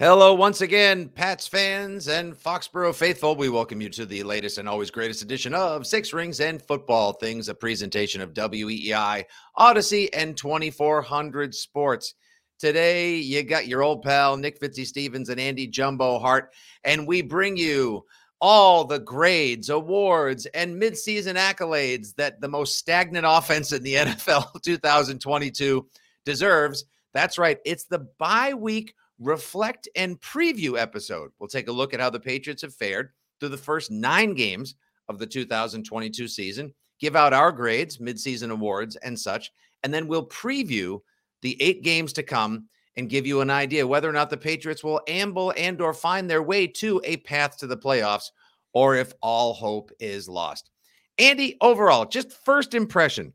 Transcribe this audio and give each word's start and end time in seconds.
Hello, 0.00 0.32
once 0.32 0.60
again, 0.60 1.08
Pats 1.08 1.48
fans 1.48 2.06
and 2.06 2.32
Foxborough 2.32 2.94
faithful. 2.94 3.34
We 3.34 3.48
welcome 3.48 3.80
you 3.80 3.88
to 3.88 4.06
the 4.06 4.22
latest 4.22 4.56
and 4.56 4.68
always 4.68 4.92
greatest 4.92 5.22
edition 5.22 5.54
of 5.54 5.88
Six 5.88 6.12
Rings 6.12 6.38
and 6.38 6.62
Football 6.62 7.14
Things, 7.14 7.48
a 7.48 7.54
presentation 7.54 8.20
of 8.20 8.32
WEEI, 8.32 9.24
Audacy, 9.58 10.08
and 10.12 10.36
2400 10.36 11.52
Sports. 11.52 12.14
Today, 12.60 13.16
you 13.16 13.42
got 13.42 13.66
your 13.66 13.82
old 13.82 14.04
pal 14.04 14.36
Nick 14.36 14.60
Fitzy 14.60 14.86
Stevens 14.86 15.30
and 15.30 15.40
Andy 15.40 15.66
Jumbo 15.66 16.20
Hart, 16.20 16.54
and 16.84 17.04
we 17.04 17.20
bring 17.20 17.56
you 17.56 18.04
all 18.40 18.84
the 18.84 19.00
grades, 19.00 19.68
awards, 19.68 20.46
and 20.46 20.80
midseason 20.80 21.34
accolades 21.34 22.14
that 22.14 22.40
the 22.40 22.46
most 22.46 22.78
stagnant 22.78 23.26
offense 23.28 23.72
in 23.72 23.82
the 23.82 23.94
NFL 23.96 24.62
2022 24.62 25.88
deserves. 26.24 26.84
That's 27.12 27.36
right, 27.36 27.58
it's 27.64 27.86
the 27.86 28.06
bye 28.20 28.54
week 28.54 28.94
reflect 29.18 29.88
and 29.96 30.20
preview 30.20 30.78
episode. 30.78 31.30
We'll 31.38 31.48
take 31.48 31.68
a 31.68 31.72
look 31.72 31.94
at 31.94 32.00
how 32.00 32.10
the 32.10 32.20
Patriots 32.20 32.62
have 32.62 32.74
fared 32.74 33.10
through 33.40 33.50
the 33.50 33.56
first 33.56 33.90
nine 33.90 34.34
games 34.34 34.74
of 35.08 35.18
the 35.18 35.26
2022 35.26 36.28
season, 36.28 36.72
give 37.00 37.16
out 37.16 37.32
our 37.32 37.52
grades, 37.52 37.98
midseason 37.98 38.50
awards, 38.50 38.96
and 38.96 39.18
such, 39.18 39.50
and 39.82 39.92
then 39.92 40.06
we'll 40.06 40.26
preview 40.26 41.00
the 41.42 41.60
eight 41.62 41.82
games 41.82 42.12
to 42.14 42.22
come 42.22 42.68
and 42.96 43.08
give 43.08 43.26
you 43.26 43.40
an 43.40 43.50
idea 43.50 43.86
whether 43.86 44.08
or 44.08 44.12
not 44.12 44.28
the 44.28 44.36
Patriots 44.36 44.82
will 44.82 45.00
amble 45.06 45.52
and 45.56 45.80
or 45.80 45.94
find 45.94 46.28
their 46.28 46.42
way 46.42 46.66
to 46.66 47.00
a 47.04 47.16
path 47.18 47.56
to 47.56 47.66
the 47.66 47.76
playoffs 47.76 48.30
or 48.72 48.96
if 48.96 49.12
all 49.22 49.54
hope 49.54 49.90
is 50.00 50.28
lost. 50.28 50.70
Andy, 51.18 51.56
overall, 51.60 52.04
just 52.04 52.32
first 52.44 52.74
impression. 52.74 53.32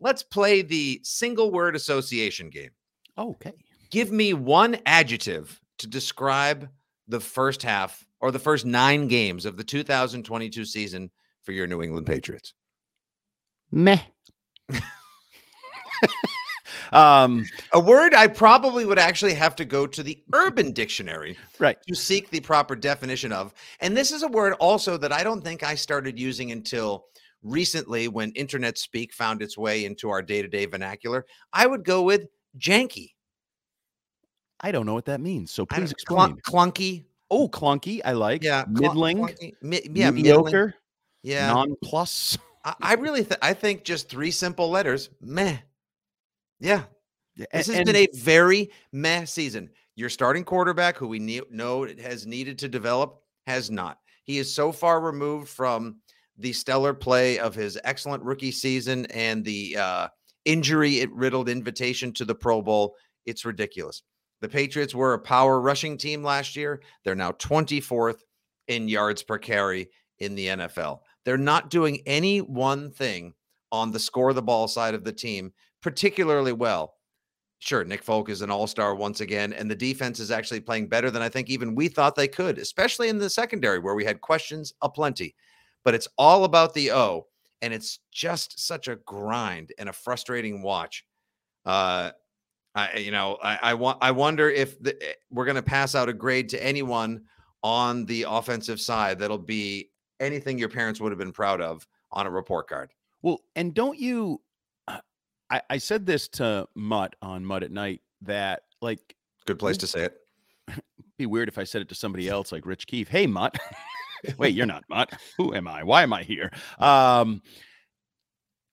Let's 0.00 0.22
play 0.22 0.62
the 0.62 1.00
single 1.02 1.50
word 1.50 1.76
association 1.76 2.50
game. 2.50 2.70
Okay. 3.16 3.52
Give 3.96 4.12
me 4.12 4.34
one 4.34 4.76
adjective 4.84 5.58
to 5.78 5.86
describe 5.86 6.68
the 7.08 7.18
first 7.18 7.62
half 7.62 8.06
or 8.20 8.30
the 8.30 8.38
first 8.38 8.66
nine 8.66 9.08
games 9.08 9.46
of 9.46 9.56
the 9.56 9.64
2022 9.64 10.66
season 10.66 11.10
for 11.44 11.52
your 11.52 11.66
New 11.66 11.80
England 11.80 12.06
Patriots. 12.06 12.52
Meh. 13.72 14.00
um, 16.92 17.46
a 17.72 17.80
word 17.80 18.12
I 18.12 18.26
probably 18.26 18.84
would 18.84 18.98
actually 18.98 19.32
have 19.32 19.56
to 19.56 19.64
go 19.64 19.86
to 19.86 20.02
the 20.02 20.22
Urban 20.30 20.72
Dictionary 20.72 21.38
right 21.58 21.78
to 21.88 21.94
seek 21.94 22.28
the 22.28 22.40
proper 22.40 22.76
definition 22.76 23.32
of. 23.32 23.54
And 23.80 23.96
this 23.96 24.12
is 24.12 24.22
a 24.22 24.28
word 24.28 24.52
also 24.60 24.98
that 24.98 25.12
I 25.12 25.24
don't 25.24 25.42
think 25.42 25.62
I 25.62 25.74
started 25.74 26.18
using 26.18 26.52
until 26.52 27.06
recently 27.42 28.08
when 28.08 28.32
internet 28.32 28.76
speak 28.76 29.14
found 29.14 29.40
its 29.40 29.56
way 29.56 29.86
into 29.86 30.10
our 30.10 30.20
day-to-day 30.20 30.66
vernacular. 30.66 31.24
I 31.50 31.66
would 31.66 31.82
go 31.82 32.02
with 32.02 32.26
janky. 32.58 33.12
I 34.60 34.72
don't 34.72 34.86
know 34.86 34.94
what 34.94 35.06
that 35.06 35.20
means. 35.20 35.50
So 35.50 35.66
please 35.66 35.92
explain. 35.92 36.36
clunky. 36.38 37.04
Oh, 37.30 37.48
clunky. 37.48 38.00
I 38.04 38.12
like. 38.12 38.42
Yeah. 38.42 38.64
Middling. 38.68 39.28
Mi- 39.62 39.82
yeah. 39.92 40.10
Mediocre. 40.10 40.50
Middling. 40.50 40.72
Yeah. 41.22 41.48
Non 41.48 41.76
plus. 41.82 42.38
I, 42.64 42.74
I 42.80 42.94
really, 42.94 43.24
th- 43.24 43.38
I 43.42 43.52
think 43.52 43.84
just 43.84 44.08
three 44.08 44.30
simple 44.30 44.70
letters. 44.70 45.10
Meh. 45.20 45.58
Yeah. 46.60 46.84
This 47.36 47.66
has 47.66 47.68
and, 47.70 47.86
been 47.86 47.96
a 47.96 48.08
very 48.14 48.70
meh 48.92 49.24
season. 49.24 49.70
Your 49.94 50.08
starting 50.08 50.44
quarterback, 50.44 50.96
who 50.96 51.08
we 51.08 51.18
ne- 51.18 51.42
know 51.50 51.86
has 51.86 52.26
needed 52.26 52.58
to 52.60 52.68
develop, 52.68 53.20
has 53.46 53.70
not. 53.70 53.98
He 54.24 54.38
is 54.38 54.52
so 54.52 54.72
far 54.72 55.00
removed 55.00 55.48
from 55.48 56.00
the 56.38 56.52
stellar 56.52 56.92
play 56.92 57.38
of 57.38 57.54
his 57.54 57.78
excellent 57.84 58.22
rookie 58.22 58.50
season 58.50 59.06
and 59.06 59.44
the 59.44 59.76
uh, 59.76 60.08
injury 60.44 61.00
it 61.00 61.12
riddled 61.12 61.48
invitation 61.48 62.12
to 62.14 62.24
the 62.24 62.34
Pro 62.34 62.60
Bowl. 62.60 62.94
It's 63.24 63.44
ridiculous. 63.44 64.02
The 64.40 64.48
Patriots 64.48 64.94
were 64.94 65.14
a 65.14 65.18
power 65.18 65.60
rushing 65.60 65.96
team 65.96 66.22
last 66.22 66.56
year. 66.56 66.82
They're 67.04 67.14
now 67.14 67.32
24th 67.32 68.18
in 68.68 68.88
yards 68.88 69.22
per 69.22 69.38
carry 69.38 69.88
in 70.18 70.34
the 70.34 70.48
NFL. 70.48 71.00
They're 71.24 71.38
not 71.38 71.70
doing 71.70 72.00
any 72.06 72.38
one 72.38 72.90
thing 72.90 73.34
on 73.72 73.92
the 73.92 73.98
score 73.98 74.32
the 74.32 74.42
ball 74.42 74.68
side 74.68 74.94
of 74.94 75.04
the 75.04 75.12
team 75.12 75.52
particularly 75.82 76.52
well. 76.52 76.94
Sure, 77.58 77.84
Nick 77.84 78.02
Folk 78.02 78.28
is 78.28 78.42
an 78.42 78.50
all 78.50 78.66
star 78.66 78.94
once 78.94 79.20
again, 79.20 79.52
and 79.52 79.70
the 79.70 79.74
defense 79.74 80.20
is 80.20 80.30
actually 80.30 80.60
playing 80.60 80.88
better 80.88 81.10
than 81.10 81.22
I 81.22 81.28
think 81.28 81.48
even 81.48 81.74
we 81.74 81.88
thought 81.88 82.16
they 82.16 82.28
could, 82.28 82.58
especially 82.58 83.08
in 83.08 83.18
the 83.18 83.30
secondary 83.30 83.78
where 83.78 83.94
we 83.94 84.04
had 84.04 84.20
questions 84.20 84.74
aplenty. 84.82 85.34
But 85.84 85.94
it's 85.94 86.08
all 86.18 86.44
about 86.44 86.74
the 86.74 86.90
O, 86.90 87.26
and 87.62 87.72
it's 87.72 88.00
just 88.12 88.58
such 88.58 88.88
a 88.88 88.96
grind 88.96 89.72
and 89.78 89.88
a 89.88 89.92
frustrating 89.92 90.60
watch. 90.60 91.04
Uh, 91.64 92.10
I, 92.76 92.98
you 92.98 93.10
know, 93.10 93.38
I, 93.42 93.58
I 93.62 93.74
want, 93.74 93.98
I 94.02 94.10
wonder 94.10 94.50
if 94.50 94.80
the, 94.82 94.94
eh, 95.02 95.14
we're 95.30 95.46
going 95.46 95.56
to 95.56 95.62
pass 95.62 95.94
out 95.94 96.10
a 96.10 96.12
grade 96.12 96.50
to 96.50 96.62
anyone 96.62 97.22
on 97.62 98.04
the 98.04 98.26
offensive 98.28 98.78
side 98.78 99.18
that'll 99.18 99.38
be 99.38 99.90
anything 100.20 100.58
your 100.58 100.68
parents 100.68 101.00
would 101.00 101.10
have 101.10 101.18
been 101.18 101.32
proud 101.32 101.62
of 101.62 101.86
on 102.12 102.26
a 102.26 102.30
report 102.30 102.68
card. 102.68 102.92
Well, 103.22 103.40
and 103.56 103.72
don't 103.72 103.98
you? 103.98 104.42
Uh, 104.86 104.98
I, 105.50 105.62
I 105.70 105.78
said 105.78 106.04
this 106.04 106.28
to 106.28 106.68
Mutt 106.74 107.16
on 107.22 107.44
Mutt 107.46 107.62
at 107.62 107.72
Night 107.72 108.02
that 108.22 108.62
like 108.82 109.16
good 109.46 109.58
place 109.58 109.78
to 109.78 109.86
say 109.86 110.04
it. 110.04 110.16
Be 111.18 111.24
weird 111.24 111.48
if 111.48 111.56
I 111.56 111.64
said 111.64 111.80
it 111.80 111.88
to 111.88 111.94
somebody 111.94 112.28
else 112.28 112.52
like 112.52 112.66
Rich 112.66 112.86
Keefe. 112.86 113.08
Hey, 113.08 113.26
Mutt. 113.26 113.58
Wait, 114.38 114.54
you're 114.54 114.66
not 114.66 114.84
Mutt. 114.90 115.12
Who 115.38 115.54
am 115.54 115.66
I? 115.66 115.82
Why 115.82 116.02
am 116.02 116.12
I 116.12 116.24
here? 116.24 116.52
Um, 116.78 117.40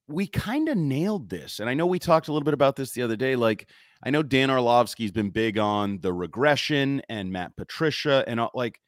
we 0.07 0.27
kind 0.27 0.67
of 0.67 0.77
nailed 0.77 1.29
this, 1.29 1.61
and 1.61 1.69
I 1.69 1.73
know 1.73 1.87
we 1.87 1.99
talked 1.99 2.27
a 2.27 2.33
little 2.33 2.43
bit 2.43 2.53
about 2.53 2.75
this 2.75 2.91
the 2.91 3.01
other 3.01 3.15
day. 3.15 3.37
Like 3.37 3.69
I 4.05 4.09
know 4.09 4.21
Dan 4.21 4.49
Orlovsky's 4.49 5.11
been 5.11 5.29
big 5.29 5.57
on 5.57 5.99
the 6.01 6.11
regression 6.11 7.01
and 7.09 7.31
Matt 7.31 7.55
Patricia 7.55 8.23
and 8.27 8.39
all, 8.39 8.51
like, 8.53 8.79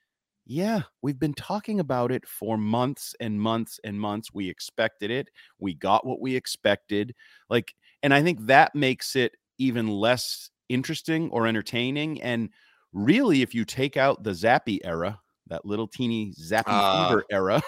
yeah, 0.45 0.81
we've 1.01 1.19
been 1.19 1.33
talking 1.33 1.79
about 1.79 2.11
it 2.11 2.27
for 2.27 2.57
months 2.57 3.15
and 3.19 3.39
months 3.39 3.79
and 3.83 3.99
months. 3.99 4.29
We 4.33 4.49
expected 4.49 5.09
it. 5.09 5.29
We 5.57 5.73
got 5.73 6.05
what 6.05 6.19
we 6.19 6.35
expected. 6.35 7.15
Like, 7.49 7.73
and 8.03 8.13
I 8.13 8.21
think 8.21 8.45
that 8.45 8.75
makes 8.75 9.15
it 9.15 9.33
even 9.57 9.87
less 9.87 10.51
interesting 10.69 11.29
or 11.31 11.47
entertaining. 11.47 12.21
And 12.21 12.49
really, 12.93 13.41
if 13.41 13.55
you 13.55 13.65
take 13.65 13.97
out 13.97 14.23
the 14.23 14.31
Zappe 14.31 14.79
era, 14.83 15.19
that 15.47 15.65
little 15.65 15.87
teeny 15.87 16.33
Zappe 16.39 16.63
uh, 16.67 17.07
fever 17.07 17.25
era. 17.31 17.61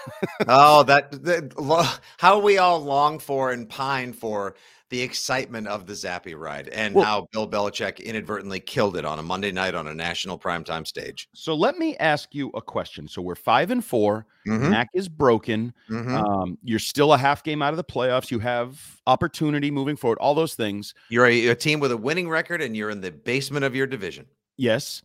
oh, 0.48 0.84
that, 0.84 1.12
that 1.24 2.00
how 2.18 2.40
we 2.40 2.58
all 2.58 2.80
long 2.80 3.20
for 3.20 3.52
and 3.52 3.70
pine 3.70 4.14
for 4.14 4.56
the 4.90 5.02
excitement 5.02 5.68
of 5.68 5.86
the 5.86 5.94
Zappe 5.94 6.34
ride 6.38 6.70
and 6.70 6.96
Well- 6.96 7.04
how 7.06 7.28
Bill 7.34 7.48
Belichick 7.48 8.02
inadvertently 8.04 8.60
killed 8.62 8.96
it 8.96 9.04
on 9.04 9.20
a 9.20 9.24
Monday 9.24 9.52
night 9.52 9.76
on 9.76 9.88
a 9.88 9.94
national 9.94 10.40
primetime 10.40 10.88
stage. 10.88 11.28
So 11.34 11.54
let 11.56 11.78
me 11.78 11.98
ask 11.98 12.34
you 12.34 12.50
a 12.56 12.62
question. 12.62 13.08
So 13.08 13.22
we're 13.22 13.36
five 13.36 13.70
and 13.70 13.84
4 13.84 14.26
Mhm, 14.48 14.70
Mac 14.70 14.88
is 14.94 15.10
broken. 15.10 15.74
mhm. 15.90 16.14
Um, 16.16 16.58
you're 16.64 16.80
still 16.80 17.12
a 17.12 17.18
half 17.18 17.44
game 17.44 17.62
out 17.62 17.74
of 17.74 17.78
the 17.78 17.84
playoffs. 17.84 18.32
You 18.32 18.40
have 18.40 19.02
opportunity 19.06 19.72
moving 19.72 19.98
forward. 19.98 20.20
All 20.20 20.34
those 20.36 20.56
things. 20.56 20.94
You're 21.10 21.26
a, 21.26 21.48
a 21.48 21.56
team 21.56 21.82
with 21.82 21.92
a 21.92 21.98
winning 21.98 22.30
record, 22.30 22.62
and 22.62 22.76
you're 22.78 22.90
in 22.90 23.02
the 23.02 23.12
basement 23.12 23.66
of 23.66 23.76
your 23.76 23.88
division. 23.88 24.26
Yes. 24.56 25.02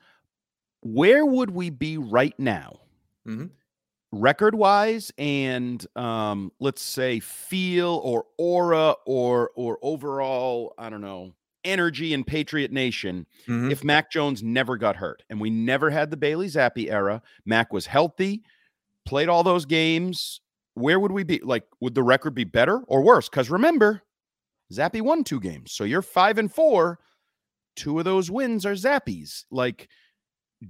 Where 0.83 1.27
would 1.27 1.51
we 1.51 1.71
be 1.71 1.99
right 1.99 2.39
now? 2.39 2.81
Mhm. 3.27 3.51
Record 4.15 4.55
wise 4.55 5.11
and 5.17 5.85
um, 5.97 6.53
let's 6.61 6.83
say 6.83 7.19
feel 7.19 8.01
or 8.05 8.27
aura 8.37 8.95
or 9.07 9.51
or 9.57 9.79
overall, 9.83 10.75
I 10.77 10.91
don't 10.91 11.01
know, 11.01 11.33
energy 11.65 12.13
in 12.13 12.23
Patriot 12.23 12.71
Nation 12.73 13.27
Mhm. 13.47 13.71
if 13.73 13.83
Mac 13.83 14.11
Jones 14.11 14.43
never 14.43 14.77
got 14.77 14.97
hurt 14.97 15.23
and 15.31 15.41
we 15.41 15.49
never 15.49 15.89
had 15.91 16.11
the 16.11 16.17
Bailey 16.19 16.49
Zappe 16.49 16.91
era, 16.91 17.23
Mac 17.47 17.73
was 17.73 17.87
healthy, 17.87 18.43
played 19.07 19.31
all 19.31 19.43
those 19.43 19.65
games, 19.65 20.41
where 20.75 21.01
would 21.01 21.13
we 21.13 21.23
be? 21.25 21.39
Like, 21.39 21.65
would 21.81 21.95
the 21.95 22.03
record 22.03 22.35
be 22.35 22.45
better 22.45 22.81
or 22.89 23.03
worse? 23.03 23.29
Because 23.31 23.49
remember, 23.49 24.03
Zappe 24.73 25.01
won 25.01 25.25
two 25.25 25.41
games. 25.41 25.73
So 25.73 25.85
you're 25.85 26.03
five 26.03 26.37
and 26.37 26.53
four. 26.53 26.99
Two 27.77 27.99
of 27.99 28.05
those 28.05 28.31
wins 28.31 28.67
are 28.67 28.75
Zappies. 28.75 29.45
Like, 29.51 29.89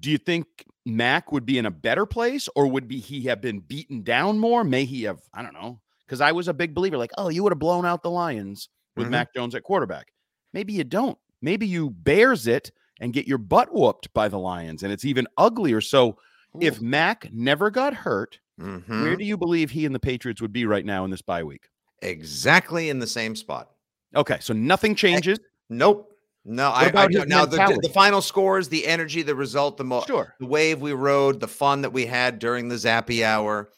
do 0.01 0.11
you 0.11 0.19
think 0.19 0.47
Mac 0.87 1.33
would 1.33 1.45
be 1.47 1.59
in 1.59 1.67
a 1.67 1.71
better 1.71 2.07
place 2.07 2.49
or 2.57 2.67
would 2.67 2.89
be 2.89 2.99
he 2.99 3.23
have 3.23 3.41
been 3.41 3.61
beaten 3.61 4.03
down 4.03 4.39
more? 4.39 4.65
May 4.65 4.85
he 4.85 5.03
have, 5.05 5.21
I 5.35 5.43
don't 5.43 5.55
know. 5.55 5.81
Because 6.07 6.21
I 6.21 6.33
was 6.33 6.49
a 6.49 6.55
big 6.55 6.75
believer, 6.75 6.97
like, 6.99 7.13
oh, 7.19 7.29
you 7.29 7.43
would 7.43 7.53
have 7.53 7.59
blown 7.59 7.87
out 7.87 8.03
the 8.03 8.11
Lions 8.11 8.69
with 8.97 9.07
Mhm. 9.07 9.11
Mac 9.11 9.35
Jones 9.35 9.55
at 9.55 9.63
quarterback. 9.63 10.13
Maybe 10.53 10.73
you 10.73 10.85
don't. 10.85 11.19
Maybe 11.41 11.67
you 11.67 11.91
bears 11.91 12.47
it 12.47 12.71
and 13.01 13.13
get 13.13 13.27
your 13.27 13.39
butt 13.39 13.73
whooped 13.73 14.13
by 14.13 14.29
the 14.29 14.39
Lions, 14.39 14.83
and 14.83 14.93
it's 14.93 15.05
even 15.05 15.27
uglier. 15.39 15.81
So 15.81 16.19
if 16.61 16.81
Mac 16.81 17.33
never 17.33 17.71
got 17.71 17.95
hurt, 17.95 18.39
Mhm. 18.61 19.03
where 19.03 19.17
do 19.17 19.25
you 19.25 19.37
believe 19.39 19.71
he 19.71 19.87
and 19.87 19.95
the 19.95 19.99
Patriots 20.01 20.43
would 20.43 20.53
be 20.53 20.67
right 20.67 20.85
now 20.85 21.05
in 21.05 21.11
this 21.11 21.23
bye 21.23 21.43
week? 21.43 21.69
exactly 22.05 22.91
in 22.91 22.99
the 22.99 23.07
same 23.07 23.37
spot. 23.37 23.71
Okay, 24.17 24.37
so 24.41 24.53
nothing 24.53 24.95
changes. 24.97 25.39
Nope. 25.71 26.12
No, 26.45 26.71
I, 26.71 26.83
I 26.83 26.87
about 26.87 27.11
know 27.13 27.21
his 27.21 27.29
now 27.29 27.45
the, 27.47 27.79
the 27.83 27.89
final 27.89 28.21
scores, 28.21 28.69
the 28.69 28.87
energy, 28.87 29.23
the 29.23 29.35
result, 29.35 29.77
the 29.77 29.85
mo- 29.85 30.03
Sure. 30.07 30.35
the 30.41 30.47
wave 30.47 30.81
we 30.81 30.93
rode, 30.93 31.39
the 31.39 31.47
fun 31.49 31.83
that 31.83 31.93
we 31.93 32.05
had 32.07 32.39
during 32.41 32.69
the 32.69 32.75
Zappy 32.75 33.23
hour. 33.25 33.71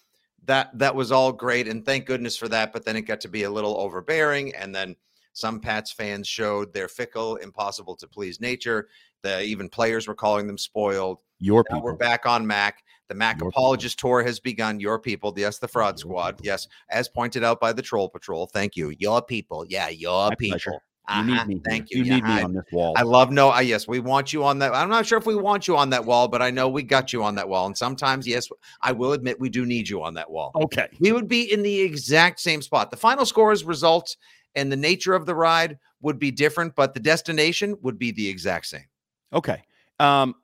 That 0.47 0.79
that 0.79 0.95
was 0.95 1.13
all 1.13 1.33
great, 1.33 1.69
and 1.69 1.85
thank 1.85 2.07
goodness 2.07 2.37
for 2.37 2.49
that. 2.49 2.73
But 2.73 2.85
then 2.85 2.97
it 2.97 3.03
got 3.03 3.21
to 3.23 3.29
be 3.29 3.43
a 3.43 3.51
little 3.51 3.77
overbearing, 3.79 4.55
and 4.55 4.75
then 4.75 4.97
some 5.35 5.61
Pats 5.61 5.91
fans 5.93 6.27
showed 6.29 6.73
their 6.73 6.89
fickle, 6.89 7.37
impossible 7.37 7.97
to 7.97 8.07
please 8.09 8.41
nature. 8.41 8.89
The 9.23 9.43
even 9.43 9.69
players 9.69 10.07
were 10.07 10.15
calling 10.15 10.47
them 10.47 10.59
spoiled. 10.59 11.21
Your 11.41 11.65
Now 11.69 11.77
people. 11.77 11.85
we're 11.85 11.97
back 11.97 12.25
on 12.27 12.47
Mac. 12.47 12.83
The 13.09 13.15
Mac 13.15 13.37
Your 13.39 13.51
people. 13.51 13.63
apologist 13.63 13.99
tour 13.99 14.23
has 14.23 14.39
begun. 14.41 14.81
Your 14.81 14.99
people, 14.99 15.33
yes, 15.37 15.59
the 15.59 15.69
fraud 15.69 15.95
Your 15.99 16.11
squad, 16.11 16.31
people. 16.37 16.47
yes, 16.47 16.69
as 16.91 17.09
pointed 17.09 17.43
out 17.45 17.61
by 17.61 17.73
the 17.73 17.83
Troll 17.83 18.09
Patrol. 18.09 18.47
Thank 18.47 18.77
you, 18.77 18.95
your 18.99 19.21
people. 19.23 19.65
Yeah, 19.69 19.89
your 19.89 20.29
My 20.31 20.35
people. 20.35 20.59
pleasure. 20.59 20.81
Uh-huh, 21.07 21.21
You 21.23 21.35
need 21.37 21.47
me. 21.47 21.61
Thank 21.65 21.91
you. 21.91 21.99
You 21.99 22.05
yeah, 22.05 22.15
need 22.17 22.25
me 22.25 22.31
I- 22.31 22.43
on 22.45 22.55
this 22.55 22.65
wall. 22.73 22.95
I 22.97 23.03
love 23.03 23.31
no. 23.31 23.51
I 23.51 23.61
yes, 23.61 23.87
we 23.87 24.01
want 24.01 24.33
you 24.33 24.43
on 24.45 24.59
that. 24.61 24.75
I'm 24.75 24.89
not 24.89 25.05
sure 25.07 25.19
if 25.19 25.27
we 25.27 25.35
want 25.37 25.69
you 25.69 25.77
on 25.77 25.91
that 25.91 26.05
wall, 26.05 26.29
but 26.29 26.41
I 26.41 26.51
know 26.51 26.69
we 26.69 26.83
got 26.83 27.13
you 27.13 27.23
on 27.23 27.35
that 27.35 27.49
wall. 27.49 27.67
And 27.67 27.77
sometimes, 27.77 28.27
yes, 28.27 28.49
I 28.81 28.93
will 28.93 29.13
admit 29.13 29.39
we 29.39 29.51
do 29.51 29.67
need 29.67 29.89
you 29.89 30.03
on 30.03 30.15
that 30.15 30.31
wall. 30.31 30.53
okay. 30.57 30.89
We 31.01 31.13
would 31.13 31.29
be 31.29 31.53
in 31.53 31.63
the 31.63 31.81
exact 31.81 32.41
same 32.41 32.63
spot. 32.63 32.91
The 32.91 32.97
final 32.97 33.27
scores, 33.27 33.65
results, 33.65 34.17
and 34.55 34.71
the 34.73 34.77
nature 34.77 35.15
of 35.15 35.27
the 35.27 35.35
ride 35.35 35.79
would 36.01 36.19
be 36.19 36.31
different, 36.31 36.75
but 36.75 36.95
the 36.95 37.01
destination 37.01 37.77
would 37.83 37.99
be 37.99 38.11
the 38.13 38.27
exact 38.29 38.67
same. 38.67 38.85
Okay. 39.33 39.63
Um, 40.01 40.35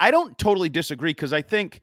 I- 0.00 0.10
don't 0.10 0.36
totally 0.38 0.68
disagree 0.68 1.10
because 1.10 1.32
I 1.32 1.42
think 1.42 1.80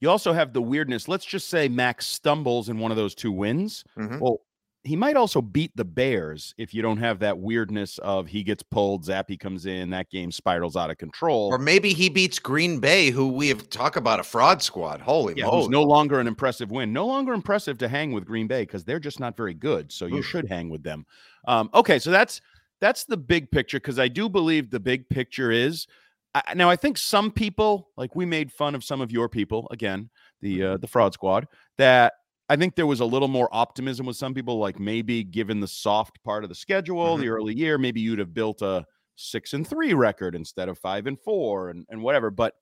you 0.00 0.10
also 0.10 0.32
have 0.32 0.52
the 0.52 0.62
weirdness. 0.62 1.08
Let's 1.08 1.24
just 1.24 1.48
say 1.48 1.68
Max 1.68 2.06
stumbles 2.06 2.68
in 2.68 2.78
one 2.78 2.90
of 2.90 2.96
those 2.96 3.14
two 3.14 3.32
wins. 3.32 3.84
Mhm. 3.98 4.18
Well, 4.20 4.40
he 4.82 4.96
might 4.96 5.16
also 5.16 5.42
beat 5.42 5.76
the 5.76 5.84
Bears 5.84 6.54
if 6.56 6.72
you 6.72 6.80
don't 6.80 6.96
have 6.96 7.18
that 7.18 7.38
weirdness 7.38 7.98
of 7.98 8.26
he 8.26 8.42
gets 8.42 8.62
pulled, 8.62 9.04
Zappe 9.04 9.38
comes 9.38 9.66
in, 9.66 9.90
that 9.90 10.08
game 10.08 10.32
spirals 10.32 10.74
out 10.74 10.90
of 10.90 10.96
control. 10.96 11.48
Or 11.52 11.58
maybe 11.58 11.92
he 11.92 12.08
beats 12.08 12.38
Green 12.38 12.80
Bay, 12.80 13.10
who 13.10 13.28
we 13.28 13.48
have 13.48 13.68
talk 13.68 13.96
about 13.96 14.20
a 14.20 14.22
fraud 14.22 14.62
squad. 14.62 15.02
Holy 15.02 15.34
yeah, 15.36 15.46
moly! 15.46 15.68
no 15.68 15.82
longer 15.82 16.18
an 16.18 16.26
impressive 16.26 16.70
win. 16.70 16.92
No 16.94 17.06
longer 17.06 17.34
impressive 17.34 17.76
to 17.78 17.88
hang 17.88 18.12
with 18.12 18.24
Green 18.24 18.46
Bay 18.46 18.62
because 18.62 18.84
they're 18.84 18.98
just 18.98 19.20
not 19.20 19.36
very 19.36 19.54
good. 19.54 19.92
So 19.92 20.06
you 20.06 20.18
Oof. 20.18 20.26
should 20.26 20.48
hang 20.48 20.70
with 20.70 20.82
them. 20.82 21.04
Um, 21.46 21.68
okay, 21.74 21.98
so 21.98 22.10
that's 22.10 22.40
that's 22.80 23.04
the 23.04 23.18
big 23.18 23.50
picture 23.50 23.78
because 23.78 23.98
I 23.98 24.08
do 24.08 24.30
believe 24.30 24.70
the 24.70 24.80
big 24.80 25.08
picture 25.10 25.50
is 25.50 25.86
I, 26.34 26.54
now. 26.54 26.70
I 26.70 26.76
think 26.76 26.96
some 26.96 27.30
people, 27.30 27.90
like 27.98 28.16
we 28.16 28.24
made 28.24 28.50
fun 28.50 28.74
of 28.74 28.82
some 28.82 29.02
of 29.02 29.12
your 29.12 29.28
people 29.28 29.68
again, 29.70 30.08
the 30.40 30.62
uh, 30.62 30.76
the 30.78 30.86
fraud 30.86 31.12
squad. 31.12 31.48
That 31.76 32.14
I 32.50 32.56
think 32.56 32.74
there 32.74 32.86
was 32.86 32.98
a 33.00 33.04
little 33.04 33.28
more 33.28 33.48
optimism 33.52 34.06
with 34.06 34.16
some 34.16 34.34
people, 34.34 34.58
like 34.58 34.78
maybe 34.80 35.22
given 35.22 35.60
the 35.60 35.68
soft 35.68 36.22
part 36.24 36.42
of 36.42 36.48
the 36.50 36.54
schedule, 36.56 37.16
Mhm. 37.16 37.20
the 37.20 37.28
early 37.28 37.54
year, 37.54 37.78
maybe 37.78 38.00
you'd 38.00 38.18
have 38.18 38.34
built 38.34 38.60
a 38.60 38.84
six 39.14 39.52
and 39.52 39.66
three 39.66 39.94
record 39.94 40.34
instead 40.34 40.68
of 40.68 40.76
five 40.78 41.06
and 41.06 41.18
four 41.20 41.70
and, 41.70 41.86
and 41.90 42.02
whatever. 42.02 42.30
But 42.30 42.54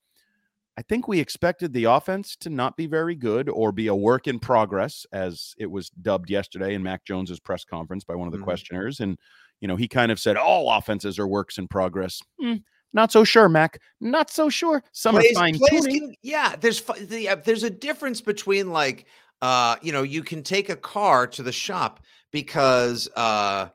I 0.76 0.82
think 0.82 1.08
we 1.08 1.18
expected 1.20 1.72
the 1.72 1.84
offense 1.84 2.36
to 2.36 2.50
not 2.50 2.76
be 2.76 2.86
very 2.86 3.14
good 3.16 3.48
or 3.48 3.72
be 3.72 3.86
a 3.86 3.94
work 3.94 4.28
in 4.28 4.38
progress, 4.38 5.06
as 5.10 5.54
it 5.58 5.70
was 5.70 5.88
dubbed 5.90 6.30
yesterday 6.30 6.74
in 6.74 6.82
Mac 6.82 7.04
Jones's 7.04 7.40
press 7.40 7.64
conference 7.64 8.04
by 8.04 8.14
one 8.14 8.28
of 8.28 8.32
the 8.32 8.38
Mhm. 8.38 8.44
questioners. 8.44 9.00
And, 9.00 9.18
you 9.60 9.66
know, 9.68 9.76
he 9.76 9.88
kind 9.88 10.12
of 10.12 10.20
said 10.20 10.36
all 10.36 10.70
offenses 10.70 11.18
are 11.18 11.26
works 11.26 11.56
in 11.58 11.66
progress. 11.66 12.20
Hmm, 12.40 12.56
not 12.92 13.10
so 13.10 13.24
sure, 13.24 13.48
Mac. 13.48 13.80
Not 14.00 14.30
so 14.30 14.50
sure. 14.50 14.84
Some 14.92 15.14
plays, 15.16 15.32
are 15.32 15.40
fine 15.40 15.58
tuning. 15.70 16.14
yeah 16.22 16.54
there's 16.56 16.80
the, 16.82 17.28
uh, 17.30 17.36
there's 17.36 17.64
a 17.64 17.70
difference 17.70 18.20
between 18.20 18.70
like 18.70 19.06
uh 19.42 19.76
you 19.82 19.92
know 19.92 20.02
you 20.02 20.22
can 20.22 20.42
take 20.42 20.68
a 20.68 20.76
car 20.76 21.26
to 21.26 21.42
the 21.42 21.52
shop 21.52 22.00
because 22.32 23.08
uh 23.16 23.68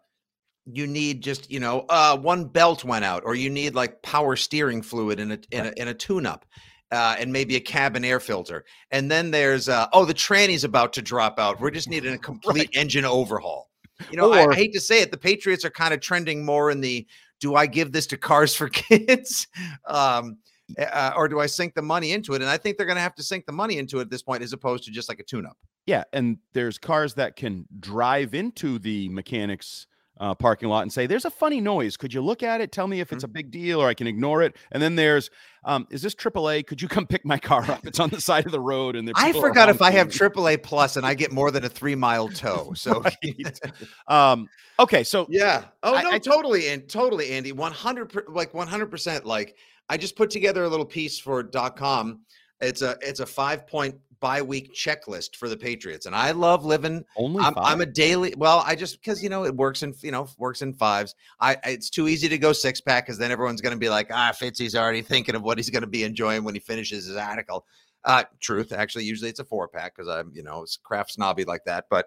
you 0.65 0.87
need 0.87 1.21
just 1.21 1.51
you 1.51 1.59
know 1.59 1.85
uh 1.89 2.17
one 2.17 2.45
belt 2.45 2.83
went 2.83 3.03
out 3.05 3.23
or 3.25 3.35
you 3.35 3.49
need 3.49 3.75
like 3.75 4.01
power 4.01 4.35
steering 4.35 4.81
fluid 4.81 5.19
in 5.19 5.31
a 5.31 5.39
in 5.51 5.65
a, 5.65 5.73
in 5.77 5.87
a 5.89 5.93
tune 5.93 6.25
up 6.25 6.45
uh, 6.91 7.15
and 7.17 7.33
maybe 7.33 7.55
a 7.55 7.59
cabin 7.59 8.05
air 8.05 8.19
filter. 8.19 8.63
And 8.91 9.09
then 9.09 9.31
there's 9.31 9.67
uh 9.67 9.87
oh 9.93 10.05
the 10.05 10.13
tranny's 10.13 10.63
about 10.63 10.93
to 10.93 11.01
drop 11.01 11.39
out. 11.39 11.59
We're 11.59 11.71
just 11.71 11.89
needing 11.89 12.13
a 12.13 12.17
complete 12.31 12.69
engine 12.75 13.03
overhaul. 13.03 13.69
You 14.11 14.17
know 14.17 14.31
I- 14.31 14.45
I 14.51 14.55
hate 14.55 14.73
to 14.73 14.79
say 14.79 15.01
it 15.01 15.11
the 15.11 15.17
patriots 15.17 15.65
are 15.65 15.71
kind 15.71 15.93
of 15.93 16.01
trending 16.01 16.45
more 16.45 16.69
in 16.69 16.81
the 16.81 17.07
do 17.39 17.55
i 17.55 17.65
give 17.65 17.91
this 17.91 18.07
to 18.07 18.17
cars 18.17 18.53
for 18.55 18.69
kids? 18.69 19.47
Um 19.87 20.37
uh, 20.77 21.11
or 21.15 21.27
do 21.27 21.39
I 21.39 21.45
sink 21.45 21.73
the 21.73 21.81
money 21.81 22.11
into 22.11 22.33
it? 22.33 22.41
And 22.41 22.49
I 22.49 22.57
think 22.57 22.77
they're 22.77 22.85
going 22.85 22.97
to 22.97 23.01
have 23.01 23.15
to 23.15 23.23
sink 23.23 23.45
the 23.45 23.51
money 23.51 23.77
into 23.77 23.99
it 23.99 24.01
at 24.03 24.09
this 24.09 24.21
point, 24.21 24.43
as 24.43 24.53
opposed 24.53 24.83
to 24.85 24.91
just 24.91 25.09
like 25.09 25.19
a 25.19 25.23
tune-up. 25.23 25.57
Yeah, 25.85 26.03
and 26.13 26.37
there's 26.53 26.77
cars 26.77 27.13
that 27.15 27.35
can 27.35 27.65
drive 27.79 28.33
into 28.33 28.79
the 28.79 29.09
mechanics 29.09 29.87
uh, 30.19 30.35
parking 30.35 30.69
lot 30.69 30.81
and 30.83 30.93
say, 30.93 31.07
"There's 31.07 31.25
a 31.25 31.29
funny 31.31 31.59
noise. 31.59 31.97
Could 31.97 32.13
you 32.13 32.21
look 32.21 32.43
at 32.43 32.61
it? 32.61 32.71
Tell 32.71 32.87
me 32.87 32.99
if 32.99 33.07
Mm-hmm. 33.07 33.15
it's 33.15 33.23
a 33.23 33.27
big 33.27 33.49
deal, 33.51 33.81
or 33.81 33.87
I 33.87 33.93
can 33.93 34.07
ignore 34.07 34.41
it." 34.43 34.55
And 34.71 34.81
then 34.81 34.95
there's, 34.95 35.29
um, 35.65 35.87
"Is 35.89 36.01
this 36.01 36.13
AAA? 36.15 36.65
Could 36.67 36.81
you 36.81 36.87
come 36.87 37.07
pick 37.13 37.25
my 37.25 37.37
car 37.37 37.69
up? 37.69 37.85
It's 37.85 37.99
on 37.99 38.09
the 38.09 38.21
side 38.21 38.45
of 38.45 38.51
the 38.51 38.59
road." 38.59 38.95
And 38.95 39.11
I 39.15 39.31
forgot 39.33 39.69
if 39.69 39.81
I 39.81 39.91
have. 39.91 40.09
AAA 40.09 40.61
plus 40.63 40.95
and 40.97 41.05
I 41.05 41.13
get 41.15 41.31
more 41.31 41.49
than 41.51 41.63
a 41.65 41.69
three-mile 41.69 42.29
tow. 42.43 42.73
So 42.75 43.01
Right. 43.01 43.59
um, 44.07 44.47
okay, 44.79 45.03
so 45.03 45.25
yeah. 45.29 45.65
Oh 45.81 45.95
I- 45.95 46.03
no, 46.03 46.11
I- 46.11 46.19
totally, 46.19 46.69
and 46.69 46.87
totally, 46.87 47.31
Andy. 47.31 47.51
One 47.51 47.71
hundred, 47.71 48.13
like 48.29 48.53
one 48.53 48.67
hundred 48.67 48.91
percent. 48.91 49.25
Like 49.25 49.55
I 49.89 49.97
just 49.97 50.15
put 50.15 50.29
together 50.29 50.63
a 50.63 50.69
little 50.69 50.85
piece 50.85 51.19
for 51.19 51.43
.com. 51.43 52.21
It's 52.61 52.81
a 52.81 52.97
it's 53.01 53.19
a 53.19 53.25
five 53.25 53.67
point 53.67 53.95
bye 54.23 54.41
week 54.41 54.73
checklist 54.73 55.35
for 55.35 55.49
the 55.49 55.57
Patriots, 55.57 56.05
and 56.05 56.15
I 56.15 56.31
love 56.31 56.63
living 56.63 57.03
only 57.17 57.43
I'm, 57.43 57.53
five? 57.53 57.63
I'm 57.65 57.81
a 57.81 57.85
daily. 57.85 58.33
Well, 58.37 58.63
I 58.65 58.73
just 58.73 59.01
because 59.01 59.21
you 59.21 59.27
know 59.27 59.43
it 59.43 59.53
works 59.53 59.83
in 59.83 59.93
you 60.01 60.11
know 60.11 60.29
works 60.37 60.61
in 60.61 60.73
fives. 60.73 61.13
I 61.41 61.57
it's 61.65 61.89
too 61.89 62.07
easy 62.07 62.29
to 62.29 62.37
go 62.37 62.53
six 62.53 62.79
pack 62.79 63.05
because 63.05 63.17
then 63.17 63.31
everyone's 63.31 63.59
going 63.59 63.73
to 63.73 63.79
be 63.79 63.89
like, 63.89 64.07
ah, 64.11 64.31
Fitzy's 64.33 64.75
already 64.75 65.01
thinking 65.01 65.35
of 65.35 65.43
what 65.43 65.57
he's 65.57 65.69
going 65.69 65.81
to 65.81 65.87
be 65.87 66.05
enjoying 66.05 66.45
when 66.45 66.53
he 66.53 66.61
finishes 66.61 67.05
his 67.05 67.17
article. 67.17 67.65
Uh, 68.05 68.23
truth, 68.39 68.71
actually, 68.71 69.03
usually 69.03 69.29
it's 69.29 69.39
a 69.39 69.45
four 69.45 69.67
pack 69.67 69.93
because 69.93 70.07
I'm 70.07 70.31
you 70.33 70.41
know 70.41 70.63
it's 70.63 70.77
craft 70.77 71.11
snobby 71.11 71.43
like 71.43 71.65
that. 71.65 71.85
But 71.89 72.05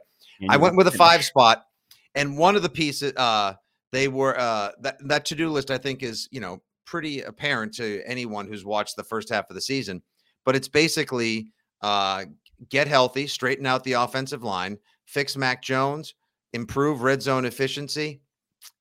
I 0.49 0.56
went 0.56 0.75
with 0.75 0.87
a 0.87 0.92
five 0.92 1.23
spot, 1.23 1.66
and 2.14 2.38
one 2.38 2.56
of 2.56 2.62
the 2.62 2.70
pieces 2.70 3.12
uh 3.16 3.52
they 3.92 4.08
were 4.08 4.40
uh 4.40 4.70
that 4.80 4.96
that 5.06 5.26
to 5.26 5.35
do 5.35 5.50
list 5.50 5.70
I 5.70 5.76
think 5.76 6.02
is 6.02 6.30
you 6.32 6.40
know 6.40 6.62
pretty 6.87 7.20
apparent 7.20 7.75
to 7.75 8.00
anyone 8.06 8.46
who's 8.46 8.64
watched 8.64 8.96
the 8.96 9.04
first 9.04 9.28
half 9.28 9.50
of 9.50 9.54
the 9.54 9.61
season. 9.61 10.00
But 10.46 10.56
it's 10.56 10.68
basically 10.68 11.49
uh 11.83 12.25
get 12.71 12.88
healthy, 12.88 13.26
straighten 13.26 13.66
out 13.66 13.85
the 13.85 13.92
offensive 13.92 14.42
line, 14.42 14.78
fix 15.04 15.37
Mac 15.37 15.62
Jones, 15.62 16.14
improve 16.52 17.02
red 17.02 17.23
zone 17.23 17.45
efficiency, 17.45 18.21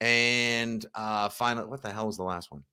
and 0.01 0.85
uh 0.95 1.29
finally, 1.29 1.67
what 1.67 1.81
the 1.81 1.91
hell 1.91 2.07
was 2.07 2.17
the 2.17 2.23
last 2.23 2.51
one? 2.51 2.63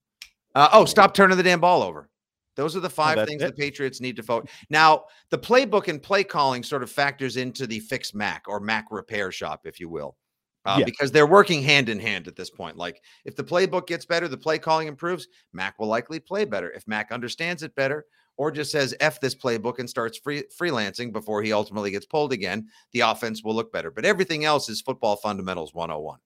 Uh, 0.54 0.68
oh, 0.72 0.84
stop 0.84 1.14
turning 1.14 1.36
the 1.36 1.42
damn 1.42 1.60
ball 1.60 1.82
over. 1.82 2.08
Those 2.56 2.76
are 2.76 2.80
the 2.80 2.90
five 2.90 3.16
that's 3.16 3.30
things 3.30 3.40
the? 3.42 3.52
Patriots 3.52 4.00
need 4.02 4.16
to 4.16 4.22
focus. 4.22 4.50
Now, 4.68 5.04
the 5.30 5.38
playbook 5.38 5.88
and 5.88 6.02
play 6.02 6.22
calling 6.22 6.62
sort 6.62 6.82
of 6.82 6.90
factors 6.90 7.38
into 7.38 7.66
the 7.66 7.80
fix 7.80 8.12
Mac 8.12 8.44
or 8.46 8.60
Mac 8.60 8.86
repair 8.90 9.32
shop, 9.32 9.62
if 9.64 9.80
you 9.80 9.88
will. 9.88 10.16
uh, 10.64 10.76
Yeah. 10.78 10.84
because 10.84 11.10
they're 11.10 11.26
working 11.26 11.62
hand 11.62 11.88
in 11.88 11.98
hand 11.98 12.28
at 12.28 12.36
this 12.36 12.50
point. 12.50 12.76
Like 12.76 13.02
if 13.24 13.34
the 13.34 13.42
playbook 13.42 13.86
gets 13.86 14.04
better, 14.04 14.28
the 14.28 14.36
play 14.36 14.58
calling 14.58 14.86
improves, 14.86 15.26
Mac 15.52 15.78
will 15.78 15.88
likely 15.88 16.20
play 16.20 16.44
better. 16.44 16.70
If 16.70 16.86
Mac 16.86 17.10
understands 17.10 17.62
it 17.62 17.74
better 17.74 18.04
or 18.36 18.50
just 18.50 18.70
says 18.72 18.94
F 19.00 19.20
this 19.20 19.34
playbook 19.34 19.78
and 19.78 19.88
starts 19.88 20.18
free, 20.18 20.44
freelancing 20.58 21.12
before 21.12 21.42
he 21.42 21.52
ultimately 21.52 21.90
gets 21.90 22.06
pulled 22.06 22.32
again, 22.32 22.66
the 22.92 23.00
offense 23.00 23.42
will 23.44 23.54
look 23.54 23.72
better. 23.72 23.90
But 23.90 24.04
everything 24.04 24.44
else 24.44 24.68
is 24.68 24.80
football 24.80 25.16
fundamentals 25.16 25.74
101. 25.74 26.18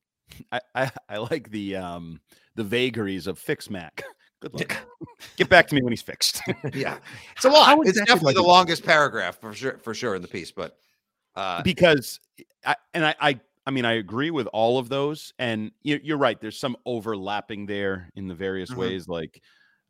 I, 0.53 0.61
I, 0.75 0.91
I 1.09 1.19
like 1.19 1.51
the 1.51 1.77
um 1.77 2.21
the 2.55 2.65
vagaries 2.65 3.27
of 3.27 3.39
fix 3.39 3.69
Mac. 3.71 4.03
Good 4.41 4.55
luck. 4.55 4.77
Get 5.37 5.49
back 5.49 5.67
to 5.69 5.75
me 5.75 5.83
when 5.83 5.93
he's 5.93 6.03
fixed. 6.03 6.43
yeah. 6.75 6.99
It's 7.35 7.45
a 7.45 7.49
lot. 7.49 7.79
It's 7.87 7.99
definitely 7.99 8.35
the 8.35 8.43
longest 8.43 8.85
paragraph 8.85 9.41
for 9.41 9.55
sure 9.55 9.79
for 9.79 9.95
sure 9.95 10.15
in 10.15 10.23
the 10.23 10.29
piece, 10.29 10.51
but 10.53 10.77
uh 11.35 11.63
because 11.63 12.21
I, 12.65 12.77
and 12.95 13.05
I, 13.05 13.15
I 13.21 13.41
I 13.67 13.71
mean 13.71 13.85
I 13.85 13.95
agree 13.95 14.31
with 14.31 14.47
all 14.49 14.79
of 14.79 14.89
those 14.89 15.33
and 15.39 15.71
you, 15.83 16.01
you're 16.03 16.17
right 16.19 16.41
there's 16.41 16.59
some 16.59 16.77
overlapping 16.87 17.67
there 17.67 18.11
in 18.15 18.27
the 18.29 18.35
various 18.35 18.71
Mhm. 18.71 18.77
ways 18.77 19.09
like 19.09 19.43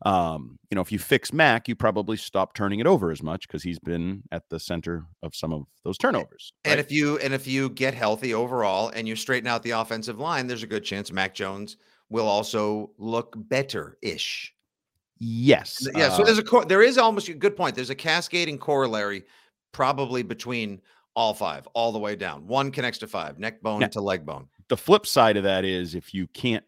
um 0.04 0.58
you 0.70 0.74
know 0.74 0.82
if 0.82 0.92
you 0.92 0.98
fix 0.98 1.32
Mac 1.32 1.68
you 1.68 1.74
probably 1.74 2.16
stop 2.18 2.54
turning 2.54 2.80
it 2.80 2.86
over 2.86 3.10
as 3.10 3.22
much 3.22 3.48
because 3.48 3.62
he's 3.62 3.78
been 3.78 4.22
at 4.30 4.42
the 4.50 4.60
center 4.60 5.06
of 5.22 5.34
some 5.34 5.52
of 5.54 5.62
those 5.84 5.96
turnovers 5.96 6.52
And 6.66 6.78
if 6.78 6.92
you 6.92 7.16
and 7.18 7.32
if 7.32 7.46
you 7.46 7.70
get 7.70 7.94
healthy 7.94 8.34
overall 8.34 8.90
and 8.90 9.08
you 9.08 9.16
straighten 9.16 9.46
out 9.48 9.62
the 9.62 9.70
offensive 9.70 10.18
line, 10.18 10.46
there's 10.46 10.62
a 10.62 10.66
good 10.66 10.84
chance 10.84 11.10
Mac 11.10 11.34
Jones 11.34 11.78
will 12.10 12.26
also 12.28 12.90
look 12.98 13.34
better 13.48 13.96
ish. 14.02 14.52
yes 15.18 15.88
Yeah, 15.94 16.10
so 16.10 16.22
uh, 16.22 16.26
there's 16.26 16.38
a 16.38 16.42
co- 16.44 16.64
there 16.64 16.82
is 16.82 16.98
almost 16.98 17.28
a 17.28 17.34
good 17.34 17.56
point. 17.56 17.74
There's 17.74 17.90
a 17.90 17.94
cascading 17.94 18.58
corollary, 18.58 19.24
probably 19.72 20.22
between 20.22 20.82
all 21.14 21.32
five, 21.32 21.66
all 21.72 21.90
the 21.92 21.98
way 21.98 22.14
down. 22.16 22.46
One 22.46 22.70
connects 22.70 22.98
to 22.98 23.06
five, 23.06 23.38
neck 23.38 23.62
bone 23.62 23.80
Yeah. 23.80 23.88
to 23.88 24.00
leg 24.02 24.26
bone. 24.26 24.48
the 24.68 24.76
flip 24.76 25.06
side 25.06 25.36
of 25.38 25.44
that 25.44 25.64
is 25.64 25.94
if 25.94 26.12
you 26.12 26.26
can't 26.28 26.64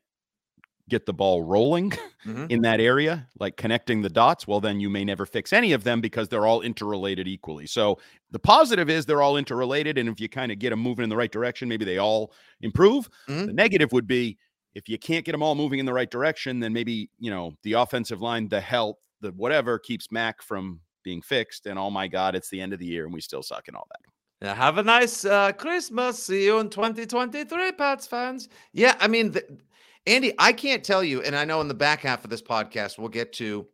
get 0.89 1.07
the 1.07 1.13
ball 1.13 1.43
rolling 1.43 1.91
Mhm. 2.25 2.51
in 2.51 2.63
that 2.63 2.81
area, 2.81 3.29
like 3.39 3.57
connecting 3.57 4.03
the 4.03 4.09
dots, 4.09 4.47
well, 4.47 4.61
then 4.61 4.81
you 4.81 4.91
may 4.91 5.05
never 5.05 5.27
fix 5.27 5.53
any 5.53 5.73
of 5.73 5.85
them 5.85 6.01
because 6.01 6.29
they're 6.29 6.47
all 6.47 6.61
interrelated 6.63 7.29
equally. 7.29 7.67
So 7.67 7.99
the 8.31 8.39
positive 8.39 8.91
is 8.91 9.07
they're 9.07 9.23
all 9.23 9.37
interrelated. 9.37 9.99
And 9.99 10.09
if 10.09 10.21
you 10.21 10.29
kind 10.29 10.51
of 10.53 10.59
get 10.59 10.71
them 10.71 10.81
moving 10.81 11.05
in 11.05 11.09
the 11.11 11.17
right 11.17 11.31
direction, 11.33 11.69
maybe 11.69 11.85
they 11.85 11.99
all 11.99 12.33
improve. 12.61 13.09
Mhm. 13.29 13.47
The 13.47 13.53
negative 13.53 13.93
would 13.93 14.07
be 14.07 14.39
if 14.75 14.89
you 14.89 14.99
can't 14.99 15.25
get 15.25 15.33
them 15.33 15.43
all 15.43 15.55
moving 15.55 15.79
in 15.81 15.87
the 15.87 15.93
right 15.93 16.11
direction, 16.11 16.61
then 16.61 16.73
maybe, 16.73 17.11
you 17.19 17.31
know, 17.31 17.53
the 17.63 17.73
offensive 17.75 18.21
line, 18.21 18.49
the 18.49 18.61
health, 18.61 18.99
the 19.21 19.31
whatever 19.33 19.79
keeps 19.79 20.11
Mac 20.13 20.43
from 20.43 20.81
being 21.03 21.23
fixed. 21.23 21.67
And 21.67 21.79
oh 21.79 21.91
my 21.91 22.07
God, 22.09 22.35
it's 22.37 22.51
the 22.51 22.61
end 22.61 22.73
of 22.73 22.79
the 22.79 22.87
year 22.87 23.05
and 23.05 23.13
we 23.15 23.21
still 23.21 23.43
suck 23.43 23.69
and 23.69 23.77
all 23.77 23.87
that. 23.91 24.01
Yeah, 24.41 24.55
have 24.55 24.79
a 24.79 24.85
nice 24.85 25.25
uh, 25.25 25.51
Christmas. 25.53 26.23
See 26.23 26.45
you 26.45 26.61
in 26.61 26.71
2023, 26.71 27.73
Pats 27.73 28.07
fans. 28.07 28.49
Yeah, 28.73 28.97
I 29.01 29.09
mean, 29.09 29.33
the, 29.33 29.59
Andy, 30.07 30.33
I 30.39 30.53
can't 30.53 30.85
tell 30.85 31.05
you, 31.05 31.23
and 31.23 31.37
I 31.37 31.45
know 31.45 31.61
in 31.61 31.69
the 31.69 31.75
back 31.75 32.01
half 32.01 32.25
of 32.25 32.31
this 32.31 32.43
podcast, 32.43 32.99
we'll 32.99 33.09
get 33.09 33.33
to 33.35 33.67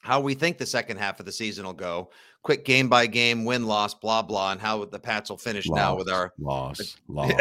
how 0.00 0.20
we 0.20 0.34
think 0.34 0.58
the 0.58 0.66
second 0.66 0.96
half 0.96 1.20
of 1.20 1.26
the 1.26 1.32
season 1.32 1.66
will 1.66 1.72
go. 1.72 2.10
Quick 2.42 2.64
game 2.64 2.88
by 2.88 3.06
game, 3.06 3.44
win 3.44 3.66
loss, 3.66 3.94
blah, 3.94 4.22
blah, 4.22 4.52
and 4.52 4.60
how 4.60 4.84
the 4.84 4.98
Pats 4.98 5.28
will 5.28 5.36
finish 5.36 5.68
now 5.68 5.96
with 5.96 6.08
our. 6.08 6.32
loss, 6.38 6.96
loss, 7.08 7.32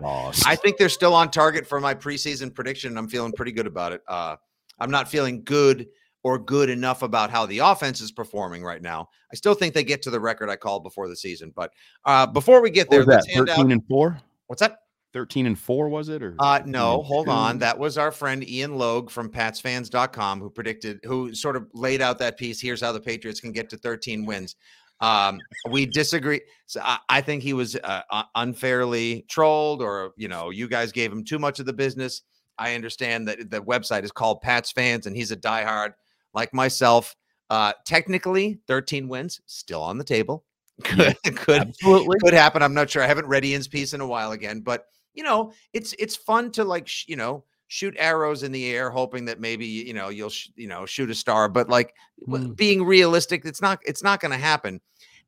loss. 0.00 0.46
I 0.46 0.56
think 0.56 0.78
they're 0.78 0.88
still 0.88 1.14
on 1.14 1.30
target 1.30 1.66
for 1.66 1.80
my 1.80 1.94
preseason 1.94 2.52
prediction. 2.52 2.90
and 2.90 2.98
I'm 2.98 3.08
feeling 3.08 3.32
pretty 3.32 3.52
good 3.52 3.66
about 3.66 3.92
it. 3.92 4.02
Uh, 4.08 4.36
I'm 4.80 4.90
not 4.90 5.08
feeling 5.08 5.44
good 5.44 5.86
or 6.24 6.38
good 6.38 6.70
enough 6.70 7.02
about 7.02 7.30
how 7.30 7.46
the 7.46 7.58
offense 7.58 8.00
is 8.00 8.10
performing 8.10 8.64
right 8.64 8.82
now. 8.82 9.08
I 9.32 9.36
still 9.36 9.54
think 9.54 9.74
they 9.74 9.84
get 9.84 10.02
to 10.02 10.10
the 10.10 10.18
record 10.20 10.48
I 10.48 10.56
called 10.56 10.82
before 10.82 11.08
the 11.08 11.16
season. 11.16 11.52
But 11.54 11.72
uh, 12.04 12.26
before 12.26 12.62
we 12.62 12.70
get 12.70 12.90
there, 12.90 13.04
that? 13.04 13.12
let's 13.12 13.26
hand 13.28 13.48
13 13.48 13.66
out. 13.66 13.72
and 13.72 13.86
four? 13.86 14.18
What's 14.46 14.60
that? 14.60 14.78
13 15.12 15.46
and 15.46 15.58
four, 15.58 15.88
was 15.88 16.08
it? 16.08 16.22
Or 16.22 16.34
Uh, 16.38 16.60
no, 16.66 17.02
hold 17.02 17.28
on. 17.28 17.58
That 17.58 17.78
was 17.78 17.96
our 17.96 18.12
friend 18.12 18.46
Ian 18.48 18.76
Logue 18.76 19.10
from 19.10 19.30
PatsFans.com 19.30 20.40
who 20.40 20.50
predicted, 20.50 21.00
who 21.04 21.34
sort 21.34 21.56
of 21.56 21.66
laid 21.72 22.02
out 22.02 22.18
that 22.18 22.36
piece. 22.38 22.60
Here's 22.60 22.80
how 22.80 22.92
the 22.92 23.00
Patriots 23.00 23.40
can 23.40 23.52
get 23.52 23.70
to 23.70 23.78
13 23.78 24.26
wins. 24.26 24.56
Um, 25.00 25.38
we 25.70 25.86
disagree. 25.86 26.40
So 26.66 26.80
I, 26.82 26.98
I 27.08 27.20
think 27.20 27.42
he 27.42 27.52
was 27.52 27.76
uh, 27.76 28.02
uh, 28.10 28.24
unfairly 28.34 29.24
trolled, 29.28 29.80
or 29.80 30.12
you 30.16 30.28
know, 30.28 30.50
you 30.50 30.68
guys 30.68 30.92
gave 30.92 31.12
him 31.12 31.24
too 31.24 31.38
much 31.38 31.60
of 31.60 31.66
the 31.66 31.72
business. 31.72 32.22
I 32.58 32.74
understand 32.74 33.28
that 33.28 33.50
the 33.50 33.60
website 33.62 34.02
is 34.02 34.10
called 34.10 34.40
Pats 34.40 34.72
Fans, 34.72 35.06
and 35.06 35.16
he's 35.16 35.30
a 35.30 35.36
diehard 35.36 35.92
like 36.34 36.52
myself. 36.52 37.14
Uh, 37.48 37.72
technically, 37.86 38.58
13 38.66 39.08
wins 39.08 39.40
still 39.46 39.82
on 39.82 39.98
the 39.98 40.04
table. 40.04 40.44
Yeah, 40.96 41.12
Could 41.24 41.36
could 41.36 41.60
Absolutely. 41.62 42.16
could 42.22 42.34
happen. 42.34 42.62
I'm 42.62 42.74
not 42.74 42.88
sure. 42.88 43.02
I 43.02 43.06
haven't 43.08 43.26
read 43.26 43.44
Ian's 43.44 43.66
piece 43.66 43.94
in 43.94 44.00
a 44.00 44.06
while 44.06 44.30
again, 44.32 44.60
but 44.60 44.84
you 45.18 45.24
know, 45.24 45.52
it's 45.72 45.94
it's 45.98 46.14
fun 46.14 46.52
to 46.52 46.62
like 46.64 46.86
sh- 46.86 47.06
you 47.08 47.16
know 47.16 47.42
shoot 47.66 47.94
arrows 47.98 48.44
in 48.44 48.52
the 48.52 48.70
air, 48.72 48.88
hoping 48.88 49.24
that 49.26 49.40
maybe 49.40 49.66
you 49.66 49.92
know 49.92 50.08
you'll 50.10 50.30
sh- 50.30 50.50
you 50.54 50.68
know 50.68 50.86
shoot 50.86 51.10
a 51.10 51.14
star. 51.14 51.48
But 51.48 51.68
like 51.68 51.92
Mm. 52.28 52.56
being 52.56 52.84
realistic, 52.84 53.44
it's 53.44 53.60
not 53.60 53.80
it's 53.84 54.02
not 54.02 54.20
going 54.20 54.30
to 54.32 54.38
happen. 54.38 54.80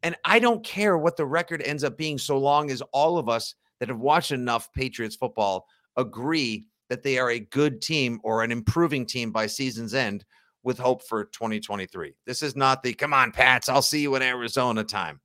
And 0.05 0.17
I 0.25 0.39
don't 0.39 0.65
care 0.65 0.97
what 0.97 1.17
the 1.17 1.27
record 1.27 1.61
ends 1.63 1.85
up 1.85 1.97
being, 1.99 2.19
so 2.19 2.39
long 2.39 2.71
as 2.71 2.81
all 2.93 3.19
of 3.19 3.29
us 3.29 3.55
that 3.81 3.89
have 3.89 3.99
watched 3.99 4.31
enough 4.33 4.73
Patriots 4.73 5.17
football 5.17 5.67
agree 5.97 6.67
that 6.89 7.03
they 7.03 7.19
are 7.19 7.31
a 7.31 7.41
good 7.41 7.83
team 7.83 8.21
or 8.23 8.43
an 8.45 8.51
improving 8.53 9.05
team 9.07 9.33
by 9.33 9.47
season's 9.47 9.93
end 9.95 10.25
with 10.63 10.79
hope 10.79 11.03
for 11.03 11.25
2023. 11.25 12.15
This 12.27 12.43
is 12.43 12.55
not 12.55 12.83
the 12.83 12.95
come 12.95 13.13
on, 13.13 13.33
Pats. 13.33 13.69
I'll 13.69 13.83
see 13.83 14.01
you 14.03 14.15
in 14.15 14.23
Arizona 14.23 14.85
time. 14.85 15.21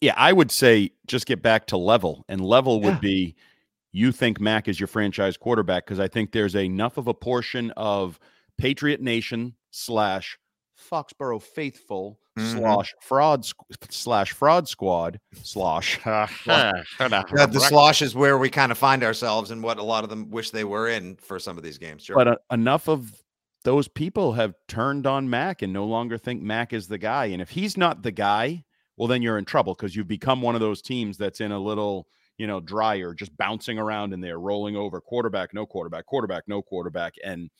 Yeah, 0.00 0.14
I 0.16 0.32
would 0.32 0.50
say 0.50 0.90
just 1.06 1.26
get 1.26 1.40
back 1.42 1.66
to 1.68 1.76
level, 1.76 2.24
and 2.28 2.40
level 2.40 2.80
would 2.82 3.00
be 3.00 3.36
you 3.92 4.12
think 4.12 4.40
Mac 4.40 4.68
is 4.68 4.78
your 4.78 4.86
franchise 4.86 5.36
quarterback 5.36 5.86
because 5.86 6.00
I 6.00 6.08
think 6.08 6.32
there's 6.32 6.54
enough 6.56 6.96
of 6.98 7.06
a 7.08 7.14
portion 7.14 7.70
of 7.72 8.18
Patriot 8.58 9.00
Nation 9.00 9.54
slash 9.70 10.38
Foxborough 10.90 11.42
faithful 11.42 12.20
Mhm. 12.38 12.56
slash 12.60 12.94
fraud 13.00 13.44
slash 13.90 14.30
fraud 14.32 14.68
squad 14.68 15.18
slash 15.42 15.98
Yeah, 16.06 16.76
the 17.00 17.64
slosh 17.68 18.00
is 18.00 18.14
where 18.14 18.38
we 18.38 18.48
kind 18.48 18.70
of 18.70 18.78
find 18.78 19.02
ourselves 19.02 19.50
and 19.50 19.60
what 19.60 19.78
a 19.78 19.82
lot 19.82 20.04
of 20.04 20.10
them 20.10 20.30
wish 20.30 20.50
they 20.50 20.62
were 20.62 20.88
in 20.88 21.16
for 21.16 21.40
some 21.40 21.56
of 21.58 21.64
these 21.64 21.78
games. 21.78 22.04
Sure. 22.04 22.14
but 22.14 22.28
uh, 22.28 22.36
enough 22.52 22.88
of 22.88 23.12
those 23.64 23.88
people 23.88 24.34
have 24.34 24.54
turned 24.68 25.04
on 25.04 25.28
Mac 25.28 25.62
and 25.62 25.72
no 25.72 25.84
longer 25.84 26.16
think 26.16 26.40
Mac 26.40 26.72
is 26.72 26.86
the 26.86 26.96
guy. 26.98 27.24
And 27.26 27.42
if 27.42 27.50
he's 27.50 27.76
not 27.76 28.02
the 28.04 28.12
guy, 28.12 28.62
well, 28.96 29.08
then 29.08 29.20
you're 29.20 29.36
in 29.38 29.44
trouble 29.44 29.74
because 29.74 29.96
you've 29.96 30.06
become 30.06 30.40
one 30.40 30.54
of 30.54 30.60
those 30.60 30.80
teams 30.80 31.18
that's 31.18 31.40
in 31.40 31.50
a 31.50 31.58
little, 31.58 32.06
you 32.38 32.46
know, 32.46 32.60
dryer, 32.60 33.12
just 33.14 33.36
bouncing 33.36 33.78
around 33.78 34.12
in 34.12 34.20
there, 34.20 34.38
rolling 34.38 34.76
over 34.76 35.00
quarterback, 35.00 35.52
no 35.52 35.66
quarterback, 35.66 36.06
quarterback, 36.06 36.44
no 36.46 36.62
quarterback. 36.62 37.14
And 37.24 37.50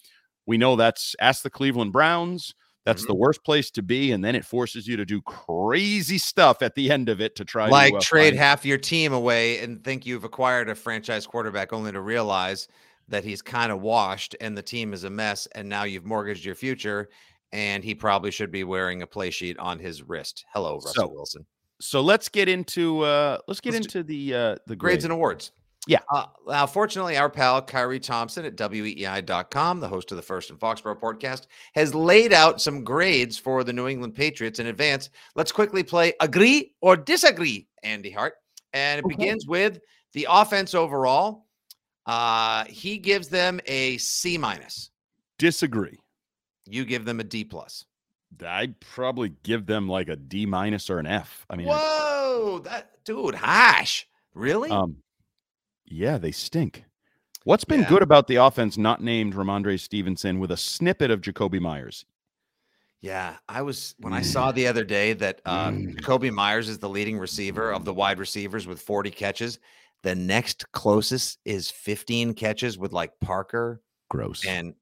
we 0.47 0.57
know 0.57 0.77
that's 0.77 1.15
ask 1.21 1.43
the 1.43 1.51
Cleveland 1.51 1.93
Browns. 1.93 2.55
That's 2.85 3.05
the 3.05 3.15
worst 3.15 3.45
place 3.45 3.71
to 3.73 3.83
be. 3.83 4.13
And 4.13 4.25
then 4.25 4.35
it 4.35 4.47
forces 4.47 4.87
you 4.89 4.97
to 4.97 5.05
do 5.05 5.21
crazy 5.21 6.17
stuff 6.17 6.63
at 6.63 6.75
the 6.75 6.91
end 6.91 7.11
of 7.11 7.21
it 7.21 7.37
to 7.37 7.45
try 7.45 7.69
like 7.69 7.93
to 7.93 7.99
uh, 7.99 8.01
trade 8.01 8.31
find- 8.31 8.39
half 8.39 8.65
your 8.65 8.79
team 8.79 9.13
away 9.13 9.59
and 9.59 9.85
think 9.85 10.07
you've 10.07 10.25
acquired 10.25 10.71
a 10.71 10.75
franchise 10.75 11.27
quarterback 11.27 11.75
only 11.75 11.93
to 11.93 12.01
realize 12.01 12.67
that 13.09 13.25
he's 13.25 13.43
kind 13.43 13.73
of 13.73 13.83
washed 13.83 14.37
and 14.41 14.57
the 14.57 14.63
team 14.63 14.95
is 14.95 15.05
a 15.05 15.11
mess 15.11 15.47
and 15.55 15.69
now 15.69 15.85
you've 15.85 16.07
mortgaged 16.07 16.47
your 16.47 16.55
future 16.55 17.11
and 17.53 17.85
he 17.85 17.95
probably 17.95 18.31
should 18.31 18.51
be 18.51 18.65
wearing 18.65 19.03
a 19.03 19.07
play 19.07 19.31
sheet 19.31 19.59
on 19.59 19.79
his 19.79 20.03
wrist. 20.03 20.47
Hello, 20.55 20.77
Russell 20.77 20.93
So, 20.95 21.09
Wilson. 21.09 21.47
So 21.81 22.01
let's 22.01 22.29
get 22.29 22.49
into 22.49 23.01
uh 23.03 23.39
let's 23.47 23.61
get 23.61 23.75
Let's 23.75 23.87
into 23.87 24.03
the 24.03 24.35
uh 24.35 24.57
the 24.67 24.77
Grades 24.77 24.79
grades. 24.79 25.05
and 25.05 25.13
awards. 25.13 25.53
Yeah. 25.87 26.01
Uh, 26.13 26.27
now, 26.47 26.67
fortunately, 26.67 27.17
our 27.17 27.31
pal 27.31 27.63
Khari 27.63 28.03
Thompson 28.03 28.45
at 28.45 28.57
WEEI.com, 28.57 29.81
the 29.81 29.89
host 29.89 30.11
of 30.13 30.17
the 30.17 30.23
First 30.23 30.51
and 30.51 30.59
Foxborough 30.61 31.01
podcast, 31.01 31.47
has 31.75 31.95
laid 31.95 32.35
out 32.35 32.61
some 32.61 32.85
grades 32.85 33.39
for 33.39 33.65
the 33.65 33.73
New 33.73 33.89
England 33.89 34.15
Patriots 34.15 34.59
in 34.59 34.67
advance. 34.67 35.09
Let's 35.35 35.51
quickly 35.51 35.83
play 35.83 36.13
agree 36.21 36.75
or 36.83 36.95
disagree, 36.95 37.69
Andy 37.85 38.11
Hart. 38.11 38.35
And 38.75 38.99
it 38.99 39.07
Okay. 39.07 39.17
begins 39.17 39.47
with 39.47 39.79
the 40.13 40.27
offense 40.29 40.75
overall. 40.75 41.47
Uh, 42.05 42.65
he 42.67 42.99
gives 42.99 43.29
them 43.29 43.59
a 43.67 43.97
C 43.99 44.37
minus. 44.37 44.91
Disagree. 45.39 45.99
You 46.67 46.85
give 46.85 47.07
them 47.07 47.21
a 47.21 47.25
D 47.25 47.45
plus. 47.45 47.87
I'd 48.45 48.79
probably 48.81 49.31
give 49.43 49.67
them 49.67 49.89
like 49.89 50.09
a 50.09 50.17
D 50.17 50.47
minus 50.47 50.91
or 50.91 50.99
an 50.99 51.07
F. 51.07 51.47
I 51.51 51.57
mean, 51.57 51.69
I- 51.69 51.73
Whoa, 51.79 52.59
that 52.65 52.91
dude, 53.05 53.35
hash. 53.35 54.07
Really? 54.35 54.71
um, 54.71 54.97
yeah, 55.87 56.19
they 56.19 56.31
stink. 56.33 56.85
What's 57.45 57.65
been 57.65 57.81
Yeah. 57.81 57.89
good 57.89 58.03
about 58.03 58.27
the 58.27 58.37
offense 58.37 58.77
not 58.77 59.03
named 59.03 59.35
Rhamondre 59.35 59.81
Stevenson 59.81 60.39
with 60.39 60.51
a 60.51 60.57
snippet 60.57 61.11
of 61.11 61.21
Jakobi 61.23 61.61
Meyers? 61.61 62.05
Yeah, 63.01 63.37
I 63.49 63.63
was 63.63 63.95
when 64.01 64.13
I 64.13 64.21
Mm. 64.21 64.25
saw 64.25 64.53
the 64.53 64.67
other 64.67 64.85
day 64.85 65.13
that 65.15 65.41
uh, 65.47 65.71
Mm. 65.71 65.95
Jakobi 65.97 66.33
Meyers 66.33 66.69
is 66.69 66.79
the 66.79 66.89
leading 66.89 67.17
receiver 67.19 67.71
of 67.73 67.85
the 67.85 67.95
wide 67.95 68.19
receivers 68.19 68.67
with 68.67 68.83
40 68.83 69.11
catches. 69.11 69.59
The 70.03 70.15
next 70.15 70.71
closest 70.73 71.39
is 71.45 71.71
15 71.71 72.35
catches 72.35 72.77
with 72.77 72.93
like 72.93 73.19
Parker 73.21 73.81
Gross. 74.11 74.45
and 74.45 74.75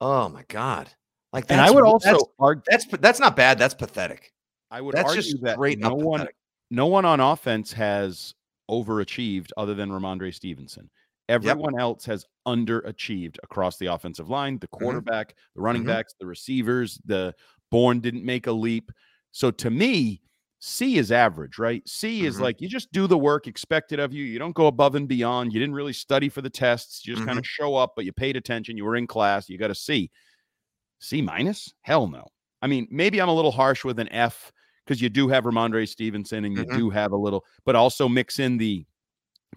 oh 0.00 0.28
my 0.28 0.42
god, 0.48 0.90
like 1.32 1.46
And 1.48 1.60
I 1.60 1.70
would 1.70 1.84
also 1.84 2.10
that's 2.10 2.24
argue. 2.38 2.62
that's, 2.68 2.86
that's 2.98 3.20
not 3.20 3.36
bad. 3.36 3.58
That's 3.58 3.74
pathetic. 3.74 4.32
I 4.70 4.80
would 4.80 4.94
That's 4.94 5.10
argue 5.10 5.22
just 5.22 5.42
that 5.42 5.54
straight 5.54 5.78
no 5.78 5.94
one, 5.94 6.20
pathetic. 6.20 6.36
no 6.70 6.86
one 6.86 7.04
on 7.04 7.20
offense 7.20 7.72
has 7.74 8.34
overachieved 8.70 9.50
other 9.56 9.74
than 9.74 9.90
Rhamondre 9.90 10.34
Stevenson. 10.34 10.88
Everyone 11.28 11.74
yep. 11.74 11.80
else 11.80 12.04
has 12.06 12.26
underachieved 12.48 13.36
across 13.42 13.76
the 13.76 13.86
offensive 13.86 14.30
line, 14.30 14.58
the 14.58 14.66
mm-hmm. 14.66 14.84
quarterback, 14.84 15.28
mm-hmm. 15.28 15.40
the 15.56 15.62
running 15.62 15.82
mm-hmm. 15.82 15.90
backs, 15.90 16.14
the 16.18 16.26
receivers, 16.26 16.98
the 17.04 17.34
Bourne 17.70 18.00
didn't 18.00 18.24
make 18.24 18.46
a 18.46 18.52
leap. 18.52 18.90
So 19.30 19.50
to 19.50 19.70
me, 19.70 20.22
C 20.58 20.96
is 20.96 21.12
average, 21.12 21.58
right? 21.58 21.86
C 21.86 22.18
mm-hmm. 22.18 22.26
is 22.28 22.40
like 22.40 22.60
you 22.60 22.68
just 22.68 22.92
do 22.92 23.06
the 23.06 23.18
work 23.18 23.46
expected 23.46 24.00
of 24.00 24.12
you. 24.12 24.24
You 24.24 24.38
don't 24.38 24.54
go 24.54 24.68
above 24.68 24.94
and 24.94 25.08
beyond. 25.08 25.52
You 25.52 25.60
didn't 25.60 25.74
really 25.74 25.92
study 25.92 26.28
for 26.28 26.40
the 26.40 26.50
tests. 26.50 27.06
You 27.06 27.14
just 27.14 27.26
kind 27.26 27.38
of 27.38 27.44
mm-hmm. 27.44 27.64
show 27.64 27.76
up, 27.76 27.92
but 27.94 28.04
you 28.04 28.12
paid 28.12 28.36
attention. 28.36 28.76
You 28.76 28.84
were 28.84 28.96
in 28.96 29.06
class. 29.06 29.48
You 29.48 29.58
got 29.58 29.70
a 29.70 29.74
C. 29.74 30.10
C 31.02 31.20
minus? 31.20 31.74
Hell 31.82 32.06
no. 32.06 32.28
I 32.62 32.68
mean, 32.68 32.86
maybe 32.90 33.20
I'm 33.20 33.28
a 33.28 33.34
little 33.34 33.50
harsh 33.50 33.84
with 33.84 33.98
an 33.98 34.08
F 34.12 34.52
because 34.86 35.02
you 35.02 35.08
do 35.08 35.28
have 35.28 35.44
Rhamondre 35.44 35.88
Stevenson 35.88 36.44
and 36.44 36.56
you 36.56 36.64
mm-hmm. 36.64 36.78
do 36.78 36.90
have 36.90 37.12
a 37.12 37.16
little, 37.16 37.44
but 37.64 37.74
also 37.74 38.08
mix 38.08 38.38
in 38.38 38.56
the 38.56 38.86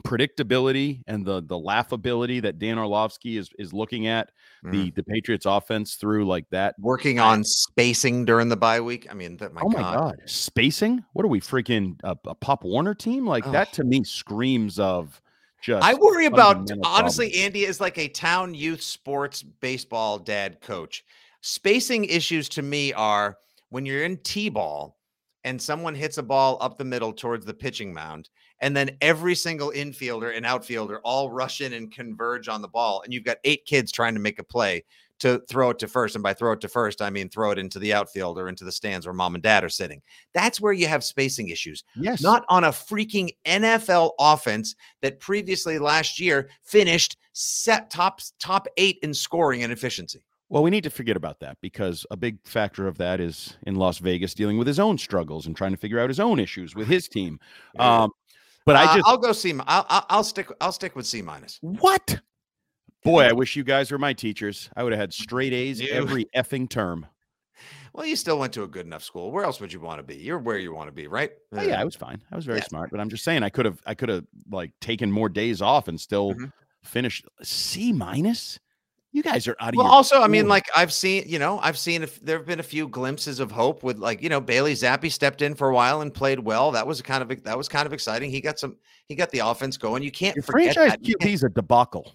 predictability 0.05 1.01
and 1.07 1.25
the 1.25 1.41
the 1.41 1.57
laughability 1.57 2.41
that 2.41 2.59
Dan 2.59 2.77
Orlovsky 2.77 3.37
is 3.37 3.49
is 3.57 3.73
looking 3.73 4.07
at 4.07 4.31
mm. 4.65 4.71
the 4.71 4.91
the 4.91 5.03
Patriots 5.03 5.45
offense 5.45 5.95
through 5.95 6.25
like 6.25 6.49
that. 6.49 6.75
Working 6.79 7.19
on 7.19 7.43
spacing 7.43 8.25
during 8.25 8.49
the 8.49 8.57
bye 8.57 8.81
week. 8.81 9.07
I 9.09 9.13
mean, 9.13 9.37
that 9.37 9.53
my 9.53 9.61
oh 9.63 9.69
God. 9.69 9.81
my 9.81 9.95
God, 9.95 10.15
spacing. 10.25 11.03
What 11.13 11.25
are 11.25 11.29
we 11.29 11.39
freaking 11.39 11.99
a, 12.03 12.17
a 12.25 12.35
Pop 12.35 12.63
Warner 12.63 12.95
team? 12.95 13.25
Like 13.25 13.47
oh. 13.47 13.51
that 13.51 13.71
to 13.73 13.83
me 13.83 14.03
screams 14.03 14.79
of. 14.79 15.21
Just 15.61 15.83
I 15.83 15.95
worry 15.95 16.27
about 16.27 16.69
honestly, 16.83 17.29
problems. 17.29 17.37
Andy 17.37 17.65
is 17.65 17.81
like 17.81 17.97
a 17.97 18.07
town 18.07 18.53
youth 18.53 18.83
sports 18.83 19.41
baseball 19.41 20.19
dad 20.19 20.61
coach. 20.61 21.03
Spacing 21.47 22.05
issues 22.05 22.49
to 22.49 22.63
me 22.63 22.91
are 22.93 23.37
when 23.69 23.85
you're 23.85 24.03
in 24.03 24.17
T-ball 24.23 24.97
and 25.43 25.61
someone 25.61 25.93
hits 25.93 26.17
a 26.17 26.23
ball 26.23 26.57
up 26.59 26.79
the 26.79 26.83
middle 26.83 27.13
towards 27.13 27.45
the 27.45 27.53
pitching 27.53 27.93
mound 27.93 28.31
and 28.61 28.75
then 28.75 28.97
every 28.99 29.35
single 29.35 29.69
infielder 29.69 30.35
and 30.35 30.43
outfielder 30.43 31.01
all 31.01 31.29
rush 31.29 31.61
in 31.61 31.73
and 31.73 31.91
converge 31.91 32.47
on 32.47 32.63
the 32.63 32.67
ball 32.67 33.03
and 33.03 33.13
you've 33.13 33.23
got 33.23 33.37
eight 33.43 33.63
kids 33.67 33.91
trying 33.91 34.15
to 34.15 34.19
make 34.19 34.39
a 34.39 34.43
play 34.43 34.83
to 35.19 35.39
throw 35.47 35.69
it 35.69 35.77
to 35.77 35.87
first 35.87 36.15
and 36.15 36.23
by 36.23 36.33
throw 36.33 36.53
it 36.53 36.61
to 36.61 36.67
first 36.67 36.99
i 36.99 37.11
mean 37.11 37.29
throw 37.29 37.51
it 37.51 37.59
into 37.59 37.77
the 37.77 37.93
outfield 37.93 38.39
or 38.39 38.49
into 38.49 38.63
the 38.63 38.71
stands 38.71 39.05
where 39.05 39.13
mom 39.13 39.35
and 39.35 39.43
dad 39.43 39.63
are 39.63 39.69
sitting. 39.69 40.01
That's 40.33 40.59
where 40.59 40.73
you 40.73 40.87
have 40.87 41.03
spacing 41.03 41.49
issues 41.49 41.83
yes. 41.95 42.23
not 42.23 42.43
on 42.49 42.63
a 42.63 42.69
freaking 42.69 43.29
nfl 43.45 44.13
offense 44.17 44.73
that 45.03 45.19
previously 45.19 45.77
last 45.77 46.19
year 46.19 46.49
finished 46.63 47.17
set 47.33 47.91
top 47.91 48.19
top 48.39 48.67
8 48.77 48.97
in 49.03 49.13
scoring 49.13 49.61
and 49.61 49.71
efficiency 49.71 50.25
well, 50.49 50.61
we 50.63 50.69
need 50.69 50.83
to 50.83 50.89
forget 50.89 51.17
about 51.17 51.39
that 51.39 51.57
because 51.61 52.05
a 52.11 52.17
big 52.17 52.37
factor 52.45 52.87
of 52.87 52.97
that 52.99 53.19
is 53.19 53.57
in 53.65 53.75
Las 53.75 53.97
Vegas 53.97 54.33
dealing 54.33 54.57
with 54.57 54.67
his 54.67 54.79
own 54.79 54.97
struggles 54.97 55.47
and 55.47 55.55
trying 55.55 55.71
to 55.71 55.77
figure 55.77 55.99
out 55.99 56.09
his 56.09 56.19
own 56.19 56.39
issues 56.39 56.75
with 56.75 56.87
his 56.87 57.07
team. 57.07 57.39
Um, 57.79 58.11
but 58.65 58.75
I 58.75 58.85
uh, 58.85 58.95
just 58.95 59.07
I'll 59.07 59.17
go 59.17 59.31
C. 59.31 59.53
I'll, 59.65 59.85
I'll, 59.89 60.05
I'll 60.09 60.23
stick 60.23 60.49
I'll 60.61 60.71
stick 60.71 60.95
with 60.95 61.05
C 61.05 61.21
minus. 61.21 61.57
What? 61.61 62.19
Boy, 63.03 63.25
I 63.25 63.33
wish 63.33 63.55
you 63.55 63.63
guys 63.63 63.91
were 63.91 63.99
my 63.99 64.13
teachers. 64.13 64.69
I 64.75 64.83
would 64.83 64.91
have 64.91 64.99
had 64.99 65.13
straight 65.13 65.53
A's 65.53 65.79
you. 65.79 65.91
every 65.91 66.25
effing 66.35 66.67
term. 66.67 67.05
Well, 67.93 68.05
you 68.05 68.15
still 68.15 68.37
went 68.39 68.51
to 68.53 68.63
a 68.63 68.67
good 68.67 68.85
enough 68.85 69.03
school. 69.03 69.31
Where 69.31 69.45
else 69.45 69.61
would 69.61 69.71
you 69.71 69.79
want 69.79 69.99
to 69.99 70.03
be? 70.03 70.15
You're 70.15 70.39
where 70.39 70.57
you 70.57 70.73
want 70.73 70.89
to 70.89 70.91
be, 70.91 71.07
right? 71.07 71.31
Oh, 71.53 71.61
yeah, 71.61 71.79
I 71.79 71.85
was 71.85 71.95
fine. 71.95 72.21
I 72.31 72.35
was 72.35 72.45
very 72.45 72.57
yeah. 72.59 72.65
smart, 72.65 72.91
but 72.91 72.99
I'm 72.99 73.09
just 73.09 73.23
saying 73.23 73.43
I 73.43 73.49
could 73.49 73.65
have 73.65 73.81
I 73.85 73.93
could 73.93 74.09
have 74.09 74.25
like 74.51 74.71
taken 74.81 75.11
more 75.11 75.29
days 75.29 75.61
off 75.61 75.87
and 75.87 75.99
still 75.99 76.33
mm-hmm. 76.33 76.45
finished 76.83 77.25
C 77.43 77.93
minus. 77.93 78.59
You 79.15 79.23
guys 79.23 79.47
are 79.47 79.55
out 79.61 79.69
of 79.69 79.77
well, 79.77 79.87
also, 79.87 80.21
I 80.21 80.27
mean, 80.27 80.49
like 80.49 80.65
I've 80.75 80.91
seen, 80.91 81.23
you 81.25 81.39
know, 81.39 81.57
I've 81.59 81.77
seen 81.77 82.03
if 82.03 82.19
there 82.19 82.37
have 82.37 82.45
been 82.45 82.59
a 82.59 82.63
few 82.63 82.85
glimpses 82.85 83.39
of 83.39 83.49
hope 83.49 83.81
with 83.81 83.97
like, 83.97 84.21
you 84.21 84.27
know, 84.27 84.41
Bailey 84.41 84.73
Zappe 84.73 85.09
stepped 85.09 85.41
in 85.41 85.55
for 85.55 85.69
a 85.69 85.73
while 85.73 86.01
and 86.01 86.13
played 86.13 86.37
well. 86.37 86.69
That 86.73 86.85
was 86.85 87.01
kind 87.01 87.23
of 87.23 87.43
that 87.45 87.57
was 87.57 87.69
kind 87.69 87.85
of 87.85 87.93
exciting. 87.93 88.29
He 88.29 88.41
got 88.41 88.59
some 88.59 88.75
he 89.07 89.15
got 89.15 89.31
the 89.31 89.39
offense 89.39 89.77
going. 89.77 90.03
You 90.03 90.11
can't 90.11 90.35
Your 90.35 90.43
forget 90.43 90.73
franchise 90.73 90.97
that. 91.01 91.23
He's 91.23 91.43
a 91.43 91.49
debacle. 91.49 92.11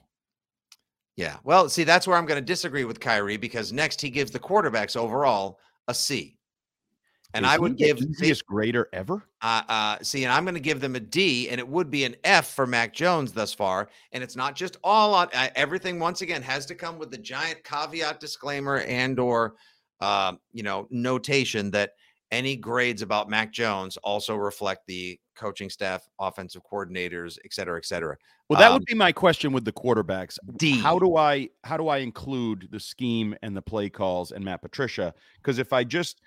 Yeah. 1.16 1.38
Well, 1.42 1.70
see, 1.70 1.84
that's 1.84 2.06
where 2.06 2.18
I'm 2.18 2.26
going 2.26 2.38
to 2.38 2.46
disagree 2.46 2.84
with 2.84 3.00
Khari 3.00 3.40
because 3.40 3.72
next 3.72 4.02
he 4.02 4.10
gives 4.10 4.30
the 4.30 4.38
quarterbacks 4.38 4.94
overall 4.94 5.58
a 5.88 5.94
C. 5.94 6.36
And 7.32 7.44
Is 7.44 7.50
I 7.52 7.58
would 7.58 7.76
give 7.76 7.98
the 7.98 8.08
easiest 8.08 8.44
grader 8.44 8.88
ever. 8.92 9.24
Uh, 9.40 9.62
uh, 9.68 9.98
see, 10.02 10.24
and 10.24 10.32
I'm 10.32 10.44
going 10.44 10.54
to 10.54 10.60
give 10.60 10.80
them 10.80 10.96
a 10.96 11.00
D, 11.00 11.48
and 11.48 11.60
it 11.60 11.68
would 11.68 11.90
be 11.90 12.04
an 12.04 12.16
F 12.24 12.48
for 12.54 12.66
Mac 12.66 12.92
Jones 12.92 13.32
thus 13.32 13.54
far. 13.54 13.88
And 14.12 14.22
it's 14.22 14.34
not 14.36 14.56
just 14.56 14.78
all 14.82 15.14
on 15.14 15.28
uh, 15.32 15.48
everything. 15.54 16.00
Once 16.00 16.22
again, 16.22 16.42
has 16.42 16.66
to 16.66 16.74
come 16.74 16.98
with 16.98 17.10
the 17.10 17.18
giant 17.18 17.62
caveat, 17.62 18.18
disclaimer, 18.18 18.78
and 18.80 19.20
or 19.20 19.54
uh, 20.00 20.32
you 20.52 20.64
know 20.64 20.88
notation 20.90 21.70
that 21.70 21.92
any 22.32 22.56
grades 22.56 23.02
about 23.02 23.28
Mac 23.28 23.52
Jones 23.52 23.96
also 23.98 24.36
reflect 24.36 24.86
the 24.86 25.18
coaching 25.36 25.70
staff, 25.70 26.08
offensive 26.18 26.62
coordinators, 26.70 27.38
et 27.44 27.52
cetera, 27.52 27.78
et 27.78 27.86
cetera. 27.86 28.16
Well, 28.48 28.58
that 28.58 28.68
um, 28.68 28.74
would 28.74 28.84
be 28.84 28.94
my 28.94 29.12
question 29.12 29.52
with 29.52 29.64
the 29.64 29.72
quarterbacks. 29.72 30.38
D. 30.56 30.78
How 30.78 30.98
do 30.98 31.16
I 31.16 31.48
how 31.64 31.76
do 31.76 31.88
I 31.88 31.98
include 31.98 32.68
the 32.70 32.80
scheme 32.80 33.36
and 33.42 33.56
the 33.56 33.62
play 33.62 33.88
calls 33.88 34.32
and 34.32 34.44
Matt 34.44 34.62
Patricia? 34.62 35.14
Because 35.36 35.58
if 35.58 35.72
I 35.72 35.84
just 35.84 36.20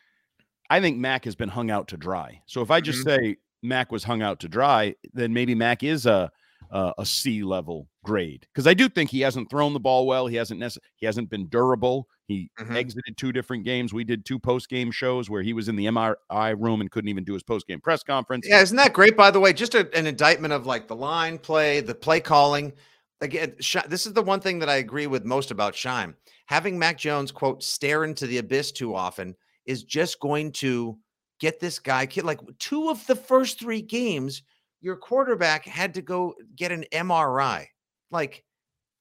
I 0.73 0.81
think 0.81 0.97
Mac 0.97 1.25
has 1.25 1.35
been 1.35 1.49
hung 1.49 1.69
out 1.69 1.87
to 1.89 1.97
dry. 1.97 2.41
So 2.47 2.63
if 2.63 2.71
I 2.71 2.81
just 2.81 3.05
mm-hmm. 3.05 3.23
say 3.23 3.37
Mac 3.61 3.91
was 3.91 4.03
hung 4.03 4.23
out 4.23 4.39
to 4.39 4.47
dry, 4.47 4.95
then 5.13 5.31
maybe 5.31 5.53
Mac 5.53 5.83
is 5.83 6.07
a 6.07 6.31
a, 6.71 6.93
a 6.97 7.05
C 7.05 7.43
level 7.43 7.87
grade 8.03 8.47
because 8.51 8.65
I 8.65 8.73
do 8.73 8.89
think 8.89 9.11
he 9.11 9.21
hasn't 9.21 9.51
thrown 9.51 9.73
the 9.73 9.79
ball 9.79 10.07
well. 10.07 10.25
He 10.25 10.35
hasn't 10.35 10.59
necess- 10.59 10.79
he 10.95 11.05
hasn't 11.05 11.29
been 11.29 11.47
durable. 11.47 12.07
He 12.25 12.49
mm-hmm. 12.59 12.75
exited 12.75 13.17
two 13.17 13.31
different 13.31 13.65
games. 13.65 13.93
We 13.93 14.03
did 14.03 14.25
two 14.25 14.39
post 14.39 14.67
game 14.67 14.89
shows 14.89 15.29
where 15.29 15.43
he 15.43 15.53
was 15.53 15.69
in 15.69 15.75
the 15.75 15.85
MRI 15.85 16.55
room 16.59 16.81
and 16.81 16.89
couldn't 16.89 17.09
even 17.09 17.23
do 17.23 17.33
his 17.33 17.43
post 17.43 17.67
game 17.67 17.79
press 17.79 18.01
conference. 18.01 18.47
Yeah, 18.49 18.61
isn't 18.61 18.77
that 18.77 18.93
great? 18.93 19.15
By 19.15 19.29
the 19.29 19.39
way, 19.39 19.53
just 19.53 19.75
a, 19.75 19.95
an 19.95 20.07
indictment 20.07 20.53
of 20.53 20.65
like 20.65 20.87
the 20.87 20.95
line 20.95 21.37
play, 21.37 21.81
the 21.81 21.93
play 21.93 22.19
calling. 22.19 22.73
Again, 23.21 23.53
this 23.59 24.07
is 24.07 24.13
the 24.13 24.23
one 24.23 24.39
thing 24.39 24.57
that 24.57 24.69
I 24.69 24.77
agree 24.77 25.05
with 25.05 25.23
most 25.23 25.51
about 25.51 25.75
Scheim. 25.75 26.15
Having 26.47 26.79
Mac 26.79 26.97
Jones 26.97 27.31
quote 27.31 27.61
stare 27.61 28.05
into 28.05 28.25
the 28.25 28.39
abyss 28.39 28.71
too 28.71 28.95
often 28.95 29.35
is 29.65 29.83
just 29.83 30.19
going 30.19 30.51
to 30.51 30.97
get 31.39 31.59
this 31.59 31.79
guy 31.79 32.05
kid 32.05 32.23
like 32.23 32.39
two 32.59 32.89
of 32.89 33.05
the 33.07 33.15
first 33.15 33.59
three 33.59 33.81
games 33.81 34.43
your 34.81 34.95
quarterback 34.95 35.65
had 35.65 35.93
to 35.93 36.01
go 36.01 36.33
get 36.55 36.71
an 36.71 36.85
MRI 36.91 37.65
like 38.11 38.43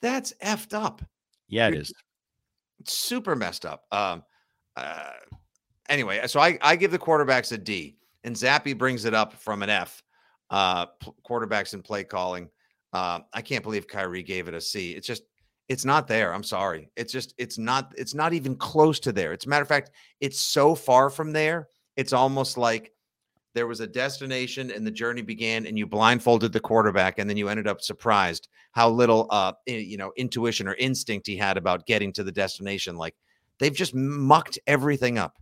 that's 0.01 0.33
effed 0.43 0.75
up. 0.75 1.03
Yeah 1.49 1.69
it 1.69 1.75
You're, 1.75 1.83
is. 1.83 1.93
it's 2.81 2.99
super 2.99 3.37
messed 3.37 3.65
up. 3.67 3.85
Um 3.93 4.23
uh 4.77 5.11
anyway 5.89 6.27
so 6.27 6.41
I 6.41 6.59
I 6.63 6.77
give 6.77 6.91
the 6.91 6.99
quarterbacks 6.99 7.53
a 7.53 7.59
D 7.59 7.97
and 8.25 8.35
Zappe 8.35 8.77
brings 8.77 9.05
it 9.05 9.15
up 9.15 9.35
from 9.35 9.63
an 9.63 9.71
F 9.71 10.03
uh 10.51 10.87
p- 10.87 11.13
quarterbacks 11.29 11.75
and 11.75 11.85
play 11.85 12.05
calling. 12.05 12.49
Uh, 12.93 13.21
I 13.33 13.41
can't 13.41 13.63
believe 13.63 13.87
Khari 13.87 14.25
gave 14.25 14.49
it 14.49 14.55
a 14.55 14.61
C. 14.61 14.93
It's 14.93 15.07
just 15.07 15.23
it's 15.69 15.85
not 15.85 16.07
there. 16.07 16.35
I'm 16.35 16.43
sorry. 16.43 16.91
It's 16.97 17.13
just 17.13 17.35
it's 17.39 17.59
not 17.59 17.93
it's 17.97 18.15
not 18.15 18.33
even 18.33 18.57
close 18.57 19.01
to 19.01 19.13
there. 19.13 19.33
It's 19.33 19.47
a 19.47 19.49
matter 19.49 19.63
of 19.63 19.69
fact, 19.69 19.91
it's 20.21 20.41
so 20.41 20.75
far 20.75 21.11
from 21.11 21.33
there. 21.33 21.69
It's 21.97 22.13
almost 22.13 22.59
like 22.59 22.93
there 23.55 23.67
was 23.67 23.81
a 23.81 23.87
destination 23.87 24.71
and 24.71 24.87
the 24.87 24.91
journey 24.91 25.23
began 25.23 25.67
and 25.67 25.79
you 25.79 25.87
blindfolded 25.87 26.53
the 26.53 26.61
quarterback 26.61 27.19
and 27.19 27.29
then 27.29 27.37
you 27.37 27.49
ended 27.49 27.67
up 27.67 27.81
surprised 27.81 28.49
how 28.73 28.89
little 28.89 29.27
uh 29.31 29.53
you 29.67 29.97
know 29.97 30.13
intuition 30.17 30.67
or 30.67 30.75
instinct 30.75 31.27
he 31.27 31.37
had 31.37 31.57
about 31.57 31.87
getting 31.87 32.13
to 32.13 32.25
the 32.25 32.33
destination 32.33 32.97
like 32.97 33.15
they've 33.59 33.75
just 33.75 33.95
mucked 33.95 34.59
everything 34.67 35.19
up 35.19 35.39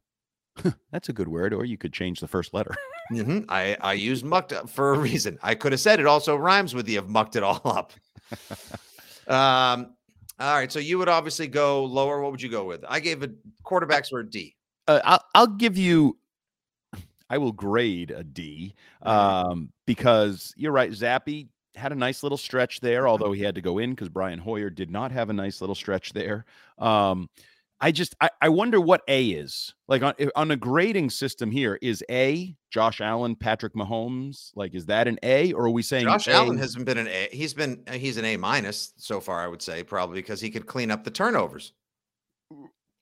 that's 0.91 1.09
a 1.09 1.13
good 1.13 1.29
word 1.29 1.55
or 1.55 1.65
you 1.65 1.79
could 1.79 1.93
change 1.93 2.21
the 2.21 2.29
first 2.29 2.53
letter 2.53 2.75
mm-hmm. 3.13 3.41
i 3.49 3.77
i 3.81 3.93
used 3.93 4.25
mucked 4.25 4.53
up 4.53 4.69
for 4.69 4.95
a 4.95 4.99
reason 4.99 5.39
i 5.43 5.55
could 5.55 5.73
have 5.73 5.81
said 5.81 6.01
it 6.01 6.07
also 6.07 6.37
rhymes 6.37 6.75
with 6.75 6.87
the 6.87 6.95
have 6.95 7.09
mucked 7.09 7.37
it 7.37 7.43
all 7.43 7.61
up 7.65 7.93
um 9.29 9.95
all 10.41 10.55
right. 10.55 10.73
So 10.73 10.79
you 10.79 10.99
would 10.99 11.09
obviously 11.09 11.47
go 11.47 11.85
lower. 11.85 12.21
What 12.21 12.31
would 12.33 12.43
you 12.43 12.49
go 12.49 12.65
with? 12.65 12.85
I 12.89 13.01
gave 13.01 13.23
a 13.23 13.31
quarterbacks 13.65 14.11
were 14.11 14.21
a 14.21 14.29
D. 14.29 14.57
Uh, 14.89 15.01
I'll, 15.05 15.25
I'll 15.35 15.47
give 15.47 15.77
you. 15.77 16.17
I 17.29 17.39
will 17.39 17.53
grade 17.53 18.11
a 18.11 18.25
D 18.25 18.75
mm-hmm. 19.05 19.09
um, 19.09 19.73
because 19.87 20.53
you're 20.57 20.73
right. 20.73 20.91
Zappe 20.91 21.47
had 21.77 21.93
a 21.93 21.97
nice 21.97 22.23
little 22.23 22.39
stretch 22.39 22.81
there, 22.81 23.07
although 23.07 23.33
he 23.33 23.43
had 23.43 23.55
to 23.55 23.61
go 23.61 23.79
in 23.79 23.91
because 23.91 24.09
Brian 24.09 24.39
Hoyer 24.39 24.71
did 24.71 24.91
not 24.91 25.13
have 25.13 25.31
a 25.31 25.33
nice 25.33 25.61
little 25.61 25.77
stretch 25.77 26.13
there. 26.13 26.45
Um, 26.79 27.29
I 27.81 27.93
just 27.93 28.15
I, 28.21 28.31
I 28.43 28.49
wonder 28.51 28.81
what 28.81 29.03
A 29.09 29.29
is 29.29 29.75
like 29.89 30.03
on 30.03 30.15
on 30.37 30.51
a 30.51 30.57
grading 30.57 31.11
system 31.11 31.51
here. 31.51 31.79
Is 31.81 32.05
A 32.11 32.55
Josh 32.71 33.01
Allen, 33.01 33.35
Patrick 33.35 33.75
Mahomes? 33.75 34.51
Like, 34.55 34.75
is 34.75 34.87
that 34.87 35.09
an 35.09 35.19
A, 35.23 35.53
or 35.53 35.65
are 35.65 35.71
we 35.71 35.83
saying 35.83 36.05
Josh 36.05 36.29
a? 36.29 36.33
Allen 36.33 36.59
hasn't 36.59 36.85
been 36.85 36.99
an 36.99 37.09
A? 37.09 37.29
He's 37.33 37.55
been 37.55 37.83
uh, 37.89 37.93
he's 37.93 38.19
an 38.19 38.25
A 38.27 38.37
minus 38.37 38.93
so 38.97 39.21
far. 39.21 39.41
I 39.41 39.49
would 39.49 39.63
say 39.63 39.83
probably 39.83 40.21
because 40.21 40.41
he 40.41 40.51
could 40.51 40.67
clean 40.67 40.91
up 40.91 41.05
the 41.05 41.11
turnovers. 41.11 41.73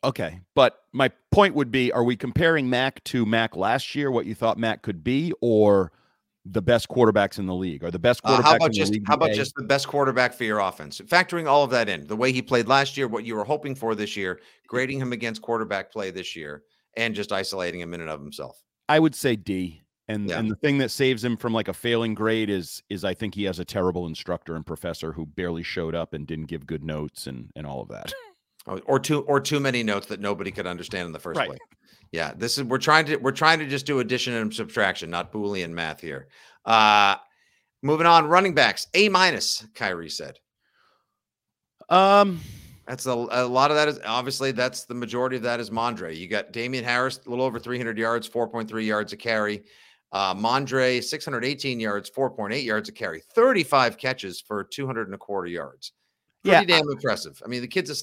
Okay, 0.04 0.40
but 0.54 0.84
my 0.92 1.10
point 1.32 1.54
would 1.54 1.72
be: 1.72 1.90
Are 1.90 2.04
we 2.04 2.16
comparing 2.16 2.70
Mac 2.70 3.02
to 3.04 3.26
Mac 3.26 3.56
last 3.56 3.96
year? 3.96 4.12
What 4.12 4.26
you 4.26 4.34
thought 4.34 4.58
Mac 4.58 4.82
could 4.82 5.02
be, 5.02 5.32
or 5.40 5.90
the 6.50 6.62
best 6.62 6.88
quarterbacks 6.88 7.38
in 7.38 7.46
the 7.46 7.54
league 7.54 7.84
or 7.84 7.90
the 7.90 7.98
best 7.98 8.22
quarterback. 8.22 8.46
Uh, 8.46 8.48
how 8.50 8.56
about 8.56 8.72
just 8.72 8.94
how 9.06 9.14
about 9.14 9.32
just 9.32 9.54
the 9.56 9.64
best 9.64 9.88
quarterback 9.88 10.34
for 10.34 10.44
your 10.44 10.60
offense? 10.60 11.00
Factoring 11.00 11.46
all 11.46 11.62
of 11.62 11.70
that 11.70 11.88
in, 11.88 12.06
the 12.06 12.16
way 12.16 12.32
he 12.32 12.42
played 12.42 12.68
last 12.68 12.96
year, 12.96 13.08
what 13.08 13.24
you 13.24 13.34
were 13.34 13.44
hoping 13.44 13.74
for 13.74 13.94
this 13.94 14.16
year, 14.16 14.40
grading 14.66 15.00
him 15.00 15.12
against 15.12 15.42
quarterback 15.42 15.92
play 15.92 16.10
this 16.10 16.34
year, 16.34 16.62
and 16.96 17.14
just 17.14 17.32
isolating 17.32 17.80
him 17.80 17.94
in 17.94 18.00
and 18.00 18.10
of 18.10 18.20
himself. 18.20 18.62
I 18.88 18.98
would 18.98 19.14
say 19.14 19.36
D. 19.36 19.82
And 20.10 20.30
Yeah. 20.30 20.38
and 20.38 20.50
the 20.50 20.56
thing 20.56 20.78
that 20.78 20.90
saves 20.90 21.22
him 21.22 21.36
from 21.36 21.52
like 21.52 21.68
a 21.68 21.74
failing 21.74 22.14
grade 22.14 22.48
is 22.48 22.82
is 22.88 23.04
I 23.04 23.12
think 23.12 23.34
he 23.34 23.44
has 23.44 23.58
a 23.58 23.64
terrible 23.64 24.06
instructor 24.06 24.56
and 24.56 24.64
professor 24.64 25.12
who 25.12 25.26
barely 25.26 25.62
showed 25.62 25.94
up 25.94 26.14
and 26.14 26.26
didn't 26.26 26.46
give 26.46 26.66
good 26.66 26.82
notes 26.82 27.26
and 27.26 27.50
and 27.54 27.66
all 27.66 27.82
of 27.82 27.88
that. 27.88 28.14
Or- 28.86 29.00
too 29.00 29.22
or 29.22 29.40
too 29.40 29.60
many 29.60 29.82
notes 29.82 30.06
that 30.08 30.20
nobody 30.20 30.50
could 30.50 30.66
understand 30.66 31.06
in 31.06 31.12
the 31.12 31.18
first 31.18 31.38
Right. 31.38 31.48
place. 31.48 31.58
Yeah, 32.12 32.32
this 32.36 32.58
is 32.58 32.64
we're 32.64 32.78
trying 32.78 33.06
to 33.06 33.16
we're 33.16 33.32
trying 33.32 33.58
to 33.60 33.66
just 33.66 33.86
do 33.86 34.00
addition 34.00 34.34
and 34.34 34.52
subtraction, 34.54 35.10
not 35.10 35.32
Boolean 35.32 35.70
math 35.70 36.00
here. 36.00 36.28
Uh 36.64 37.16
moving 37.82 38.06
on, 38.06 38.26
running 38.26 38.54
backs, 38.54 38.86
A 38.94 39.08
minus, 39.08 39.66
Khari 39.74 40.10
said. 40.10 40.38
Um 41.88 42.40
That's 42.86 43.06
a, 43.06 43.10
a 43.12 43.46
lot 43.46 43.70
of 43.70 43.76
that 43.76 43.88
is 43.88 44.00
obviously 44.04 44.52
that's 44.52 44.84
the 44.84 44.94
majority 44.94 45.36
of 45.36 45.42
that 45.42 45.60
is 45.60 45.70
Mondre. 45.70 46.16
You 46.16 46.26
got 46.28 46.52
Damien 46.52 46.84
Harris, 46.84 47.20
a 47.26 47.30
little 47.30 47.44
over 47.44 47.58
300 47.58 47.98
yards, 47.98 48.28
4.3 48.28 48.84
yards 48.86 49.12
a 49.12 49.16
carry. 49.16 49.64
Uh, 50.10 50.34
Mondre, 50.34 51.04
618 51.04 51.78
yards, 51.78 52.08
4.8 52.10 52.64
yards 52.64 52.88
a 52.88 52.92
carry, 52.92 53.20
35 53.34 53.98
catches 53.98 54.40
for 54.40 54.64
200 54.64 55.06
and 55.08 55.14
a 55.14 55.18
quarter 55.18 55.48
yards. 55.48 55.92
Yeah, 56.44 56.60
Pretty 56.60 56.72
I- 56.72 56.78
damn 56.78 56.88
impressive. 56.90 57.42
I 57.44 57.48
mean, 57.48 57.60
the 57.60 57.68
kid's 57.68 57.90
a 57.90 57.94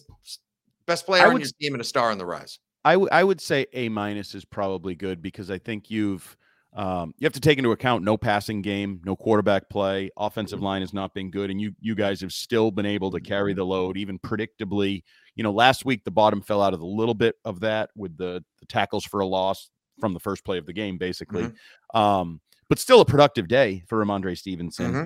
best 0.88 1.06
player 1.06 1.28
on 1.28 1.34
would 1.34 1.41
your 1.41 1.48
s- 1.48 1.54
team 1.60 1.74
and 1.74 1.82
a 1.82 1.86
star 1.86 2.12
on 2.12 2.17
the 2.17 2.26
rise. 2.26 2.60
I 2.84 2.93
w- 2.93 3.10
I 3.12 3.24
would 3.24 3.41
say 3.41 3.65
A 3.74 3.89
minus 3.89 4.36
is 4.36 4.45
probably 4.45 4.95
good 4.95 5.21
because 5.21 5.50
I 5.50 5.58
think 5.58 5.89
you've 5.89 6.38
um, 6.74 7.13
you 7.17 7.26
have 7.26 7.32
to 7.34 7.39
take 7.39 7.58
into 7.58 7.71
account 7.71 8.04
no 8.04 8.17
passing 8.17 8.62
game, 8.62 9.00
no 9.06 9.15
quarterback 9.15 9.69
play, 9.69 10.12
offensive 10.17 10.62
line 10.62 10.82
has 10.82 10.93
not 10.93 11.13
been 11.13 11.32
good, 11.32 11.50
and 11.50 11.60
you 11.62 11.74
you 11.80 11.95
guys 11.95 12.19
have 12.21 12.34
still 12.34 12.69
been 12.69 12.86
able 12.86 13.12
to 13.12 13.21
carry 13.21 13.54
the 13.54 13.63
load, 13.65 13.95
even 13.98 14.19
predictably. 14.19 15.04
You 15.36 15.43
know, 15.43 15.52
last 15.54 15.86
week 15.86 16.04
the 16.04 16.12
bottom 16.12 16.41
fell 16.41 16.62
out 16.62 16.74
of 16.74 16.82
a 16.82 16.86
little 16.86 17.13
bit 17.13 17.36
of 17.45 17.62
that 17.62 17.89
with 17.95 18.17
the, 18.17 18.43
the 18.60 18.65
tackles 18.67 19.06
for 19.06 19.21
a 19.21 19.26
loss 19.26 19.69
from 20.02 20.13
the 20.13 20.19
first 20.19 20.43
play 20.43 20.58
of 20.58 20.65
the 20.65 20.74
game, 20.74 20.98
basically. 20.98 21.50
Um, 21.93 22.41
but 22.67 22.80
still 22.80 23.00
a 23.00 23.06
productive 23.06 23.48
day 23.48 23.84
for 23.88 24.04
Rhamondre 24.04 24.38
Stevenson. 24.38 24.91
Mhm. 24.93 25.06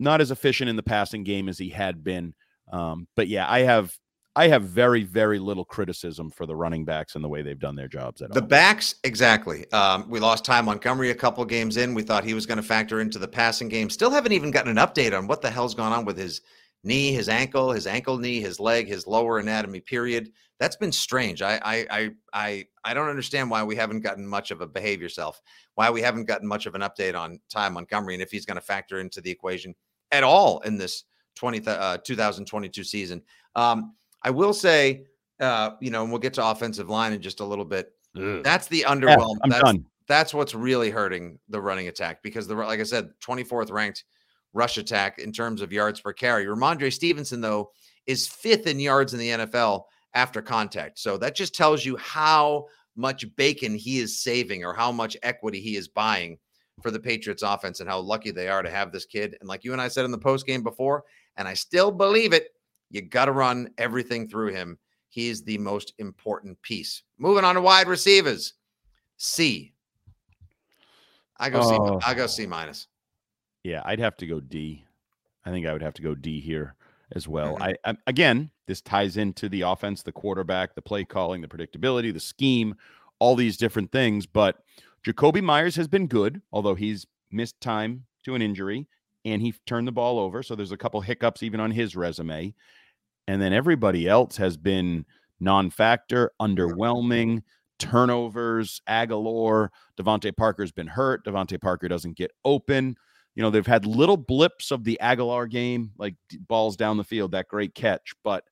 Not 0.00 0.20
as 0.20 0.30
efficient 0.32 0.68
in 0.70 0.76
the 0.76 0.82
passing 0.82 1.22
game 1.24 1.48
as 1.48 1.58
he 1.58 1.68
had 1.68 2.02
been. 2.02 2.34
Um, 2.72 3.06
but 3.16 3.28
yeah, 3.28 3.48
I 3.48 3.60
have 3.60 3.92
I 4.40 4.48
have 4.48 4.62
very, 4.62 5.04
very 5.04 5.38
little 5.38 5.66
criticism 5.66 6.30
for 6.30 6.46
the 6.46 6.56
running 6.56 6.86
backs 6.86 7.14
and 7.14 7.22
the 7.22 7.28
way 7.28 7.42
they've 7.42 7.58
done 7.58 7.76
their 7.76 7.88
jobs 7.88 8.22
at 8.22 8.32
The 8.32 8.40
all. 8.40 8.46
backs, 8.46 8.94
exactly. 9.04 9.70
Um, 9.70 10.08
we 10.08 10.18
lost 10.18 10.46
Ty 10.46 10.62
Montgomery 10.62 11.10
a 11.10 11.14
couple 11.14 11.44
games 11.44 11.76
in. 11.76 11.92
We 11.92 12.00
thought 12.00 12.24
he 12.24 12.32
was 12.32 12.46
going 12.46 12.56
to 12.56 12.62
factor 12.62 13.02
into 13.02 13.18
the 13.18 13.28
passing 13.28 13.68
game. 13.68 13.90
Still 13.90 14.10
haven't 14.10 14.32
even 14.32 14.50
gotten 14.50 14.70
an 14.70 14.78
update 14.78 15.14
on 15.16 15.26
what 15.26 15.42
the 15.42 15.50
hell's 15.50 15.74
going 15.74 15.92
on 15.92 16.06
with 16.06 16.16
his 16.16 16.40
knee, 16.84 17.12
his 17.12 17.28
ankle, 17.28 17.70
his 17.70 17.86
ankle 17.86 18.16
knee, 18.16 18.40
his 18.40 18.58
leg, 18.58 18.88
his 18.88 19.06
lower 19.06 19.40
anatomy. 19.40 19.80
Period. 19.80 20.32
That's 20.58 20.76
been 20.76 20.90
strange. 20.92 21.42
I 21.42 21.60
I 21.62 21.86
I 21.90 22.10
I, 22.32 22.66
I 22.82 22.94
don't 22.94 23.10
understand 23.10 23.50
why 23.50 23.62
we 23.62 23.76
haven't 23.76 24.00
gotten 24.00 24.26
much 24.26 24.50
of 24.52 24.62
a 24.62 24.66
behave 24.66 25.02
yourself. 25.02 25.42
Why 25.74 25.90
we 25.90 26.00
haven't 26.00 26.24
gotten 26.24 26.48
much 26.48 26.64
of 26.64 26.74
an 26.74 26.80
update 26.80 27.14
on 27.14 27.40
Ty 27.50 27.68
Montgomery 27.68 28.14
and 28.14 28.22
if 28.22 28.30
he's 28.30 28.46
going 28.46 28.56
to 28.56 28.62
factor 28.62 29.00
into 29.00 29.20
the 29.20 29.30
equation 29.30 29.74
at 30.12 30.24
all 30.24 30.60
in 30.60 30.78
this 30.78 31.04
20 31.36 31.60
th- 31.60 31.68
uh, 31.78 31.98
2022 31.98 32.84
season. 32.84 33.20
Um, 33.54 33.96
I 34.22 34.30
will 34.30 34.52
say, 34.52 35.04
uh, 35.40 35.72
you 35.80 35.90
know, 35.90 36.02
and 36.02 36.10
we'll 36.10 36.20
get 36.20 36.34
to 36.34 36.46
offensive 36.46 36.88
line 36.88 37.12
in 37.12 37.22
just 37.22 37.40
a 37.40 37.44
little 37.44 37.64
bit. 37.64 37.92
That's 38.14 38.66
the 38.66 38.84
underwhelm. 38.86 39.36
I'm 39.42 39.50
that's, 39.50 39.62
done. 39.62 39.86
that's 40.08 40.34
what's 40.34 40.54
really 40.54 40.90
hurting 40.90 41.38
the 41.48 41.60
running 41.60 41.88
attack 41.88 42.22
because 42.22 42.46
the 42.46 42.54
like 42.54 42.80
I 42.80 42.84
said, 42.84 43.10
24th 43.24 43.70
ranked 43.70 44.04
rush 44.52 44.78
attack 44.78 45.18
in 45.18 45.32
terms 45.32 45.62
of 45.62 45.72
yards 45.72 46.00
per 46.00 46.12
carry. 46.12 46.46
Rhamondre 46.46 46.92
Stevenson, 46.92 47.40
though, 47.40 47.70
is 48.06 48.26
fifth 48.26 48.66
in 48.66 48.80
yards 48.80 49.12
in 49.14 49.20
the 49.20 49.28
NFL 49.28 49.84
after 50.14 50.42
contact. 50.42 50.98
So 50.98 51.16
that 51.18 51.36
just 51.36 51.54
tells 51.54 51.84
you 51.84 51.96
how 51.96 52.66
much 52.96 53.24
bacon 53.36 53.74
he 53.74 53.98
is 53.98 54.20
saving 54.20 54.64
or 54.64 54.74
how 54.74 54.90
much 54.90 55.16
equity 55.22 55.60
he 55.60 55.76
is 55.76 55.88
buying 55.88 56.38
for 56.82 56.90
the 56.90 56.98
Patriots 56.98 57.42
offense 57.42 57.80
and 57.80 57.88
how 57.88 58.00
lucky 58.00 58.30
they 58.30 58.48
are 58.48 58.62
to 58.62 58.70
have 58.70 58.90
this 58.90 59.06
kid. 59.06 59.36
And 59.40 59.48
like 59.48 59.64
you 59.64 59.72
and 59.72 59.80
I 59.80 59.88
said 59.88 60.04
in 60.04 60.10
the 60.10 60.18
post 60.18 60.46
game 60.46 60.62
before, 60.62 61.04
and 61.36 61.46
I 61.46 61.54
still 61.54 61.92
believe 61.92 62.32
it, 62.32 62.48
you 62.90 63.02
got 63.02 63.26
to 63.26 63.32
run 63.32 63.70
everything 63.78 64.28
through 64.28 64.52
him. 64.52 64.78
He's 65.08 65.42
the 65.42 65.58
most 65.58 65.94
important 65.98 66.60
piece. 66.62 67.02
Moving 67.18 67.44
on 67.44 67.54
to 67.56 67.60
wide 67.60 67.88
receivers. 67.88 68.54
C. 69.16 69.72
I 71.38 71.50
go 71.50 71.60
Oh. 71.62 71.98
C. 72.00 72.06
I 72.06 72.14
go 72.14 72.26
C 72.26 72.46
minus. 72.46 72.86
Yeah, 73.64 73.82
I'd 73.84 73.98
have 73.98 74.16
to 74.18 74.26
go 74.26 74.40
D. 74.40 74.84
I 75.44 75.50
think 75.50 75.66
I 75.66 75.72
would 75.72 75.82
have 75.82 75.94
to 75.94 76.02
go 76.02 76.14
D 76.14 76.40
here 76.40 76.74
as 77.12 77.26
well. 77.26 77.56
Mhm. 77.56 77.74
I, 77.84 77.90
I 77.90 77.96
again, 78.06 78.50
this 78.66 78.80
ties 78.80 79.16
into 79.16 79.48
the 79.48 79.62
offense, 79.62 80.02
the 80.02 80.12
quarterback, 80.12 80.74
the 80.74 80.82
play 80.82 81.04
calling, 81.04 81.40
the 81.40 81.48
predictability, 81.48 82.12
the 82.12 82.20
scheme, 82.20 82.74
all 83.18 83.34
these 83.36 83.56
different 83.56 83.90
things. 83.90 84.26
But 84.26 84.62
Jakobi 85.04 85.42
Meyers 85.42 85.76
has 85.76 85.88
been 85.88 86.06
good, 86.06 86.40
although 86.52 86.74
he's 86.74 87.06
missed 87.30 87.60
time 87.60 88.04
to 88.24 88.34
an 88.34 88.42
injury 88.42 88.86
and 89.24 89.42
he 89.42 89.52
turned 89.66 89.88
the 89.88 89.92
ball 89.92 90.18
over. 90.18 90.42
So 90.42 90.54
there's 90.54 90.72
a 90.72 90.76
couple 90.76 91.00
hiccups 91.00 91.42
even 91.42 91.58
on 91.60 91.70
his 91.70 91.96
resume. 91.96 92.54
And 93.26 93.40
then 93.40 93.52
everybody 93.52 94.08
else 94.08 94.36
has 94.36 94.56
been 94.56 95.06
non-factor, 95.38 96.32
underwhelming, 96.40 97.42
turnovers, 97.78 98.80
Agholor, 98.88 99.68
DeVante 99.98 100.36
Parker's 100.36 100.72
been 100.72 100.86
hurt. 100.86 101.24
DeVante 101.24 101.60
Parker 101.60 101.88
doesn't 101.88 102.16
get 102.16 102.30
open. 102.44 102.96
You 103.34 103.42
know, 103.42 103.50
they've 103.50 103.66
had 103.66 103.86
little 103.86 104.16
blips 104.16 104.70
of 104.70 104.84
the 104.84 104.98
Agholor 105.00 105.48
game, 105.48 105.92
like 105.98 106.14
balls 106.48 106.76
down 106.76 106.96
the 106.96 107.04
field, 107.04 107.32
that 107.32 107.48
great 107.48 107.74
catch, 107.74 108.12
but 108.22 108.44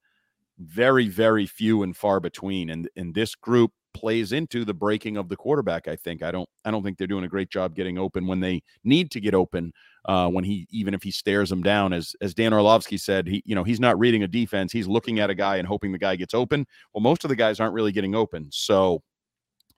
very, 0.58 1.08
very 1.08 1.46
few 1.46 1.82
and 1.82 1.96
far 1.96 2.20
between. 2.20 2.70
And 2.70 2.88
and 2.96 3.14
this 3.14 3.34
group 3.34 3.72
plays 3.94 4.32
into 4.32 4.64
the 4.64 4.74
breaking 4.74 5.16
of 5.16 5.28
the 5.28 5.36
quarterback. 5.36 5.88
I 5.88 5.96
think. 5.96 6.22
I 6.22 6.30
don't. 6.30 6.48
I 6.64 6.70
don't 6.70 6.82
think 6.82 6.98
they're 6.98 7.06
doing 7.06 7.24
a 7.24 7.28
great 7.28 7.50
job 7.50 7.74
getting 7.74 7.98
open 7.98 8.26
when 8.26 8.40
they 8.40 8.62
need 8.84 9.10
to 9.12 9.20
get 9.20 9.34
open. 9.34 9.72
Uh, 10.08 10.26
when 10.26 10.42
he 10.42 10.66
even 10.70 10.94
if 10.94 11.02
he 11.02 11.10
stares 11.10 11.50
them 11.50 11.62
down, 11.62 11.92
as 11.92 12.16
as 12.22 12.34
Dan 12.34 12.54
Orlovsky 12.54 12.96
said, 12.96 13.28
he 13.28 13.42
you 13.44 13.54
know 13.54 13.62
he's 13.62 13.78
not 13.78 13.98
reading 13.98 14.22
a 14.22 14.26
defense. 14.26 14.72
He's 14.72 14.88
looking 14.88 15.20
at 15.20 15.28
a 15.28 15.34
guy 15.34 15.58
and 15.58 15.68
hoping 15.68 15.92
the 15.92 15.98
guy 15.98 16.16
gets 16.16 16.32
open. 16.32 16.66
Well, 16.94 17.02
most 17.02 17.24
of 17.24 17.28
the 17.28 17.36
guys 17.36 17.60
aren't 17.60 17.74
really 17.74 17.92
getting 17.92 18.14
open. 18.14 18.48
So 18.50 19.02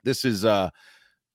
this 0.05 0.25
is 0.25 0.45
uh 0.45 0.71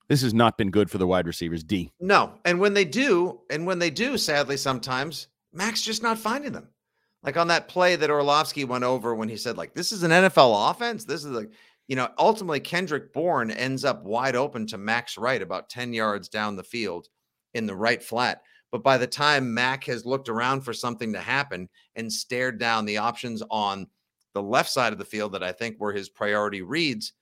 this 0.07 0.21
has 0.21 0.33
not 0.33 0.57
been 0.57 0.71
good 0.71 0.89
for 0.89 0.97
the 0.97 1.07
wide 1.07 1.27
receivers. 1.27 1.63
D. 1.63 1.91
No. 1.99 2.35
And 2.45 2.59
when 2.59 2.73
they 2.73 2.85
do, 2.85 3.41
and 3.49 3.65
when 3.65 3.79
they 3.79 3.89
do, 3.89 4.17
sadly, 4.17 4.57
sometimes 4.57 5.27
Mac's 5.51 5.81
just 5.81 6.03
not 6.03 6.19
finding 6.19 6.51
them. 6.51 6.69
Like 7.23 7.37
on 7.37 7.47
that 7.47 7.67
play 7.67 7.95
that 7.95 8.11
Orlovsky 8.11 8.65
went 8.65 8.83
over 8.83 9.15
when 9.15 9.29
he 9.29 9.37
said, 9.37 9.57
like, 9.57 9.73
this 9.73 9.91
is 9.91 10.03
an 10.03 10.11
NFL 10.11 10.71
offense. 10.71 11.05
This 11.05 11.25
is 11.25 11.31
like, 11.31 11.49
you 11.87 11.95
know, 11.95 12.09
ultimately 12.19 12.59
Kendrick 12.59 13.13
Bourne 13.13 13.49
ends 13.49 13.83
up 13.83 14.03
wide 14.03 14.35
open 14.35 14.67
to 14.67 14.77
Mac's 14.77 15.17
right, 15.17 15.41
about 15.41 15.69
10 15.69 15.91
yards 15.93 16.29
down 16.29 16.55
the 16.55 16.63
field 16.63 17.07
in 17.55 17.65
the 17.65 17.75
right 17.75 18.03
flat. 18.03 18.41
But 18.75 18.83
by 18.83 18.97
the 18.97 19.07
time 19.07 19.53
Mac 19.53 19.85
has 19.85 20.05
looked 20.05 20.27
around 20.27 20.59
for 20.59 20.73
something 20.73 21.13
to 21.13 21.19
happen 21.21 21.69
and 21.95 22.11
stared 22.11 22.59
down 22.59 22.83
the 22.83 22.97
options 22.97 23.41
on 23.49 23.87
the 24.33 24.43
left 24.43 24.69
side 24.69 24.91
of 24.91 24.99
the 24.99 25.05
field 25.05 25.31
that 25.31 25.43
I 25.43 25.53
think 25.53 25.79
were 25.79 25.93
his 25.93 26.09
priority 26.09 26.61
reads, 26.61 27.13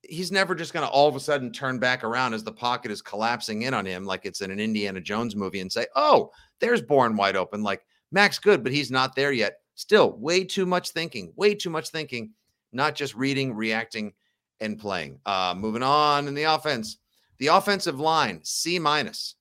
he's 0.00 0.32
never 0.32 0.54
just 0.54 0.72
going 0.72 0.86
to 0.86 0.90
all 0.90 1.06
of 1.06 1.14
a 1.14 1.20
sudden 1.20 1.52
turn 1.52 1.78
back 1.78 2.04
around 2.04 2.32
as 2.32 2.42
the 2.42 2.52
pocket 2.52 2.90
is 2.90 3.02
collapsing 3.02 3.64
in 3.64 3.74
on 3.74 3.84
him 3.84 4.06
like 4.06 4.24
it's 4.24 4.40
in 4.40 4.50
an 4.50 4.58
Indiana 4.58 4.98
Jones 4.98 5.36
movie 5.36 5.60
and 5.60 5.70
say, 5.70 5.86
"Oh, 5.94 6.30
there's 6.58 6.80
Bourne 6.80 7.18
wide 7.18 7.36
open." 7.36 7.62
Like 7.62 7.84
Mac's 8.10 8.38
good, 8.38 8.62
but 8.62 8.72
he's 8.72 8.90
not 8.90 9.14
there 9.14 9.32
yet. 9.32 9.58
Still, 9.74 10.12
way 10.12 10.42
too 10.42 10.64
much 10.64 10.92
thinking, 10.92 11.34
way 11.36 11.54
too 11.54 11.68
much 11.68 11.90
thinking, 11.90 12.32
not 12.72 12.94
just 12.94 13.14
reading, 13.14 13.54
reacting, 13.54 14.14
and 14.58 14.78
playing. 14.78 15.20
Uh, 15.26 15.54
moving 15.54 15.82
on 15.82 16.28
in 16.28 16.34
the 16.34 16.44
offense, 16.44 16.96
the 17.36 17.48
offensive 17.48 18.00
line 18.00 18.40
C 18.42 18.78
minus. 18.78 19.34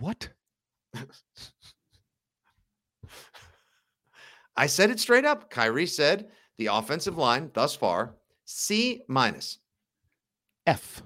What? 0.00 0.30
I 4.56 4.66
said 4.66 4.90
it 4.90 4.98
straight 5.00 5.24
up. 5.24 5.50
Khari 5.52 5.88
said 5.88 6.28
the 6.56 6.66
offensive 6.66 7.16
line 7.16 7.50
thus 7.54 7.74
far 7.76 8.14
C 8.44 9.02
minus. 9.08 9.58
F. 10.66 11.02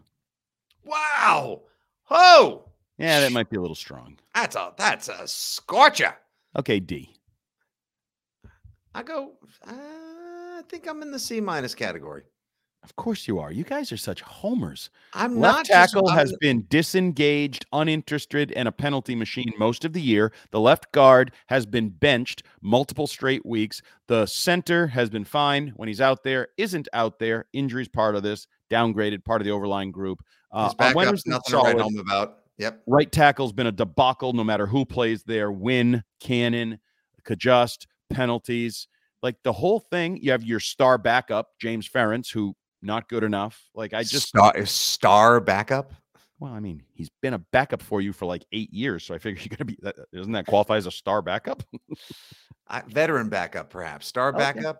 Wow. 0.84 1.62
Oh, 2.10 2.64
Yeah, 2.98 3.20
that 3.20 3.32
might 3.32 3.48
be 3.50 3.56
a 3.56 3.60
little 3.60 3.76
strong. 3.76 4.18
that's 4.34 4.56
a 4.56 4.72
that's 4.76 5.08
a 5.08 5.26
scorcher. 5.26 6.14
Okay, 6.58 6.80
D. 6.80 7.14
I 8.94 9.02
go. 9.02 9.32
Uh, 9.66 9.72
I 9.72 10.62
think 10.68 10.86
I'm 10.88 11.00
in 11.02 11.10
the 11.10 11.18
C 11.18 11.40
minus 11.40 11.74
category. 11.74 12.24
Of 12.84 12.96
course 12.96 13.28
you 13.28 13.38
are. 13.38 13.52
You 13.52 13.62
guys 13.62 13.92
are 13.92 13.96
such 13.96 14.22
homers. 14.22 14.90
I'm 15.14 15.38
Left 15.38 15.56
not 15.58 15.66
just- 15.66 15.92
tackle 15.94 16.08
I'm- 16.08 16.18
has 16.18 16.36
been 16.40 16.66
disengaged, 16.68 17.64
uninterested, 17.72 18.50
and 18.52 18.66
a 18.66 18.72
penalty 18.72 19.14
machine 19.14 19.52
most 19.56 19.84
of 19.84 19.92
the 19.92 20.00
year. 20.00 20.32
The 20.50 20.58
left 20.60 20.90
guard 20.92 21.32
has 21.46 21.64
been 21.64 21.90
benched 21.90 22.42
multiple 22.60 23.06
straight 23.06 23.46
weeks. 23.46 23.82
The 24.08 24.26
center 24.26 24.88
has 24.88 25.10
been 25.10 25.24
fine 25.24 25.68
when 25.76 25.86
he's 25.88 26.00
out 26.00 26.24
there, 26.24 26.48
isn't 26.56 26.88
out 26.92 27.20
there. 27.20 27.46
Injuries 27.52 27.88
part 27.88 28.16
of 28.16 28.24
this, 28.24 28.48
downgraded 28.68 29.24
part 29.24 29.40
of 29.40 29.44
the 29.44 29.52
overlying 29.52 29.92
group. 29.92 30.20
Uh, 30.50 30.64
his 30.64 30.74
backup's 30.74 31.26
nothing 31.26 31.50
to 31.52 31.56
write 31.58 31.80
home 31.80 31.98
about. 31.98 32.38
Yep. 32.58 32.82
Right 32.86 33.10
tackle's 33.10 33.52
been 33.52 33.68
a 33.68 33.72
debacle 33.72 34.32
no 34.32 34.44
matter 34.44 34.66
who 34.66 34.84
plays 34.84 35.22
there. 35.22 35.50
Wynn, 35.52 36.02
Cannon, 36.20 36.78
Cajuste, 37.24 37.86
penalties. 38.10 38.88
Like 39.22 39.36
the 39.44 39.52
whole 39.52 39.78
thing, 39.78 40.16
you 40.16 40.32
have 40.32 40.42
your 40.42 40.58
star 40.60 40.98
backup, 40.98 41.50
James 41.60 41.88
Ferentz, 41.88 42.30
who 42.32 42.54
not 42.82 43.08
good 43.08 43.24
enough. 43.24 43.62
Like 43.74 43.94
I 43.94 44.02
just 44.02 44.28
star, 44.28 44.64
star 44.66 45.40
backup. 45.40 45.92
Well, 46.38 46.52
I 46.52 46.60
mean, 46.60 46.82
he's 46.92 47.08
been 47.20 47.34
a 47.34 47.38
backup 47.38 47.80
for 47.82 48.00
you 48.00 48.12
for 48.12 48.26
like 48.26 48.44
eight 48.52 48.72
years, 48.74 49.04
so 49.04 49.14
I 49.14 49.18
figure 49.18 49.42
you're 49.50 49.56
to 49.58 49.64
be. 49.64 49.78
That, 49.82 49.96
doesn't 50.12 50.32
that 50.32 50.46
qualify 50.46 50.76
as 50.76 50.86
a 50.86 50.90
star 50.90 51.22
backup? 51.22 51.62
I, 52.68 52.82
veteran 52.88 53.28
backup, 53.28 53.70
perhaps 53.70 54.06
star 54.06 54.32
backup. 54.32 54.78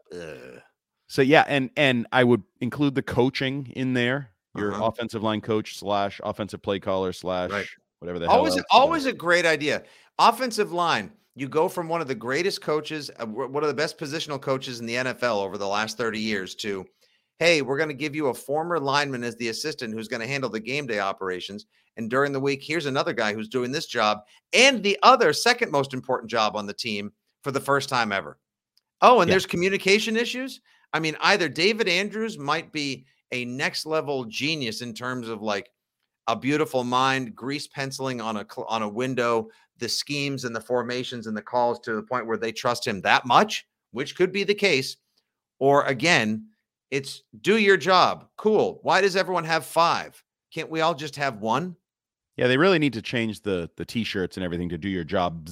So 1.08 1.22
yeah, 1.22 1.44
and 1.46 1.70
and 1.76 2.06
I 2.12 2.24
would 2.24 2.42
include 2.60 2.94
the 2.94 3.02
coaching 3.02 3.70
in 3.76 3.94
there. 3.94 4.30
Your 4.56 4.72
Uh-huh. 4.72 4.86
offensive 4.86 5.22
line 5.22 5.40
coach 5.40 5.78
slash 5.78 6.20
offensive 6.22 6.60
play 6.62 6.78
caller 6.78 7.12
slash 7.14 7.50
Right. 7.50 7.66
whatever 8.00 8.18
the 8.18 8.26
hell. 8.28 8.36
always 8.36 8.56
else, 8.56 8.66
always 8.70 9.06
a 9.06 9.12
great 9.12 9.46
idea 9.46 9.84
offensive 10.18 10.72
line 10.72 11.10
you 11.34 11.48
go 11.48 11.70
from 11.70 11.88
one 11.88 12.02
of 12.02 12.06
the 12.06 12.14
greatest 12.14 12.60
coaches 12.60 13.10
uh, 13.18 13.24
one 13.24 13.62
of 13.64 13.68
the 13.68 13.74
best 13.74 13.96
positional 13.96 14.38
coaches 14.38 14.78
in 14.80 14.84
the 14.84 14.94
nfl 14.96 15.42
over 15.42 15.56
the 15.56 15.66
last 15.66 15.96
30 15.96 16.18
years 16.18 16.54
to 16.56 16.84
hey 17.42 17.61
we're 17.61 17.76
going 17.76 17.88
to 17.88 17.94
give 17.94 18.14
you 18.14 18.28
a 18.28 18.35
former 18.35 18.78
lineman 18.78 19.24
as 19.24 19.35
the 19.37 19.48
assistant 19.48 19.92
who's 19.92 20.07
going 20.07 20.20
to 20.20 20.26
handle 20.28 20.48
the 20.48 20.61
game 20.61 20.87
day 20.87 21.00
operations 21.00 21.66
and 21.96 22.09
during 22.09 22.33
the 22.33 22.38
week 22.38 22.62
here's 22.62 22.87
another 22.87 23.12
guy 23.12 23.35
who's 23.35 23.48
doing 23.48 23.72
this 23.72 23.87
job 23.87 24.20
and 24.52 24.81
the 24.83 24.96
other 25.02 25.33
second 25.33 25.70
most 25.72 25.92
important 25.92 26.31
job 26.31 26.55
on 26.55 26.66
the 26.66 26.72
team 26.72 27.11
for 27.42 27.50
the 27.50 27.59
first 27.61 27.88
time 27.88 28.12
ever 28.12 28.38
oh 29.00 29.20
and 29.20 29.28
Yeah. 29.28 29.33
there's 29.33 29.46
communication 29.46 30.16
issues 30.16 30.61
i 30.92 31.00
mean 31.00 31.16
either 31.20 31.48
david 31.48 31.88
andrews 31.88 32.38
might 32.38 32.70
be 32.70 33.05
a 33.33 33.44
next 33.44 33.87
level 33.87 34.24
genius 34.26 34.81
in 34.81 34.94
terms 34.94 35.28
of 35.28 35.42
like 35.42 35.68
a 36.28 36.37
beautiful 36.37 36.85
mind, 36.85 37.35
grease 37.35 37.66
penciling 37.66 38.20
on 38.20 38.37
a 38.37 38.46
on 38.68 38.83
a 38.83 38.88
window, 38.88 39.48
the 39.78 39.88
schemes 39.88 40.44
and 40.44 40.55
the 40.55 40.61
formations 40.61 41.26
and 41.26 41.37
the 41.37 41.42
calls 41.42 41.81
to 41.81 41.94
the 41.94 42.02
point 42.02 42.26
where 42.26 42.37
they 42.37 42.52
trust 42.52 42.87
him 42.87 43.00
that 43.00 43.26
much, 43.26 43.66
which 43.90 44.14
could 44.14 44.31
be 44.31 44.44
the 44.44 44.55
case. 44.55 44.98
Or 45.59 45.85
again, 45.87 46.46
it's 46.92 47.22
do 47.40 47.57
your 47.57 47.76
job. 47.76 48.28
Cool. 48.37 48.78
Why 48.83 49.00
does 49.00 49.16
everyone 49.16 49.44
have 49.44 49.64
five? 49.64 50.22
Can't 50.55 50.70
we 50.70 50.83
all 50.83 50.94
just 50.94 51.16
have 51.16 51.40
one? 51.40 51.74
Yeah, 52.37 52.46
they 52.46 52.57
really 52.57 52.78
need 52.78 52.92
to 52.92 53.02
change 53.02 53.40
the 53.42 53.70
the 53.76 53.85
t-shirts 53.85 54.37
and 54.37 54.44
everything 54.44 54.68
to 54.68 54.78
do 54.78 54.88
your 54.88 55.05
job. 55.05 55.48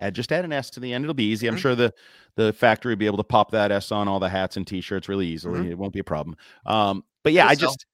Add 0.00 0.14
just 0.14 0.32
add 0.32 0.44
an 0.44 0.52
S 0.52 0.68
to 0.70 0.80
the 0.80 0.92
end. 0.92 1.04
It'll 1.04 1.14
be 1.14 1.30
easy. 1.30 1.46
I'm 1.46 1.56
Mhm. 1.56 1.60
sure 1.60 1.74
the 1.74 1.94
the 2.36 2.52
factory 2.52 2.92
will 2.92 2.98
be 2.98 3.06
able 3.06 3.16
to 3.18 3.24
pop 3.24 3.50
that 3.52 3.72
S 3.72 3.90
on 3.90 4.08
all 4.08 4.20
the 4.20 4.28
hats 4.28 4.56
and 4.56 4.66
t-shirts 4.66 5.08
really 5.08 5.26
easily. 5.26 5.70
It 5.70 5.78
won't 5.78 5.92
be 5.92 5.98
a 6.00 6.04
problem. 6.04 6.36
Um, 6.66 7.04
but 7.24 7.32
yeah, 7.32 7.46
I 7.46 7.54
so. 7.54 7.60
just 7.62 7.86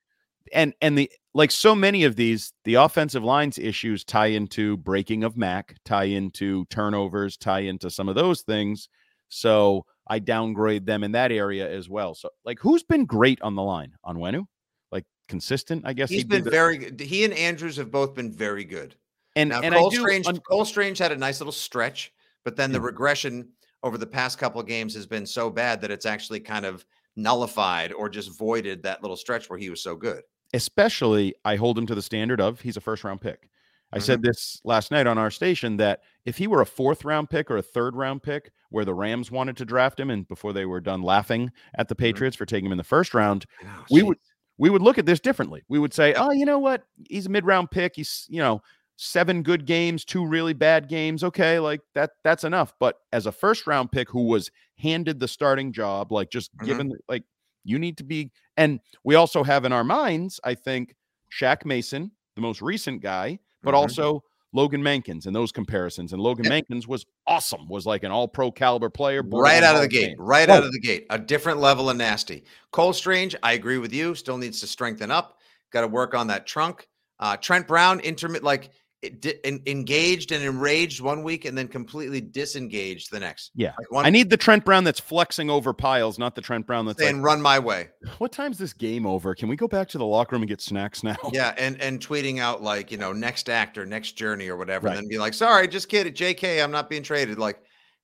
and 0.52 0.74
and 0.80 0.96
the 0.96 1.10
like 1.34 1.50
so 1.50 1.74
many 1.74 2.04
of 2.04 2.16
these, 2.16 2.52
the 2.64 2.74
offensive 2.74 3.22
lines 3.22 3.58
issues 3.58 4.04
tie 4.04 4.28
into 4.28 4.78
breaking 4.78 5.22
of 5.22 5.36
Mac, 5.36 5.76
tie 5.84 6.04
into 6.04 6.64
turnovers, 6.66 7.36
tie 7.36 7.60
into 7.60 7.90
some 7.90 8.08
of 8.08 8.14
those 8.14 8.42
things. 8.42 8.88
So 9.28 9.84
I 10.06 10.18
downgrade 10.18 10.86
them 10.86 11.02
in 11.04 11.12
that 11.12 11.32
area 11.32 11.68
as 11.68 11.88
well. 11.88 12.14
So 12.14 12.30
like 12.44 12.58
who's 12.60 12.82
been 12.82 13.04
great 13.06 13.40
on 13.42 13.54
the 13.54 13.62
line? 13.62 13.92
Onwenu? 14.04 14.46
Like 14.92 15.04
consistent, 15.28 15.82
I 15.84 15.92
guess 15.92 16.10
He's 16.10 16.24
been 16.24 16.44
the- 16.44 16.50
very 16.50 16.78
good. 16.78 17.00
He 17.00 17.24
and 17.24 17.34
Andrews 17.34 17.76
have 17.76 17.90
both 17.90 18.14
been 18.14 18.30
very 18.32 18.64
good. 18.64 18.94
and 19.34 19.50
Now 19.50 19.60
and 19.62 19.74
Cole 19.74 19.88
I 19.88 19.90
do 19.90 20.00
Strange, 20.00 20.26
un- 20.26 20.40
Cole 20.48 20.64
Strange 20.64 20.98
had 20.98 21.12
a 21.12 21.16
nice 21.16 21.40
little 21.40 21.52
stretch, 21.52 22.12
but 22.44 22.56
then 22.56 22.70
the 22.72 22.80
regression 22.80 23.48
over 23.82 23.98
the 23.98 24.06
past 24.06 24.38
couple 24.38 24.60
of 24.60 24.66
games 24.66 24.94
has 24.94 25.06
been 25.06 25.26
so 25.26 25.50
bad 25.50 25.80
that 25.80 25.90
it's 25.90 26.06
actually 26.06 26.40
kind 26.40 26.64
of 26.64 26.84
nullified 27.16 27.92
or 27.92 28.08
just 28.08 28.36
voided 28.38 28.82
that 28.82 29.02
little 29.02 29.16
stretch 29.16 29.48
where 29.50 29.58
he 29.58 29.70
was 29.70 29.80
so 29.82 29.96
good. 29.96 30.22
especially 30.54 31.34
I 31.44 31.56
hold 31.56 31.76
him 31.76 31.86
to 31.86 31.94
the 31.94 32.02
standard 32.02 32.40
of 32.40 32.60
he's 32.60 32.76
a 32.76 32.80
first 32.80 33.02
round 33.04 33.20
pick. 33.20 33.48
I 33.92 33.98
said 33.98 34.18
Mm-hmm. 34.20 34.26
this 34.28 34.60
last 34.64 34.90
night 34.90 35.06
on 35.06 35.16
our 35.18 35.30
station 35.30 35.76
that 35.78 36.00
if 36.24 36.36
he 36.36 36.46
were 36.46 36.60
a 36.60 36.66
fourth 36.66 37.04
round 37.04 37.30
pick 37.30 37.50
or 37.50 37.56
a 37.56 37.62
third 37.62 37.94
round 37.96 38.22
pick 38.22 38.52
where 38.70 38.84
the 38.84 38.94
Rams 38.94 39.30
wanted 39.30 39.56
to 39.58 39.64
draft 39.64 39.98
him 40.00 40.10
and 40.10 40.26
before 40.28 40.52
they 40.52 40.66
were 40.66 40.80
done 40.80 41.02
laughing 41.02 41.50
at 41.76 41.88
the 41.88 41.94
Mm-hmm. 41.94 42.04
Patriots 42.04 42.36
for 42.36 42.46
taking 42.46 42.66
him 42.66 42.72
in 42.72 42.78
the 42.78 42.84
first 42.84 43.14
round, 43.14 43.46
we 43.90 44.02
would 44.02 44.18
we 44.58 44.70
would 44.70 44.82
look 44.82 44.98
at 44.98 45.06
this 45.06 45.20
differently. 45.20 45.62
We 45.68 45.78
would 45.78 45.92
say, 45.92 46.14
"Oh, 46.14 46.30
you 46.30 46.46
know 46.46 46.58
what? 46.58 46.84
He's 47.08 47.26
a 47.26 47.30
mid-round 47.30 47.70
pick. 47.70 47.96
He's, 47.96 48.26
you 48.28 48.38
know, 48.40 48.62
seven 48.96 49.42
good 49.42 49.66
games, 49.66 50.04
two 50.04 50.26
really 50.26 50.54
bad 50.54 50.88
games. 50.88 51.22
Okay, 51.22 51.58
like 51.58 51.80
that 51.94 52.12
that's 52.24 52.44
enough." 52.44 52.72
But 52.80 52.96
as 53.12 53.26
a 53.26 53.32
first-round 53.32 53.92
pick 53.92 54.08
who 54.10 54.22
was 54.28 54.50
handed 54.78 55.20
the 55.20 55.28
starting 55.28 55.72
job, 55.72 56.10
like 56.12 56.30
just 56.30 56.50
Mhm. 56.60 56.64
given 56.66 56.92
like 57.08 57.24
you 57.64 57.78
need 57.78 57.98
to 57.98 58.04
be 58.04 58.30
and 58.56 58.80
we 59.04 59.14
also 59.16 59.42
have 59.44 59.64
in 59.66 59.72
our 59.72 59.84
minds, 59.84 60.40
I 60.44 60.54
think 60.54 60.94
Shaq 61.30 61.64
Mason, 61.66 62.12
the 62.36 62.40
most 62.40 62.62
recent 62.62 63.02
guy, 63.02 63.38
but 63.64 63.74
Mhm. 63.74 63.78
also 63.78 64.22
Logan 64.52 64.82
Mankins 64.82 65.26
and 65.26 65.34
those 65.34 65.52
comparisons. 65.52 66.12
And 66.12 66.22
Logan 66.22 66.44
Yeah. 66.46 66.52
Mankins 66.60 66.86
was 66.86 67.04
awesome, 67.26 67.68
was 67.68 67.84
like 67.86 68.04
an 68.04 68.10
all-pro 68.10 68.50
caliber 68.52 68.88
player. 68.88 69.22
right 69.22 69.62
out 69.62 69.74
of 69.74 69.82
the 69.82 69.88
gate, 69.88 70.08
Fame. 70.10 70.16
right 70.18 70.48
out 70.48 70.64
of 70.64 70.72
the 70.72 70.80
gate, 70.80 71.06
a 71.10 71.18
different 71.18 71.58
level 71.60 71.90
of 71.90 71.96
nasty. 71.96 72.44
Cole 72.72 72.92
Strange, 72.92 73.34
I 73.42 73.52
agree 73.52 73.78
with 73.78 73.92
you. 73.92 74.14
Still 74.14 74.38
needs 74.38 74.60
to 74.60 74.66
strengthen 74.66 75.10
up. 75.10 75.38
Got 75.72 75.82
to 75.82 75.88
work 75.88 76.14
on 76.14 76.28
that 76.28 76.46
trunk. 76.46 76.88
Uh, 77.18 77.36
Trent 77.36 77.66
Brown, 77.66 78.00
intermittent, 78.00 78.44
like 78.44 78.70
di- 79.02 79.34
en- 79.44 79.62
engaged 79.66 80.32
and 80.32 80.42
enraged 80.44 81.00
one 81.00 81.22
week, 81.22 81.44
and 81.44 81.56
then 81.56 81.68
completely 81.68 82.20
disengaged 82.20 83.10
the 83.10 83.20
next. 83.20 83.50
Yeah. 83.54 83.72
Like 83.78 83.90
one 83.90 84.06
I 84.06 84.10
need 84.10 84.30
the 84.30 84.36
Trent 84.36 84.64
Brown 84.64 84.84
that's 84.84 85.00
flexing 85.00 85.50
over 85.50 85.72
piles, 85.72 86.18
not 86.18 86.34
the 86.34 86.40
Trent 86.40 86.66
Brown 86.66 86.86
that's 86.86 86.98
like, 86.98 87.08
saying 87.10 87.22
"Run 87.22 87.40
my 87.40 87.58
way." 87.58 87.88
What 88.18 88.32
time's 88.32 88.58
this 88.58 88.72
game 88.72 89.06
over? 89.06 89.34
Can 89.34 89.48
we 89.48 89.56
go 89.56 89.68
back 89.68 89.88
to 89.88 89.98
the 89.98 90.06
locker 90.06 90.34
room 90.34 90.42
and 90.42 90.48
get 90.48 90.60
snacks 90.60 91.02
now? 91.02 91.16
Yeah, 91.32 91.54
and 91.58 91.80
and 91.80 92.00
tweeting 92.00 92.38
out 92.40 92.62
like 92.62 92.90
you 92.90 92.96
know 92.98 93.12
next 93.12 93.48
act 93.48 93.76
or 93.78 93.84
next 93.86 94.12
journey 94.12 94.48
or 94.48 94.56
whatever, 94.56 94.86
Right. 94.86 94.96
and 94.96 95.04
then 95.04 95.08
be 95.08 95.18
like, 95.18 95.34
"Sorry, 95.34 95.68
just 95.68 95.88
kidding, 95.88 96.14
J.K. 96.14 96.62
I'm 96.62 96.70
not 96.70 96.88
being 96.88 97.02
traded." 97.02 97.38
Like, 97.38 97.58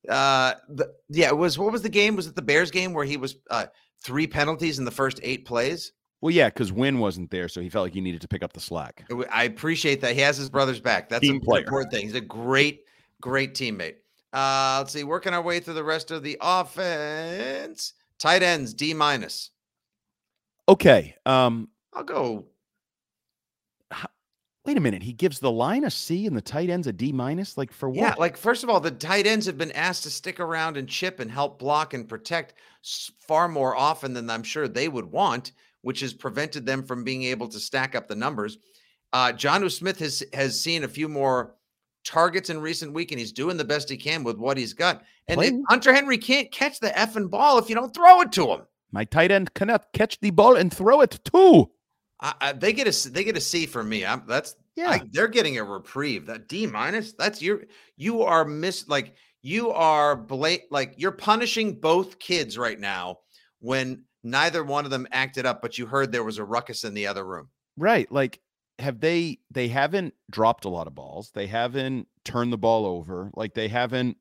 uh, 0.08 0.54
the, 0.68 0.92
yeah, 1.08 1.28
it 1.28 1.36
was 1.36 1.58
what 1.58 1.72
was 1.72 1.82
the 1.82 1.88
game? 1.88 2.16
Was 2.16 2.26
it 2.26 2.34
the 2.36 2.42
Bears 2.42 2.70
game 2.70 2.92
where 2.92 3.04
he 3.04 3.16
was 3.16 3.36
uh 3.50 3.66
three 4.04 4.26
penalties 4.26 4.78
in 4.78 4.84
the 4.84 4.90
first 4.90 5.20
eight 5.22 5.46
plays? 5.46 5.92
Well, 6.22 6.30
yeah, 6.32 6.48
because 6.48 6.72
Wynn 6.72 7.00
wasn't 7.00 7.30
there, 7.32 7.48
so 7.48 7.60
he 7.60 7.68
felt 7.68 7.82
like 7.84 7.94
he 7.94 8.00
needed 8.00 8.20
to 8.20 8.28
pick 8.28 8.44
up 8.44 8.52
the 8.52 8.60
slack. 8.60 9.04
I 9.30 9.42
appreciate 9.44 10.00
that 10.02 10.14
he 10.14 10.20
has 10.20 10.36
his 10.36 10.48
brother's 10.48 10.80
back. 10.80 11.08
That's 11.08 11.20
Team 11.20 11.36
a 11.36 11.40
player. 11.40 11.62
important 11.64 11.92
thing. 11.92 12.04
He's 12.04 12.14
a 12.14 12.20
great, 12.20 12.84
great 13.20 13.54
teammate. 13.54 13.96
Uh, 14.32 14.76
let's 14.78 14.92
see, 14.92 15.02
working 15.02 15.34
our 15.34 15.42
way 15.42 15.58
through 15.58 15.74
the 15.74 15.84
rest 15.84 16.12
of 16.12 16.22
the 16.22 16.38
offense. 16.40 17.94
Tight 18.18 18.42
ends 18.44 18.72
D 18.72 18.94
minus. 18.94 19.50
Okay. 20.68 21.16
Um, 21.26 21.68
I'll 21.92 22.04
go. 22.04 22.44
wait 24.64 24.76
a 24.76 24.80
minute. 24.80 25.02
He 25.02 25.12
gives 25.12 25.40
the 25.40 25.50
line 25.50 25.82
a 25.82 25.90
C 25.90 26.26
and 26.26 26.36
the 26.36 26.40
tight 26.40 26.70
ends 26.70 26.86
a 26.86 26.92
D 26.92 27.12
minus. 27.12 27.58
Like 27.58 27.72
for 27.72 27.88
what? 27.90 27.96
Yeah, 27.98 28.14
like 28.16 28.36
first 28.36 28.62
of 28.62 28.70
all, 28.70 28.78
the 28.78 28.92
tight 28.92 29.26
ends 29.26 29.44
have 29.46 29.58
been 29.58 29.72
asked 29.72 30.04
to 30.04 30.10
stick 30.10 30.38
around 30.38 30.76
and 30.76 30.88
chip 30.88 31.18
and 31.18 31.30
help 31.30 31.58
block 31.58 31.94
and 31.94 32.08
protect 32.08 32.54
far 33.18 33.48
more 33.48 33.76
often 33.76 34.14
than 34.14 34.30
I'm 34.30 34.44
sure 34.44 34.68
they 34.68 34.88
would 34.88 35.10
want, 35.10 35.50
which 35.82 36.00
has 36.00 36.12
prevented 36.12 36.64
them 36.66 36.82
from 36.84 37.04
being 37.04 37.24
able 37.24 37.48
to 37.48 37.60
stack 37.60 37.94
up 37.94 38.08
the 38.08 38.16
numbers. 38.16 38.58
Uh, 39.12 39.32
Jonnu 39.32 39.70
Smith 39.70 39.98
has 39.98 40.22
has 40.32 40.58
seen 40.60 40.84
a 40.84 40.88
few 40.88 41.08
more 41.08 41.54
targets 42.04 42.50
in 42.50 42.60
recent 42.60 42.92
week, 42.92 43.12
and 43.12 43.20
he's 43.20 43.32
doing 43.32 43.56
the 43.56 43.64
best 43.64 43.88
he 43.88 43.96
can 43.96 44.24
with 44.24 44.36
what 44.38 44.56
he's 44.56 44.72
got. 44.72 45.02
And 45.28 45.38
Playing- 45.38 45.64
Hunter 45.68 45.92
Henry 45.92 46.18
can't 46.18 46.50
catch 46.50 46.80
the 46.80 46.88
effing 46.88 47.30
ball 47.30 47.58
if 47.58 47.68
you 47.68 47.74
don't 47.74 47.94
throw 47.94 48.22
it 48.22 48.32
to 48.32 48.48
him. 48.50 48.62
My 48.90 49.04
tight 49.04 49.30
end 49.30 49.54
cannot 49.54 49.92
catch 49.92 50.18
the 50.20 50.30
ball 50.30 50.56
and 50.56 50.72
throw 50.72 51.00
it 51.00 51.20
too. 51.24 51.70
I, 52.20 52.34
I, 52.40 52.52
they 52.52 52.72
get 52.72 52.86
a 52.86 53.10
they 53.10 53.24
get 53.24 53.36
a 53.36 53.40
C 53.40 53.66
for 53.66 53.82
me. 53.82 54.04
I'm, 54.04 54.22
that's 54.26 54.56
Yeah. 54.76 54.90
I, 54.90 55.02
they're 55.10 55.28
getting 55.28 55.58
a 55.58 55.64
reprieve. 55.64 56.26
That 56.26 56.48
D 56.48 56.66
minus. 56.66 57.12
That's 57.12 57.40
your 57.42 57.62
you 57.96 58.22
are 58.22 58.44
miss 58.44 58.88
like 58.88 59.14
you 59.42 59.70
are 59.70 60.14
blat 60.16 60.60
like 60.70 60.94
you're 60.96 61.10
punishing 61.12 61.80
both 61.80 62.18
kids 62.18 62.56
right 62.56 62.78
now 62.78 63.18
when 63.60 64.04
neither 64.22 64.64
one 64.64 64.84
of 64.84 64.90
them 64.90 65.06
acted 65.12 65.46
up, 65.46 65.62
but 65.62 65.78
you 65.78 65.86
heard 65.86 66.12
there 66.12 66.24
was 66.24 66.38
a 66.38 66.44
ruckus 66.44 66.84
in 66.84 66.94
the 66.94 67.06
other 67.06 67.24
room. 67.26 67.50
Right. 67.76 68.10
Like, 68.10 68.40
have 68.78 69.00
they 69.00 69.38
they 69.50 69.68
haven't 69.68 70.14
dropped 70.30 70.64
a 70.64 70.68
lot 70.68 70.86
of 70.86 70.94
balls. 70.94 71.30
They 71.32 71.46
haven't 71.46 72.08
turned 72.24 72.52
the 72.52 72.58
ball 72.58 72.86
over. 72.86 73.30
Like 73.34 73.54
they 73.54 73.68
haven't 73.68 74.16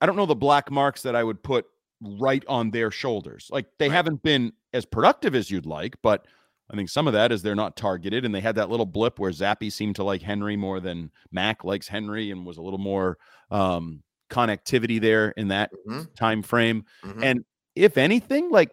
I 0.00 0.06
don't 0.06 0.16
know 0.16 0.26
the 0.26 0.36
black 0.36 0.70
marks 0.70 1.02
that 1.02 1.16
I 1.16 1.24
would 1.24 1.42
put 1.42 1.66
right 2.00 2.44
on 2.48 2.70
their 2.72 2.90
shoulders. 2.90 3.48
Like 3.52 3.66
they 3.78 3.88
Right. 3.88 3.90
haven't 3.90 4.22
been 4.22 4.52
as 4.74 4.86
productive 4.86 5.34
as 5.34 5.50
you'd 5.50 5.66
like, 5.66 5.96
but 6.02 6.26
I 6.70 6.76
think 6.76 6.90
some 6.90 7.06
of 7.08 7.14
that 7.14 7.32
is 7.32 7.42
they're 7.42 7.54
not 7.56 7.76
targeted 7.76 8.24
and 8.24 8.34
they 8.34 8.40
had 8.42 8.56
that 8.56 8.70
little 8.70 8.86
blip 8.86 9.18
where 9.18 9.32
Zappe 9.32 9.72
seemed 9.72 9.96
to 9.96 10.04
like 10.04 10.22
Henry 10.22 10.56
more 10.56 10.80
than 10.80 11.12
Mac 11.32 11.64
likes 11.64 11.88
Henry 11.88 12.30
and 12.30 12.46
was 12.46 12.58
a 12.58 12.62
little 12.62 12.78
more 12.80 13.18
um 13.50 14.02
connectivity 14.30 15.00
there 15.00 15.30
in 15.32 15.48
that 15.48 15.72
Mhm, 15.86 16.08
time 16.16 16.42
frame. 16.42 16.84
mhm. 17.02 17.22
And 17.22 17.44
if 17.74 17.98
anything, 17.98 18.50
like 18.50 18.72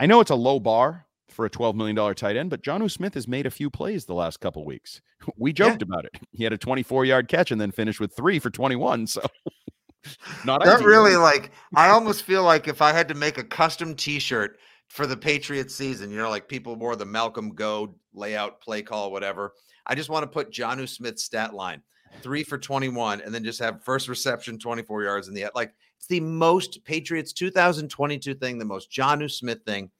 I 0.00 0.06
know 0.06 0.20
it's 0.20 0.30
a 0.30 0.34
low 0.36 0.58
bar 0.60 1.06
for 1.28 1.44
a 1.46 1.50
$12 1.50 1.74
million 1.74 2.14
tight 2.14 2.36
end, 2.36 2.50
but 2.50 2.62
Jonnu 2.62 2.90
Smith 2.90 3.14
has 3.14 3.26
made 3.26 3.46
a 3.46 3.50
few 3.50 3.70
plays 3.70 4.04
the 4.04 4.14
last 4.14 4.40
couple 4.40 4.64
weeks. 4.64 5.00
We 5.38 5.50
Yeah. 5.50 5.70
joked 5.70 5.82
about 5.82 6.04
it. 6.04 6.10
He 6.32 6.44
had 6.44 6.52
a 6.52 6.58
24 6.58 7.06
yard 7.06 7.28
catch 7.28 7.50
and 7.50 7.58
then 7.60 7.70
finished 7.72 7.98
with 7.98 8.14
three 8.14 8.38
for 8.38 8.50
21. 8.50 9.06
So 9.06 9.22
not 10.44 10.62
that 10.64 10.76
ideal. 10.76 10.86
really 10.86 11.16
like 11.16 11.50
I 11.74 11.88
almost 11.88 12.24
feel 12.24 12.42
like 12.42 12.68
if 12.68 12.82
I 12.82 12.92
had 12.92 13.08
to 13.08 13.14
make 13.14 13.38
a 13.38 13.44
custom 13.44 13.94
T-shirt 13.94 14.58
for 14.88 15.06
the 15.06 15.16
Patriots 15.16 15.74
season, 15.74 16.10
you 16.10 16.18
know, 16.18 16.28
like 16.28 16.46
people 16.46 16.76
wore 16.76 16.94
the 16.94 17.06
Malcolm 17.06 17.54
Go 17.54 17.94
layout, 18.12 18.60
play 18.60 18.82
call, 18.82 19.10
whatever. 19.10 19.54
I 19.86 19.94
just 19.94 20.10
want 20.10 20.24
to 20.24 20.26
put 20.28 20.50
Jonnu 20.52 20.86
Smith's 20.88 21.24
stat 21.24 21.54
line 21.54 21.82
three 22.22 22.44
for 22.44 22.58
21 22.58 23.22
and 23.22 23.34
then 23.34 23.42
just 23.44 23.60
have 23.60 23.82
first 23.82 24.08
reception 24.08 24.58
24 24.58 25.04
yards 25.04 25.28
in 25.28 25.34
the 25.34 25.46
like 25.54 25.72
it's 26.04 26.10
the 26.10 26.20
most 26.20 26.84
Patriots 26.84 27.32
2022 27.32 28.34
thing, 28.34 28.58
the 28.58 28.64
most 28.66 28.90
John 28.90 29.20
Jonnu 29.20 29.30
Smith 29.30 29.60
thing. 29.64 29.90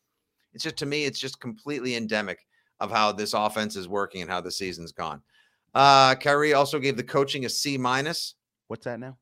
It's 0.53 0.63
just 0.63 0.77
to 0.77 0.87
me, 0.87 1.07
it's 1.07 1.19
just 1.19 1.41
completely 1.41 1.97
endemic. 1.97 2.47
of 2.81 2.91
how 2.91 3.13
this 3.13 3.33
offense 3.33 3.77
is 3.77 3.89
working 3.89 4.21
and 4.21 4.31
how 4.31 4.41
the 4.41 4.51
season's 4.51 4.93
gone. 4.93 5.23
Uh, 5.75 6.15
Khari 6.17 6.55
also 6.55 6.79
gave 6.79 6.99
the 6.99 7.05
coaching 7.05 7.47
a 7.47 7.49
C 7.49 7.79
minus. 7.79 8.35
What's 8.67 8.85
that 8.85 9.01
now? 9.01 9.17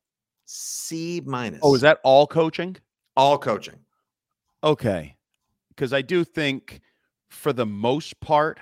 C 0.45 1.21
minus. 1.23 1.61
Oh, 1.63 1.73
is 1.73 1.81
that 1.81 1.99
all 2.03 2.27
coaching? 2.27 2.75
all 3.15 3.37
coaching? 3.37 3.79
Okay. 4.63 5.15
Because 5.69 5.93
I 5.93 6.01
do 6.01 6.25
think 6.25 6.81
for 7.29 7.53
the 7.53 7.65
most 7.65 8.19
part, 8.19 8.59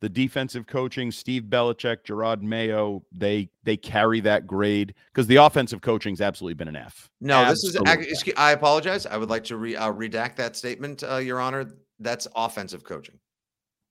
the 0.00 0.08
defensive 0.08 0.66
coaching, 0.66 1.10
Steve 1.10 1.44
Belichick, 1.44 2.04
Jerod 2.04 2.42
Mayo, 2.42 3.04
they 3.12 3.50
they 3.64 3.76
carry 3.76 4.20
that 4.20 4.46
grade 4.46 4.94
because 5.12 5.26
the 5.26 5.36
offensive 5.36 5.80
coaching's 5.80 6.20
absolutely 6.20 6.54
been 6.54 6.68
an 6.68 6.76
F. 6.76 7.10
No, 7.20 7.44
this 7.48 7.62
is. 7.64 7.76
Excuse- 7.76 8.34
I 8.36 8.52
apologize. 8.52 9.06
I 9.06 9.16
would 9.16 9.30
like 9.30 9.44
to 9.44 9.56
re, 9.56 9.76
uh, 9.76 9.92
redact 9.92 10.36
that 10.36 10.56
statement, 10.56 11.02
uh, 11.02 11.16
Your 11.16 11.40
Honor. 11.40 11.70
That's 11.98 12.26
offensive 12.34 12.82
coaching. 12.82 13.18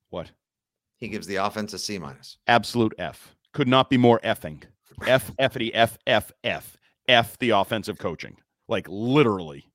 What? 0.10 0.32
He 0.98 1.08
gives 1.08 1.28
the 1.28 1.38
offense 1.38 1.74
a 1.74 1.80
C 1.80 2.00
minus. 2.00 2.38
Absolute 2.48 2.94
F. 2.98 3.36
Could 3.54 3.68
not 3.68 3.90
be 3.90 3.98
more 3.98 4.20
effing. 4.22 4.64
F 5.06 5.32
Fity 5.40 5.72
F 5.74 5.98
F 6.08 6.32
F 6.44 6.78
F 7.08 7.38
the 7.38 7.52
offensive 7.52 7.98
coaching. 7.98 8.36
Like 8.68 8.88
literally. 8.90 9.69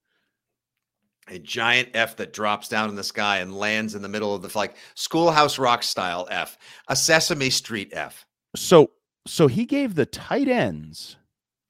A 1.29 1.39
giant 1.39 1.89
F 1.95 2.17
that 2.17 2.33
drops 2.33 2.69
down 2.69 2.91
in 2.91 2.97
the 2.97 3.05
sky 3.05 3.39
and 3.39 3.57
lands 3.57 3.95
in 3.95 4.03
the 4.03 4.09
middle 4.09 4.35
of 4.35 4.43
the 4.43 4.51
like 4.57 4.77
Schoolhouse 4.95 5.59
Rock 5.59 5.83
style 5.83 6.27
F, 6.31 6.59
a 6.89 6.95
Sesame 6.97 7.49
Street 7.51 7.91
F, 7.93 8.27
So 8.57 8.91
so 9.27 9.47
he 9.47 9.65
gave 9.65 9.95
the 9.95 10.05
tight 10.07 10.49
ends 10.49 11.17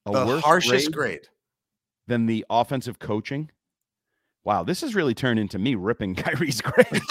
a 0.07 0.11
the 0.13 0.27
worse 0.27 0.43
harshest 0.43 0.91
grade 0.93 1.21
grade. 1.21 1.29
than 2.09 2.27
the 2.27 2.45
offensive 2.51 2.99
coaching. 2.99 3.51
Wow, 4.45 4.65
this 4.65 4.81
has 4.83 4.95
really 4.95 5.15
turned 5.15 5.39
into 5.39 5.59
me 5.59 5.75
ripping 5.77 6.15
Khari's 6.17 6.61
grade. 6.61 7.03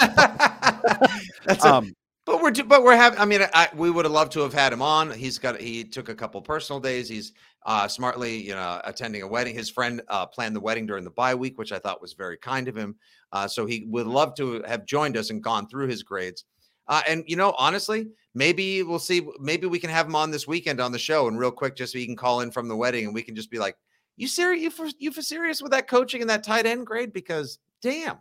That's 1.46 1.64
a, 1.64 1.74
um, 1.74 1.94
But 2.26 2.40
we're 2.42 2.52
but 2.52 2.82
we're 2.84 2.96
having. 2.96 3.18
I 3.18 3.24
mean, 3.24 3.40
I, 3.52 3.68
we 3.74 3.90
would 3.90 4.04
have 4.04 4.12
loved 4.12 4.32
to 4.32 4.40
have 4.40 4.54
had 4.54 4.72
him 4.72 4.82
on. 4.82 5.10
He's 5.10 5.38
got. 5.38 5.60
He 5.60 5.84
took 5.84 6.08
a 6.08 6.14
couple 6.14 6.40
personal 6.42 6.80
days. 6.80 7.08
He's 7.08 7.32
uh, 7.64 7.88
smartly, 7.88 8.36
you 8.36 8.54
know, 8.54 8.80
attending 8.84 9.22
a 9.22 9.26
wedding. 9.26 9.54
His 9.54 9.70
friend 9.70 10.02
uh, 10.08 10.26
planned 10.26 10.54
the 10.54 10.60
wedding 10.60 10.86
during 10.86 11.04
the 11.04 11.10
bye 11.10 11.34
week, 11.34 11.58
which 11.58 11.72
I 11.72 11.78
thought 11.78 12.02
was 12.02 12.12
very 12.12 12.36
kind 12.36 12.68
of 12.68 12.76
him. 12.76 12.96
Uh, 13.32 13.48
so 13.48 13.66
he 13.66 13.86
would 13.88 14.06
love 14.06 14.34
to 14.36 14.62
have 14.66 14.84
joined 14.84 15.16
us 15.16 15.30
and 15.30 15.42
gone 15.42 15.68
through 15.68 15.88
his 15.88 16.02
grades. 16.02 16.44
Uh, 16.86 17.02
and 17.08 17.24
you 17.26 17.36
know, 17.36 17.54
honestly, 17.56 18.08
maybe 18.34 18.82
we'll 18.82 18.98
see. 18.98 19.26
Maybe 19.40 19.66
we 19.66 19.78
can 19.78 19.90
have 19.90 20.06
him 20.06 20.16
on 20.16 20.30
this 20.30 20.46
weekend 20.46 20.80
on 20.80 20.92
the 20.92 20.98
show, 20.98 21.28
and 21.28 21.38
real 21.38 21.50
quick, 21.50 21.76
just 21.76 21.92
so 21.92 21.98
he 21.98 22.06
can 22.06 22.16
call 22.16 22.40
in 22.42 22.50
from 22.50 22.68
the 22.68 22.76
wedding, 22.76 23.06
and 23.06 23.14
we 23.14 23.22
can 23.22 23.34
just 23.34 23.50
be 23.50 23.58
like, 23.58 23.76
"You 24.16 24.28
serious? 24.28 24.62
You 24.62 24.70
for 24.70 24.86
you 24.98 25.10
for 25.10 25.22
serious 25.22 25.62
with 25.62 25.72
that 25.72 25.88
coaching 25.88 26.20
and 26.20 26.28
that 26.28 26.44
tight 26.44 26.66
end 26.66 26.86
grade? 26.86 27.12
Because 27.12 27.58
damn." 27.80 28.18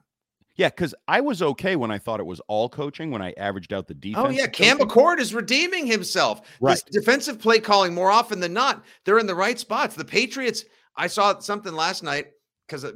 Yeah, 0.56 0.70
because 0.70 0.94
I 1.08 1.22
was 1.22 1.42
okay 1.42 1.76
when 1.76 1.90
I 1.90 1.98
thought 1.98 2.20
it 2.20 2.26
was 2.26 2.40
all 2.48 2.70
coaching 2.70 3.10
when 3.10 3.22
I 3.22 3.34
averaged 3.38 3.74
out 3.74 3.88
the 3.88 3.96
defense. 3.96 4.26
Oh 4.28 4.30
yeah, 4.30 4.48
Cam 4.48 4.78
McCord 4.78 5.20
is 5.20 5.34
redeeming 5.34 5.88
himself. 5.88 6.42
Right. 6.62 6.74
This 6.74 6.84
defensive 6.84 7.40
play 7.40 7.60
calling 7.60 7.94
more 7.94 8.12
often 8.12 8.40
than 8.40 8.54
not, 8.54 8.84
they're 9.04 9.20
in 9.20 9.26
the 9.26 9.36
right 9.36 9.58
spots. 9.58 9.96
The 9.96 10.06
Patriots. 10.06 10.66
I 10.96 11.08
saw 11.08 11.40
something 11.40 11.74
last 11.74 12.04
night 12.04 12.28
because 12.68 12.86
uh, 12.86 12.92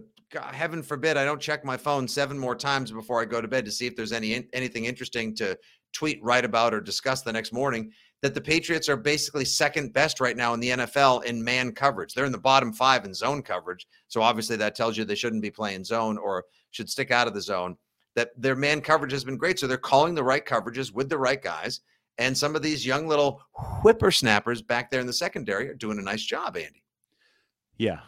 heaven 0.51 0.83
forbid 0.83 1.17
I 1.17 1.25
don't 1.25 1.41
check 1.41 1.65
my 1.65 1.77
phone 1.77 2.07
seven 2.07 2.37
more 2.37 2.55
times 2.55 2.91
before 2.91 3.19
I 3.19 3.25
go 3.25 3.41
to 3.41 3.47
bed 3.47 3.65
to 3.65 3.71
see 3.71 3.87
if 3.87 3.95
there's 3.95 4.11
any 4.11 4.47
anything 4.53 4.85
interesting 4.85 5.35
to 5.37 5.57
tweet, 5.93 6.21
write 6.21 6.45
about, 6.45 6.75
or 6.75 6.81
discuss 6.81 7.23
the 7.23 7.33
next 7.33 7.51
morning. 7.51 7.91
That 8.21 8.33
the 8.35 8.41
Patriots 8.41 8.89
are 8.89 8.97
basically 8.97 9.45
second 9.45 9.93
best 9.93 10.19
right 10.19 10.37
now 10.37 10.53
in 10.53 10.59
the 10.59 10.69
NFL 10.69 11.23
in 11.23 11.43
man 11.43 11.71
coverage. 11.71 12.13
They're 12.13 12.25
in 12.25 12.31
the 12.31 12.37
bottom 12.37 12.73
five 12.73 13.05
in 13.05 13.13
zone 13.13 13.41
coverage. 13.41 13.87
So 14.07 14.21
obviously 14.21 14.57
that 14.57 14.75
tells 14.75 14.97
you 14.97 15.05
they 15.05 15.15
shouldn't 15.15 15.43
be 15.43 15.51
playing 15.51 15.83
zone 15.83 16.17
or 16.17 16.43
should 16.71 16.89
stick 16.89 17.11
out 17.11 17.27
of 17.27 17.33
the 17.33 17.41
zone. 17.41 17.77
That 18.15 18.31
their 18.35 18.55
man 18.55 18.81
coverage 18.81 19.11
has 19.11 19.23
been 19.23 19.37
great. 19.37 19.59
So 19.59 19.67
they're 19.67 19.77
calling 19.77 20.15
the 20.15 20.23
right 20.23 20.43
coverages 20.43 20.91
with 20.91 21.07
the 21.07 21.17
right 21.19 21.41
guys. 21.41 21.81
And 22.17 22.35
some 22.35 22.55
of 22.55 22.63
these 22.63 22.83
young 22.83 23.07
little 23.07 23.41
whippersnappers 23.83 24.63
back 24.63 24.89
there 24.89 24.99
in 24.99 25.05
the 25.05 25.13
secondary 25.13 25.69
are 25.69 25.75
doing 25.75 25.99
a 25.99 26.01
nice 26.01 26.23
job, 26.23 26.57
Andy. 26.57 26.83
Yeah. 27.77 27.99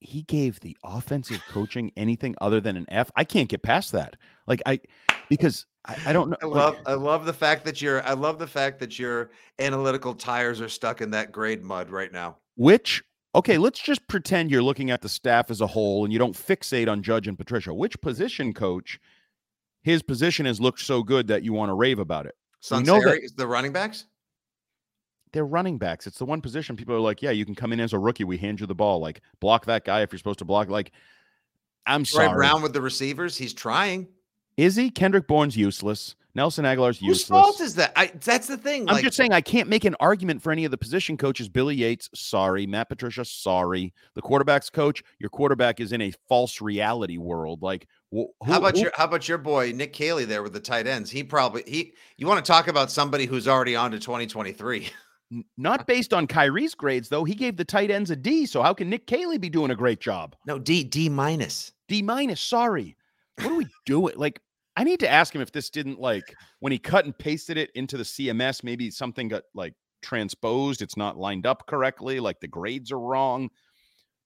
He 0.00 0.22
gave 0.22 0.58
the 0.58 0.76
offensive 0.82 1.40
coaching 1.48 1.92
anything 1.96 2.34
other 2.40 2.60
than 2.60 2.76
an 2.76 2.86
F. 2.88 3.10
I 3.14 3.22
can't 3.22 3.48
get 3.48 3.62
past 3.62 3.92
that. 3.92 4.16
Like 4.48 4.62
I 4.66 4.80
because 5.28 5.66
I, 5.84 5.96
I 6.06 6.12
don't 6.12 6.30
know. 6.30 6.36
I 6.42 6.46
like, 6.46 6.56
love 6.56 6.76
I 6.86 6.94
love 6.94 7.24
the 7.24 7.32
fact 7.32 7.64
that 7.66 7.80
your 7.80 8.02
I 8.04 8.14
love 8.14 8.38
the 8.38 8.46
fact 8.46 8.80
that 8.80 8.98
your 8.98 9.30
analytical 9.60 10.14
tires 10.14 10.60
are 10.60 10.68
stuck 10.68 11.02
in 11.02 11.10
that 11.12 11.30
grade 11.30 11.62
mud 11.62 11.90
right 11.90 12.10
now. 12.10 12.38
which 12.56 13.02
okay, 13.34 13.58
let's 13.58 13.80
just 13.80 14.06
pretend 14.08 14.50
you're 14.50 14.62
looking 14.62 14.90
at 14.90 15.02
the 15.02 15.08
staff 15.08 15.50
as 15.50 15.60
a 15.60 15.66
whole 15.66 16.04
and 16.04 16.12
you 16.12 16.18
don't 16.18 16.36
fixate 16.36 16.90
on 16.90 17.02
Judge 17.02 17.28
and 17.28 17.38
Patricia. 17.38 17.72
Which 17.72 18.00
position 18.00 18.52
coach 18.52 18.98
his 19.82 20.02
position 20.02 20.46
has 20.46 20.60
looked 20.60 20.80
so 20.80 21.02
good 21.02 21.28
that 21.28 21.42
you 21.42 21.52
want 21.52 21.70
to 21.70 21.74
rave 21.74 21.98
about 21.98 22.26
it? 22.26 22.36
We 22.70 22.82
know 22.82 23.00
that- 23.00 23.06
Sunseri 23.18 23.24
is 23.24 23.32
the 23.32 23.46
running 23.46 23.72
backs. 23.72 24.04
They're 25.32 25.46
running 25.46 25.78
backs. 25.78 26.08
It's 26.08 26.18
the 26.18 26.24
one 26.24 26.40
position 26.40 26.76
people 26.76 26.94
are 26.96 27.00
like, 27.00 27.22
yeah, 27.22 27.30
you 27.30 27.44
can 27.44 27.54
come 27.54 27.72
in 27.72 27.78
as 27.78 27.92
a 27.92 27.98
rookie. 27.98 28.24
We 28.24 28.36
hand 28.36 28.58
you 28.58 28.66
the 28.66 28.74
ball. 28.74 28.98
Like 28.98 29.20
block 29.38 29.66
that 29.66 29.84
guy 29.84 30.02
if 30.02 30.12
you're 30.12 30.18
supposed 30.18 30.40
to 30.40 30.44
block. 30.44 30.68
Like, 30.68 30.90
I'm 31.86 32.04
sorry. 32.04 32.34
Brown 32.34 32.62
with 32.62 32.72
the 32.72 32.80
receivers. 32.80 33.36
He's 33.36 33.54
trying. 33.54 34.08
Is 34.56 34.74
he? 34.74 34.90
Kendrick 34.90 35.28
Bourne's 35.28 35.56
useless. 35.56 36.16
Nelson 36.34 36.64
Agholor's 36.64 36.98
Whose 36.98 37.08
useless. 37.08 37.28
fault 37.28 37.60
is 37.60 37.74
that? 37.74 37.92
I, 37.96 38.06
that's 38.22 38.46
the 38.46 38.56
thing. 38.56 38.88
I'm 38.88 38.94
like, 38.96 39.04
just 39.04 39.16
saying 39.16 39.32
I 39.32 39.40
can't 39.40 39.68
make 39.68 39.84
an 39.84 39.96
argument 40.00 40.42
for 40.42 40.52
any 40.52 40.64
of 40.64 40.70
the 40.70 40.78
position 40.78 41.16
coaches. 41.16 41.48
Billy 41.48 41.74
Yates, 41.74 42.08
sorry. 42.14 42.66
Matt 42.66 42.88
Patricia, 42.88 43.24
sorry. 43.24 43.92
The 44.14 44.22
quarterbacks 44.22 44.72
coach, 44.72 45.02
your 45.18 45.30
quarterback 45.30 45.80
is 45.80 45.92
in 45.92 46.00
a 46.02 46.12
false 46.28 46.60
reality 46.60 47.18
world. 47.18 47.62
Like, 47.62 47.88
wh- 48.14 48.30
How 48.46 48.58
about 48.58 48.76
who- 48.76 48.82
your 48.82 48.92
How 48.94 49.04
about 49.04 49.28
your 49.28 49.38
boy 49.38 49.72
Nick 49.74 49.92
Caley 49.92 50.24
there 50.24 50.42
with 50.42 50.52
the 50.52 50.60
tight 50.60 50.86
ends? 50.86 51.10
He 51.10 51.24
probably 51.24 51.64
he. 51.66 51.94
You 52.16 52.26
want 52.26 52.44
to 52.44 52.48
talk 52.50 52.68
about 52.68 52.90
somebody 52.90 53.26
who's 53.26 53.48
already 53.48 53.74
on 53.74 53.90
to 53.90 53.98
2023? 53.98 54.88
Not 55.56 55.86
based 55.86 56.12
on 56.12 56.26
Khari's 56.26 56.74
grades, 56.74 57.08
though. 57.08 57.22
He 57.24 57.34
gave 57.36 57.56
the 57.56 57.64
tight 57.64 57.90
ends 57.90 58.10
a 58.10 58.16
D. 58.16 58.46
So 58.46 58.62
how 58.62 58.74
can 58.74 58.90
Nick 58.90 59.06
Caley 59.06 59.38
be 59.38 59.48
doing 59.48 59.70
a 59.70 59.76
great 59.76 60.00
job? 60.00 60.34
No, 60.46 60.58
D 60.58 60.82
D 60.84 61.08
minus. 61.08 61.72
D 61.88 62.02
minus. 62.02 62.40
Sorry. 62.40 62.96
What 63.36 63.52
are 63.52 63.54
we 63.56 63.66
doing? 63.86 64.14
Like, 64.16 64.40
I 64.76 64.84
need 64.84 65.00
to 65.00 65.10
ask 65.10 65.34
him 65.34 65.40
if 65.40 65.52
this 65.52 65.70
didn't 65.70 66.00
like 66.00 66.34
when 66.60 66.72
he 66.72 66.78
cut 66.78 67.04
and 67.04 67.16
pasted 67.16 67.56
it 67.56 67.70
into 67.74 67.96
the 67.96 68.04
CMS. 68.04 68.62
Maybe 68.62 68.90
something 68.90 69.28
got 69.28 69.42
like 69.54 69.74
transposed. 70.02 70.82
It's 70.82 70.96
not 70.96 71.16
lined 71.16 71.46
up 71.46 71.66
correctly. 71.66 72.20
Like 72.20 72.40
the 72.40 72.48
grades 72.48 72.92
are 72.92 73.00
wrong. 73.00 73.50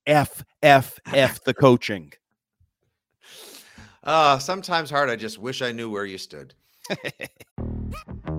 F 0.06 0.44
F 0.62 0.98
F 1.12 1.42
the 1.44 1.54
coaching. 1.54 2.12
Uh, 4.02 4.38
sometimes 4.38 4.90
hard. 4.90 5.08
I 5.08 5.16
just 5.16 5.38
wish 5.38 5.62
I 5.62 5.72
knew 5.72 5.90
where 5.90 6.04
you 6.04 6.18
stood. 6.18 6.54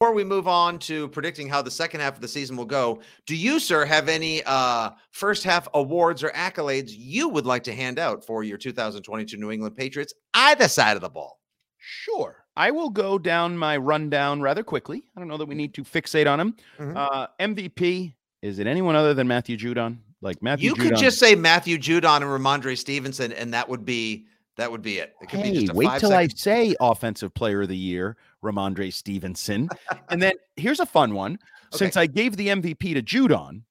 Before 0.00 0.12
we 0.12 0.24
move 0.24 0.48
on 0.48 0.80
to 0.80 1.06
predicting 1.08 1.48
how 1.48 1.62
the 1.62 1.70
second 1.70 2.00
half 2.00 2.16
of 2.16 2.20
the 2.20 2.26
season 2.26 2.56
will 2.56 2.64
go, 2.64 3.00
do 3.26 3.36
you, 3.36 3.60
sir, 3.60 3.84
have 3.84 4.08
any 4.08 4.42
uh, 4.44 4.90
first 5.12 5.44
half 5.44 5.68
awards 5.72 6.24
or 6.24 6.30
accolades 6.30 6.92
you 6.96 7.28
would 7.28 7.46
like 7.46 7.62
to 7.64 7.72
hand 7.72 8.00
out 8.00 8.24
for 8.26 8.42
your 8.42 8.58
2022 8.58 9.36
New 9.36 9.52
England 9.52 9.76
Patriots, 9.76 10.12
either 10.34 10.66
side 10.66 10.96
of 10.96 11.00
the 11.00 11.08
ball? 11.08 11.38
Sure. 11.78 12.44
I 12.56 12.72
will 12.72 12.90
go 12.90 13.18
down 13.20 13.56
my 13.56 13.76
rundown 13.76 14.40
rather 14.40 14.64
quickly. 14.64 15.04
I 15.16 15.20
don't 15.20 15.28
know 15.28 15.36
that 15.36 15.46
we 15.46 15.54
need 15.54 15.74
to 15.74 15.84
fixate 15.84 16.28
on 16.30 16.40
him. 16.40 16.56
Mhm. 16.80 16.96
Uh, 16.96 17.28
MVP, 17.38 18.14
is 18.42 18.58
it 18.58 18.66
anyone 18.66 18.96
other 18.96 19.14
than 19.14 19.28
Matthew 19.28 19.56
Judon? 19.56 19.98
Like 20.20 20.42
Matthew 20.42 20.70
You 20.70 20.74
Judon. 20.74 20.88
could 20.88 20.96
just 20.96 21.20
say 21.20 21.36
Matthew 21.36 21.78
Judon 21.78 22.16
and 22.16 22.24
Rhamondre 22.24 22.76
Stevenson, 22.76 23.32
and 23.32 23.54
that 23.54 23.68
would 23.68 23.84
be 23.84 24.26
that 24.56 24.70
would 24.70 24.82
be 24.82 24.98
it. 24.98 25.14
It 25.20 25.28
could 25.28 25.42
be 25.42 25.48
Hey, 25.48 25.60
just 25.62 25.72
a 25.72 25.74
wait 25.74 25.90
till 25.98 26.10
second. 26.10 26.14
I 26.14 26.28
say 26.36 26.76
offensive 26.80 27.34
player 27.34 27.62
of 27.62 27.68
the 27.68 27.76
year, 27.76 28.16
Rhamondre 28.44 28.92
Stevenson. 28.92 29.68
and 30.10 30.22
then 30.22 30.34
here's 30.56 30.80
a 30.80 30.86
fun 30.86 31.14
one. 31.14 31.38
Since 31.72 31.96
I 31.96 32.06
gave 32.06 32.36
the 32.36 32.48
MVP 32.48 32.94
to 32.94 33.02
Judon, 33.02 33.62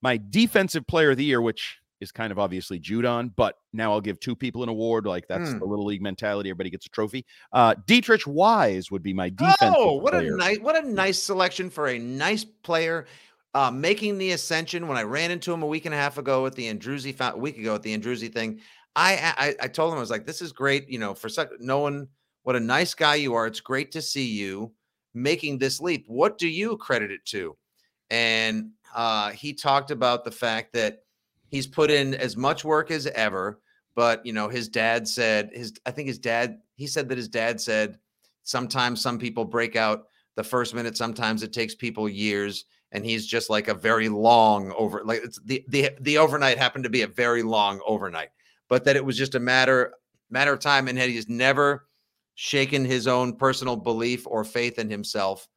my 0.00 0.20
defensive 0.30 0.86
player 0.86 1.10
of 1.10 1.16
the 1.16 1.24
year, 1.24 1.42
which 1.42 1.78
is 2.00 2.12
kind 2.12 2.30
of 2.30 2.38
obviously 2.38 2.78
Judon, 2.78 3.32
but 3.34 3.56
now 3.72 3.90
I'll 3.90 4.00
give 4.00 4.20
two 4.20 4.36
people 4.36 4.62
an 4.62 4.68
award. 4.68 5.06
Like 5.06 5.26
that's 5.26 5.50
Hmm. 5.50 5.58
the 5.58 5.64
little 5.64 5.84
league 5.86 6.00
mentality. 6.02 6.50
Everybody 6.50 6.70
gets 6.70 6.86
a 6.86 6.90
trophy. 6.90 7.26
Uh, 7.52 7.74
Deatrich 7.86 8.24
Wise 8.28 8.92
would 8.92 9.02
be 9.02 9.12
my 9.12 9.30
defensive 9.30 9.74
Oh, 9.76 9.94
what 9.94 10.12
player. 10.12 10.32
a 10.34 10.36
nice 10.36 10.58
what 10.60 10.76
a 10.84 10.88
nice 10.88 11.20
selection 11.20 11.68
for 11.70 11.88
a 11.88 11.98
nice 11.98 12.44
player 12.44 13.06
uh, 13.54 13.72
making 13.72 14.18
the 14.18 14.30
ascension. 14.30 14.86
When 14.86 14.96
I 14.96 15.02
ran 15.02 15.32
into 15.32 15.52
him 15.52 15.64
a 15.64 15.66
week 15.66 15.86
and 15.86 15.94
a 15.94 15.98
half 15.98 16.18
ago 16.18 16.46
at 16.46 16.54
the 16.54 16.72
Andruzzi 16.72 17.18
a 17.18 17.36
week 17.36 17.58
ago 17.58 17.74
at 17.74 17.82
the 17.82 17.96
Andruzzi 17.98 18.32
thing, 18.32 18.60
I, 18.94 19.34
I 19.36 19.64
I 19.64 19.66
told 19.68 19.90
him 19.92 19.96
I 19.96 20.00
was 20.00 20.10
like, 20.10 20.26
this 20.26 20.40
is 20.40 20.52
great. 20.52 20.88
You 20.88 21.00
know, 21.00 21.14
for 21.14 21.28
such 21.28 21.48
knowing 21.58 22.06
what 22.48 22.56
a 22.56 22.60
nice 22.60 22.94
guy 22.94 23.14
you 23.14 23.34
are, 23.34 23.46
it's 23.46 23.60
great 23.60 23.92
to 23.92 24.00
see 24.00 24.24
you 24.24 24.72
making 25.12 25.58
this 25.58 25.82
leap. 25.82 26.06
What 26.08 26.38
do 26.38 26.48
you 26.48 26.78
credit 26.78 27.10
it 27.10 27.22
to? 27.26 27.54
And 28.08 28.70
uh, 28.94 29.32
he 29.32 29.52
talked 29.52 29.90
about 29.90 30.24
the 30.24 30.30
fact 30.30 30.72
that 30.72 31.00
he's 31.50 31.66
put 31.66 31.90
in 31.90 32.14
as 32.14 32.38
much 32.38 32.64
work 32.64 32.90
as 32.90 33.06
ever. 33.08 33.60
But 33.94 34.24
you 34.24 34.32
know, 34.32 34.48
his 34.48 34.66
dad 34.66 35.06
said 35.06 35.50
his 35.52 35.74
I 35.84 35.90
think 35.90 36.08
his 36.08 36.18
dad 36.18 36.60
he 36.74 36.86
said 36.86 37.10
that 37.10 37.18
his 37.18 37.28
dad 37.28 37.60
said 37.60 37.98
sometimes 38.44 39.02
some 39.02 39.18
people 39.18 39.44
break 39.44 39.76
out 39.76 40.06
the 40.34 40.42
first 40.42 40.74
minute, 40.74 40.96
sometimes 40.96 41.42
it 41.42 41.52
takes 41.52 41.74
people 41.74 42.08
years. 42.08 42.64
And 42.92 43.04
he's 43.04 43.26
just 43.26 43.50
like 43.50 43.68
a 43.68 43.74
very 43.74 44.08
long 44.08 44.72
over 44.72 45.02
like 45.04 45.20
it's 45.22 45.38
the 45.44 45.62
the 45.68 45.90
the 46.00 46.16
overnight 46.16 46.56
happened 46.56 46.84
to 46.84 46.90
be 46.90 47.02
a 47.02 47.08
very 47.08 47.42
long 47.42 47.82
overnight, 47.86 48.30
but 48.70 48.84
that 48.84 48.96
it 48.96 49.04
was 49.04 49.18
just 49.18 49.34
a 49.34 49.38
matter 49.38 49.92
matter 50.30 50.54
of 50.54 50.60
time, 50.60 50.88
and 50.88 50.96
that 50.96 51.10
he's 51.10 51.28
never 51.28 51.87
shaken 52.40 52.84
his 52.84 53.08
own 53.08 53.34
personal 53.34 53.74
belief 53.74 54.24
or 54.24 54.44
faith 54.44 54.78
in 54.78 54.88
himself. 54.88 55.48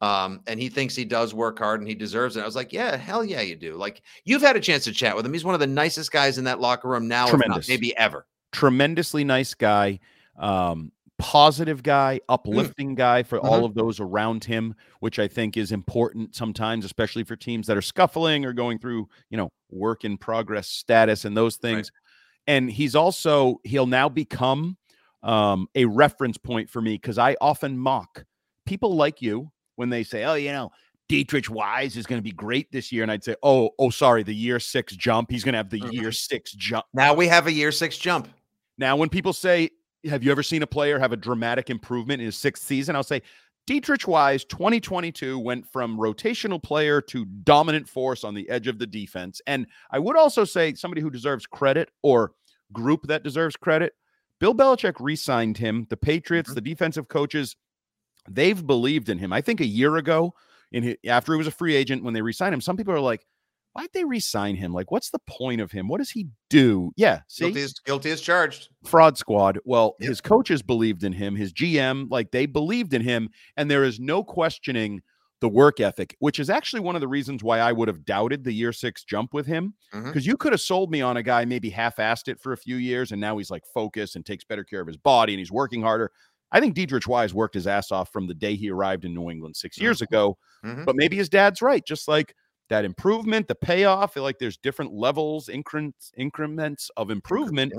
Um, 0.00 0.40
and 0.46 0.60
he 0.60 0.68
thinks 0.68 0.94
he 0.94 1.04
does 1.04 1.34
work 1.34 1.58
hard 1.58 1.80
and 1.80 1.88
he 1.88 1.96
deserves 1.96 2.36
it. 2.36 2.42
I 2.42 2.46
was 2.46 2.54
like, 2.54 2.72
yeah, 2.72 2.96
hell 2.96 3.24
yeah, 3.24 3.40
you 3.40 3.56
do. 3.56 3.74
Like 3.74 4.02
you've 4.24 4.40
had 4.40 4.54
a 4.54 4.60
chance 4.60 4.84
to 4.84 4.92
chat 4.92 5.16
with 5.16 5.26
him. 5.26 5.32
He's 5.32 5.44
one 5.44 5.54
of 5.54 5.60
the 5.60 5.66
nicest 5.66 6.12
guys 6.12 6.38
in 6.38 6.44
that 6.44 6.60
locker 6.60 6.86
room 6.86 7.08
now, 7.08 7.26
not 7.26 7.66
maybe 7.66 7.96
ever. 7.96 8.24
tremendously 8.52 9.24
nice 9.24 9.52
guy, 9.52 9.98
um, 10.38 10.92
positive 11.18 11.82
guy, 11.82 12.20
uplifting 12.28 12.94
guy 12.94 13.24
for 13.24 13.40
all 13.40 13.64
of 13.64 13.74
those 13.74 13.98
around 13.98 14.44
him, 14.44 14.76
which 15.00 15.18
I 15.18 15.26
think 15.26 15.56
is 15.56 15.72
important 15.72 16.36
sometimes, 16.36 16.84
especially 16.84 17.24
for 17.24 17.34
teams 17.34 17.66
that 17.66 17.76
are 17.76 17.82
scuffling 17.82 18.44
or 18.44 18.52
going 18.52 18.78
through, 18.78 19.08
you 19.28 19.36
know, 19.36 19.50
work 19.70 20.04
in 20.04 20.16
progress 20.16 20.68
status 20.68 21.24
and 21.24 21.36
those 21.36 21.56
things. 21.56 21.90
And 22.46 22.70
he's 22.70 22.94
also 22.94 23.60
he'll 23.64 23.88
now 23.88 24.08
become 24.08 24.76
um, 25.22 25.68
a 25.74 25.84
reference 25.84 26.38
point 26.38 26.70
for 26.70 26.80
me 26.80 26.94
because 26.94 27.18
I 27.18 27.36
often 27.40 27.78
mock 27.78 28.24
people 28.66 28.94
like 28.94 29.20
you 29.22 29.50
when 29.76 29.90
they 29.90 30.02
say, 30.02 30.24
"Oh, 30.24 30.34
you 30.34 30.52
know." 30.52 30.70
Deatrich 31.08 31.48
Wise 31.48 31.96
is 31.96 32.06
going 32.06 32.18
to 32.18 32.22
be 32.22 32.32
great 32.32 32.70
this 32.70 32.92
year. 32.92 33.02
And 33.02 33.10
I'd 33.10 33.24
say, 33.24 33.34
oh, 33.42 33.70
oh, 33.78 33.88
sorry, 33.88 34.22
the 34.22 34.34
year 34.34 34.60
six 34.60 34.94
jump. 34.94 35.30
He's 35.30 35.42
going 35.42 35.54
to 35.54 35.56
have 35.56 35.70
the 35.70 35.80
year 35.90 36.12
six 36.12 36.52
jump. 36.52 36.84
Now 36.92 37.14
we 37.14 37.26
have 37.28 37.46
a 37.46 37.52
year 37.52 37.72
six 37.72 37.96
jump. 37.96 38.28
Now, 38.78 38.96
when 38.96 39.08
people 39.08 39.32
say, 39.32 39.70
Have 40.04 40.22
you 40.22 40.30
ever 40.30 40.42
seen 40.42 40.62
a 40.62 40.66
player 40.66 40.98
have 40.98 41.12
a 41.12 41.16
dramatic 41.16 41.68
improvement 41.68 42.20
in 42.20 42.26
his 42.26 42.36
sixth 42.36 42.64
season? 42.64 42.94
I'll 42.94 43.02
say, 43.02 43.22
Deatrich 43.68 44.06
Wise, 44.06 44.44
2022, 44.44 45.38
went 45.38 45.66
from 45.66 45.98
rotational 45.98 46.62
player 46.62 47.02
to 47.02 47.26
dominant 47.26 47.86
force 47.86 48.24
on 48.24 48.32
the 48.32 48.48
edge 48.48 48.66
of 48.66 48.78
the 48.78 48.86
defense. 48.86 49.42
And 49.46 49.66
I 49.90 49.98
would 49.98 50.16
also 50.16 50.44
say, 50.44 50.72
somebody 50.72 51.02
who 51.02 51.10
deserves 51.10 51.44
credit 51.44 51.90
or 52.02 52.32
group 52.72 53.02
that 53.08 53.24
deserves 53.24 53.56
credit, 53.56 53.92
Bill 54.40 54.54
Belichick 54.54 54.94
re 55.00 55.16
signed 55.16 55.58
him. 55.58 55.86
The 55.90 55.96
Patriots, 55.96 56.50
mm-hmm. 56.50 56.54
the 56.54 56.60
defensive 56.60 57.08
coaches, 57.08 57.56
they've 58.28 58.66
believed 58.66 59.08
in 59.08 59.18
him. 59.18 59.32
I 59.32 59.40
think 59.40 59.60
a 59.60 59.66
year 59.66 59.96
ago, 59.96 60.34
in 60.72 60.82
his, 60.82 60.96
after 61.06 61.32
he 61.32 61.38
was 61.38 61.46
a 61.46 61.52
free 61.52 61.74
agent, 61.74 62.04
when 62.04 62.14
they 62.14 62.22
re 62.22 62.32
signed 62.32 62.54
him, 62.54 62.60
some 62.60 62.76
people 62.76 62.94
are 62.94 63.00
like, 63.00 63.24
Why'd 63.78 63.90
they 63.92 64.04
re 64.04 64.18
sign 64.18 64.56
him? 64.56 64.72
Like, 64.72 64.90
what's 64.90 65.10
the 65.10 65.20
point 65.20 65.60
of 65.60 65.70
him? 65.70 65.86
What 65.86 65.98
does 65.98 66.10
he 66.10 66.26
do? 66.50 66.90
Yeah, 66.96 67.20
see, 67.28 67.44
Guilty 67.44 67.62
as 67.62 67.74
guilty 67.74 68.10
as 68.10 68.20
charged. 68.20 68.70
fraud 68.84 69.16
squad. 69.16 69.60
Well, 69.64 69.94
his 70.00 70.20
coaches 70.20 70.62
believed 70.62 71.04
in 71.04 71.12
him, 71.12 71.36
his 71.36 71.52
GM, 71.52 72.10
like 72.10 72.32
they 72.32 72.46
believed 72.46 72.92
in 72.92 73.02
him, 73.02 73.30
and 73.56 73.70
there 73.70 73.84
is 73.84 74.00
no 74.00 74.24
questioning 74.24 75.00
the 75.40 75.48
work 75.48 75.80
ethic, 75.80 76.16
which 76.18 76.40
is 76.40 76.50
actually 76.50 76.80
one 76.80 76.94
of 76.96 77.00
the 77.00 77.08
reasons 77.08 77.42
why 77.44 77.60
I 77.60 77.72
would 77.72 77.88
have 77.88 78.04
doubted 78.04 78.42
the 78.44 78.52
year 78.52 78.72
six 78.72 79.04
jump 79.04 79.32
with 79.34 79.46
him. 79.46 79.74
Because 79.92 80.26
you 80.26 80.36
could 80.36 80.52
have 80.52 80.60
sold 80.60 80.90
me 80.90 81.00
on 81.00 81.16
a 81.16 81.22
guy, 81.22 81.44
maybe 81.44 81.70
half-assed 81.70 82.28
it 82.28 82.40
for 82.40 82.52
a 82.52 82.56
few 82.56 82.76
years, 82.76 83.12
and 83.12 83.20
now 83.20 83.38
he's 83.38 83.50
like 83.50 83.64
focused 83.66 84.16
and 84.16 84.26
takes 84.26 84.44
better 84.44 84.64
care 84.64 84.80
of 84.80 84.86
his 84.86 84.96
body 84.96 85.32
and 85.34 85.38
he's 85.38 85.52
working 85.52 85.82
harder. 85.82 86.10
I 86.50 86.60
think 86.60 86.74
Deatrich 86.74 87.06
Wise 87.06 87.34
worked 87.34 87.54
his 87.54 87.66
ass 87.66 87.92
off 87.92 88.10
from 88.10 88.26
the 88.26 88.34
day 88.34 88.56
he 88.56 88.70
arrived 88.70 89.04
in 89.04 89.14
New 89.14 89.30
England 89.30 89.56
6 89.56 89.78
years 89.78 90.00
ago. 90.02 90.38
Mhm. 90.64 90.84
But 90.84 90.96
maybe 90.96 91.16
his 91.16 91.28
dad's 91.28 91.60
right. 91.62 91.84
Just 91.84 92.08
like 92.08 92.34
that 92.68 92.84
improvement, 92.84 93.48
the 93.48 93.54
payoff, 93.54 94.16
like 94.16 94.38
there's 94.38 94.56
different 94.56 94.92
levels, 94.92 95.48
increments, 95.48 96.10
increments 96.16 96.90
of 96.96 97.10
improvement 97.10 97.72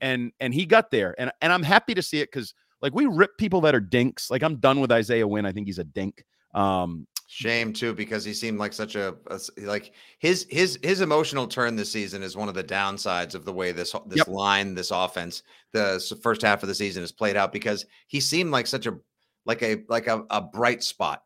and 0.00 0.32
and 0.40 0.54
he 0.54 0.64
got 0.66 0.90
there 0.90 1.14
and 1.18 1.30
and 1.40 1.52
i'm 1.52 1.62
happy 1.62 1.94
to 1.94 2.02
see 2.02 2.20
it 2.20 2.30
because 2.30 2.54
like 2.80 2.94
we 2.94 3.06
rip 3.06 3.36
people 3.38 3.60
that 3.60 3.74
are 3.74 3.80
dinks 3.80 4.30
like 4.30 4.42
i'm 4.42 4.56
done 4.56 4.80
with 4.80 4.92
isaiah 4.92 5.26
wynn 5.26 5.46
i 5.46 5.52
think 5.52 5.66
he's 5.66 5.78
a 5.78 5.84
dink 5.84 6.24
um 6.54 7.06
Shame 7.30 7.74
too, 7.74 7.92
because 7.92 8.24
he 8.24 8.32
seemed 8.32 8.58
like 8.58 8.72
such 8.72 8.94
a 8.96 9.14
like 9.58 9.92
his 10.18 10.46
his 10.48 10.78
his 10.82 11.02
emotional 11.02 11.46
turn 11.46 11.76
this 11.76 11.92
season 11.92 12.22
is 12.22 12.36
one 12.38 12.48
of 12.48 12.54
the 12.54 12.64
downsides 12.64 13.34
of 13.34 13.44
the 13.44 13.52
way 13.52 13.70
this 13.70 13.94
this 14.06 14.16
Yep. 14.18 14.28
line, 14.28 14.74
this 14.74 14.90
offense, 14.90 15.42
the 15.72 16.00
first 16.22 16.40
half 16.40 16.62
of 16.62 16.70
the 16.70 16.74
season 16.74 17.02
has 17.02 17.12
played 17.12 17.36
out 17.36 17.52
because 17.52 17.84
he 18.06 18.18
seemed 18.18 18.50
like 18.50 18.66
such 18.66 18.86
a 18.86 18.96
like 19.44 19.62
a 19.62 19.82
like 19.90 20.06
a, 20.06 20.24
a 20.30 20.40
bright 20.40 20.82
spot. 20.82 21.22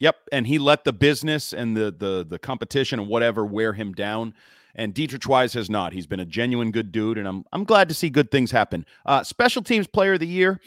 yep 0.00 0.16
and 0.32 0.48
he 0.48 0.58
let 0.58 0.82
the 0.82 0.92
business 0.92 1.52
and 1.52 1.76
the 1.76 1.94
the 1.96 2.26
the 2.28 2.40
competition 2.40 2.98
and 2.98 3.08
whatever 3.08 3.46
wear 3.46 3.72
him 3.72 3.92
down 3.92 4.34
and 4.74 4.94
Deatrich 4.94 5.26
Wise 5.28 5.54
has 5.54 5.70
not. 5.70 5.92
He's 5.92 6.06
been 6.08 6.20
a 6.20 6.26
genuine 6.26 6.70
good 6.72 6.90
dude, 6.90 7.18
and 7.18 7.26
I'm 7.28 7.44
I'm 7.52 7.62
glad 7.64 7.88
to 7.88 7.94
see 7.94 8.10
good 8.10 8.32
things 8.32 8.50
happen. 8.50 8.84
Uh, 9.06 9.22
special 9.22 9.62
teams 9.62 9.86
player 9.86 10.14
of 10.14 10.20
the 10.20 10.26
year. 10.26 10.60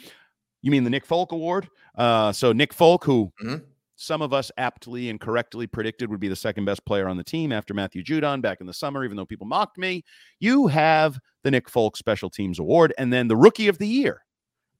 You 0.62 0.70
mean 0.70 0.84
the 0.84 0.90
Nick 0.90 1.04
Folk 1.06 1.32
Award? 1.32 1.68
Uh, 1.94 2.32
so 2.32 2.52
Nick 2.52 2.72
Folk, 2.72 3.04
who 3.04 3.30
Mhm. 3.44 3.62
Some 4.02 4.22
of 4.22 4.32
us 4.32 4.50
aptly 4.56 5.10
and 5.10 5.20
correctly 5.20 5.66
predicted 5.66 6.08
would 6.10 6.20
be 6.20 6.28
the 6.28 6.34
second 6.34 6.64
best 6.64 6.82
player 6.86 7.06
on 7.06 7.18
the 7.18 7.22
team 7.22 7.52
after 7.52 7.74
Matthew 7.74 8.02
Judon 8.02 8.40
back 8.40 8.62
in 8.62 8.66
the 8.66 8.72
summer, 8.72 9.04
even 9.04 9.14
though 9.16 9.26
people 9.26 9.46
mocked 9.46 9.76
me. 9.76 10.02
You 10.38 10.68
have 10.68 11.18
the 11.44 11.50
Nick 11.50 11.68
Folk 11.68 11.98
Special 11.98 12.30
Teams 12.30 12.58
Award, 12.58 12.94
and 12.96 13.12
then 13.12 13.28
the 13.28 13.36
Rookie 13.36 13.68
of 13.68 13.76
the 13.76 13.86
Year. 13.86 14.24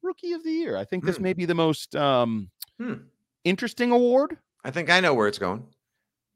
Rookie 0.03 0.33
of 0.33 0.43
the 0.43 0.51
Year. 0.51 0.77
I 0.79 0.85
think 0.87 1.05
this 1.05 1.19
Hmm. 1.19 1.23
may 1.25 1.33
be 1.35 1.45
the 1.45 1.55
most 1.55 1.95
um, 1.95 2.51
Hmm. 2.79 2.95
interesting 3.45 3.91
award. 3.91 4.39
I 4.65 4.71
think 4.71 4.89
I 4.89 5.01
know 5.01 5.13
where 5.13 5.29
it's 5.29 5.39
going. 5.39 5.67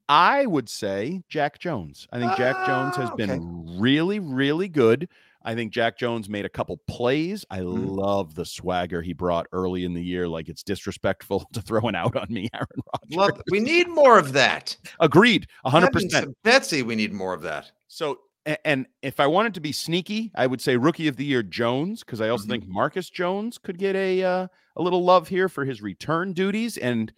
I 0.06 0.44
would 0.44 0.68
say 0.68 1.22
Jack 1.30 1.58
Jones. 1.58 2.06
I 2.12 2.18
think 2.18 2.36
Jack 2.36 2.66
Jones 2.66 2.96
has 2.96 3.08
Ah, 3.10 3.16
been 3.16 3.80
really, 3.80 4.18
really 4.18 4.68
good. 4.68 5.08
I 5.44 5.54
think 5.54 5.72
Jack 5.72 5.98
Jones 5.98 6.28
made 6.28 6.44
a 6.44 6.48
couple 6.48 6.78
plays. 6.88 7.44
I 7.50 7.58
Mm. 7.60 7.96
love 7.96 8.34
the 8.34 8.44
swagger 8.46 9.02
he 9.02 9.12
brought 9.12 9.46
early 9.52 9.84
in 9.84 9.92
the 9.94 10.02
year. 10.02 10.26
Like 10.26 10.48
it's 10.48 10.62
disrespectful 10.62 11.46
to 11.52 11.60
throw 11.60 11.82
an 11.82 11.94
out 11.94 12.16
on 12.16 12.26
me, 12.30 12.48
Aaron 12.54 12.66
Rodgers. 12.92 13.16
Love. 13.16 13.42
We 13.50 13.60
need 13.60 13.88
more 13.88 14.18
of 14.18 14.32
that. 14.32 14.76
Agreed, 15.00 15.46
hundred 15.64 15.92
percent. 15.92 16.34
Betsy, 16.44 16.82
we 16.82 16.94
need 16.96 17.12
more 17.12 17.34
of 17.34 17.42
that. 17.42 17.70
So, 17.88 18.20
and 18.64 18.86
if 19.02 19.20
I 19.20 19.26
wanted 19.26 19.54
to 19.54 19.60
be 19.60 19.72
sneaky, 19.72 20.30
I 20.34 20.46
would 20.46 20.60
say 20.60 20.76
Rookie 20.76 21.08
of 21.08 21.16
the 21.16 21.24
Year 21.24 21.42
Jones 21.42 22.00
because 22.04 22.20
I 22.20 22.24
Mm-hmm. 22.24 22.32
also 22.32 22.46
think 22.48 22.66
Marcus 22.66 23.08
Jones 23.10 23.58
could 23.58 23.78
get 23.78 23.96
a 23.96 24.22
uh, 24.22 24.46
a 24.76 24.82
little 24.82 25.04
love 25.04 25.28
here 25.28 25.48
for 25.48 25.64
his 25.64 25.80
return 25.82 26.32
duties. 26.32 26.76
And 26.78 27.12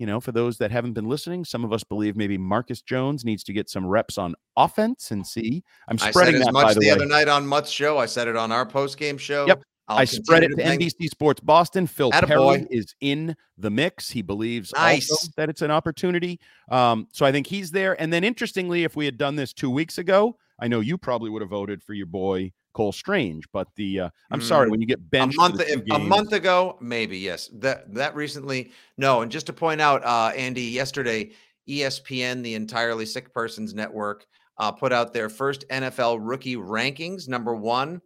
you 0.00 0.06
know, 0.06 0.18
for 0.18 0.32
those 0.32 0.56
that 0.56 0.70
haven't 0.70 0.94
been 0.94 1.10
listening, 1.10 1.44
some 1.44 1.62
of 1.62 1.74
us 1.74 1.84
believe 1.84 2.16
maybe 2.16 2.38
Marcus 2.38 2.80
Jones 2.80 3.22
needs 3.22 3.44
to 3.44 3.52
get 3.52 3.68
some 3.68 3.86
reps 3.86 4.16
on 4.16 4.34
offense 4.56 5.10
and 5.10 5.26
see. 5.26 5.62
I'm 5.88 5.98
spreading 5.98 6.36
I 6.36 6.38
said 6.38 6.40
as 6.40 6.46
that 6.46 6.52
much 6.54 6.66
by 6.68 6.74
the, 6.74 6.80
the, 6.80 6.90
other 6.90 7.04
night 7.04 7.28
on 7.28 7.46
Mutt's 7.46 7.70
show. 7.70 7.98
I 7.98 8.06
said 8.06 8.26
it 8.26 8.34
on 8.34 8.50
our 8.50 8.64
post 8.64 8.96
game 8.96 9.18
show. 9.18 9.46
Yep. 9.46 9.62
I'll 9.88 9.98
I 9.98 10.04
spread 10.06 10.42
it 10.42 10.48
to 10.48 10.56
think- 10.56 10.80
NBC 10.80 11.10
Sports 11.10 11.40
Boston. 11.40 11.86
Phil 11.86 12.10
Attaboy. 12.12 12.56
Perry 12.56 12.66
is 12.70 12.94
in 13.02 13.36
the 13.58 13.70
mix. 13.70 14.08
He 14.08 14.22
believes 14.22 14.72
Nice. 14.72 15.28
that 15.36 15.50
it's 15.50 15.60
an 15.60 15.70
opportunity. 15.70 16.40
Um, 16.70 17.06
so 17.12 17.26
I 17.26 17.32
think 17.32 17.46
he's 17.46 17.70
there. 17.70 18.00
And 18.00 18.10
then 18.10 18.24
interestingly, 18.24 18.84
if 18.84 18.96
we 18.96 19.04
had 19.04 19.18
done 19.18 19.36
this 19.36 19.52
two 19.52 19.68
weeks 19.68 19.98
ago, 19.98 20.34
I 20.58 20.68
know 20.68 20.80
you 20.80 20.96
probably 20.96 21.28
would 21.28 21.42
have 21.42 21.50
voted 21.50 21.82
for 21.82 21.92
your 21.92 22.06
boy 22.06 22.52
Cole 22.72 22.92
Strange. 22.92 23.44
But 23.52 23.68
the 23.76 24.00
uh, 24.00 24.10
I'm 24.30 24.40
sorry 24.40 24.68
Mm. 24.68 24.70
when 24.70 24.80
you 24.80 24.86
get 24.86 24.98
a 24.98 25.02
benched 25.02 25.34
for 25.36 25.40
month 25.48 25.60
if- 25.60 25.82
a 25.92 25.98
month 25.98 26.32
ago 26.32 26.76
maybe 26.80 27.18
yes 27.18 27.50
that 27.54 27.92
that 27.94 28.14
recently 28.14 28.72
no 28.96 29.22
and 29.22 29.30
just 29.32 29.46
to 29.46 29.52
point 29.52 29.80
out 29.80 30.04
uh 30.04 30.32
andy 30.36 30.62
yesterday 30.62 31.30
espn 31.68 32.42
the 32.42 32.54
entirely 32.54 33.04
sick 33.06 33.32
persons 33.34 33.74
network 33.74 34.26
uh 34.58 34.70
put 34.72 34.92
out 34.92 35.12
their 35.12 35.28
first 35.28 35.64
nfl 35.68 36.18
rookie 36.20 36.56
rankings 36.56 37.28
number 37.28 37.54
one 37.54 38.00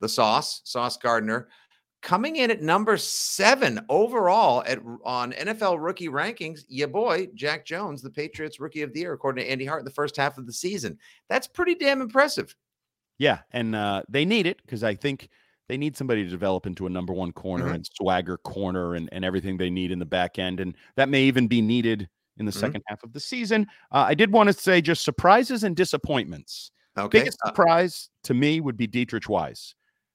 the 0.00 0.08
sauce 0.08 0.60
sauce 0.64 0.96
gardner 0.96 1.48
coming 2.02 2.36
in 2.36 2.50
at 2.50 2.62
number 2.62 2.96
seven 2.96 3.80
overall 3.88 4.62
at 4.66 4.78
on 5.04 5.32
nfl 5.32 5.76
rookie 5.82 6.08
rankings 6.08 6.60
your 6.68 6.88
boy 6.88 7.26
jack 7.34 7.64
jones 7.66 8.00
the 8.02 8.10
patriots 8.10 8.60
rookie 8.60 8.82
of 8.82 8.92
the 8.92 9.00
year 9.00 9.12
according 9.12 9.44
to 9.44 9.50
andy 9.50 9.64
hart 9.66 9.80
in 9.80 9.84
the 9.84 9.90
first 9.90 10.16
half 10.16 10.38
of 10.38 10.46
the 10.46 10.52
season 10.52 10.98
that's 11.28 11.46
pretty 11.46 11.74
damn 11.74 12.00
impressive 12.00 12.54
Yeah, 13.20 13.40
and 13.52 13.76
uh, 13.76 14.02
they 14.08 14.24
need 14.24 14.46
it 14.46 14.60
because 14.62 14.82
I 14.82 14.94
think 14.94 15.28
they 15.68 15.76
need 15.76 15.94
somebody 15.94 16.24
to 16.24 16.30
develop 16.30 16.66
into 16.66 16.86
a 16.86 16.90
number 16.90 17.12
one 17.12 17.32
corner 17.32 17.66
Mhm. 17.66 17.74
and 17.74 17.86
swagger 17.94 18.38
corner 18.38 18.94
and, 18.94 19.08
and 19.12 19.24
everything 19.26 19.58
they 19.58 19.68
need 19.70 19.92
in 19.92 19.98
the 19.98 20.06
back 20.06 20.38
end. 20.38 20.58
And 20.58 20.74
that 20.96 21.08
may 21.10 21.22
even 21.24 21.46
be 21.46 21.60
needed 21.60 22.08
in 22.38 22.46
the 22.46 22.50
Mhm. 22.50 22.60
second 22.60 22.82
half 22.88 23.02
of 23.04 23.12
the 23.12 23.20
season. 23.20 23.66
Uh, 23.92 24.06
I 24.08 24.14
did 24.14 24.32
want 24.32 24.48
to 24.48 24.54
say 24.54 24.80
just 24.80 25.04
surprises 25.04 25.62
and 25.64 25.76
disappointments. 25.76 26.72
okay 26.98 27.20
Biggest 27.20 27.38
Uh, 27.44 27.48
surprise 27.50 28.08
to 28.24 28.34
me 28.34 28.60
would 28.60 28.76
be 28.78 28.88
Deatrich 28.88 29.28
Wise. 29.28 29.74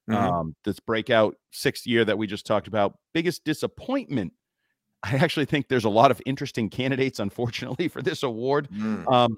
mhm. 0.09 0.15
Um, 0.15 0.55
this 0.65 0.79
breakout 0.79 1.35
sixth 1.51 1.85
year 1.87 2.03
that 2.05 2.17
we 2.17 2.25
just 2.27 2.45
talked 2.45 2.67
about. 2.67 2.97
Biggest 3.13 3.43
disappointment. 3.45 4.33
I 5.03 5.15
actually 5.17 5.45
think 5.45 5.67
there's 5.67 5.85
a 5.85 5.89
lot 5.89 6.09
of 6.11 6.21
interesting 6.25 6.69
candidates, 6.69 7.19
unfortunately, 7.19 7.87
for 7.93 8.01
this 8.01 8.23
award. 8.23 8.67
Mm. 8.71 9.07
Um, 9.11 9.37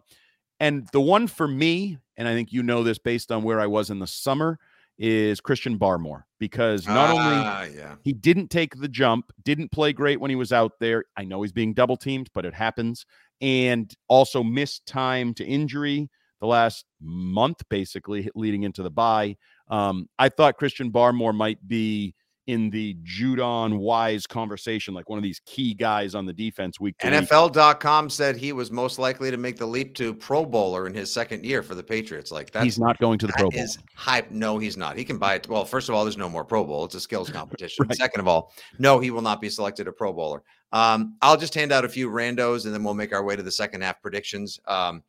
and 0.60 0.88
the 0.92 1.02
one 1.02 1.28
for 1.28 1.48
me, 1.48 1.98
and 2.18 2.28
I 2.28 2.34
think 2.34 2.52
you 2.52 2.64
know 2.64 2.84
this 2.84 2.98
based 2.98 3.32
on 3.32 3.44
where 3.44 3.60
I 3.60 3.68
was 3.68 3.90
in 3.90 4.00
the 4.00 4.08
summer, 4.08 4.60
is 4.98 5.40
Christian 5.40 5.78
Barmore 5.78 6.24
because 6.40 6.88
not 6.88 7.12
only 7.12 7.22
Ah, 7.22 7.64
yeah 7.64 7.96
he 8.04 8.14
didn't 8.14 8.50
take 8.50 8.76
the 8.76 8.88
jump, 8.88 9.32
didn't 9.44 9.72
play 9.72 9.94
great 9.94 10.20
when 10.20 10.30
he 10.30 10.36
was 10.36 10.52
out 10.52 10.74
there. 10.80 11.06
I 11.16 11.24
know 11.24 11.44
he's 11.44 11.52
being 11.52 11.74
double 11.74 11.98
teamed, 11.98 12.30
but 12.34 12.46
it 12.46 12.54
happens. 12.54 13.06
And 13.40 13.94
also 14.08 14.44
missed 14.44 14.88
time 14.88 15.36
to 15.36 15.46
injury 15.46 16.10
the 16.40 16.48
last 16.48 16.86
month, 17.00 17.62
basically 17.70 18.30
leading 18.34 18.64
into 18.64 18.82
the 18.82 18.90
bye. 18.90 19.38
Um, 19.68 20.10
I 20.18 20.30
thought 20.30 20.58
Christian 20.58 20.92
Barmore 20.92 21.36
might 21.36 21.68
be 21.68 22.16
in 22.48 22.70
the 22.70 22.96
Judon 23.04 23.78
Wise 23.78 24.26
conversation, 24.26 24.94
like 24.94 25.10
one 25.10 25.20
of 25.20 25.24
these 25.24 25.42
key 25.46 25.74
guys 25.74 26.16
on 26.16 26.26
the 26.26 26.32
defense 26.34 26.80
week. 26.80 26.98
NFL.com 27.00 28.10
said 28.10 28.38
he 28.38 28.54
was 28.54 28.72
most 28.72 28.98
likely 29.00 29.30
to 29.30 29.38
make 29.38 29.58
the 29.58 29.66
leap 29.66 29.94
to 29.96 30.14
Pro 30.14 30.46
Bowler 30.46 30.88
in 30.88 30.94
his 30.94 31.14
second 31.14 31.44
year 31.46 31.62
for 31.62 31.76
the 31.76 31.84
Patriots. 31.84 32.32
Like 32.32 32.52
that's 32.52 32.64
He's 32.64 32.80
not 32.80 32.98
going 33.00 33.20
to 33.20 33.28
the 33.28 33.34
Pro 33.34 33.50
Bowl. 33.50 33.60
is 33.60 33.78
hype. 33.96 34.32
No, 34.32 34.58
he's 34.58 34.78
not. 34.78 34.98
He 34.98 35.04
can 35.04 35.18
buy 35.18 35.36
it. 35.36 35.48
Well, 35.50 35.66
first 35.66 35.90
of 35.90 35.96
all, 35.96 36.06
there's 36.06 36.18
no 36.18 36.30
more 36.30 36.46
Pro 36.46 36.64
Bowl. 36.64 36.86
It's 36.86 36.96
a 36.96 37.02
skills 37.02 37.30
competition. 37.32 37.86
Right. 37.88 37.98
Second 37.98 38.22
of 38.22 38.28
all, 38.28 38.54
no, 38.80 39.00
he 39.00 39.12
will 39.12 39.22
not 39.22 39.42
be 39.42 39.50
selected 39.50 39.88
a 39.88 39.92
Pro 39.92 40.14
Bowler. 40.14 40.42
Um, 40.72 41.16
I'll 41.22 41.38
just 41.38 41.54
hand 41.54 41.72
out 41.72 41.86
a 41.86 41.90
few 41.90 42.10
randos 42.10 42.66
and 42.66 42.74
then 42.74 42.84
we'll 42.84 42.94
make 42.94 43.14
our 43.14 43.24
way 43.24 43.36
to 43.36 43.44
the 43.44 43.52
second 43.52 43.82
half 43.82 44.02
predictions. 44.02 44.60
Um, 44.68 45.04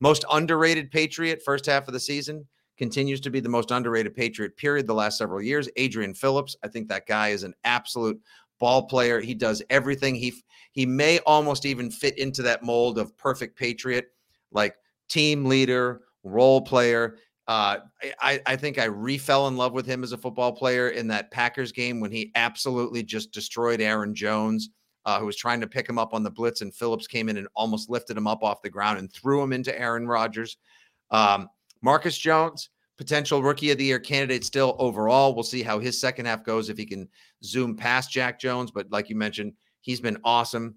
most 0.00 0.24
underrated 0.30 0.90
Patriot 0.90 1.42
first 1.42 1.64
half 1.66 1.86
of 1.86 1.94
the 1.94 2.00
season 2.00 2.46
continues 2.78 3.20
to 3.20 3.30
be 3.30 3.40
the 3.40 3.48
most 3.48 3.70
underrated 3.70 4.14
Patriot 4.14 4.56
period 4.56 4.86
the 4.86 4.94
last 4.94 5.18
several 5.18 5.42
years. 5.42 5.68
Adrian 5.76 6.14
Phillips. 6.14 6.56
I 6.62 6.68
think 6.68 6.88
that 6.88 7.06
guy 7.06 7.28
is 7.28 7.42
an 7.42 7.54
absolute 7.64 8.20
ball 8.58 8.86
player. 8.86 9.20
He 9.20 9.34
does 9.34 9.62
everything. 9.70 10.14
He 10.14 10.32
he 10.72 10.86
may 10.86 11.18
almost 11.20 11.66
even 11.66 11.90
fit 11.90 12.16
into 12.18 12.42
that 12.42 12.62
mold 12.62 12.98
of 12.98 13.16
perfect 13.18 13.58
Patriot, 13.58 14.06
like 14.52 14.74
team 15.08 15.44
leader, 15.44 16.02
role 16.22 16.60
player. 16.60 17.18
Uh, 17.48 17.78
I, 18.20 18.40
I 18.46 18.56
think 18.56 18.78
I 18.78 18.88
refell 18.88 19.48
in 19.48 19.56
love 19.56 19.72
with 19.72 19.84
him 19.84 20.04
as 20.04 20.12
a 20.12 20.16
football 20.16 20.52
player 20.52 20.90
in 20.90 21.08
that 21.08 21.30
Packers 21.30 21.72
game 21.72 22.00
when 22.00 22.12
he 22.12 22.30
absolutely 22.36 23.02
just 23.02 23.32
destroyed 23.32 23.80
Aaron 23.80 24.14
Jones, 24.14 24.70
uh, 25.04 25.18
who 25.18 25.26
was 25.26 25.36
trying 25.36 25.60
to 25.60 25.66
pick 25.66 25.88
him 25.88 25.98
up 25.98 26.14
on 26.14 26.22
the 26.22 26.30
blitz, 26.30 26.60
and 26.60 26.72
Phillips 26.72 27.06
came 27.08 27.28
in 27.28 27.36
and 27.36 27.48
almost 27.54 27.90
lifted 27.90 28.16
him 28.16 28.28
up 28.28 28.42
off 28.42 28.62
the 28.62 28.70
ground 28.70 28.98
and 28.98 29.12
threw 29.12 29.42
him 29.42 29.52
into 29.52 29.78
Aaron 29.78 30.06
Rodgers. 30.06 30.56
Um, 31.10 31.48
Marcus 31.82 32.16
Jones, 32.16 32.70
potential 32.96 33.42
rookie 33.42 33.70
of 33.70 33.78
the 33.78 33.84
year 33.84 33.98
candidate 33.98 34.44
still 34.44 34.76
overall. 34.78 35.34
We'll 35.34 35.42
see 35.42 35.62
how 35.62 35.78
his 35.78 36.00
second 36.00 36.26
half 36.26 36.44
goes 36.44 36.68
if 36.68 36.78
he 36.78 36.86
can 36.86 37.08
zoom 37.44 37.76
past 37.76 38.10
Jack 38.10 38.40
Jones. 38.40 38.70
But 38.70 38.90
like 38.90 39.10
you 39.10 39.16
mentioned, 39.16 39.54
he's 39.80 40.00
been 40.00 40.18
awesome. 40.24 40.76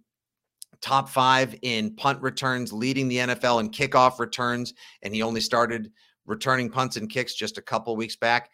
Top 0.82 1.08
five 1.08 1.56
in 1.62 1.96
punt 1.96 2.22
returns, 2.22 2.74
leading 2.74 3.08
the 3.08 3.18
NFL 3.18 3.60
in 3.62 3.70
kickoff 3.70 4.20
returns. 4.20 4.74
And 5.04 5.14
he 5.14 5.22
only 5.22 5.42
started 5.42 5.92
returning 6.26 6.70
punts 6.70 6.98
and 6.98 7.10
kicks 7.10 7.36
just 7.36 7.58
a 7.58 7.62
couple 7.62 7.96
weeks 7.96 8.16
back. 8.16 8.50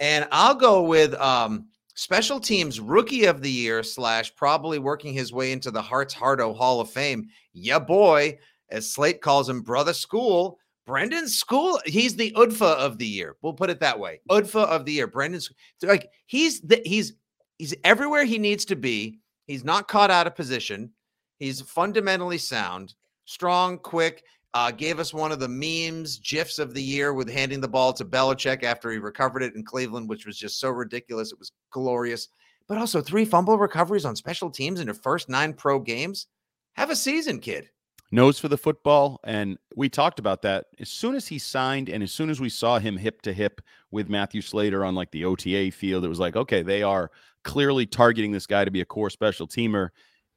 And 0.00 0.26
I'll 0.32 0.54
go 0.54 0.82
with 0.82 1.14
um, 1.14 1.68
special 1.94 2.40
teams 2.40 2.80
rookie 2.80 3.26
of 3.26 3.42
the 3.42 3.50
year, 3.50 3.82
slash, 3.82 4.34
probably 4.34 4.78
working 4.78 5.12
his 5.12 5.32
way 5.32 5.52
into 5.52 5.70
the 5.70 5.82
Hearts 5.82 6.14
Hardo 6.14 6.54
Hall 6.54 6.80
of 6.80 6.90
Fame. 6.90 7.28
Yeah, 7.52 7.78
boy, 7.78 8.38
as 8.70 8.90
Slate 8.90 9.20
calls 9.20 9.48
him, 9.48 9.60
brother 9.60 9.92
school. 9.92 10.58
Brendan 10.90 11.28
School, 11.28 11.78
he's 11.86 12.16
the 12.16 12.32
UDFA 12.32 12.74
of 12.74 12.98
the 12.98 13.06
year. 13.06 13.36
We'll 13.42 13.52
put 13.52 13.70
it 13.70 13.78
that 13.78 14.00
way. 14.00 14.20
UDFA 14.28 14.64
of 14.64 14.84
the 14.84 14.90
year. 14.90 15.06
Brendan, 15.06 15.40
like 15.84 16.10
he's 16.26 16.60
the 16.62 16.82
he's 16.84 17.12
he's 17.58 17.76
everywhere 17.84 18.24
he 18.24 18.38
needs 18.38 18.64
to 18.64 18.74
be. 18.74 19.20
He's 19.46 19.62
not 19.62 19.86
caught 19.86 20.10
out 20.10 20.26
of 20.26 20.34
position. 20.34 20.90
He's 21.38 21.60
fundamentally 21.60 22.38
sound, 22.38 22.94
strong, 23.24 23.78
quick. 23.78 24.24
Uh, 24.52 24.72
gave 24.72 24.98
us 24.98 25.14
one 25.14 25.30
of 25.30 25.38
the 25.38 25.46
memes, 25.48 26.18
gifs 26.18 26.58
of 26.58 26.74
the 26.74 26.82
year 26.82 27.14
with 27.14 27.30
handing 27.30 27.60
the 27.60 27.68
ball 27.68 27.92
to 27.92 28.04
Belichick 28.04 28.64
after 28.64 28.90
he 28.90 28.98
recovered 28.98 29.44
it 29.44 29.54
in 29.54 29.62
Cleveland, 29.62 30.08
which 30.08 30.26
was 30.26 30.36
just 30.36 30.58
so 30.58 30.70
ridiculous. 30.70 31.30
It 31.30 31.38
was 31.38 31.52
glorious. 31.70 32.26
But 32.66 32.78
also 32.78 33.00
three 33.00 33.24
fumble 33.24 33.58
recoveries 33.58 34.04
on 34.04 34.16
special 34.16 34.50
teams 34.50 34.80
in 34.80 34.88
your 34.88 34.94
first 34.94 35.28
nine 35.28 35.52
pro 35.52 35.78
games. 35.78 36.26
Have 36.74 36.90
a 36.90 36.96
season, 36.96 37.38
kid. 37.38 37.70
Nose 38.12 38.38
for 38.38 38.48
the 38.48 38.58
football. 38.58 39.20
And 39.24 39.58
we 39.76 39.88
talked 39.88 40.18
about 40.18 40.42
that 40.42 40.66
as 40.80 40.88
soon 40.88 41.14
as 41.14 41.28
he 41.28 41.38
signed 41.38 41.88
and 41.88 42.02
as 42.02 42.12
soon 42.12 42.30
as 42.30 42.40
we 42.40 42.48
saw 42.48 42.78
him 42.78 42.96
hip 42.96 43.22
to 43.22 43.32
hip 43.32 43.60
with 43.90 44.08
Matthew 44.08 44.42
Slater 44.42 44.84
on 44.84 44.94
like 44.94 45.10
the 45.12 45.24
OTA 45.24 45.70
field, 45.70 46.04
it 46.04 46.08
was 46.08 46.18
like, 46.18 46.36
okay, 46.36 46.62
they 46.62 46.82
are 46.82 47.10
clearly 47.44 47.86
targeting 47.86 48.32
this 48.32 48.46
guy 48.46 48.64
to 48.64 48.70
be 48.70 48.80
a 48.80 48.86
core 48.86 49.10
special 49.10 49.46
teamer. 49.46 49.90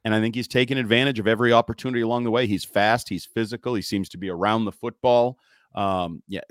And 0.04 0.14
I 0.14 0.20
think 0.20 0.34
he's 0.34 0.48
taken 0.48 0.78
advantage 0.78 1.18
of 1.18 1.26
every 1.26 1.52
opportunity 1.52 2.02
along 2.02 2.24
the 2.24 2.30
way. 2.30 2.46
He's 2.46 2.64
fast, 2.64 3.08
he's 3.08 3.24
physical, 3.24 3.74
he 3.74 3.82
seems 3.82 4.08
to 4.10 4.18
be 4.18 4.28
around 4.28 4.66
the 4.66 4.72
football. 4.72 5.38
Um, 5.74 6.22
yeah, 6.28 6.42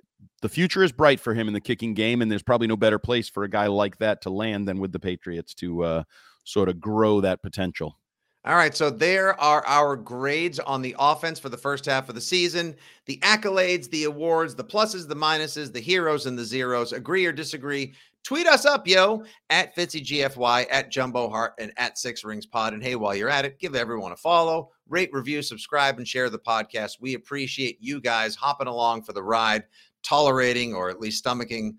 the 0.42 0.50
future 0.50 0.84
is 0.84 0.92
bright 0.92 1.20
for 1.20 1.34
him 1.34 1.48
in 1.48 1.54
the 1.54 1.62
kicking 1.62 1.94
game, 1.94 2.22
and 2.22 2.32
there's 2.32 2.44
probably 2.44 2.68
no 2.68 2.76
better 2.76 3.00
place 3.00 3.30
for 3.30 3.44
a 3.44 3.50
guy 3.50 3.68
like 3.68 4.00
that 4.00 4.22
to 4.24 4.30
land 4.30 4.68
than 4.68 4.80
with 4.80 4.92
the 4.92 5.00
Patriots 5.00 5.54
to 5.56 5.84
uh, 5.84 6.04
sort 6.44 6.68
of 6.68 6.80
grow 6.80 7.22
that 7.22 7.42
potential. 7.42 7.98
All 8.46 8.56
right, 8.56 8.76
so 8.76 8.90
there 8.90 9.40
are 9.40 9.66
our 9.66 9.96
grades 9.96 10.60
on 10.60 10.82
the 10.82 10.94
offense 11.00 11.40
for 11.40 11.48
the 11.48 11.58
first 11.58 11.86
half 11.86 12.10
of 12.10 12.16
the 12.16 12.20
season. 12.20 12.76
The 13.06 13.18
accolades, 13.20 13.90
the 13.90 14.04
awards, 14.04 14.54
the 14.54 14.66
pluses, 14.66 15.08
the 15.08 15.16
minuses, 15.16 15.72
the 15.72 15.80
heroes, 15.80 16.26
and 16.26 16.38
the 16.38 16.44
zeros. 16.44 16.92
Agree 16.92 17.26
or 17.26 17.32
disagree? 17.32 17.94
Tweet 18.24 18.46
us 18.46 18.66
up, 18.66 18.86
yo, 18.86 19.24
at 19.50 19.74
FitzyGFY, 19.78 20.68
at 20.70 20.92
Jumbo 20.92 21.30
Heart, 21.30 21.54
and 21.58 21.72
at 21.78 21.98
Six 21.98 22.26
Rings 22.26 22.46
Pod. 22.46 22.74
And 22.74 22.84
hey, 22.84 22.96
while 22.96 23.16
you're 23.16 23.30
at 23.30 23.46
it, 23.46 23.60
give 23.60 23.76
everyone 23.76 24.12
a 24.12 24.18
follow, 24.18 24.72
rate, 24.90 25.10
review, 25.14 25.42
subscribe, 25.42 25.98
and 25.98 26.08
share 26.08 26.30
the 26.30 26.38
podcast. 26.38 27.00
We 27.00 27.14
appreciate 27.14 27.78
you 27.80 28.02
guys 28.02 28.36
hopping 28.36 28.68
along 28.68 29.04
for 29.04 29.14
the 29.14 29.24
ride, 29.24 29.64
tolerating 30.04 30.74
or 30.74 30.90
at 30.90 31.00
least 31.00 31.24
stomaching 31.24 31.76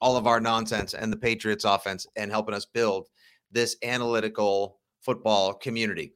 all 0.00 0.16
of 0.16 0.26
our 0.26 0.40
nonsense 0.40 0.94
and 0.94 1.12
the 1.12 1.16
Patriots 1.18 1.64
offense 1.64 2.06
and 2.16 2.30
helping 2.30 2.54
us 2.54 2.64
build 2.64 3.08
this 3.52 3.76
analytical 3.82 4.78
football 5.06 5.54
community. 5.54 6.15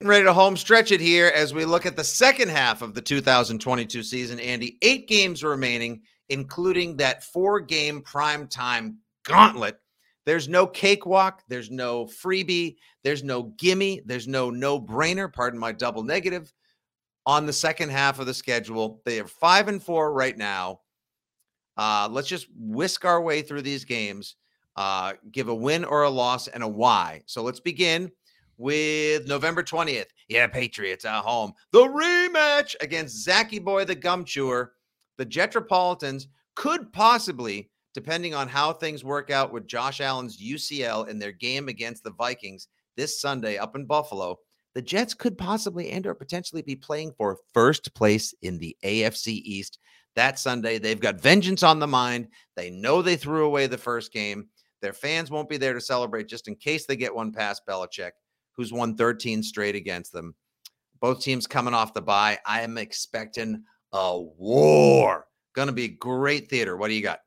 Ready 0.00 0.26
to 0.26 0.32
home 0.32 0.56
stretch 0.56 0.92
it 0.92 1.00
here 1.00 1.32
as 1.34 1.52
we 1.52 1.64
look 1.64 1.84
at 1.84 1.96
the 1.96 2.04
second 2.04 2.50
half 2.50 2.82
of 2.82 2.94
the 2.94 3.02
2022 3.02 4.04
season. 4.04 4.38
Andy, 4.38 4.78
eight 4.80 5.08
games 5.08 5.42
remaining, 5.42 6.02
including 6.28 6.96
that 6.98 7.24
four-game 7.24 8.02
primetime 8.02 8.94
gauntlet. 9.24 9.80
There's 10.24 10.48
no 10.48 10.68
cakewalk. 10.68 11.42
There's 11.48 11.72
no 11.72 12.04
freebie. 12.04 12.76
There's 13.02 13.24
no 13.24 13.54
gimme. 13.58 14.00
There's 14.06 14.28
no 14.28 14.50
no-brainer. 14.50 15.32
Pardon 15.32 15.58
my 15.58 15.72
double 15.72 16.04
negative 16.04 16.52
on 17.26 17.44
the 17.44 17.52
second 17.52 17.90
half 17.90 18.20
of 18.20 18.26
the 18.26 18.34
schedule. 18.34 19.02
They 19.04 19.18
are 19.18 19.26
five 19.26 19.66
and 19.66 19.82
four 19.82 20.12
right 20.12 20.38
now. 20.38 20.82
Uh, 21.76 22.08
let's 22.08 22.28
just 22.28 22.46
whisk 22.56 23.04
our 23.04 23.20
way 23.20 23.42
through 23.42 23.62
these 23.62 23.84
games. 23.84 24.36
Uh, 24.76 25.14
give 25.32 25.48
a 25.48 25.54
win 25.54 25.84
or 25.84 26.04
a 26.04 26.10
loss 26.10 26.46
and 26.46 26.62
a 26.62 26.68
why. 26.68 27.22
So 27.26 27.42
let's 27.42 27.58
begin 27.58 28.12
with 28.58 29.26
November 29.26 29.62
20th. 29.62 30.08
Yeah, 30.28 30.46
Patriots 30.48 31.04
at 31.04 31.22
home. 31.22 31.52
The 31.72 31.84
rematch 31.84 32.74
against 32.80 33.24
Zachy 33.24 33.58
Boy 33.58 33.84
the 33.84 33.94
Gum 33.94 34.24
Chewer. 34.24 34.72
The 35.16 35.24
Jetropolitans 35.24 36.28
could 36.54 36.92
possibly, 36.92 37.70
depending 37.94 38.34
on 38.34 38.48
how 38.48 38.72
things 38.72 39.04
work 39.04 39.30
out 39.30 39.52
with 39.52 39.66
Josh 39.66 40.00
Allen's 40.00 40.42
UCL 40.42 41.08
in 41.08 41.18
their 41.18 41.32
game 41.32 41.68
against 41.68 42.04
the 42.04 42.12
Vikings 42.12 42.68
this 42.96 43.20
Sunday 43.20 43.56
up 43.56 43.76
in 43.76 43.86
Buffalo, 43.86 44.36
the 44.74 44.82
Jets 44.82 45.14
could 45.14 45.38
possibly 45.38 45.90
and 45.90 46.06
or 46.06 46.14
potentially 46.14 46.62
be 46.62 46.76
playing 46.76 47.12
for 47.16 47.38
first 47.54 47.94
place 47.94 48.34
in 48.42 48.58
the 48.58 48.76
AFC 48.84 49.28
East 49.28 49.78
that 50.18 50.38
Sunday. 50.38 50.78
They've 50.78 51.00
got 51.00 51.20
vengeance 51.20 51.62
on 51.62 51.78
the 51.78 51.86
mind. 51.86 52.28
They 52.56 52.70
know 52.70 53.02
they 53.02 53.16
threw 53.16 53.46
away 53.46 53.66
the 53.68 53.78
first 53.78 54.12
game. 54.12 54.48
Their 54.82 54.92
fans 54.92 55.30
won't 55.30 55.48
be 55.48 55.56
there 55.56 55.74
to 55.74 55.80
celebrate 55.80 56.28
just 56.28 56.48
in 56.48 56.56
case 56.56 56.86
they 56.86 56.96
get 56.96 57.14
one 57.14 57.32
past 57.32 57.62
Belichick, 57.68 58.10
who's 58.58 58.72
won 58.72 58.96
13 58.96 59.42
straight 59.42 59.76
against 59.76 60.12
them. 60.12 60.34
Both 61.00 61.22
teams 61.22 61.46
coming 61.46 61.72
off 61.72 61.94
the 61.94 62.02
bye. 62.02 62.38
I 62.44 62.62
am 62.62 62.76
expecting 62.76 63.62
a 63.92 64.18
war. 64.20 65.26
Going 65.54 65.68
to 65.68 65.72
be 65.72 65.88
great 65.88 66.50
theater. 66.50 66.76
What 66.76 66.88
do 66.88 66.94
you 66.94 67.02
got? 67.02 67.20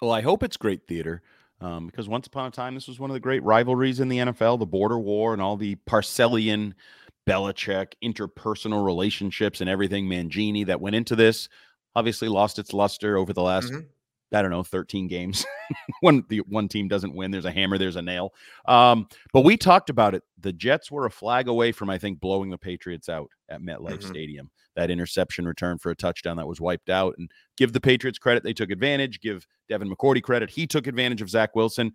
Well, 0.00 0.12
I 0.12 0.22
hope 0.22 0.42
it's 0.42 0.56
great 0.56 0.86
theater 0.88 1.22
um, 1.60 1.86
because 1.86 2.08
once 2.08 2.26
upon 2.26 2.48
a 2.48 2.50
time, 2.50 2.74
this 2.74 2.88
was 2.88 2.98
one 2.98 3.10
of 3.10 3.14
the 3.14 3.20
great 3.20 3.42
rivalries 3.44 4.00
in 4.00 4.08
the 4.08 4.18
NFL, 4.18 4.58
the 4.58 4.66
border 4.66 4.98
war 4.98 5.34
and 5.34 5.42
all 5.42 5.56
the 5.56 5.76
Parcellian, 5.86 6.74
Belichick, 7.28 7.92
interpersonal 8.02 8.84
relationships 8.84 9.60
and 9.60 9.68
everything 9.68 10.08
Mangini 10.08 10.64
that 10.66 10.80
went 10.80 10.96
into 10.96 11.14
this. 11.14 11.50
Obviously, 11.94 12.28
lost 12.28 12.58
its 12.58 12.72
luster 12.72 13.18
over 13.18 13.32
the 13.32 13.42
last, 13.42 13.68
mm-hmm. 13.72 13.86
I 14.32 14.42
don't 14.42 14.50
know, 14.50 14.62
13 14.62 15.06
games. 15.06 15.46
when 16.00 16.24
the 16.28 16.38
one 16.48 16.68
team 16.68 16.88
doesn't 16.88 17.14
win, 17.14 17.30
there's 17.30 17.44
a 17.44 17.52
hammer, 17.52 17.78
there's 17.78 17.96
a 17.96 18.02
nail. 18.02 18.32
Um, 18.66 19.08
but 19.32 19.42
we 19.42 19.56
talked 19.56 19.88
about 19.88 20.14
it. 20.14 20.22
The 20.40 20.52
Jets 20.52 20.90
were 20.90 21.06
a 21.06 21.10
flag 21.10 21.48
away 21.48 21.72
from, 21.72 21.90
I 21.90 21.98
think, 21.98 22.20
blowing 22.20 22.50
the 22.50 22.58
Patriots 22.58 23.08
out 23.08 23.30
at 23.48 23.60
MetLife 23.60 23.98
mm-hmm. 23.98 24.08
Stadium. 24.08 24.50
That 24.74 24.90
interception 24.90 25.46
return 25.46 25.78
for 25.78 25.90
a 25.90 25.96
touchdown 25.96 26.36
that 26.36 26.46
was 26.46 26.60
wiped 26.60 26.90
out. 26.90 27.14
And 27.18 27.30
give 27.56 27.72
the 27.72 27.80
Patriots 27.80 28.18
credit, 28.18 28.42
they 28.42 28.52
took 28.52 28.70
advantage. 28.70 29.20
Give 29.20 29.46
Devin 29.68 29.90
McCourty 29.90 30.22
credit, 30.22 30.50
he 30.50 30.66
took 30.66 30.86
advantage 30.86 31.22
of 31.22 31.30
Zach 31.30 31.54
Wilson. 31.54 31.92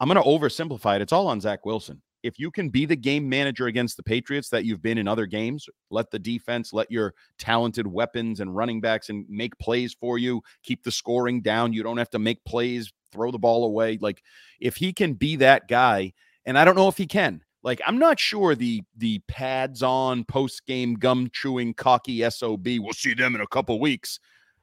I'm 0.00 0.08
going 0.08 0.22
to 0.22 0.28
oversimplify 0.28 0.96
it. 0.96 1.02
It's 1.02 1.12
all 1.12 1.28
on 1.28 1.40
Zach 1.40 1.64
Wilson. 1.64 2.02
If 2.24 2.38
you 2.38 2.50
can 2.50 2.70
be 2.70 2.86
the 2.86 2.96
game 2.96 3.28
manager 3.28 3.66
against 3.66 3.98
the 3.98 4.02
Patriots 4.02 4.48
that 4.48 4.64
you've 4.64 4.80
been 4.80 4.96
in 4.96 5.06
other 5.06 5.26
games, 5.26 5.68
let 5.90 6.10
the 6.10 6.18
defense, 6.18 6.72
let 6.72 6.90
your 6.90 7.12
talented 7.38 7.86
weapons 7.86 8.40
and 8.40 8.56
running 8.56 8.80
backs 8.80 9.10
and 9.10 9.26
make 9.28 9.56
plays 9.58 9.94
for 10.00 10.16
you, 10.16 10.40
keep 10.62 10.82
the 10.82 10.90
scoring 10.90 11.42
down. 11.42 11.74
You 11.74 11.82
don't 11.82 11.98
have 11.98 12.08
to 12.10 12.18
make 12.18 12.42
plays, 12.46 12.90
throw 13.12 13.30
the 13.30 13.38
ball 13.38 13.66
away. 13.66 13.98
Like 14.00 14.22
if 14.58 14.76
he 14.76 14.94
can 14.94 15.12
be 15.12 15.36
that 15.36 15.68
guy, 15.68 16.14
and 16.46 16.58
I 16.58 16.64
don't 16.64 16.76
know 16.76 16.88
if 16.88 16.96
he 16.96 17.06
can. 17.06 17.42
Like 17.62 17.82
I'm 17.86 17.98
not 17.98 18.18
sure 18.18 18.54
the 18.54 18.82
the 18.96 19.20
pads 19.28 19.82
on 19.82 20.24
post 20.24 20.64
game 20.66 20.94
gum 20.94 21.28
chewing 21.30 21.74
cocky 21.74 22.28
sob. 22.30 22.66
We'll 22.66 22.92
see 22.94 23.12
them 23.12 23.34
in 23.34 23.42
a 23.42 23.46
couple 23.46 23.78
weeks. 23.78 24.18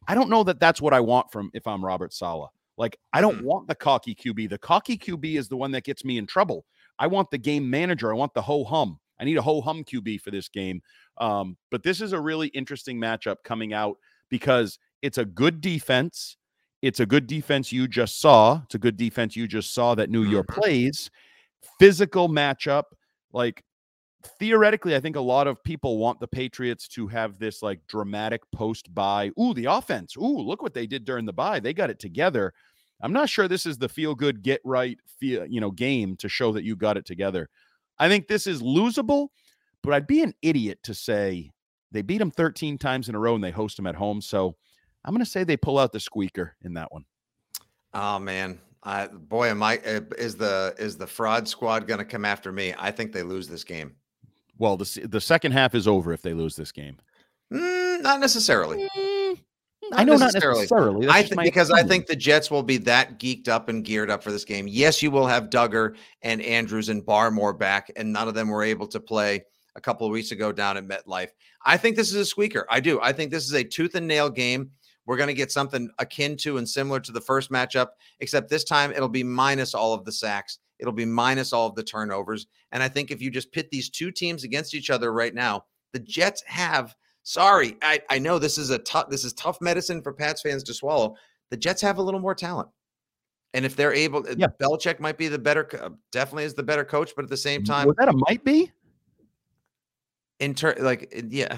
I 0.07 0.15
don't 0.15 0.31
know 0.31 0.43
that 0.45 0.59
that's 0.59 0.81
what 0.81 0.95
I 0.95 0.99
want 0.99 1.31
from 1.31 1.51
if 1.53 1.67
I'm 1.67 1.85
Robert 1.85 2.11
Saleh. 2.11 2.49
Like 2.77 2.97
I 3.13 3.21
don't 3.21 3.41
mm. 3.41 3.43
want 3.43 3.67
the 3.67 3.75
cocky 3.75 4.15
QB. 4.15 4.49
The 4.49 4.57
cocky 4.57 4.97
QB 4.97 5.37
is 5.37 5.47
the 5.47 5.57
one 5.57 5.71
that 5.71 5.83
gets 5.83 6.03
me 6.03 6.17
in 6.17 6.25
trouble. 6.25 6.65
I 6.99 7.07
want 7.07 7.31
the 7.31 7.37
game 7.37 7.69
manager. 7.69 8.11
I 8.11 8.15
want 8.15 8.33
the 8.33 8.41
ho 8.41 8.63
hum. 8.63 8.99
I 9.19 9.23
need 9.23 9.37
a 9.37 9.41
ho 9.41 9.61
hum 9.61 9.83
QB 9.83 10.21
for 10.21 10.31
this 10.31 10.49
game. 10.49 10.81
Um, 11.17 11.57
but 11.69 11.83
this 11.83 12.01
is 12.01 12.13
a 12.13 12.19
really 12.19 12.47
interesting 12.49 12.99
matchup 12.99 13.37
coming 13.43 13.73
out 13.73 13.97
because 14.29 14.79
it's 15.01 15.17
a 15.17 15.25
good 15.25 15.61
defense. 15.61 16.37
It's 16.81 16.99
a 16.99 17.05
good 17.05 17.27
defense 17.27 17.71
you 17.71 17.87
just 17.87 18.19
saw. 18.19 18.61
It's 18.65 18.75
a 18.75 18.79
good 18.79 18.97
defense 18.97 19.35
you 19.35 19.47
just 19.47 19.73
saw 19.73 19.93
that 19.95 20.09
New 20.09 20.23
your 20.23 20.43
mm-hmm. 20.43 20.61
plays 20.61 21.11
physical 21.79 22.29
matchup. 22.29 22.83
Like 23.33 23.63
theoretically, 24.39 24.95
I 24.95 24.99
think 24.99 25.15
a 25.15 25.21
lot 25.21 25.47
of 25.47 25.63
people 25.63 25.97
want 25.97 26.19
the 26.19 26.27
Patriots 26.27 26.87
to 26.89 27.07
have 27.07 27.39
this 27.39 27.61
like 27.61 27.85
dramatic 27.87 28.41
post 28.51 28.93
bye. 28.93 29.31
Ooh, 29.39 29.53
the 29.53 29.65
offense. 29.65 30.15
Ooh, 30.17 30.39
look 30.39 30.61
what 30.61 30.73
they 30.73 30.87
did 30.87 31.05
during 31.05 31.25
the 31.25 31.33
buy. 31.33 31.59
They 31.59 31.73
got 31.73 31.89
it 31.89 31.99
together. 31.99 32.53
I'm 33.01 33.13
not 33.13 33.29
sure 33.29 33.47
this 33.47 33.65
is 33.65 33.77
the 33.77 33.89
feel 33.89 34.15
good, 34.15 34.41
get 34.41 34.61
right, 34.63 34.97
feel, 35.19 35.45
you 35.45 35.59
know, 35.59 35.71
game 35.71 36.15
to 36.17 36.29
show 36.29 36.51
that 36.53 36.63
you 36.63 36.75
got 36.75 36.97
it 36.97 37.05
together. 37.05 37.49
I 37.99 38.09
think 38.09 38.27
this 38.27 38.47
is 38.47 38.61
losable, 38.61 39.29
but 39.83 39.93
I'd 39.93 40.07
be 40.07 40.21
an 40.21 40.33
idiot 40.41 40.79
to 40.83 40.93
say 40.93 41.51
they 41.91 42.01
beat 42.01 42.19
them 42.19 42.31
13 42.31 42.77
times 42.77 43.09
in 43.09 43.15
a 43.15 43.19
row 43.19 43.35
and 43.35 43.43
they 43.43 43.51
host 43.51 43.77
them 43.77 43.87
at 43.87 43.95
home. 43.95 44.21
So 44.21 44.55
I'm 45.03 45.13
going 45.13 45.23
to 45.23 45.29
say 45.29 45.43
they 45.43 45.57
pull 45.57 45.77
out 45.77 45.91
the 45.91 45.99
squeaker 45.99 46.55
in 46.63 46.73
that 46.75 46.91
one. 46.91 47.05
Oh 47.93 48.19
man, 48.19 48.59
uh, 48.83 49.07
boy, 49.07 49.49
am 49.49 49.61
I 49.61 49.77
uh, 49.79 50.01
is 50.17 50.35
the 50.35 50.73
is 50.79 50.97
the 50.97 51.07
fraud 51.07 51.47
squad 51.47 51.87
going 51.87 51.97
to 51.97 52.05
come 52.05 52.23
after 52.23 52.51
me? 52.51 52.73
I 52.77 52.89
think 52.89 53.11
they 53.11 53.23
lose 53.23 53.47
this 53.47 53.63
game. 53.63 53.95
Well, 54.57 54.77
the 54.77 55.07
the 55.09 55.19
second 55.19 55.51
half 55.51 55.75
is 55.75 55.87
over 55.87 56.13
if 56.13 56.21
they 56.21 56.33
lose 56.33 56.55
this 56.55 56.71
game. 56.71 56.97
Mm, 57.51 58.01
not 58.01 58.21
necessarily. 58.21 58.87
Not 59.91 59.99
I 59.99 60.03
know 60.05 60.15
necessarily. 60.15 60.61
not 60.61 60.71
necessarily. 60.71 61.07
I 61.09 61.21
th- 61.21 61.35
because 61.43 61.69
opinion. 61.69 61.85
I 61.85 61.89
think 61.89 62.07
the 62.07 62.15
Jets 62.15 62.49
will 62.49 62.63
be 62.63 62.77
that 62.77 63.19
geeked 63.19 63.49
up 63.49 63.67
and 63.67 63.83
geared 63.83 64.09
up 64.09 64.23
for 64.23 64.31
this 64.31 64.45
game. 64.45 64.67
Yes, 64.67 65.03
you 65.03 65.11
will 65.11 65.27
have 65.27 65.49
Dugger 65.49 65.97
and 66.21 66.41
Andrews 66.41 66.87
and 66.87 67.03
Barmore 67.05 67.57
back, 67.57 67.91
and 67.97 68.13
none 68.13 68.29
of 68.29 68.33
them 68.33 68.47
were 68.47 68.63
able 68.63 68.87
to 68.87 69.01
play 69.01 69.43
a 69.75 69.81
couple 69.81 70.07
of 70.07 70.13
weeks 70.13 70.31
ago 70.31 70.53
down 70.53 70.77
at 70.77 70.87
MetLife. 70.87 71.29
I 71.65 71.75
think 71.75 71.97
this 71.97 72.09
is 72.09 72.15
a 72.15 72.25
squeaker. 72.25 72.65
I 72.69 72.79
do. 72.79 73.01
I 73.01 73.11
think 73.11 73.31
this 73.31 73.45
is 73.45 73.53
a 73.53 73.63
tooth 73.65 73.95
and 73.95 74.07
nail 74.07 74.29
game. 74.29 74.71
We're 75.05 75.17
going 75.17 75.27
to 75.27 75.33
get 75.33 75.51
something 75.51 75.89
akin 75.99 76.37
to 76.37 76.57
and 76.57 76.67
similar 76.67 77.01
to 77.01 77.11
the 77.11 77.19
first 77.19 77.51
matchup, 77.51 77.87
except 78.21 78.49
this 78.49 78.63
time 78.63 78.91
it'll 78.91 79.09
be 79.09 79.23
minus 79.23 79.73
all 79.73 79.93
of 79.93 80.05
the 80.05 80.11
sacks. 80.11 80.59
It'll 80.79 80.93
be 80.93 81.05
minus 81.05 81.51
all 81.51 81.67
of 81.67 81.75
the 81.75 81.83
turnovers. 81.83 82.47
And 82.71 82.81
I 82.81 82.87
think 82.87 83.11
if 83.11 83.21
you 83.21 83.29
just 83.29 83.51
pit 83.51 83.69
these 83.71 83.89
two 83.89 84.09
teams 84.11 84.45
against 84.45 84.73
each 84.73 84.89
other 84.89 85.11
right 85.11 85.35
now, 85.35 85.65
the 85.91 85.99
Jets 85.99 86.43
have. 86.47 86.95
Sorry, 87.23 87.77
I, 87.81 88.01
I 88.09 88.19
know 88.19 88.39
this 88.39 88.57
is 88.57 88.69
a 88.71 88.79
tough 88.79 89.09
this 89.09 89.23
is 89.23 89.33
tough 89.33 89.59
medicine 89.61 90.01
for 90.01 90.11
Pats 90.13 90.41
fans 90.41 90.63
to 90.63 90.73
swallow. 90.73 91.15
The 91.49 91.57
Jets 91.57 91.81
have 91.81 91.97
a 91.97 92.01
little 92.01 92.19
more 92.19 92.35
talent. 92.35 92.69
And 93.53 93.65
if 93.65 93.75
they're 93.75 93.93
able, 93.93 94.25
yeah. 94.37 94.47
Belichick 94.61 95.01
might 95.01 95.17
be 95.17 95.27
the 95.27 95.37
better, 95.37 95.67
definitely 96.13 96.45
is 96.45 96.53
the 96.53 96.63
better 96.63 96.85
coach, 96.85 97.11
but 97.15 97.23
at 97.23 97.29
the 97.29 97.35
same 97.35 97.65
time, 97.65 97.85
was 97.85 97.97
that 97.97 98.07
a 98.07 98.13
might 98.29 98.43
be? 98.45 98.71
in 100.41 100.55
turn, 100.55 100.75
like 100.79 101.23
yeah, 101.29 101.55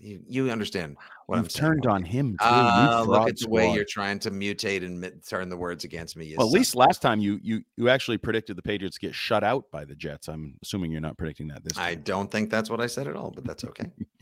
you, 0.00 0.20
you 0.26 0.50
understand 0.50 0.96
what 1.26 1.36
You've 1.36 1.44
I'm 1.44 1.50
saying. 1.50 1.66
turned 1.66 1.86
on 1.86 2.02
him 2.02 2.32
too. 2.32 2.44
Uh, 2.44 3.04
look 3.06 3.28
at 3.28 3.38
the 3.38 3.48
way 3.48 3.72
you're 3.72 3.84
trying 3.84 4.18
to 4.20 4.30
mutate 4.32 4.84
and 4.84 5.00
mi- 5.00 5.12
turn 5.26 5.48
the 5.48 5.56
words 5.56 5.84
against 5.84 6.16
me. 6.16 6.34
Well, 6.36 6.48
at 6.48 6.52
least 6.52 6.74
last 6.74 7.00
time 7.00 7.20
you 7.20 7.38
you 7.42 7.62
you 7.76 7.88
actually 7.88 8.18
predicted 8.18 8.56
the 8.56 8.62
Patriots 8.62 8.98
get 8.98 9.14
shut 9.14 9.44
out 9.44 9.70
by 9.70 9.84
the 9.84 9.94
Jets. 9.94 10.28
I'm 10.28 10.56
assuming 10.62 10.90
you're 10.90 11.00
not 11.00 11.16
predicting 11.16 11.46
that 11.48 11.62
this 11.62 11.78
I 11.78 11.94
time. 11.94 12.02
don't 12.02 12.30
think 12.30 12.50
that's 12.50 12.68
what 12.68 12.80
I 12.80 12.88
said 12.88 13.06
at 13.06 13.14
all, 13.14 13.30
but 13.30 13.44
that's 13.44 13.64
okay. 13.64 13.86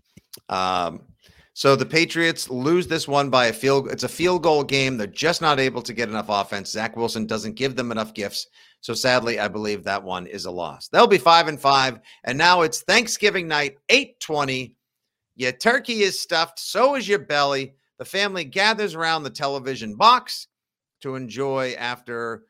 um, 0.48 1.02
so 1.52 1.74
the 1.74 1.86
Patriots 1.86 2.50
lose 2.50 2.86
this 2.86 3.08
one 3.08 3.30
by 3.30 3.46
a 3.46 3.52
field. 3.52 3.90
It's 3.90 4.02
a 4.02 4.08
field 4.08 4.42
goal 4.42 4.62
game. 4.62 4.96
They're 4.96 5.06
just 5.06 5.40
not 5.40 5.58
able 5.58 5.80
to 5.82 5.94
get 5.94 6.08
enough 6.08 6.26
offense. 6.28 6.70
Zach 6.70 6.96
Wilson 6.96 7.26
doesn't 7.26 7.54
give 7.54 7.76
them 7.76 7.90
enough 7.90 8.12
gifts. 8.12 8.46
So 8.82 8.92
sadly, 8.92 9.40
I 9.40 9.48
believe 9.48 9.82
that 9.84 10.04
one 10.04 10.26
is 10.26 10.44
a 10.44 10.50
loss. 10.50 10.88
They'll 10.88 11.06
be 11.06 11.18
five 11.18 11.48
and 11.48 11.60
five, 11.60 11.98
and 12.24 12.36
now 12.36 12.62
it's 12.62 12.82
Thanksgiving 12.82 13.48
night, 13.48 13.78
eight 13.88 14.20
twenty. 14.20 14.74
Your 15.34 15.52
turkey 15.52 16.02
is 16.02 16.20
stuffed. 16.20 16.58
So 16.58 16.94
is 16.94 17.08
your 17.08 17.18
belly. 17.20 17.74
The 17.98 18.04
family 18.04 18.44
gathers 18.44 18.94
around 18.94 19.22
the 19.22 19.30
television 19.30 19.96
box 19.96 20.48
to 21.00 21.14
enjoy 21.14 21.74
after 21.78 22.44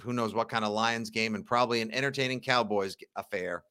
who 0.00 0.12
knows 0.12 0.32
what 0.34 0.48
kind 0.48 0.64
of 0.64 0.72
Lions 0.72 1.10
game 1.10 1.34
and 1.34 1.44
probably 1.44 1.80
an 1.80 1.92
entertaining 1.92 2.40
Cowboys 2.40 2.96
affair. 3.16 3.64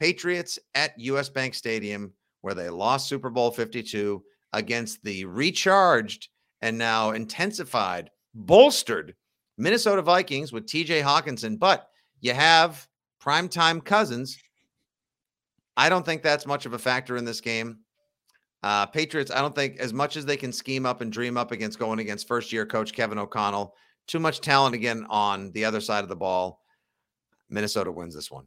Patriots 0.00 0.58
at 0.74 0.98
US 0.98 1.28
Bank 1.28 1.54
Stadium, 1.54 2.12
where 2.40 2.54
they 2.54 2.70
lost 2.70 3.08
Super 3.08 3.28
Bowl 3.28 3.50
52 3.50 4.22
against 4.54 5.04
the 5.04 5.26
recharged 5.26 6.28
and 6.62 6.76
now 6.76 7.10
intensified, 7.10 8.10
bolstered 8.34 9.14
Minnesota 9.58 10.02
Vikings 10.02 10.52
with 10.52 10.66
TJ 10.66 11.02
Hockenson. 11.02 11.58
But 11.58 11.88
you 12.20 12.32
have 12.32 12.88
primetime 13.22 13.84
cousins. 13.84 14.38
I 15.76 15.88
don't 15.90 16.04
think 16.04 16.22
that's 16.22 16.46
much 16.46 16.66
of 16.66 16.72
a 16.72 16.78
factor 16.78 17.16
in 17.16 17.24
this 17.26 17.40
game. 17.40 17.80
Uh, 18.62 18.86
Patriots, 18.86 19.30
I 19.30 19.40
don't 19.40 19.54
think 19.54 19.78
as 19.78 19.92
much 19.92 20.16
as 20.16 20.24
they 20.24 20.36
can 20.36 20.52
scheme 20.52 20.84
up 20.84 21.02
and 21.02 21.12
dream 21.12 21.36
up 21.36 21.52
against 21.52 21.78
going 21.78 21.98
against 21.98 22.26
first 22.26 22.52
year 22.52 22.66
coach 22.66 22.92
Kevin 22.92 23.18
O'Connell, 23.18 23.74
too 24.06 24.18
much 24.18 24.40
talent 24.40 24.74
again 24.74 25.06
on 25.08 25.50
the 25.52 25.64
other 25.64 25.80
side 25.80 26.02
of 26.02 26.08
the 26.08 26.16
ball. 26.16 26.62
Minnesota 27.48 27.90
wins 27.90 28.14
this 28.14 28.30
one. 28.30 28.46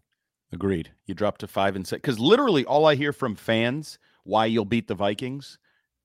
Agreed. 0.54 0.92
You 1.08 1.16
drop 1.16 1.40
to 1.40 1.48
five 1.48 1.76
and 1.76 1.86
six 1.86 2.00
because 2.00 2.20
literally 2.20 2.64
all 2.64 2.86
I 2.86 2.94
hear 2.96 3.12
from 3.12 3.36
fans 3.36 3.98
why 4.24 4.46
you'll 4.46 4.66
beat 4.66 4.88
the 4.88 4.94
Vikings 4.96 5.58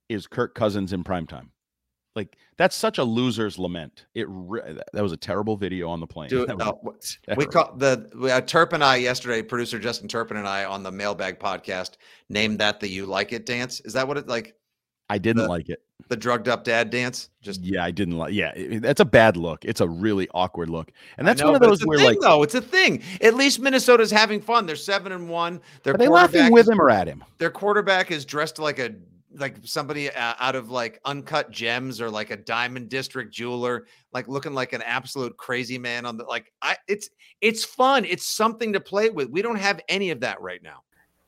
is 0.09 0.26
Kirk 0.26 0.55
Cousins 0.55 0.92
in 0.94 1.05
primetime. 1.05 1.51
Like 2.16 2.36
that's 2.57 2.74
such 2.74 2.96
a 2.96 3.05
loser's 3.05 3.59
lament. 3.59 4.07
It 4.14 4.26
re- 4.30 4.78
that- 4.94 5.03
was 5.03 5.12
a 5.12 5.16
terrible 5.18 5.57
video 5.57 5.90
on 5.90 6.01
the 6.01 6.07
plane. 6.07 6.30
Dude, 6.30 6.51
what- 6.82 7.16
we 7.36 7.44
call 7.44 7.76
the 7.76 8.11
we, 8.16 8.30
uh, 8.30 8.40
Turp 8.40 8.72
and 8.72 8.82
I 8.82 8.96
yesterday. 8.96 9.42
Producer 9.42 9.78
Justin 9.78 10.09
Turpin 10.09 10.38
and 10.38 10.49
I 10.49 10.64
on 10.64 10.82
the 10.82 10.90
Mailbag 10.90 11.38
podcast 11.38 11.92
named 12.30 12.59
that 12.61 12.80
the 12.80 12.88
"You 12.88 13.05
Like 13.05 13.32
It" 13.34 13.44
dance. 13.44 13.80
Is 13.80 13.92
that 13.92 14.09
what 14.09 14.16
it 14.16 14.26
like? 14.26 14.55
I 15.11 15.18
didn't 15.18 15.42
the- 15.42 15.49
like 15.49 15.68
it. 15.68 15.82
The 16.07 16.16
drugged 16.16 16.49
up 16.49 16.64
dad 16.64 16.90
dance. 16.90 17.28
Just 17.42 17.61
Yeah, 17.61 17.84
I 17.84 17.90
didn't 17.90 18.16
like. 18.16 18.32
Yeah, 18.32 18.53
it- 18.55 18.80
that's 18.82 19.01
a 19.01 19.05
bad 19.05 19.36
look. 19.36 19.64
It's 19.64 19.80
a 19.80 19.88
really 19.88 20.28
awkward 20.32 20.70
look, 20.70 20.90
and 21.18 21.26
that's 21.26 21.40
know, 21.40 21.49
one 21.49 21.55
of 21.57 21.61
those 21.61 21.84
where 21.84 21.99
thing, 21.99 22.07
like 22.07 22.20
though 22.20 22.42
it's 22.42 22.55
a 22.55 22.61
thing. 22.62 23.03
At 23.20 23.34
least 23.34 23.61
Minnesota's 23.61 24.11
having 24.11 24.40
fun. 24.40 24.64
They're 24.64 24.76
seven 24.76 25.12
and 25.12 25.28
one. 25.28 25.61
Their 25.82 25.94
are 25.94 25.99
they 25.99 26.09
laughing 26.09 26.53
with 26.53 26.66
is- 26.66 26.70
him 26.70 26.80
or 26.80 26.88
at 26.88 27.09
him? 27.09 27.24
Their 27.38 27.51
quarterback 27.51 28.11
is 28.11 28.24
dressed 28.24 28.59
like 28.59 28.78
a 28.78 28.94
like 29.34 29.57
somebody 29.62 30.11
uh, 30.11 30.34
out 30.40 30.55
of 30.55 30.70
like 30.70 30.99
uncut 31.05 31.51
gems 31.51 32.01
or 32.01 32.11
like 32.11 32.30
a 32.30 32.36
diamond 32.36 32.88
district 32.88 33.32
jeweler, 33.32 33.86
like 34.12 34.26
looking 34.28 34.55
like 34.55 34.72
an 34.72 34.82
absolute 34.82 35.36
crazy 35.36 35.76
man 35.78 36.07
on 36.07 36.16
the 36.16 36.24
like. 36.24 36.51
I 36.62 36.76
it's 36.88 37.11
it's 37.42 37.64
fun. 37.64 38.05
It's 38.07 38.24
something 38.24 38.72
to 38.72 38.80
play 38.80 39.11
with. 39.11 39.28
We 39.28 39.42
don't 39.42 39.57
have 39.57 39.80
any 39.88 40.11
of 40.11 40.20
that 40.20 40.40
right 40.40 40.62
now. 40.62 40.82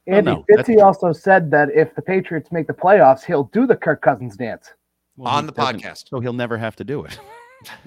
Andy 0.06 0.30
no, 0.32 0.44
that's 0.48 0.68
Fitzy 0.68 0.82
also 0.82 1.12
said 1.12 1.50
that 1.50 1.70
if 1.74 1.94
the 1.94 2.02
Patriots 2.02 2.50
make 2.50 2.66
the 2.66 2.72
playoffs, 2.72 3.24
he'll 3.24 3.44
do 3.52 3.66
the 3.66 3.76
Kirk 3.76 4.02
Cousins 4.02 4.36
dance. 4.36 4.72
Well, 5.16 5.32
On 5.32 5.46
the 5.46 5.52
doesn't, 5.52 5.80
podcast. 5.82 6.08
so 6.08 6.20
he'll 6.20 6.32
never 6.32 6.56
have 6.56 6.76
to 6.76 6.84
do 6.84 7.04
it. 7.04 7.18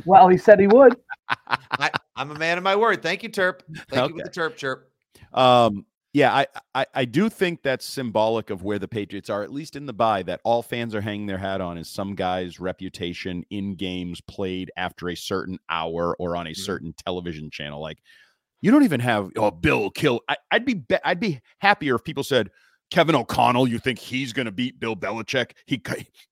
Well, 0.05 0.27
he 0.27 0.37
said 0.37 0.59
he 0.59 0.67
would. 0.67 0.95
I, 1.49 1.89
I'm 2.15 2.29
a 2.29 2.35
man 2.37 2.59
of 2.59 2.63
my 2.63 2.75
word. 2.75 3.01
Thank 3.01 3.23
you, 3.23 3.29
Terp. 3.29 3.61
Thank 3.89 4.09
you 4.09 4.15
with 4.17 4.25
the 4.25 4.29
Terp 4.29 4.55
chirp. 4.55 4.87
Um, 5.33 5.87
yeah, 6.13 6.31
I, 6.31 6.45
I 6.75 6.85
I 6.93 7.05
do 7.05 7.27
think 7.27 7.63
that's 7.63 7.83
symbolic 7.83 8.51
of 8.51 8.61
where 8.61 8.77
the 8.77 8.87
Patriots 8.87 9.31
are, 9.31 9.41
at 9.41 9.51
least 9.51 9.75
in 9.75 9.87
the 9.87 9.91
bye. 9.93 10.21
That 10.21 10.41
all 10.43 10.61
fans 10.61 10.93
are 10.93 11.01
hanging 11.01 11.25
their 11.25 11.39
hat 11.39 11.59
on 11.59 11.79
is 11.79 11.89
some 11.89 12.13
guy's 12.13 12.59
reputation 12.59 13.43
in 13.49 13.73
games 13.73 14.21
played 14.21 14.69
after 14.77 15.09
a 15.09 15.15
certain 15.15 15.57
hour 15.71 16.15
or 16.19 16.35
on 16.35 16.45
a 16.45 16.51
Mhm. 16.51 16.57
certain 16.57 16.93
television 17.03 17.49
channel. 17.49 17.81
Like, 17.81 17.97
you 18.63 18.71
don't 18.71 18.83
even 18.83 19.01
have 19.01 19.29
oh 19.37 19.51
Bill 19.51 19.89
kill. 19.91 20.21
I, 20.29 20.37
I'd 20.49 20.65
be 20.65 20.73
be- 20.75 20.97
I'd 21.03 21.19
be 21.19 21.41
happier 21.59 21.95
if 21.95 22.03
people 22.03 22.23
said 22.23 22.49
Kevin 22.91 23.13
O'Connell. 23.13 23.67
You 23.67 23.77
think 23.77 23.99
he's 23.99 24.31
going 24.33 24.45
to 24.45 24.51
beat 24.51 24.79
Bill 24.79 24.95
Belichick? 24.95 25.51
He 25.67 25.81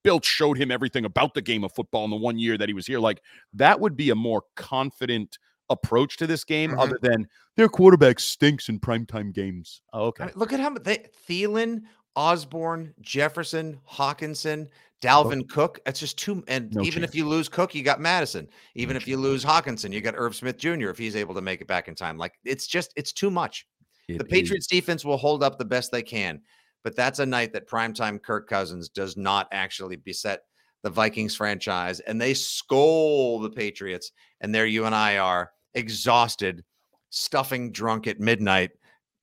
Bill 0.02 0.20
showed 0.22 0.56
him 0.56 0.70
everything 0.70 1.04
about 1.04 1.34
the 1.34 1.42
game 1.42 1.62
of 1.62 1.72
football 1.72 2.04
in 2.04 2.10
the 2.10 2.16
one 2.16 2.38
year 2.38 2.56
that 2.56 2.68
he 2.68 2.74
was 2.74 2.86
here. 2.86 2.98
Like 2.98 3.20
that 3.52 3.78
would 3.80 3.96
be 3.96 4.10
a 4.10 4.14
more 4.14 4.42
confident 4.56 5.38
approach 5.68 6.16
to 6.16 6.26
this 6.26 6.42
game, 6.44 6.70
Mhm. 6.70 6.80
other 6.80 6.98
than 7.02 7.28
their 7.56 7.68
quarterback 7.68 8.18
stinks 8.18 8.68
in 8.68 8.80
primetime 8.80 9.32
games. 9.32 9.82
Oh, 9.92 10.04
I 10.04 10.06
okay. 10.06 10.24
mean, 10.26 10.32
look 10.36 10.52
at 10.52 10.60
how 10.60 10.70
mu- 10.70 10.78
they 10.80 11.04
Thielen, 11.28 11.82
Osborne, 12.16 12.94
Jefferson, 13.00 13.78
Hockenson, 13.90 14.68
Dalvin 15.02 15.48
Cook. 15.48 15.80
That's 15.84 16.00
just 16.00 16.16
too. 16.18 16.44
And 16.46 16.72
No 16.74 16.82
even 16.82 17.02
if 17.02 17.14
you 17.14 17.28
lose 17.28 17.48
Cook, 17.48 17.74
you 17.74 17.82
got 17.82 18.00
Mattison. 18.00 18.48
Even 18.74 18.94
No 18.94 18.98
if 18.98 19.08
you 19.08 19.16
lose 19.16 19.44
Hockenson, 19.44 19.92
you 19.92 20.00
got 20.00 20.14
Irv 20.16 20.34
Smith 20.34 20.56
Jr. 20.56 20.90
If 20.90 20.98
he's 20.98 21.16
able 21.16 21.34
to 21.34 21.40
make 21.40 21.60
it 21.60 21.66
back 21.66 21.88
in 21.88 21.94
time, 21.94 22.16
like 22.16 22.34
it's 22.44 22.66
just 22.66 22.92
it's 22.96 23.12
too 23.12 23.30
much. 23.30 23.66
It 24.08 24.18
the 24.18 24.24
is- 24.24 24.30
Patriots 24.30 24.66
defense 24.66 25.04
will 25.04 25.16
hold 25.16 25.42
up 25.42 25.58
the 25.58 25.64
best 25.64 25.90
they 25.90 26.02
can, 26.02 26.40
but 26.84 26.96
that's 26.96 27.18
a 27.18 27.26
night 27.26 27.52
that 27.52 27.68
primetime 27.68 28.22
Kirk 28.22 28.48
Cousins 28.48 28.88
does 28.88 29.16
not 29.16 29.48
actually 29.52 29.96
beset 29.96 30.42
the 30.82 30.90
Vikings 30.90 31.34
franchise, 31.34 32.00
and 32.00 32.20
they 32.20 32.34
scold 32.34 33.44
the 33.44 33.50
Patriots. 33.50 34.12
And 34.40 34.54
there 34.54 34.66
you 34.66 34.86
and 34.86 34.94
I 34.94 35.18
are 35.18 35.52
exhausted, 35.74 36.64
stuffing 37.10 37.70
drunk 37.72 38.06
at 38.06 38.18
midnight, 38.20 38.70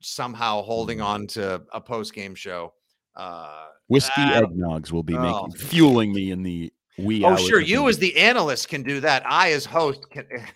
somehow 0.01 0.61
holding 0.61 1.01
on 1.01 1.27
to 1.27 1.61
a 1.73 1.81
post 1.81 2.13
game 2.13 2.35
show. 2.35 2.73
Uh, 3.15 3.67
whiskey 3.89 4.21
don't- 4.21 4.57
eggnogs 4.57 4.91
will 4.91 5.03
be 5.03 5.15
Oh. 5.15 5.21
making 5.47 5.59
fueling 5.59 6.13
me 6.13 6.31
in 6.31 6.41
the 6.41 6.71
wee 6.97 7.23
oh, 7.23 7.35
sure, 7.35 7.59
you 7.59 7.87
as 7.89 7.97
the 7.97 8.17
analyst 8.17 8.69
can 8.69 8.83
do 8.83 8.99
that. 9.01 9.23
I 9.25 9.51
as 9.51 9.65
host 9.65 10.09
can. 10.09 10.25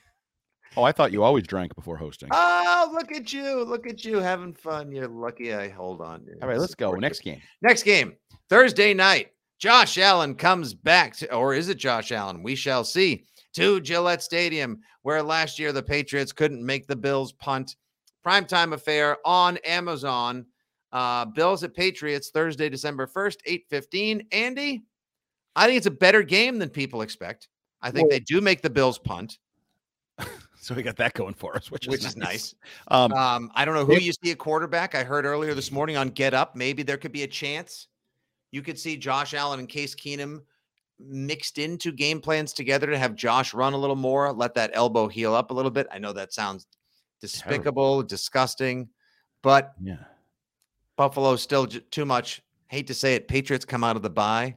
Oh, 0.75 0.81
I 0.81 0.91
thought 0.91 1.11
you 1.11 1.21
always 1.21 1.45
drank 1.45 1.75
before 1.75 1.97
hosting. 1.97 2.29
Oh, 2.31 2.89
look 2.93 3.11
at 3.11 3.31
you! 3.31 3.63
Look 3.63 3.86
at 3.86 4.03
you 4.03 4.17
having 4.17 4.53
fun. 4.55 4.91
You're 4.91 5.07
lucky. 5.07 5.53
I 5.53 5.69
hold 5.69 6.01
on. 6.01 6.25
All 6.41 6.47
right, 6.47 6.57
let's 6.57 6.73
go. 6.73 6.93
Next 6.93 7.19
game. 7.19 7.39
Next 7.61 7.84
game, 7.84 8.13
Thursday 8.49 8.95
night. 8.95 9.34
Josh 9.59 9.99
Allen 9.99 10.34
comes 10.34 10.73
back, 10.73 11.15
to, 11.17 11.31
or 11.31 11.53
is 11.53 11.69
it 11.69 11.77
Josh 11.77 12.11
Allen? 12.11 12.41
We 12.41 12.55
shall 12.55 12.84
see. 12.84 13.25
To 13.53 13.79
Gillette 13.81 14.23
Stadium, 14.23 14.79
where 15.03 15.21
last 15.21 15.59
year 15.59 15.71
the 15.73 15.84
Patriots 15.84 16.31
couldn't 16.31 16.65
make 16.65 16.88
the 16.88 16.95
Bills 16.95 17.34
punt. 17.34 17.75
Primetime 18.25 18.73
affair 18.73 19.17
on 19.23 19.57
Amazon. 19.57 20.47
Uh, 20.94 21.26
Bills 21.26 21.64
at 21.66 21.74
Patriots 21.74 22.30
Thursday, 22.30 22.70
December 22.70 23.08
1st, 23.08 23.38
8:15. 23.46 24.28
Andy, 24.32 24.84
I 25.56 25.66
think 25.66 25.78
it's 25.78 25.88
a 25.88 25.91
better 25.91 26.24
game 26.24 26.58
than 26.60 26.70
people 26.70 27.02
expect. 27.02 27.50
I 27.82 27.91
think 27.91 28.10
they 28.10 28.22
do 28.22 28.39
make 28.39 28.62
the 28.62 28.70
Bills 28.70 28.98
punt, 28.98 29.39
So 30.64 30.74
we 30.74 30.82
got 30.82 30.96
that 30.96 31.14
going 31.14 31.34
for 31.34 31.56
us, 31.58 31.70
which, 31.70 31.88
which 31.88 32.00
is 32.00 32.08
is 32.08 32.18
nice. 32.18 32.56
Um, 32.88 33.12
Um, 33.12 33.52
I 33.54 33.66
don't 33.66 33.76
know 33.76 33.86
who 33.86 34.00
you 34.00 34.14
see 34.14 34.32
a 34.32 34.36
quarterback. 34.36 34.96
I 34.96 35.04
heard 35.04 35.26
earlier 35.26 35.54
this 35.54 35.74
morning 35.74 35.98
on 35.98 36.08
Get 36.10 36.34
Up, 36.34 36.56
maybe 36.56 36.84
there 36.84 36.98
could 36.98 37.12
be 37.12 37.24
a 37.24 37.28
chance 37.28 37.89
you 38.52 38.62
could 38.62 38.80
see 38.80 38.96
Josh 38.96 39.34
Allen 39.34 39.60
and 39.60 39.68
Case 39.68 39.94
Keenum 39.94 40.39
mixed 41.00 41.58
into 41.58 41.91
game 41.91 42.22
plans 42.22 42.54
together 42.54 42.88
to 42.88 42.98
have 42.98 43.16
Josh 43.16 43.54
run 43.54 43.74
a 43.74 43.78
little 43.78 43.96
more, 43.98 44.32
let 44.32 44.54
that 44.54 44.72
elbow 44.74 45.10
heal 45.10 45.34
up 45.34 45.52
a 45.52 45.54
little 45.54 45.72
bit. 45.72 45.88
I 45.91 46.00
know 46.00 46.14
that 46.14 46.32
sounds 46.32 46.66
despicable, 47.20 48.02
disgusting, 48.04 48.88
but 49.41 49.74
yeah. 49.84 49.98
Buffalo 50.96 51.36
still 51.36 51.66
j- 51.66 51.80
too 51.91 52.06
much. 52.06 52.41
Hate 52.68 52.88
to 52.88 52.94
say 52.94 53.16
it. 53.16 53.28
Patriots 53.28 53.66
come 53.66 53.84
out 53.84 53.96
of 53.96 54.02
the 54.02 54.10
bye 54.10 54.56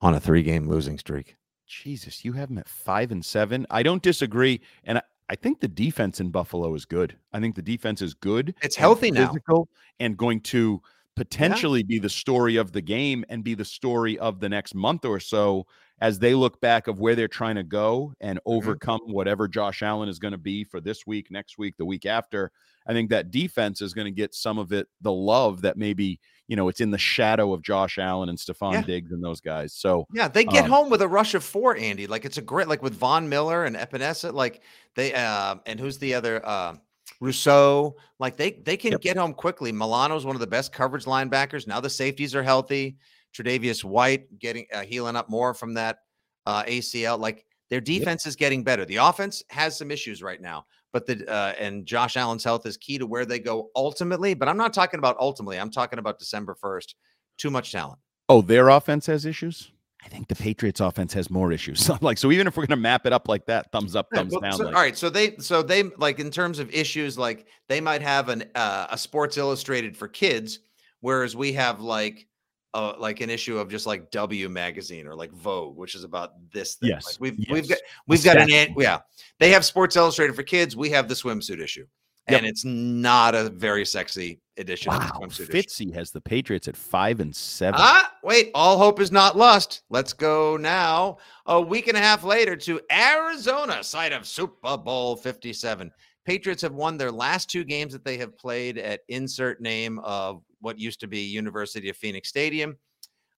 on 0.00 0.14
a 0.14 0.20
three-game 0.20 0.68
losing 0.68 0.98
streak. 0.98 1.36
Jesus, 1.66 2.24
you 2.24 2.32
have 2.32 2.48
them 2.48 2.58
at 2.58 2.68
five 2.68 3.10
and 3.10 3.24
seven. 3.24 3.66
I 3.70 3.82
don't 3.82 4.02
disagree, 4.02 4.60
and 4.84 4.98
I, 4.98 5.02
I 5.30 5.34
think 5.34 5.60
the 5.60 5.68
defense 5.68 6.20
in 6.20 6.30
Buffalo 6.30 6.74
is 6.74 6.84
good. 6.84 7.16
I 7.32 7.40
think 7.40 7.56
the 7.56 7.62
defense 7.62 8.00
is 8.02 8.14
good. 8.14 8.54
It's 8.62 8.76
and 8.76 8.80
healthy 8.82 9.10
now. 9.10 9.26
physical, 9.26 9.68
and 9.98 10.16
going 10.16 10.40
to 10.42 10.80
potentially 11.16 11.82
be 11.82 11.98
the 11.98 12.08
story 12.10 12.56
of 12.56 12.72
the 12.72 12.82
game 12.82 13.24
and 13.30 13.42
be 13.42 13.54
the 13.54 13.64
story 13.64 14.18
of 14.18 14.38
the 14.38 14.48
next 14.48 14.74
month 14.74 15.04
or 15.06 15.18
so 15.18 15.66
as 16.02 16.18
they 16.18 16.34
look 16.34 16.60
back 16.60 16.88
of 16.88 17.00
where 17.00 17.14
they're 17.14 17.26
trying 17.26 17.56
to 17.56 17.62
go 17.64 18.12
and 18.20 18.38
Mm-hmm. 18.40 18.50
overcome 18.58 19.00
whatever 19.06 19.48
Josh 19.48 19.82
Allen 19.82 20.08
is 20.10 20.18
going 20.18 20.32
to 20.32 20.38
be 20.38 20.62
for 20.62 20.78
this 20.80 21.06
week, 21.06 21.30
next 21.30 21.56
week, 21.58 21.76
the 21.78 21.86
week 21.86 22.04
after. 22.06 22.52
I 22.86 22.92
think 22.92 23.10
that 23.10 23.30
defense 23.30 23.80
is 23.82 23.94
going 23.94 24.06
to 24.06 24.10
get 24.10 24.34
some 24.34 24.58
of 24.58 24.72
it, 24.72 24.86
the 25.00 25.12
love 25.12 25.62
that 25.62 25.76
maybe 25.76 26.20
you 26.48 26.56
know 26.56 26.68
it's 26.68 26.80
in 26.80 26.90
the 26.90 26.98
shadow 26.98 27.52
of 27.52 27.62
Josh 27.62 27.98
Allen 27.98 28.28
and 28.28 28.38
Stephon 28.38 28.72
Yeah. 28.72 28.82
Diggs 28.82 29.12
and 29.12 29.22
those 29.22 29.40
guys. 29.40 29.74
So 29.74 30.06
Yeah, 30.12 30.28
they 30.28 30.44
get 30.44 30.64
Um, 30.64 30.70
home 30.70 30.90
with 30.90 31.02
a 31.02 31.08
rush 31.08 31.34
of 31.34 31.42
four, 31.42 31.76
Andy. 31.76 32.06
Like 32.06 32.24
it's 32.24 32.38
a 32.38 32.42
great, 32.42 32.68
like 32.68 32.82
with 32.82 32.94
Von 32.94 33.28
Miller 33.28 33.64
and 33.64 33.76
Epenesa. 33.76 34.32
Like 34.32 34.62
they, 34.94 35.12
uh, 35.12 35.56
and 35.66 35.80
who's 35.80 35.98
the 35.98 36.14
other? 36.14 36.44
Uh, 36.46 36.76
Rousseau, 37.20 37.96
like 38.18 38.36
they 38.36 38.52
they 38.52 38.76
can 38.76 38.92
yep. 38.92 39.00
get 39.00 39.16
home 39.16 39.32
quickly. 39.32 39.72
Milano's 39.72 40.26
one 40.26 40.36
of 40.36 40.40
the 40.40 40.46
best 40.46 40.72
coverage 40.72 41.04
linebackers. 41.04 41.66
Now 41.66 41.80
the 41.80 41.90
safeties 41.90 42.34
are 42.34 42.42
healthy. 42.42 42.96
Tre'Davious 43.34 43.84
White 43.84 44.38
getting 44.38 44.66
uh, 44.72 44.82
healing 44.82 45.16
up 45.16 45.28
more 45.28 45.54
from 45.54 45.74
that 45.74 45.98
uh, 46.46 46.62
ACL. 46.64 47.18
Like 47.18 47.44
their 47.70 47.80
defense 47.80 48.24
yep. 48.24 48.30
is 48.30 48.36
getting 48.36 48.64
better. 48.64 48.84
The 48.84 48.96
offense 48.96 49.42
has 49.50 49.76
some 49.76 49.90
issues 49.90 50.22
right 50.22 50.40
now, 50.40 50.66
but 50.96 51.04
the 51.04 51.30
uh, 51.30 51.52
and 51.58 51.84
Josh 51.84 52.16
Allen's 52.16 52.42
health 52.42 52.64
is 52.64 52.78
key 52.78 52.96
to 52.96 53.06
where 53.06 53.26
they 53.26 53.38
go 53.38 53.68
ultimately. 53.76 54.32
But 54.32 54.48
I'm 54.48 54.56
not 54.56 54.72
talking 54.72 54.96
about 54.96 55.18
ultimately. 55.20 55.60
I'm 55.60 55.70
talking 55.70 55.98
about 55.98 56.18
December 56.18 56.54
first. 56.54 56.94
Too 57.36 57.50
much 57.50 57.70
talent. 57.70 57.98
Oh, 58.30 58.40
their 58.40 58.70
offense 58.70 59.04
has 59.06 59.26
issues. 59.26 59.72
I 60.02 60.08
think 60.08 60.28
the 60.28 60.34
Patriots 60.34 60.80
offense 60.80 61.12
has 61.12 61.28
more 61.28 61.52
issues. 61.52 61.90
like 62.00 62.16
so, 62.16 62.32
even 62.32 62.46
if 62.46 62.56
we're 62.56 62.62
going 62.62 62.78
to 62.78 62.82
map 62.82 63.04
it 63.04 63.12
up 63.12 63.28
like 63.28 63.44
that, 63.44 63.70
thumbs 63.72 63.94
up, 63.94 64.08
thumbs 64.14 64.34
down. 64.40 64.52
So, 64.52 64.64
like. 64.64 64.74
All 64.74 64.80
right, 64.80 64.96
so 64.96 65.10
they 65.10 65.36
so 65.36 65.62
they 65.62 65.82
like 65.82 66.18
in 66.18 66.30
terms 66.30 66.60
of 66.60 66.70
issues, 66.70 67.18
like 67.18 67.46
they 67.68 67.82
might 67.82 68.00
have 68.00 68.30
an 68.30 68.44
uh, 68.54 68.86
a 68.88 68.96
Sports 68.96 69.36
Illustrated 69.36 69.98
for 69.98 70.08
kids, 70.08 70.60
whereas 71.00 71.36
we 71.36 71.52
have 71.52 71.80
like 71.80 72.26
uh, 72.74 72.94
like 72.98 73.20
an 73.20 73.30
issue 73.30 73.58
of 73.58 73.70
just 73.70 73.86
like 73.86 74.10
W 74.10 74.48
magazine 74.48 75.06
or 75.06 75.14
like 75.14 75.32
Vogue, 75.32 75.76
which 75.76 75.94
is 75.94 76.04
about 76.04 76.32
this 76.52 76.74
thing. 76.74 76.90
Yes, 76.90 77.06
like 77.06 77.16
we've 77.20 77.38
yes. 77.38 77.50
we've 77.50 77.68
got 77.68 77.78
we've 78.06 78.24
got 78.24 78.36
an 78.36 78.74
yeah. 78.76 78.98
They 79.38 79.50
have 79.50 79.64
Sports 79.64 79.96
Illustrated 79.96 80.34
for 80.36 80.42
kids. 80.42 80.76
We 80.76 80.90
have 80.90 81.08
the 81.08 81.14
swimsuit 81.14 81.60
issue, 81.60 81.86
yep. 82.28 82.38
and 82.38 82.46
it's 82.46 82.64
not 82.64 83.34
a 83.34 83.48
very 83.50 83.84
sexy 83.84 84.40
edition 84.58 84.92
wow. 84.92 85.10
of 85.22 85.36
the 85.36 85.44
swimsuit 85.44 85.50
Fitzy 85.50 85.94
has 85.94 86.10
the 86.10 86.20
Patriots 86.20 86.68
at 86.68 86.76
five 86.76 87.20
and 87.20 87.34
seven. 87.34 87.80
Ah, 87.82 88.12
wait, 88.22 88.50
all 88.54 88.78
hope 88.78 89.00
is 89.00 89.12
not 89.12 89.36
lost. 89.36 89.82
Let's 89.90 90.12
go 90.12 90.56
now. 90.56 91.18
A 91.46 91.60
week 91.60 91.88
and 91.88 91.96
a 91.96 92.00
half 92.00 92.24
later 92.24 92.56
to 92.56 92.80
Arizona, 92.90 93.82
site 93.82 94.12
of 94.12 94.26
Super 94.26 94.76
Bowl 94.76 95.16
57. 95.16 95.90
Patriots 96.26 96.62
have 96.62 96.74
won 96.74 96.96
their 96.96 97.12
last 97.12 97.48
two 97.48 97.64
games 97.64 97.92
that 97.92 98.04
they 98.04 98.16
have 98.16 98.36
played 98.36 98.78
at 98.78 99.02
insert 99.08 99.60
name 99.60 100.00
of 100.00 100.42
what 100.66 100.78
used 100.80 100.98
to 100.98 101.06
be 101.06 101.20
University 101.20 101.88
of 101.88 101.96
Phoenix 101.96 102.28
Stadium. 102.28 102.76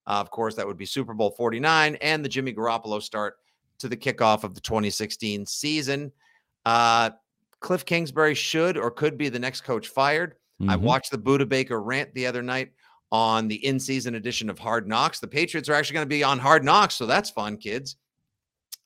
Uh, 0.06 0.12
of 0.12 0.30
course, 0.30 0.54
that 0.54 0.66
would 0.66 0.78
be 0.78 0.86
Super 0.86 1.12
Bowl 1.12 1.30
49 1.30 1.96
and 2.00 2.24
the 2.24 2.28
Jimmy 2.28 2.54
Garoppolo 2.54 3.02
start 3.02 3.36
to 3.80 3.88
the 3.88 3.96
kickoff 3.96 4.42
of 4.44 4.54
the 4.54 4.60
2016 4.62 5.44
season. 5.44 6.10
Uh, 6.64 7.10
Cliff 7.60 7.84
Kingsbury 7.84 8.34
should 8.34 8.78
or 8.78 8.90
could 8.90 9.18
be 9.18 9.28
the 9.28 9.38
next 9.38 9.60
coach 9.60 9.88
fired. 9.88 10.36
Mm-hmm. 10.60 10.70
I 10.70 10.76
watched 10.76 11.10
the 11.10 11.18
Budda 11.18 11.46
Baker 11.46 11.82
rant 11.82 12.12
the 12.14 12.26
other 12.26 12.42
night 12.42 12.72
on 13.12 13.46
the 13.46 13.66
in 13.66 13.78
season 13.78 14.14
edition 14.14 14.48
of 14.48 14.58
Hard 14.58 14.88
Knocks. 14.88 15.20
The 15.20 15.28
Patriots 15.28 15.68
are 15.68 15.74
actually 15.74 15.94
going 15.94 16.06
to 16.06 16.08
be 16.08 16.24
on 16.24 16.38
Hard 16.38 16.64
Knocks, 16.64 16.94
so 16.94 17.04
that's 17.04 17.28
fun, 17.28 17.58
kids. 17.58 17.96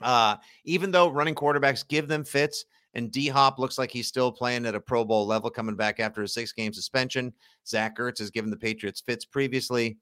Uh, 0.00 0.36
even 0.64 0.90
though 0.90 1.08
running 1.08 1.36
quarterbacks 1.36 1.86
give 1.86 2.08
them 2.08 2.24
fits, 2.24 2.64
and 2.94 3.10
D 3.10 3.28
Hop 3.28 3.58
looks 3.58 3.78
like 3.78 3.90
he's 3.90 4.08
still 4.08 4.30
playing 4.30 4.66
at 4.66 4.74
a 4.74 4.80
Pro 4.80 5.04
Bowl 5.04 5.26
level, 5.26 5.50
coming 5.50 5.76
back 5.76 6.00
after 6.00 6.22
a 6.22 6.28
six 6.28 6.52
game 6.52 6.72
suspension. 6.72 7.32
Zach 7.66 7.98
Ertz 7.98 8.18
has 8.18 8.30
given 8.30 8.50
the 8.50 8.56
Patriots 8.56 9.00
fits 9.00 9.24
previously. 9.24 9.98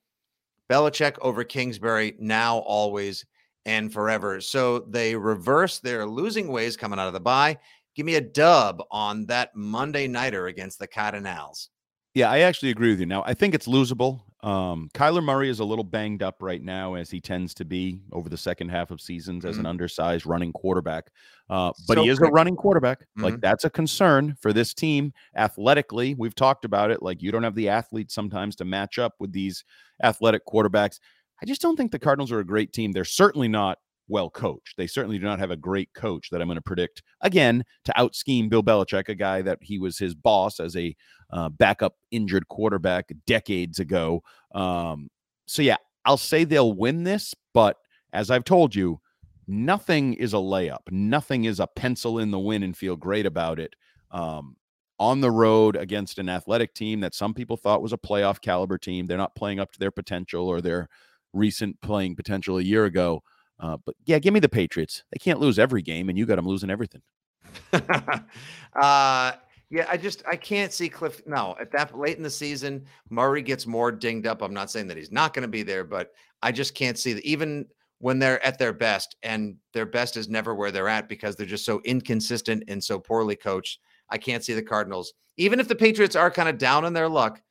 Belichick 0.71 1.17
over 1.21 1.43
Kingsbury 1.45 2.15
now, 2.19 2.59
always, 2.59 3.25
and 3.67 3.93
forever. 3.93 4.41
So 4.41 4.81
they 4.89 5.17
reverse 5.17 5.81
their 5.81 6.07
losing 6.07 6.49
ways 6.49 6.77
coming 6.77 6.99
out 6.99 7.09
of 7.09 7.13
the 7.13 7.21
bye. 7.21 7.59
Give 7.97 8.07
me 8.07 8.15
a 8.15 8.21
dub 8.21 8.83
on 8.91 9.27
that 9.27 9.55
Monday 9.55 10.07
nighter 10.07 10.47
against 10.47 10.79
the 10.79 10.87
Cardinals. 10.87 11.71
Yeah, 12.15 12.31
I 12.31 12.41
actually 12.41 12.71
agree 12.71 12.91
with 12.91 13.01
you. 13.01 13.07
Now, 13.07 13.23
I 13.27 13.35
think 13.35 13.55
it's 13.55 13.67
losable. 13.67 14.21
Um, 14.43 14.89
Kyler 14.95 15.23
Murray 15.23 15.51
is 15.51 15.61
a 15.61 15.65
little 15.65 15.85
banged 15.85 16.23
up 16.23 16.37
right 16.41 16.63
now, 16.63 16.95
as 16.95 17.11
he 17.11 17.21
tends 17.21 17.53
to 17.55 17.65
be 17.65 18.01
over 18.13 18.29
the 18.29 18.37
second 18.37 18.71
half 18.71 18.91
of 18.91 19.01
seasons 19.01 19.45
as 19.45 19.57
mm-hmm. 19.57 19.61
an 19.61 19.67
undersized 19.67 20.27
running 20.27 20.53
quarterback. 20.53 21.11
Uh, 21.49 21.73
but 21.87 21.97
so 21.97 22.03
he 22.03 22.09
is 22.09 22.19
a 22.21 22.31
running 22.31 22.57
quarterback. 22.57 23.01
Mm-hmm. 23.01 23.25
Like 23.25 23.41
that's 23.41 23.65
a 23.65 23.71
concern 23.71 24.37
for 24.41 24.53
this 24.53 24.73
team 24.73 25.13
athletically. 25.37 26.15
We've 26.15 26.35
talked 26.35 26.65
about 26.65 26.91
it. 26.91 27.03
Like 27.03 27.23
you 27.23 27.33
don't 27.33 27.43
have 27.43 27.55
the 27.55 27.69
athletes 27.69 28.15
sometimes 28.15 28.57
to 28.57 28.65
match 28.65 28.99
up 28.99 29.15
with 29.19 29.33
these 29.33 29.65
athletic 30.03 30.47
quarterbacks. 30.47 31.01
I 31.43 31.47
just 31.47 31.61
don't 31.61 31.77
think 31.77 31.91
the 31.91 31.99
Cardinals 31.99 32.33
are 32.33 32.41
a 32.41 32.45
great 32.45 32.73
team. 32.73 32.93
They're 32.93 33.05
certainly 33.05 33.49
not 33.49 33.79
well 34.11 34.29
coached. 34.29 34.77
They 34.77 34.87
certainly 34.87 35.19
do 35.19 35.25
not 35.25 35.39
have 35.39 35.51
a 35.51 35.57
great 35.57 35.93
coach 35.95 36.29
that 36.31 36.43
I'm 36.43 36.49
going 36.49 36.57
to 36.57 36.63
predict 36.63 37.03
again 37.21 37.65
to 37.85 37.99
out 37.99 38.15
scheme 38.15 38.49
Bill 38.49 38.63
Belichick, 38.63 39.09
a 39.09 39.15
guy 39.15 39.43
that 39.43 39.59
he 39.63 39.79
was 39.79 39.99
his 39.99 40.15
boss 40.15 40.61
as 40.61 40.77
a 40.77 40.95
uh, 41.31 41.49
backup 41.49 41.95
injured 42.11 42.49
quarterback 42.49 43.11
decades 43.27 43.79
ago. 43.79 44.23
Um, 44.55 45.09
so 45.47 45.63
yeah, 45.63 45.77
I'll 46.05 46.17
say 46.17 46.45
they'll 46.45 46.73
win 46.73 47.05
this, 47.05 47.35
but 47.55 47.77
as 48.13 48.31
I've 48.31 48.45
told 48.45 48.75
you, 48.75 49.01
nothing 49.47 50.15
is 50.15 50.35
a 50.35 50.39
layup. 50.39 50.91
Nothing 50.91 51.45
is 51.45 51.61
a 51.61 51.67
pencil 51.67 52.19
in 52.19 52.31
the 52.31 52.39
win 52.39 52.63
and 52.63 52.77
feel 52.77 52.97
great 52.97 53.27
about 53.27 53.59
it. 53.59 53.75
Um, 54.11 54.57
on 54.99 55.23
the 55.23 55.31
road 55.31 55.77
against 55.77 56.19
an 56.19 56.29
athletic 56.29 56.75
team 56.75 57.01
that 57.01 57.15
some 57.15 57.33
people 57.33 57.57
thought 57.57 57.81
was 57.81 57.95
a 57.95 57.99
playoff 57.99 58.39
caliber 58.43 58.77
team. 58.77 59.07
They're 59.07 59.17
not 59.17 59.35
playing 59.35 59.59
up 59.59 59.73
to 59.73 59.79
their 59.79 59.91
potential 59.91 60.47
or 60.47 60.61
their 60.61 60.89
recent 61.33 61.81
playing 61.81 62.17
potential 62.17 62.59
a 62.59 62.63
year 62.63 62.85
ago. 62.85 63.23
Uh, 63.61 63.77
but 63.85 63.95
yeah, 64.07 64.19
give 64.19 64.33
me 64.33 64.41
the 64.41 64.49
Patriots. 64.49 65.05
They 65.13 65.19
can't 65.19 65.39
lose 65.39 65.59
every 65.59 65.83
game, 65.83 66.09
and 66.09 66.19
you 66.19 66.27
got 66.27 66.37
them 66.37 66.49
losing 66.49 66.71
everything. 66.71 67.03
uh, 67.73 69.33
yeah, 69.71 69.87
I 69.89 69.97
just 69.97 70.23
I 70.31 70.37
can't 70.37 70.73
see 70.73 70.89
Cliff. 70.89 71.23
No, 71.27 71.57
at 71.61 71.71
that 71.73 71.97
late 71.97 72.17
in 72.17 72.23
the 72.23 72.31
season, 72.31 72.87
Murray 73.11 73.43
gets 73.43 73.67
more 73.67 73.93
dinged 73.93 74.27
up. 74.27 74.43
I'm 74.43 74.55
not 74.55 74.71
saying 74.71 74.89
that 74.89 74.97
he's 74.97 75.13
not 75.13 75.35
going 75.35 75.43
to 75.43 75.49
be 75.49 75.63
there, 75.63 75.85
but 75.85 76.13
I 76.43 76.53
just 76.53 76.75
can't 76.75 76.99
see 76.99 77.13
that 77.13 77.25
even 77.25 77.67
when 77.99 78.19
they're 78.19 78.45
at 78.45 78.59
their 78.59 78.73
best, 78.73 79.17
and 79.23 79.57
their 79.75 79.87
best 79.87 80.17
is 80.17 80.29
never 80.29 80.55
where 80.55 80.71
they're 80.71 80.89
at 80.89 81.09
because 81.09 81.37
they're 81.37 81.47
just 81.47 81.67
so 81.67 81.83
inconsistent 81.85 82.65
and 82.67 82.83
so 82.83 82.99
poorly 82.99 83.37
coached. 83.37 83.79
I 84.09 84.17
can't 84.17 84.43
see 84.43 84.55
the 84.55 84.63
Cardinals, 84.63 85.13
even 85.37 85.61
if 85.61 85.69
the 85.69 85.77
Patriots 85.77 86.17
are 86.17 86.31
kind 86.31 86.49
of 86.49 86.59
down 86.59 86.85
in 86.85 86.93
their 86.93 87.09
luck. 87.09 87.43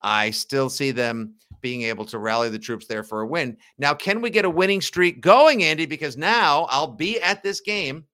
I 0.00 0.30
still 0.30 0.70
see 0.70 0.92
them 0.92 1.34
being 1.60 1.82
able 1.82 2.04
to 2.06 2.18
rally 2.18 2.48
the 2.48 2.58
troops 2.58 2.86
there 2.86 3.02
for 3.02 3.22
a 3.22 3.26
win. 3.26 3.56
Now, 3.78 3.94
can 3.94 4.20
we 4.20 4.30
get 4.30 4.44
a 4.44 4.50
winning 4.50 4.80
streak 4.80 5.20
going, 5.20 5.62
Andy? 5.62 5.86
Because 5.86 6.16
now 6.16 6.66
I'll 6.70 6.92
be 6.92 7.20
at 7.20 7.42
this 7.42 7.60
game 7.60 8.04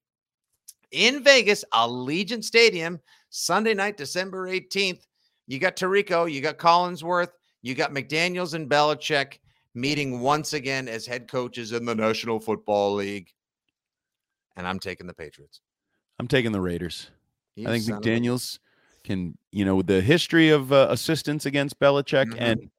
in 0.91 1.23
Vegas, 1.23 1.65
Allegiant 1.73 2.45
Stadium, 2.45 3.01
Sunday 3.31 3.75
night, 3.75 3.97
December 3.97 4.49
18th. 4.49 5.07
You 5.47 5.59
got 5.59 5.77
Tirico, 5.77 6.31
you 6.31 6.41
got 6.41 6.57
Collinsworth, 6.57 7.33
you 7.63 7.75
got 7.75 7.93
McDaniels 7.93 8.55
and 8.55 8.69
Belichick 8.69 9.39
meeting 9.75 10.21
once 10.21 10.53
again 10.53 10.89
as 10.89 11.05
head 11.05 11.29
coaches 11.29 11.73
in 11.73 11.85
the 11.85 11.95
National 11.95 12.41
Football 12.41 12.95
League. 12.95 13.31
And 14.57 14.67
I'm 14.67 14.79
taking 14.79 15.07
the 15.07 15.15
Patriots. 15.15 15.61
I'm 16.19 16.29
taking 16.29 16.53
the 16.53 16.61
Raiders. 16.61 17.11
You 17.57 17.69
I 17.69 17.79
think 17.79 17.85
McDaniels 17.85 18.61
can, 19.03 19.37
you 19.51 19.65
know, 19.65 19.83
the 19.83 20.01
history 20.01 20.51
of 20.51 20.73
uh, 20.73 20.87
assistance 20.91 21.45
against 21.45 21.79
Belichick 21.79 22.27
mm-hmm. 22.27 22.43
and 22.43 22.71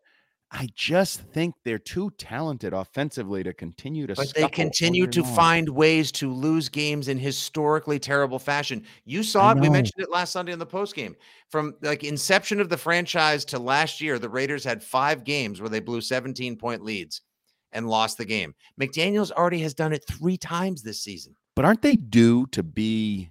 I 0.57 0.69
just 0.73 1.19
think 1.19 1.53
they're 1.65 1.77
too 1.77 2.11
talented 2.17 2.71
offensively 2.71 3.43
to 3.43 3.53
continue 3.53 4.07
to. 4.07 4.15
But 4.15 4.33
they 4.33 4.47
continue 4.47 5.05
to 5.07 5.21
find 5.21 5.67
ways 5.67 6.13
to 6.13 6.31
lose 6.31 6.69
games 6.69 7.09
in 7.09 7.17
historically 7.17 7.99
terrible 7.99 8.39
fashion. 8.39 8.85
You 9.03 9.21
saw 9.21 9.51
it. 9.51 9.59
We 9.59 9.69
mentioned 9.69 10.01
it 10.01 10.09
last 10.09 10.31
Sunday 10.31 10.53
in 10.53 10.59
the 10.59 10.65
post 10.65 10.95
game. 10.95 11.17
From 11.49 11.75
like 11.81 12.05
inception 12.05 12.61
of 12.61 12.69
the 12.69 12.77
franchise 12.77 13.43
to 13.45 13.59
last 13.59 13.99
year, 13.99 14.17
the 14.17 14.29
Raiders 14.29 14.63
had 14.63 14.81
five 14.81 15.25
games 15.25 15.59
where 15.59 15.69
they 15.69 15.81
blew 15.81 15.99
17 15.99 16.55
point 16.55 16.85
leads 16.85 17.21
and 17.73 17.89
lost 17.89 18.17
the 18.17 18.25
game. 18.25 18.55
McDaniel's 18.79 19.33
already 19.33 19.59
has 19.59 19.73
done 19.73 19.91
it 19.91 20.05
three 20.09 20.37
times 20.37 20.81
this 20.83 21.01
season. 21.01 21.35
But 21.57 21.65
aren't 21.65 21.81
they 21.81 21.97
due 21.97 22.47
to 22.53 22.63
be 22.63 23.29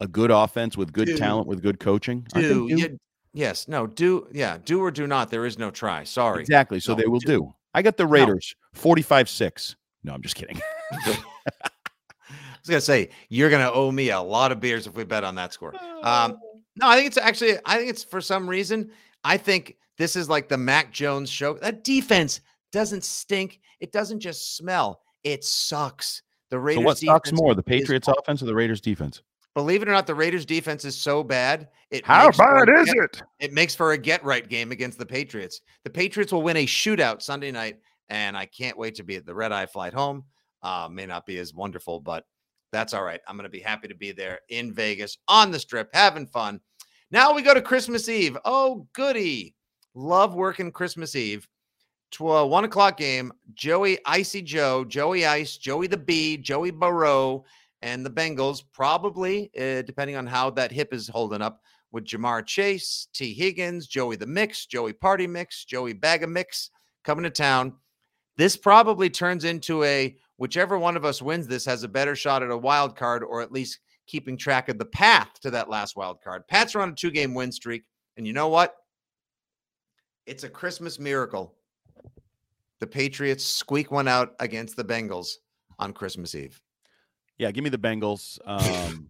a 0.00 0.08
good 0.08 0.32
offense 0.32 0.76
with 0.76 0.92
good 0.92 1.16
talent 1.16 1.46
with 1.46 1.62
good 1.62 1.78
coaching? 1.78 2.26
Due, 2.34 2.98
Yes. 3.34 3.68
No. 3.68 3.86
Do. 3.86 4.28
Yeah. 4.32 4.58
Do 4.64 4.80
or 4.80 4.90
do 4.90 5.06
not. 5.06 5.30
There 5.30 5.44
is 5.44 5.58
no 5.58 5.70
try. 5.70 6.04
Sorry. 6.04 6.40
Exactly. 6.40 6.80
So 6.80 6.92
no, 6.92 7.00
they 7.00 7.06
will 7.06 7.18
do. 7.18 7.26
do. 7.26 7.54
I 7.74 7.82
got 7.82 7.96
the 7.96 8.06
Raiders 8.06 8.54
no. 8.74 8.80
45 8.80 9.28
6. 9.28 9.76
No, 10.04 10.14
I'm 10.14 10.22
just 10.22 10.36
kidding. 10.36 10.60
I 10.92 11.16
was 12.66 12.68
gonna 12.68 12.80
say 12.80 13.10
you're 13.28 13.50
gonna 13.50 13.70
owe 13.70 13.90
me 13.90 14.10
a 14.10 14.20
lot 14.20 14.52
of 14.52 14.60
beers 14.60 14.86
if 14.86 14.94
we 14.94 15.04
bet 15.04 15.24
on 15.24 15.34
that 15.34 15.52
score. 15.52 15.74
Um, 16.02 16.38
no, 16.76 16.88
I 16.88 16.96
think 16.96 17.08
it's 17.08 17.18
actually. 17.18 17.56
I 17.66 17.76
think 17.76 17.90
it's 17.90 18.04
for 18.04 18.20
some 18.20 18.48
reason. 18.48 18.90
I 19.22 19.36
think 19.36 19.76
this 19.98 20.16
is 20.16 20.28
like 20.28 20.48
the 20.48 20.56
Mac 20.56 20.92
Jones 20.92 21.30
show. 21.30 21.54
That 21.54 21.84
defense 21.84 22.40
doesn't 22.72 23.04
stink. 23.04 23.60
It 23.80 23.92
doesn't 23.92 24.20
just 24.20 24.56
smell. 24.56 25.00
It 25.24 25.44
sucks. 25.44 26.22
The 26.50 26.58
Raiders. 26.58 26.82
So 26.82 26.86
what 26.86 26.98
sucks 26.98 27.32
more, 27.32 27.54
the 27.54 27.62
Patriots 27.62 28.08
offense 28.08 28.42
or 28.42 28.46
the 28.46 28.54
Raiders 28.54 28.80
defense? 28.80 29.22
Believe 29.54 29.82
it 29.82 29.88
or 29.88 29.92
not, 29.92 30.06
the 30.06 30.14
Raiders 30.14 30.44
defense 30.44 30.84
is 30.84 30.96
so 30.96 31.22
bad. 31.22 31.68
It 31.90 32.04
How 32.04 32.30
bad 32.32 32.68
is 32.68 32.92
get, 32.92 32.96
it? 32.96 33.22
It 33.38 33.52
makes 33.52 33.74
for 33.74 33.92
a 33.92 33.98
get 33.98 34.24
right 34.24 34.48
game 34.48 34.72
against 34.72 34.98
the 34.98 35.06
Patriots. 35.06 35.60
The 35.84 35.90
Patriots 35.90 36.32
will 36.32 36.42
win 36.42 36.56
a 36.56 36.66
shootout 36.66 37.22
Sunday 37.22 37.52
night, 37.52 37.78
and 38.08 38.36
I 38.36 38.46
can't 38.46 38.76
wait 38.76 38.96
to 38.96 39.04
be 39.04 39.14
at 39.14 39.26
the 39.26 39.34
red 39.34 39.52
eye 39.52 39.66
flight 39.66 39.94
home. 39.94 40.24
Uh, 40.62 40.88
may 40.90 41.06
not 41.06 41.24
be 41.24 41.38
as 41.38 41.54
wonderful, 41.54 42.00
but 42.00 42.24
that's 42.72 42.94
all 42.94 43.04
right. 43.04 43.20
I'm 43.28 43.36
going 43.36 43.44
to 43.44 43.48
be 43.50 43.60
happy 43.60 43.86
to 43.86 43.94
be 43.94 44.10
there 44.10 44.40
in 44.48 44.72
Vegas 44.72 45.18
on 45.28 45.52
the 45.52 45.60
strip, 45.60 45.90
having 45.92 46.26
fun. 46.26 46.60
Now 47.12 47.32
we 47.32 47.42
go 47.42 47.54
to 47.54 47.62
Christmas 47.62 48.08
Eve. 48.08 48.36
Oh, 48.44 48.88
goody. 48.92 49.54
Love 49.94 50.34
working 50.34 50.72
Christmas 50.72 51.14
Eve. 51.14 51.46
To 52.12 52.32
a 52.32 52.46
one 52.46 52.64
o'clock 52.64 52.96
game. 52.96 53.32
Joey 53.54 53.98
Icy 54.04 54.42
Joe, 54.42 54.84
Joey 54.84 55.26
Ice, 55.26 55.56
Joey 55.56 55.86
the 55.86 55.96
Bee, 55.96 56.36
Joey 56.36 56.70
Burrow 56.72 57.44
and 57.84 58.04
the 58.04 58.10
Bengals 58.10 58.62
probably, 58.72 59.50
uh, 59.56 59.82
depending 59.82 60.16
on 60.16 60.26
how 60.26 60.48
that 60.50 60.72
hip 60.72 60.94
is 60.94 61.06
holding 61.06 61.42
up, 61.42 61.60
with 61.92 62.06
Ja'Marr 62.06 62.44
Chase, 62.44 63.06
Tee 63.12 63.34
Higgins, 63.34 63.86
Joey 63.86 64.16
the 64.16 64.26
Mix, 64.26 64.66
Joey 64.66 64.92
Party 64.92 65.28
Mix, 65.28 65.64
Joey 65.64 65.92
Bag 65.92 66.24
of 66.24 66.30
Mix 66.30 66.70
coming 67.04 67.22
to 67.22 67.30
town. 67.30 67.74
This 68.36 68.56
probably 68.56 69.08
turns 69.08 69.44
into 69.44 69.84
a 69.84 70.16
whichever 70.38 70.76
one 70.76 70.96
of 70.96 71.04
us 71.04 71.22
wins 71.22 71.46
this 71.46 71.64
has 71.66 71.84
a 71.84 71.88
better 71.88 72.16
shot 72.16 72.42
at 72.42 72.50
a 72.50 72.56
wild 72.56 72.96
card 72.96 73.22
or 73.22 73.42
at 73.42 73.52
least 73.52 73.78
keeping 74.08 74.36
track 74.36 74.68
of 74.68 74.78
the 74.78 74.86
path 74.86 75.28
to 75.42 75.50
that 75.50 75.68
last 75.68 75.94
wild 75.94 76.20
card. 76.20 76.48
Pats 76.48 76.74
are 76.74 76.80
on 76.80 76.88
a 76.88 76.94
two 76.94 77.12
game 77.12 77.32
win 77.32 77.52
streak. 77.52 77.84
And 78.16 78.26
you 78.26 78.32
know 78.32 78.48
what? 78.48 78.74
It's 80.26 80.42
a 80.42 80.48
Christmas 80.48 80.98
miracle. 80.98 81.54
The 82.80 82.86
Patriots 82.86 83.44
squeak 83.44 83.92
one 83.92 84.08
out 84.08 84.34
against 84.40 84.74
the 84.74 84.84
Bengals 84.84 85.34
on 85.78 85.92
Christmas 85.92 86.34
Eve. 86.34 86.60
Yeah, 87.38 87.50
give 87.50 87.64
me 87.64 87.70
the 87.70 87.78
Bengals. 87.78 88.38
Um, 88.44 89.08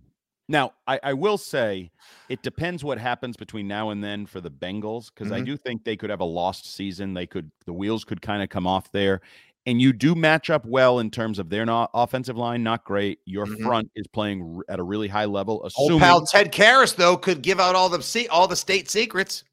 now, 0.49 0.73
I, 0.87 1.01
I, 1.03 1.13
will 1.15 1.39
say 1.39 1.91
it 2.29 2.43
depends 2.43 2.85
what 2.85 2.99
happens 2.99 3.37
between 3.37 3.67
now 3.67 3.91
and 3.91 4.05
then 4.05 4.27
for 4.27 4.41
the 4.41 4.51
Bengals 4.51 5.11
because 5.13 5.33
mm-hmm. 5.33 5.43
I 5.43 5.45
do 5.45 5.57
think 5.57 5.85
they 5.85 5.97
could 5.97 6.11
have 6.11 6.21
a 6.21 6.25
lost 6.25 6.75
season. 6.75 7.15
They 7.15 7.27
could 7.27 7.51
the 7.65 7.73
wheels 7.73 8.05
could 8.05 8.21
kind 8.21 8.43
of 8.43 8.51
come 8.51 8.67
off 8.67 8.91
there, 8.93 9.23
and 9.67 9.81
you 9.81 9.93
do 9.93 10.15
match 10.15 10.51
up 10.51 10.67
well 10.67 10.99
in 10.99 11.11
terms 11.11 11.39
of 11.39 11.49
their 11.49 11.65
not 11.65 11.91
offensive 11.95 12.37
line, 12.37 12.63
not 12.63 12.85
great. 12.85 13.21
Your 13.25 13.47
mm-hmm. 13.47 13.65
front 13.65 13.91
is 13.95 14.07
playing 14.07 14.61
at 14.69 14.79
a 14.79 14.83
really 14.83 15.09
high 15.09 15.25
level. 15.25 15.65
Assuming, 15.65 15.93
Old 15.93 16.03
pal 16.03 16.27
Ted 16.27 16.53
Karras 16.53 16.95
though 16.95 17.17
could 17.17 17.43
give 17.43 17.59
out 17.59 17.75
all 17.75 17.89
the 17.89 18.29
all 18.31 18.47
the 18.47 18.57
state 18.57 18.91
secrets. 18.91 19.45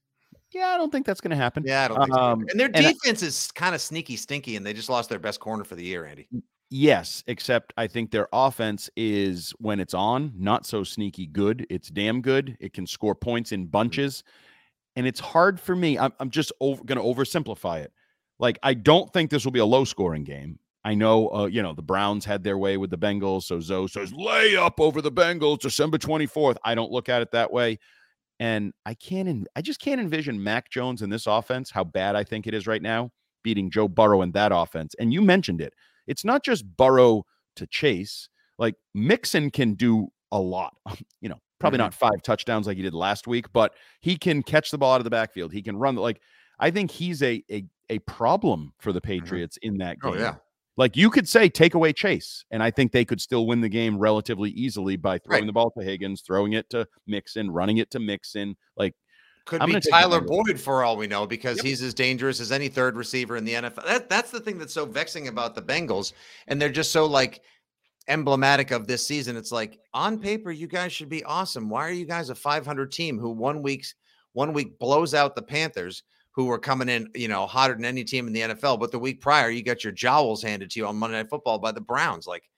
Yeah, 0.54 0.68
I 0.68 0.78
don't 0.78 0.92
think 0.92 1.06
that's 1.06 1.22
going 1.22 1.32
to 1.32 1.38
happen. 1.38 1.64
Yeah, 1.66 1.86
I 1.86 1.88
don't 1.88 2.00
think 2.00 2.14
um, 2.14 2.40
so. 2.42 2.48
And 2.52 2.60
their 2.60 2.68
defense 2.68 3.22
and, 3.22 3.24
is 3.24 3.52
kind 3.54 3.74
of 3.74 3.80
sneaky, 3.80 4.18
stinky, 4.18 4.58
and 4.58 4.66
they 4.66 4.74
just 4.74 4.90
lost 4.90 5.10
their 5.10 5.20
best 5.20 5.40
corner 5.40 5.64
for 5.64 5.76
the 5.76 5.84
year, 5.84 6.06
Andy. 6.06 6.28
Yes, 6.74 7.22
except 7.28 7.74
I 7.76 7.88
think 7.88 8.12
their 8.12 8.30
offense 8.32 8.90
is 8.96 9.54
when 9.60 9.82
it's 9.82 9.94
on, 9.94 10.32
not 10.38 10.66
so 10.66 10.86
sneaky 10.86 11.28
good. 11.28 11.68
It's 11.70 11.90
damn 11.90 12.22
good. 12.22 12.56
It 12.62 12.72
can 12.72 12.88
score 12.88 13.14
points 13.14 13.52
in 13.52 13.64
mm-hmm. 13.64 13.72
bunches. 13.72 14.24
And 14.96 15.06
it's 15.06 15.20
hard 15.20 15.60
for 15.60 15.76
me. 15.76 16.00
I'm, 16.00 16.14
I'm 16.22 16.30
just 16.30 16.54
over, 16.62 16.82
going 16.86 16.98
to 16.98 17.04
oversimplify 17.04 17.82
it. 17.82 17.92
Like, 18.40 18.58
I 18.64 18.74
don't 18.74 19.12
think 19.12 19.30
this 19.30 19.44
will 19.44 19.52
be 19.52 19.60
a 19.60 19.66
low 19.66 19.84
scoring 19.84 20.24
game. 20.24 20.60
I 20.86 20.96
know, 20.96 21.30
uh, 21.34 21.46
you 21.48 21.62
know, 21.62 21.74
the 21.74 21.82
Browns 21.82 22.24
had 22.24 22.42
their 22.42 22.58
way 22.58 22.78
with 22.78 22.90
the 22.90 22.98
Bengals. 22.98 23.44
So 23.44 23.60
Zoe 23.60 23.90
says, 23.90 24.14
lay 24.14 24.56
up 24.56 24.80
over 24.80 25.02
the 25.02 25.12
Bengals 25.12 25.60
December 25.60 25.98
24th. 25.98 26.56
I 26.64 26.74
don't 26.74 26.92
look 26.92 27.10
at 27.10 27.22
it 27.22 27.32
that 27.32 27.52
way. 27.52 27.80
And 28.40 28.72
I 28.86 28.94
can't, 28.94 29.46
I 29.58 29.62
just 29.62 29.82
can't 29.82 30.00
envision 30.00 30.42
Mac 30.42 30.72
Jones 30.72 31.02
in 31.02 31.10
this 31.10 31.28
offense, 31.28 31.70
how 31.70 31.84
bad 31.84 32.16
I 32.16 32.24
think 32.24 32.48
it 32.48 32.54
is 32.54 32.66
right 32.66 32.82
now, 32.82 33.12
beating 33.44 33.70
Joe 33.70 33.90
Burrow 33.90 34.22
in 34.22 34.32
that 34.32 34.54
offense. 34.54 34.96
And 35.00 35.12
you 35.12 35.22
mentioned 35.22 35.60
it. 35.60 35.74
It's 36.12 36.26
not 36.26 36.44
just 36.44 36.66
Burrow 36.78 37.24
to 37.56 37.66
Chase. 37.66 38.30
Like 38.60 38.76
Mixon 38.94 39.50
can 39.50 39.74
do 39.74 40.10
a 40.32 40.40
lot. 40.40 40.76
You 41.22 41.30
know, 41.30 41.38
probably 41.60 41.78
mm-hmm. 41.78 41.86
not 41.86 41.94
five 41.94 42.24
touchdowns 42.24 42.66
like 42.66 42.78
he 42.78 42.82
did 42.82 42.96
last 42.96 43.28
week, 43.28 43.46
but 43.54 43.76
he 44.00 44.18
can 44.18 44.42
catch 44.42 44.72
the 44.72 44.78
ball 44.80 44.96
out 44.96 45.00
of 45.00 45.04
the 45.04 45.12
backfield. 45.12 45.54
He 45.54 45.62
can 45.62 45.78
run. 45.78 45.96
Like 45.96 46.20
I 46.60 46.72
think 46.72 46.90
he's 46.90 47.22
a 47.22 47.44
a 47.52 47.64
a 47.92 48.00
problem 48.00 48.74
for 48.80 48.92
the 48.92 49.00
mm-hmm. 49.00 49.22
Patriots 49.22 49.60
mm-hmm. 49.60 49.74
in 49.74 49.78
that 49.80 50.00
game. 50.02 50.14
Oh, 50.14 50.18
yeah. 50.18 50.36
Like 50.78 50.98
you 50.98 51.12
could 51.12 51.28
say, 51.28 51.48
take 51.48 51.76
away 51.76 51.94
Chase, 51.94 52.44
and 52.50 52.64
I 52.64 52.72
think 52.72 52.92
they 52.92 53.06
could 53.06 53.22
still 53.22 53.46
win 53.46 53.62
the 53.62 53.70
game 53.70 54.00
relatively 54.00 54.50
easily 54.52 54.96
by 54.96 55.20
throwing 55.20 55.44
right. 55.44 55.48
the 55.48 55.54
ball 55.54 55.70
to 55.78 55.84
Higgins, 55.84 56.22
throwing 56.22 56.54
it 56.54 56.70
to 56.72 56.88
Mixon, 57.06 57.52
running 57.52 57.78
it 57.78 57.92
to 57.92 58.00
Mixon. 58.00 58.56
Like 58.78 58.96
could 59.52 59.62
I'm 59.62 59.70
be 59.70 59.82
Tyler 59.82 60.22
Boyd 60.22 60.58
for 60.58 60.82
all 60.82 60.96
we 60.96 61.08
know 61.08 61.28
because 61.28 61.58
yep. 61.58 61.66
he's 61.66 61.82
as 61.82 61.94
dangerous 61.94 62.40
as 62.40 62.54
any 62.54 62.70
third 62.70 62.96
receiver 62.96 63.36
in 63.36 63.44
the 63.44 63.52
NFL. 63.52 63.86
That, 63.86 64.08
that's 64.08 64.32
the 64.32 64.40
thing 64.40 64.58
that's 64.58 64.74
so 64.74 64.86
vexing 64.86 65.28
about 65.28 65.56
the 65.56 65.62
Bengals, 65.62 66.14
and 66.48 66.60
they're 66.60 66.70
just 66.70 66.92
so 66.92 67.06
like 67.06 67.42
emblematic 68.08 68.72
of 68.72 68.88
this 68.88 69.06
season. 69.06 69.36
It's 69.36 69.52
like 69.52 69.78
on 69.94 70.20
paper, 70.20 70.52
you 70.52 70.68
guys 70.68 70.94
should 70.94 71.10
be 71.10 71.26
awesome. 71.26 71.70
Why 71.70 71.86
are 71.86 71.92
you 71.92 72.06
guys 72.06 72.30
a 72.30 72.36
500 72.36 72.94
team 72.94 73.20
who 73.20 73.32
one 73.32 73.62
week's 73.62 73.94
one 74.32 74.54
week 74.54 74.80
blows 74.80 75.14
out 75.14 75.36
the 75.36 75.42
Panthers? 75.42 76.02
who 76.34 76.46
were 76.46 76.58
coming 76.58 76.88
in, 76.88 77.10
you 77.14 77.28
know, 77.28 77.46
hotter 77.46 77.74
than 77.74 77.84
any 77.84 78.06
team 78.06 78.26
in 78.26 78.32
the 78.32 78.40
NFL. 78.40 78.80
But 78.80 78.94
the 78.94 78.98
week 78.98 79.20
prior, 79.20 79.50
you 79.50 79.64
got 79.64 79.84
your 79.84 79.92
jowls 79.92 80.42
handed 80.42 80.72
to 80.72 80.80
you 80.80 80.88
on 80.88 80.96
Monday 80.96 81.18
Night 81.18 81.30
Football 81.30 81.60
by 81.60 81.74
the 81.74 81.82
Browns. 81.82 82.26
Like, 82.26 82.50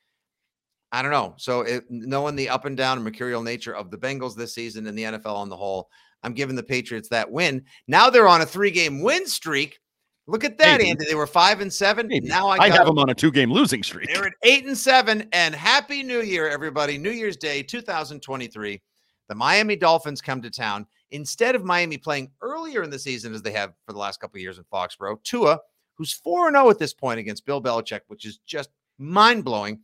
I 0.91 1.01
don't 1.01 1.09
know. 1.09 1.33
So, 1.37 1.61
it, 1.61 1.85
knowing 1.89 2.35
the 2.35 2.49
up 2.49 2.65
and 2.65 2.77
down 2.77 2.99
and 2.99 3.03
mercurial 3.03 3.41
nature 3.41 3.75
of 3.75 3.89
the 3.89 3.97
Bengals 3.97 4.35
this 4.35 4.53
season 4.53 4.85
and 4.85 4.95
the 4.95 5.05
NFL 5.05 5.33
on 5.33 5.49
the 5.49 5.57
whole, 5.57 5.89
I'm 6.23 6.33
giving 6.33 6.55
the 6.55 6.63
Patriots 6.63 7.09
that 7.09 7.29
win. 7.29 7.63
Now 7.87 8.09
they're 8.09 8.27
on 8.27 8.41
a 8.41 8.45
three 8.45 8.71
game 8.71 9.01
win 9.01 9.27
streak. 9.27 9.79
Look 10.25 10.45
at 10.45 10.57
that, 10.57 10.77
Maybe. 10.77 10.89
Andy. 10.91 11.05
They 11.05 11.15
were 11.15 11.27
five 11.27 11.59
and 11.59 11.71
seven. 11.71 12.07
Maybe. 12.07 12.27
Now 12.27 12.47
I, 12.47 12.57
I 12.57 12.69
have 12.69 12.85
them 12.85 12.97
on 12.97 13.09
a 13.09 13.13
two 13.13 13.31
game 13.31 13.51
losing 13.51 13.83
streak. 13.83 14.07
They're 14.13 14.27
at 14.27 14.33
eight 14.43 14.65
and 14.65 14.77
seven. 14.77 15.27
And 15.33 15.53
happy 15.53 16.01
New 16.01 16.21
Year, 16.21 16.47
everybody. 16.47 16.97
New 16.97 17.11
Year's 17.11 17.35
Day 17.35 17.61
2023. 17.61 18.81
The 19.29 19.35
Miami 19.35 19.75
Dolphins 19.75 20.21
come 20.21 20.41
to 20.41 20.49
town 20.49 20.87
Instead 21.13 21.53
of 21.53 21.63
Miami 21.63 21.99
playing 21.99 22.31
earlier 22.41 22.81
in 22.81 22.89
the 22.89 22.97
season 22.97 23.35
as 23.35 23.43
they 23.43 23.51
have 23.51 23.73
for 23.85 23.93
the 23.93 23.99
last 23.99 24.19
couple 24.19 24.37
of 24.37 24.41
years 24.41 24.57
in 24.57 24.63
Foxborough, 24.63 25.21
Tua, 25.23 25.59
who's 25.93 26.11
4 26.11 26.51
0 26.51 26.71
at 26.71 26.79
this 26.79 26.91
point 26.91 27.19
against 27.19 27.45
Bill 27.45 27.61
Belichick, 27.61 27.99
which 28.07 28.25
is 28.25 28.39
just 28.47 28.71
mind 28.97 29.45
blowing, 29.45 29.81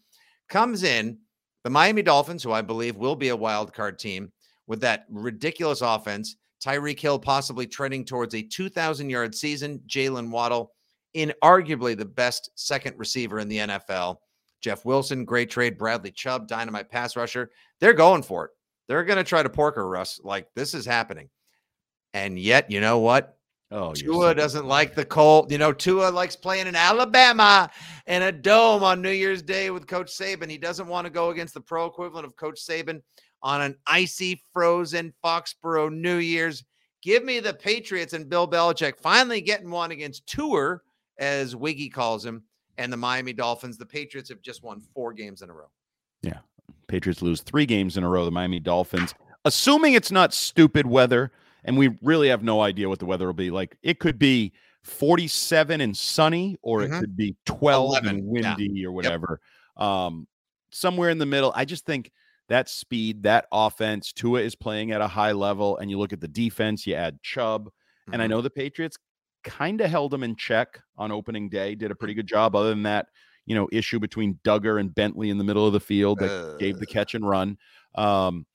comes 0.49 0.81
in. 0.81 1.19
The 1.63 1.69
Miami 1.69 2.01
Dolphins, 2.01 2.41
who 2.41 2.51
I 2.51 2.63
believe 2.63 2.95
will 2.95 3.15
be 3.15 3.29
a 3.29 3.35
wild 3.35 3.73
card 3.73 3.99
team 3.99 4.31
with 4.69 4.79
that 4.81 5.05
ridiculous 5.09 5.81
offense, 5.81 6.37
Tyreek 6.63 6.99
Hill 6.99 7.19
possibly 7.19 7.67
trending 7.67 8.05
towards 8.05 8.35
a 8.35 8.41
2,000 8.41 9.09
yard 9.09 9.35
season, 9.35 9.81
Jaylen 9.87 10.29
Waddle, 10.29 10.71
in 11.15 11.33
arguably 11.43 11.97
the 11.97 12.05
best 12.05 12.51
second 12.55 12.97
receiver 12.97 13.39
in 13.39 13.49
the 13.49 13.57
NFL. 13.57 14.17
Jeff 14.61 14.85
Wilson, 14.85 15.25
great 15.25 15.49
trade. 15.49 15.77
Bradley 15.77 16.11
Chubb, 16.11 16.47
dynamite 16.47 16.89
pass 16.89 17.15
rusher. 17.15 17.49
They're 17.79 17.93
going 17.93 18.21
for 18.23 18.45
it. 18.45 18.51
They're 18.87 19.03
going 19.03 19.17
to 19.17 19.23
try 19.23 19.41
to 19.41 19.49
pork 19.49 19.75
her, 19.75 19.87
Russ. 19.87 20.19
Like 20.23 20.47
this 20.55 20.73
is 20.73 20.85
happening. 20.85 21.29
And 22.13 22.37
yet, 22.37 22.69
you 22.69 22.79
know 22.79 22.99
what? 22.99 23.37
Oh, 23.71 23.93
Tua 23.93 24.33
doesn't 24.33 24.65
like 24.65 24.95
the 24.95 25.05
cold. 25.05 25.51
You 25.51 25.59
know, 25.59 25.71
Tua 25.71 26.09
likes 26.09 26.35
playing 26.35 26.67
in 26.67 26.75
Alabama 26.75 27.69
in 28.07 28.23
a 28.23 28.31
dome 28.31 28.83
on 28.83 29.01
New 29.01 29.11
Year's 29.11 29.43
Day 29.43 29.69
with 29.69 29.85
Coach 29.87 30.11
Saban. 30.11 30.49
He 30.49 30.57
doesn't 30.57 30.87
want 30.87 31.05
to 31.05 31.11
go 31.11 31.29
against 31.29 31.53
the 31.53 31.61
pro 31.61 31.85
equivalent 31.85 32.25
of 32.25 32.35
Coach 32.35 32.59
Saban 32.59 33.01
on 33.41 33.61
an 33.61 33.75
icy, 33.87 34.43
frozen 34.53 35.13
Foxborough 35.23 35.91
New 35.91 36.17
Year's. 36.17 36.63
Give 37.01 37.23
me 37.23 37.39
the 37.39 37.53
Patriots 37.53 38.13
and 38.13 38.29
Bill 38.29 38.47
Belichick 38.47 38.97
finally 38.97 39.41
getting 39.41 39.71
one 39.71 39.91
against 39.91 40.27
Tour, 40.27 40.83
as 41.17 41.55
Wiggy 41.55 41.89
calls 41.89 42.25
him, 42.25 42.43
and 42.77 42.91
the 42.91 42.97
Miami 42.97 43.33
Dolphins. 43.33 43.77
The 43.77 43.85
Patriots 43.85 44.29
have 44.29 44.41
just 44.41 44.63
won 44.63 44.81
four 44.93 45.13
games 45.13 45.41
in 45.41 45.49
a 45.49 45.53
row. 45.53 45.69
Yeah. 46.21 46.39
Patriots 46.87 47.21
lose 47.21 47.41
three 47.41 47.65
games 47.65 47.95
in 47.95 48.03
a 48.03 48.09
row. 48.09 48.25
The 48.25 48.31
Miami 48.31 48.59
Dolphins, 48.59 49.13
assuming 49.45 49.93
it's 49.93 50.11
not 50.11 50.33
stupid 50.33 50.85
weather, 50.85 51.31
and 51.63 51.77
we 51.77 51.97
really 52.01 52.29
have 52.29 52.43
no 52.43 52.61
idea 52.61 52.89
what 52.89 52.99
the 52.99 53.05
weather 53.05 53.27
will 53.27 53.33
be. 53.33 53.51
Like 53.51 53.77
it 53.81 53.99
could 53.99 54.19
be 54.19 54.51
47 54.83 55.81
and 55.81 55.95
sunny, 55.95 56.57
or 56.61 56.81
mm-hmm. 56.81 56.93
it 56.93 56.99
could 56.99 57.15
be 57.15 57.35
12 57.45 57.89
11, 57.89 58.09
and 58.09 58.25
windy, 58.25 58.69
yeah. 58.73 58.87
or 58.87 58.91
whatever. 58.91 59.39
Yep. 59.77 59.87
Um, 59.87 60.27
somewhere 60.71 61.09
in 61.09 61.17
the 61.17 61.25
middle. 61.25 61.53
I 61.55 61.65
just 61.65 61.85
think 61.85 62.11
that 62.49 62.69
speed, 62.69 63.23
that 63.23 63.45
offense, 63.51 64.11
Tua 64.11 64.41
is 64.41 64.55
playing 64.55 64.91
at 64.91 65.01
a 65.01 65.07
high 65.07 65.31
level, 65.31 65.77
and 65.77 65.89
you 65.89 65.97
look 65.97 66.13
at 66.13 66.21
the 66.21 66.27
defense. 66.27 66.85
You 66.85 66.95
add 66.95 67.21
Chubb, 67.23 67.65
mm-hmm. 67.65 68.13
and 68.13 68.21
I 68.21 68.25
mm-hmm. 68.25 68.31
know 68.31 68.41
the 68.41 68.49
Patriots 68.49 68.97
kind 69.43 69.79
of 69.81 69.89
held 69.89 70.11
them 70.11 70.23
in 70.23 70.35
check 70.35 70.79
on 70.97 71.11
opening 71.11 71.49
day. 71.49 71.75
Did 71.75 71.91
a 71.91 71.95
pretty 71.95 72.13
good 72.13 72.27
job. 72.27 72.55
Other 72.55 72.69
than 72.69 72.83
that, 72.83 73.07
you 73.45 73.55
know 73.55 73.67
issue 73.71 73.99
between 73.99 74.39
Dugger 74.43 74.79
and 74.79 74.93
Bentley 74.93 75.29
in 75.29 75.37
the 75.37 75.43
middle 75.43 75.65
of 75.65 75.73
the 75.73 75.79
field 75.79 76.19
that 76.19 76.31
uh, 76.31 76.57
gave 76.57 76.79
the 76.79 76.85
catch 76.85 77.15
and 77.15 77.27
run. 77.27 77.57
Um, 77.95 78.45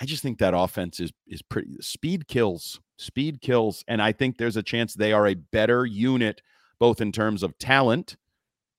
I 0.00 0.06
just 0.06 0.22
think 0.22 0.38
that 0.38 0.54
offense 0.54 1.00
is 1.00 1.12
is 1.26 1.40
pretty 1.42 1.76
speed 1.80 2.26
kills, 2.28 2.80
speed 2.98 3.40
kills, 3.40 3.84
and 3.86 4.02
I 4.02 4.12
think 4.12 4.36
there's 4.36 4.56
a 4.56 4.62
chance 4.62 4.94
they 4.94 5.12
are 5.12 5.28
a 5.28 5.34
better 5.34 5.86
unit 5.86 6.42
both 6.78 7.00
in 7.00 7.12
terms 7.12 7.42
of 7.42 7.56
talent 7.58 8.16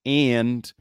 and 0.05 0.73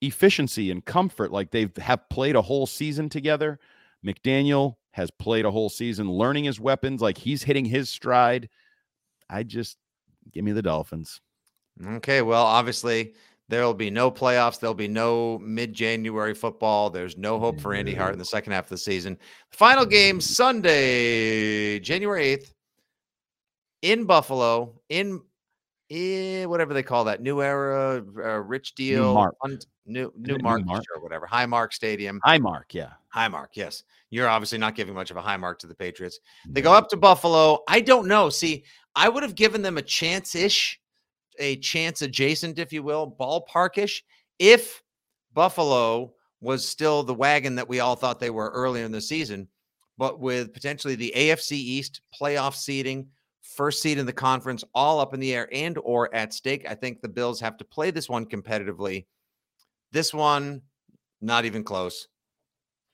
efficiency 0.00 0.70
and 0.70 0.84
comfort. 0.84 1.32
Like 1.32 1.50
they've 1.50 1.74
have 1.78 2.08
played 2.08 2.36
a 2.36 2.42
whole 2.42 2.66
season 2.66 3.08
together. 3.08 3.58
McDaniel 4.04 4.76
has 4.92 5.10
played 5.10 5.44
a 5.44 5.50
whole 5.50 5.68
season 5.68 6.10
learning 6.10 6.44
his 6.44 6.60
weapons, 6.60 7.02
like 7.02 7.18
he's 7.18 7.42
hitting 7.42 7.64
his 7.64 7.90
stride. 7.90 8.48
I 9.28 9.42
just 9.42 9.76
give 10.32 10.44
me 10.44 10.52
the 10.52 10.62
Dolphins. 10.62 11.20
Okay, 11.84 12.22
well, 12.22 12.44
obviously 12.44 13.14
there 13.48 13.62
will 13.62 13.74
be 13.74 13.90
no 13.90 14.10
playoffs. 14.10 14.58
There'll 14.58 14.74
be 14.74 14.88
no 14.88 15.38
mid 15.38 15.72
January 15.72 16.34
football. 16.34 16.90
There's 16.90 17.16
no 17.16 17.38
hope 17.38 17.60
for 17.60 17.74
Andy 17.74 17.94
Hart 17.94 18.12
in 18.12 18.18
the 18.18 18.24
second 18.24 18.52
half 18.52 18.64
of 18.64 18.70
the 18.70 18.78
season. 18.78 19.18
Final 19.50 19.86
game 19.86 20.20
Sunday, 20.20 21.78
January 21.80 22.38
8th 22.38 22.52
in 23.82 24.04
Buffalo, 24.04 24.80
in 24.88 25.20
eh, 25.90 26.44
whatever 26.44 26.74
they 26.74 26.82
call 26.82 27.04
that 27.04 27.22
new 27.22 27.42
era, 27.42 28.02
uh, 28.18 28.40
rich 28.40 28.74
deal, 28.74 29.08
new 29.08 29.14
mark, 29.14 29.34
new, 29.86 30.12
new, 30.16 30.38
mark, 30.38 30.60
new 30.60 30.66
mark. 30.66 30.84
or 30.94 31.02
whatever, 31.02 31.26
high 31.26 31.46
mark 31.46 31.72
Stadium. 31.72 32.20
Highmark, 32.26 32.64
yeah. 32.72 32.92
Highmark, 33.14 33.48
yes. 33.54 33.84
You're 34.10 34.28
obviously 34.28 34.58
not 34.58 34.74
giving 34.74 34.94
much 34.94 35.10
of 35.10 35.16
a 35.16 35.22
high 35.22 35.36
mark 35.36 35.58
to 35.60 35.66
the 35.66 35.74
Patriots. 35.74 36.20
They 36.48 36.60
go 36.60 36.72
up 36.72 36.88
to 36.90 36.96
Buffalo. 36.96 37.60
I 37.68 37.80
don't 37.80 38.06
know. 38.06 38.28
See, 38.28 38.64
I 38.94 39.08
would 39.08 39.22
have 39.22 39.34
given 39.34 39.62
them 39.62 39.78
a 39.78 39.82
chance 39.82 40.34
ish 40.34 40.80
a 41.38 41.56
chance 41.56 42.02
adjacent, 42.02 42.58
if 42.58 42.72
you 42.72 42.82
will, 42.82 43.14
ballparkish, 43.18 44.02
if 44.38 44.82
Buffalo 45.34 46.14
was 46.40 46.66
still 46.66 47.02
the 47.02 47.14
wagon 47.14 47.56
that 47.56 47.68
we 47.68 47.80
all 47.80 47.96
thought 47.96 48.20
they 48.20 48.30
were 48.30 48.50
earlier 48.50 48.84
in 48.84 48.92
the 48.92 49.00
season. 49.00 49.48
but 49.98 50.20
with 50.20 50.52
potentially 50.52 50.94
the 50.94 51.12
AFC 51.16 51.52
East 51.52 52.02
playoff 52.18 52.54
seeding, 52.54 53.08
first 53.54 53.80
seed 53.82 53.98
in 53.98 54.06
the 54.06 54.12
conference, 54.12 54.64
all 54.74 55.00
up 55.00 55.14
in 55.14 55.20
the 55.20 55.34
air 55.34 55.48
and 55.52 55.78
or 55.78 56.14
at 56.14 56.34
stake. 56.34 56.66
I 56.68 56.74
think 56.74 57.00
the 57.00 57.08
Bills 57.08 57.40
have 57.40 57.56
to 57.58 57.64
play 57.64 57.90
this 57.90 58.08
one 58.08 58.26
competitively. 58.26 59.06
This 59.92 60.12
one, 60.12 60.62
not 61.20 61.44
even 61.44 61.64
close. 61.64 62.08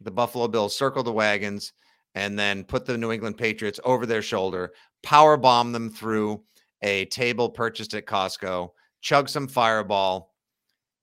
The 0.01 0.11
Buffalo 0.11 0.49
Bills 0.49 0.77
circle 0.77 1.03
the 1.03 1.13
wagons 1.13 1.73
and 2.15 2.39
then 2.39 2.65
put 2.65 2.85
the 2.85 2.99
New 2.99 3.13
England 3.13 3.39
Patriots 3.39 3.81
over 3.85 4.05
their 4.05 4.23
shoulder, 4.23 4.73
power 5.03 5.37
bomb 5.37 5.73
them 5.73 5.91
through 5.91 6.43
a 6.83 7.07
table 7.07 7.49
purchased 7.49 7.95
at 7.95 8.07
Costco, 8.07 8.71
chug 9.01 9.29
some 9.29 9.49
fireball. 9.49 10.35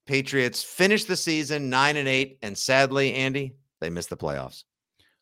Patriots 0.06 0.64
finish 0.64 1.06
the 1.06 1.16
season 1.16 1.70
nine 1.70 1.98
and 1.98 2.08
eight, 2.08 2.38
and 2.42 2.58
sadly, 2.58 3.14
Andy, 3.14 3.56
they 3.80 3.90
missed 3.90 4.10
the 4.10 4.18
playoffs. 4.18 4.64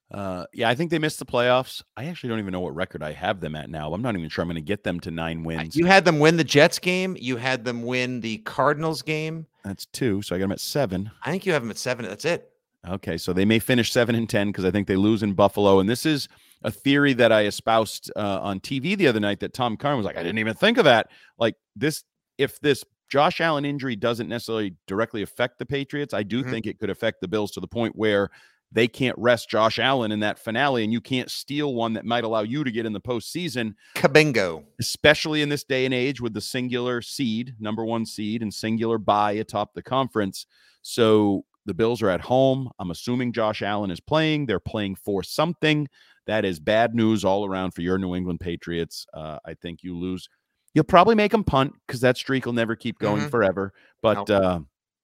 Uh, 0.10 0.46
yeah, 0.54 0.70
I 0.70 0.76
think 0.76 0.90
they 0.90 1.00
missed 1.00 1.20
the 1.20 1.26
playoffs. 1.26 1.84
I 1.98 2.06
actually 2.06 2.30
don't 2.30 2.40
even 2.40 2.54
know 2.54 2.62
what 2.62 2.74
record 2.74 3.04
I 3.04 3.12
have 3.12 3.42
them 3.42 3.56
at 3.56 3.70
now. 3.70 3.94
I'm 3.94 4.02
not 4.02 4.16
even 4.16 4.30
sure 4.30 4.42
I'm 4.42 4.48
going 4.48 4.56
to 4.56 4.62
get 4.62 4.84
them 4.84 5.00
to 5.02 5.12
nine 5.12 5.44
wins. 5.44 5.76
You 5.76 5.86
had 5.86 6.06
them 6.06 6.20
win 6.20 6.38
the 6.38 6.46
Jets 6.46 6.80
game. 6.80 7.18
You 7.20 7.36
had 7.36 7.66
them 7.66 7.84
win 7.84 8.22
the 8.22 8.38
Cardinals 8.40 9.02
game. 9.02 9.48
That's 9.66 9.86
two, 9.88 10.22
so 10.22 10.36
I 10.36 10.40
got 10.40 10.46
them 10.46 10.54
at 10.54 10.62
seven. 10.62 11.12
I 11.24 11.32
think 11.32 11.46
you 11.46 11.52
have 11.52 11.62
them 11.62 11.72
at 11.72 11.78
seven. 11.78 12.06
That's 12.06 12.24
it. 12.24 12.50
Okay, 12.88 13.18
so 13.18 13.34
they 13.34 13.44
may 13.44 13.60
finish 13.60 13.92
seven 13.92 14.16
and 14.16 14.30
ten 14.30 14.48
because 14.48 14.64
I 14.64 14.72
think 14.72 14.88
they 14.88 14.96
lose 14.96 15.24
in 15.24 15.34
Buffalo, 15.34 15.80
and 15.80 15.90
this 15.90 16.06
is 16.06 16.30
a 16.64 16.72
theory 16.72 17.14
that 17.14 17.34
I 17.34 17.46
espoused 17.46 18.10
uh, 18.16 18.40
on 18.42 18.62
TV 18.62 18.96
the 18.96 19.08
other 19.08 19.20
night. 19.20 19.42
That 19.42 19.54
Tom 19.54 19.76
Curran 19.76 19.98
was 19.98 20.06
like, 20.06 20.16
I 20.16 20.24
didn't 20.24 20.40
even 20.40 20.54
think 20.54 20.78
of 20.78 20.86
that. 20.86 21.08
Like 21.38 21.56
this, 21.76 22.06
if 22.38 22.62
this 22.62 22.86
Josh 23.10 23.42
Allen 23.42 23.66
injury 23.66 23.98
doesn't 23.98 24.30
necessarily 24.30 24.76
directly 24.86 25.22
affect 25.22 25.60
the 25.60 25.66
Patriots, 25.66 26.14
I 26.14 26.24
do 26.24 26.42
mm-hmm. 26.42 26.52
think 26.52 26.66
it 26.66 26.80
could 26.80 26.90
affect 26.90 27.20
the 27.20 27.28
Bills 27.28 27.52
to 27.52 27.60
the 27.60 27.68
point 27.68 27.94
where 27.96 28.30
they 28.72 28.88
can't 28.88 29.18
rest 29.18 29.50
Josh 29.50 29.80
Allen 29.80 30.12
in 30.12 30.20
that 30.20 30.40
finale, 30.40 30.84
and 30.84 30.92
you 30.92 31.02
can't 31.02 31.32
steal 31.32 31.74
one 31.74 31.94
that 31.94 32.06
might 32.06 32.24
allow 32.24 32.42
you 32.42 32.64
to 32.64 32.72
get 32.72 32.86
in 32.86 32.94
the 32.94 33.00
postseason. 33.00 33.76
Kabingo. 33.96 34.66
Especially 34.80 35.42
in 35.42 35.50
this 35.50 35.64
day 35.64 35.86
and 35.86 35.94
age 35.94 36.20
with 36.20 36.34
the 36.34 36.42
singular 36.42 37.02
seed, 37.02 37.56
number 37.60 37.86
one 37.86 38.06
seed, 38.06 38.42
and 38.42 38.54
singular 38.54 38.98
bye 38.98 39.32
atop 39.34 39.74
the 39.74 39.82
conference. 39.82 40.46
So 40.82 41.46
the 41.66 41.74
Bills 41.74 42.02
are 42.02 42.10
at 42.10 42.22
home. 42.22 42.70
I'm 42.80 42.92
assuming 42.92 43.34
Josh 43.34 43.62
Allen 43.62 43.92
is 43.92 44.00
playing. 44.00 44.46
They're 44.46 44.60
playing 44.60 44.96
for 44.96 45.24
something. 45.24 45.88
That 46.26 46.44
is 46.44 46.60
bad 46.60 46.94
news 46.94 47.24
all 47.24 47.46
around 47.46 47.72
for 47.72 47.82
your 47.82 47.98
New 47.98 48.16
England 48.16 48.42
Patriots. 48.42 49.06
Uh, 49.14 49.40
I 49.46 49.54
think 49.54 49.82
you 49.82 49.98
lose. 49.98 50.28
You'll 50.74 50.84
probably 50.84 51.16
make 51.16 51.32
them 51.32 51.44
punt 51.44 51.74
because 51.86 52.02
that 52.02 52.18
streak 52.18 52.46
will 52.46 52.54
never 52.54 52.76
keep 52.76 53.00
going 53.00 53.22
mm-hmm. 53.22 53.30
forever. 53.30 53.74
But 54.02 54.30
uh, 54.30 54.60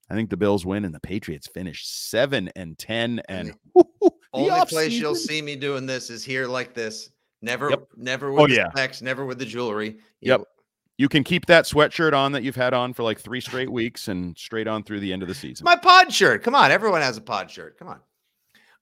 I 0.10 0.16
think 0.16 0.30
the 0.30 0.38
Bills 0.38 0.66
win 0.66 0.86
and 0.86 0.94
the 0.94 1.00
Patriots 1.00 1.48
finish 1.48 1.88
seven 1.88 2.50
and 2.56 2.78
ten. 2.78 3.22
And 3.30 3.54
only 4.34 4.66
place 4.66 4.94
you'll 4.94 5.16
see 5.16 5.42
me 5.42 5.56
doing 5.56 5.86
this 5.86 6.10
is 6.10 6.24
here 6.24 6.48
like 6.48 6.74
this. 6.74 7.10
Never, 7.42 7.70
yep. 7.70 7.88
never 7.98 8.32
with 8.32 8.42
oh, 8.42 8.48
the 8.48 8.56
yeah. 8.56 8.70
specs, 8.70 9.02
never 9.02 9.26
with 9.26 9.38
the 9.38 9.46
jewelry. 9.46 9.98
Yep. 10.22 10.44
You 10.98 11.10
can 11.10 11.24
keep 11.24 11.46
that 11.48 11.66
sweatshirt 11.66 12.14
on 12.14 12.32
that 12.34 12.44
you've 12.44 12.56
had 12.56 12.74
on 12.74 12.94
for 12.94 13.04
like 13.04 13.20
three 13.20 13.42
straight 13.42 13.70
weeks 13.70 14.08
and 14.08 14.38
straight 14.38 14.68
on 14.68 14.84
through 14.84 15.00
the 15.02 15.12
end 15.12 15.24
of 15.24 15.28
the 15.28 15.36
season. 15.36 15.66
My 15.66 15.76
pod 15.76 16.14
shirt. 16.14 16.44
Come 16.44 16.56
on. 16.56 16.72
Everyone 16.72 17.02
has 17.02 17.18
a 17.18 17.22
pod 17.22 17.50
shirt. 17.50 17.78
Come 17.78 17.90
on. 17.90 18.00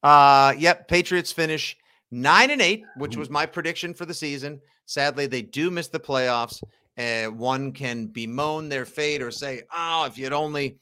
Uh 0.04 0.54
yep. 0.58 0.88
Patriots 0.88 1.32
finish 1.32 1.78
nine 2.12 2.52
and 2.52 2.62
eight, 2.62 2.84
which 2.98 3.16
was 3.16 3.30
my 3.30 3.46
prediction 3.46 3.94
for 3.94 4.06
the 4.06 4.14
season. 4.14 4.60
Sadly, 4.86 5.26
they 5.26 5.42
do 5.42 5.72
miss 5.72 5.88
the 5.88 6.00
playoffs. 6.00 6.62
Uh, 6.98 7.32
one 7.32 7.72
can 7.72 8.08
bemoan 8.08 8.68
their 8.68 8.86
fate 8.86 9.22
or 9.22 9.32
say, 9.32 9.62
oh, 9.74 10.06
if 10.06 10.18
you'd 10.18 10.34
only 10.34 10.78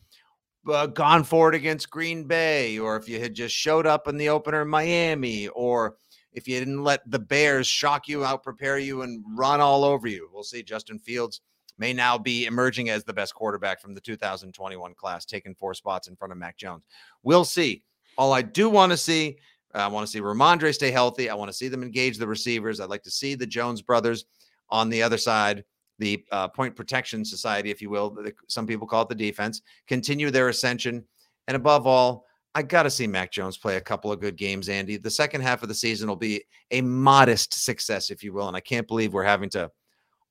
uh, 0.68 0.88
gone 0.88 1.24
for 1.24 1.50
it 1.50 1.56
against 1.56 1.90
Green 1.90 2.26
Bay, 2.26 2.78
or 2.80 2.96
if 2.96 3.08
you 3.08 3.20
had 3.20 3.34
just 3.34 3.56
showed 3.56 3.86
up 3.86 4.08
in 4.08 4.18
the 4.18 4.30
opener 4.30 4.62
in 4.62 4.68
Miami, 4.68 5.48
or 5.50 5.96
if 6.34 6.48
you 6.48 6.60
didn't 6.60 6.84
let 6.84 7.10
the 7.10 7.20
Bears 7.20 7.68
shock 7.68 8.08
you, 8.08 8.26
out 8.26 8.44
prepare 8.44 8.78
you, 8.78 9.02
and 9.02 9.24
run 9.36 9.62
all 9.62 9.84
over 9.84 10.08
you. 10.08 10.30
We'll 10.34 10.44
see. 10.44 10.64
Justin 10.64 11.00
Fields 11.00 11.42
may 11.78 11.94
now 11.94 12.18
be 12.18 12.46
emerging 12.46 12.90
as 12.90 13.04
the 13.04 13.14
best 13.14 13.34
quarterback 13.34 13.82
from 13.82 13.94
the 13.94 14.02
2021 14.02 14.94
class, 14.96 15.26
taking 15.26 15.56
four 15.56 15.74
spots 15.74 16.08
in 16.08 16.16
front 16.16 16.32
of 16.32 16.38
Mac 16.38 16.58
Jones. 16.58 16.84
We'll 17.24 17.46
see. 17.46 17.84
All 18.18 18.34
I 18.34 18.42
do 18.42 18.70
want 18.70 18.92
to 18.92 18.98
see, 18.98 19.38
I 19.74 19.88
want 19.88 20.06
to 20.06 20.12
see 20.12 20.20
Rhamondre 20.20 20.74
stay 20.74 20.92
healthy. 20.92 21.30
I 21.30 21.36
want 21.36 21.50
to 21.50 21.58
see 21.58 21.70
them 21.70 21.84
engage 21.84 22.18
the 22.18 22.28
receivers. 22.28 22.80
I'd 22.80 22.90
like 22.90 23.04
to 23.04 23.12
see 23.12 23.36
the 23.36 23.48
Jones 23.48 23.82
brothers 23.82 24.26
on 24.70 24.90
the 24.90 25.02
other 25.02 25.18
side 25.18 25.64
the 26.00 26.24
uh, 26.32 26.48
point 26.48 26.76
protection 26.76 27.24
society, 27.24 27.70
if 27.70 27.82
you 27.82 27.90
will. 27.90 28.10
The, 28.10 28.34
some 28.48 28.66
people 28.66 28.88
call 28.88 29.04
it 29.04 29.10
the 29.10 29.16
defense. 29.16 29.62
Continue 29.88 30.32
their 30.32 30.50
ascension, 30.50 31.04
and 31.48 31.56
above 31.56 31.86
all, 31.86 32.26
I 32.56 32.64
got 32.64 32.84
to 32.84 32.90
see 32.90 33.06
Mac 33.06 33.32
Jones 33.32 33.58
play 33.58 33.78
a 33.78 33.82
couple 33.82 34.12
of 34.12 34.20
good 34.20 34.36
games. 34.36 34.70
Andy, 34.70 34.98
the 34.98 35.12
second 35.12 35.42
half 35.42 35.62
of 35.62 35.70
the 35.70 35.76
season 35.76 36.10
will 36.10 36.16
be 36.16 36.44
a 36.72 36.82
modest 36.82 37.54
success, 37.54 38.10
if 38.10 38.24
you 38.24 38.34
will, 38.34 38.48
and 38.48 38.58
I 38.58 38.62
can't 38.62 38.88
believe 38.88 39.14
we're 39.14 39.24
having 39.24 39.50
to 39.52 39.72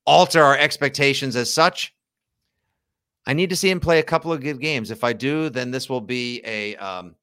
alter 0.05 0.43
our 0.43 0.57
expectations 0.57 1.37
as 1.37 1.53
such. 1.53 1.95
I 3.27 3.35
need 3.35 3.51
to 3.51 3.57
see 3.57 3.71
him 3.71 3.79
play 3.79 3.99
a 3.99 4.03
couple 4.03 4.33
of 4.33 4.41
good 4.41 4.61
games. 4.61 4.91
If 4.91 5.05
I 5.05 5.13
do, 5.13 5.51
then 5.51 5.71
this 5.71 5.89
will 5.89 6.01
be 6.01 6.41
a 6.45 6.77
um, 6.77 7.15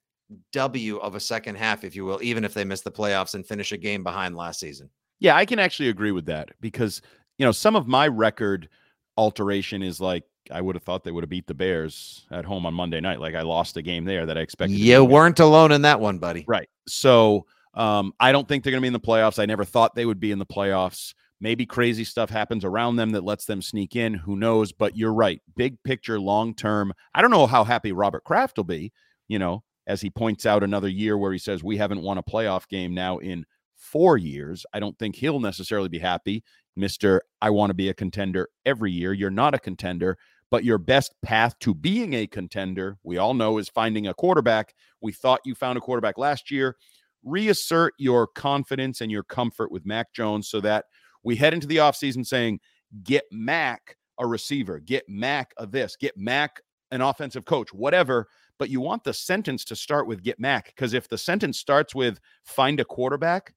W 0.52 0.98
of 0.98 1.16
a 1.16 1.20
second 1.20 1.56
half, 1.56 1.84
if 1.84 1.96
you 1.96 2.06
will, 2.06 2.20
even 2.22 2.46
if 2.46 2.54
they 2.54 2.64
miss 2.64 2.82
the 2.82 2.92
playoffs 2.92 3.34
and 3.34 3.46
finish 3.46 3.72
a 3.72 3.78
game 3.78 4.04
behind 4.04 4.36
last 4.36 4.60
season. 4.60 4.90
Yeah, 5.20 5.36
I 5.36 5.46
can 5.46 5.60
actually 5.60 5.90
agree 5.90 6.12
with 6.12 6.26
that 6.28 6.50
because 6.62 7.02
you 7.38 7.46
know, 7.46 7.52
some 7.52 7.76
of 7.76 7.88
my 7.88 8.08
record 8.08 8.70
alteration 9.18 9.82
is 9.82 10.00
like 10.00 10.24
I 10.52 10.62
would 10.62 10.76
have 10.76 10.84
thought 10.84 11.04
they 11.04 11.12
would 11.12 11.24
have 11.24 11.30
beat 11.30 11.48
the 11.48 11.54
Bears 11.54 12.26
at 12.32 12.46
home 12.46 12.66
on 12.66 12.74
Monday 12.74 13.00
night. 13.00 13.20
Like 13.20 13.36
I 13.36 13.42
lost 13.42 13.78
a 13.78 13.82
game 13.82 14.06
there 14.06 14.26
that 14.26 14.38
I 14.38 14.42
expected. 14.42 14.78
You 14.78 15.04
weren't 15.04 15.40
alone 15.40 15.72
in 15.72 15.82
that 15.84 16.00
one, 16.00 16.20
buddy. 16.20 16.46
Right. 16.48 16.70
So 16.88 17.46
um, 17.74 18.14
I 18.20 18.32
don't 18.32 18.48
think 18.48 18.64
they're 18.64 18.72
going 18.72 18.82
to 18.82 18.86
be 18.86 18.88
in 18.88 18.94
the 18.94 19.00
playoffs. 19.00 19.40
I 19.40 19.46
never 19.46 19.66
thought 19.66 19.96
they 19.96 20.06
would 20.06 20.20
be 20.20 20.32
in 20.32 20.40
the 20.40 20.46
playoffs. 20.46 21.14
Maybe 21.42 21.66
crazy 21.66 22.04
stuff 22.04 22.30
happens 22.30 22.64
around 22.64 22.96
them 22.96 23.12
that 23.12 23.24
lets 23.24 23.46
them 23.46 23.62
sneak 23.62 23.96
in. 23.96 24.14
Who 24.14 24.38
knows? 24.38 24.72
But 24.72 24.96
you're 24.96 25.14
right. 25.14 25.42
Big 25.56 25.82
picture, 25.84 26.20
long 26.20 26.54
term. 26.54 26.94
I 27.14 27.22
don't 27.22 27.32
know 27.32 27.48
how 27.48 27.64
happy 27.64 27.92
Robert 27.92 28.24
Kraft 28.24 28.58
will 28.58 28.64
be. 28.64 28.94
You 29.28 29.40
know, 29.40 29.64
as 29.88 30.02
he 30.02 30.10
points 30.10 30.46
out 30.46 30.64
another 30.64 30.88
year 30.88 31.18
where 31.18 31.34
he 31.34 31.40
says 31.40 31.64
we 31.64 31.78
haven't 31.78 32.02
won 32.02 32.18
a 32.18 32.24
playoff 32.24 32.68
game 32.68 32.94
now 32.94 33.18
in 33.18 33.46
four 33.76 34.18
years. 34.18 34.66
I 34.74 34.80
don't 34.80 34.98
think 34.98 35.16
he'll 35.16 35.40
necessarily 35.40 35.90
be 35.90 36.00
happy. 36.00 36.44
Mr. 36.78 37.22
I 37.42 37.50
want 37.50 37.70
to 37.70 37.76
be 37.76 37.90
a 37.90 37.94
contender 37.94 38.50
every 38.66 38.92
year. 38.92 39.14
You're 39.14 39.30
not 39.30 39.54
a 39.54 39.60
contender, 39.60 40.18
but 40.52 40.64
your 40.64 40.78
best 40.78 41.14
path 41.22 41.58
to 41.60 41.74
being 41.74 42.14
a 42.14 42.28
contender, 42.28 42.98
we 43.04 43.18
all 43.18 43.34
know, 43.34 43.58
is 43.58 43.70
finding 43.70 44.08
a 44.08 44.14
quarterback. 44.14 44.74
We 45.02 45.12
thought 45.12 45.42
you 45.46 45.56
found 45.56 45.78
a 45.78 45.82
quarterback 45.82 46.18
last 46.18 46.52
year. 46.52 46.76
Reassert 47.24 47.94
your 47.98 48.28
confidence 48.28 49.02
and 49.02 49.12
your 49.12 49.24
comfort 49.24 49.72
with 49.72 49.86
Mac 49.86 50.14
Jones 50.14 50.48
so 50.48 50.62
that 50.62 50.86
we 51.24 51.36
head 51.36 51.54
into 51.54 51.68
the 51.68 51.78
offseason 51.78 52.26
saying, 52.26 52.60
get 53.04 53.24
Mac 53.32 53.98
a 54.20 54.28
receiver, 54.28 54.80
get 54.80 55.04
Mac 55.10 55.52
a 55.58 55.66
this, 55.66 55.96
get 55.96 56.16
Mac 56.18 56.62
an 56.92 57.02
offensive 57.02 57.46
coach, 57.46 57.74
whatever. 57.74 58.28
But 58.58 58.70
you 58.70 58.80
want 58.80 59.04
the 59.04 59.14
sentence 59.14 59.66
to 59.66 59.76
start 59.76 60.08
with 60.08 60.24
get 60.24 60.40
Mac 60.40 60.68
because 60.68 60.94
if 60.94 61.10
the 61.10 61.18
sentence 61.18 61.60
starts 61.60 61.94
with 61.94 62.20
find 62.46 62.80
a 62.80 62.86
quarterback, 62.86 63.54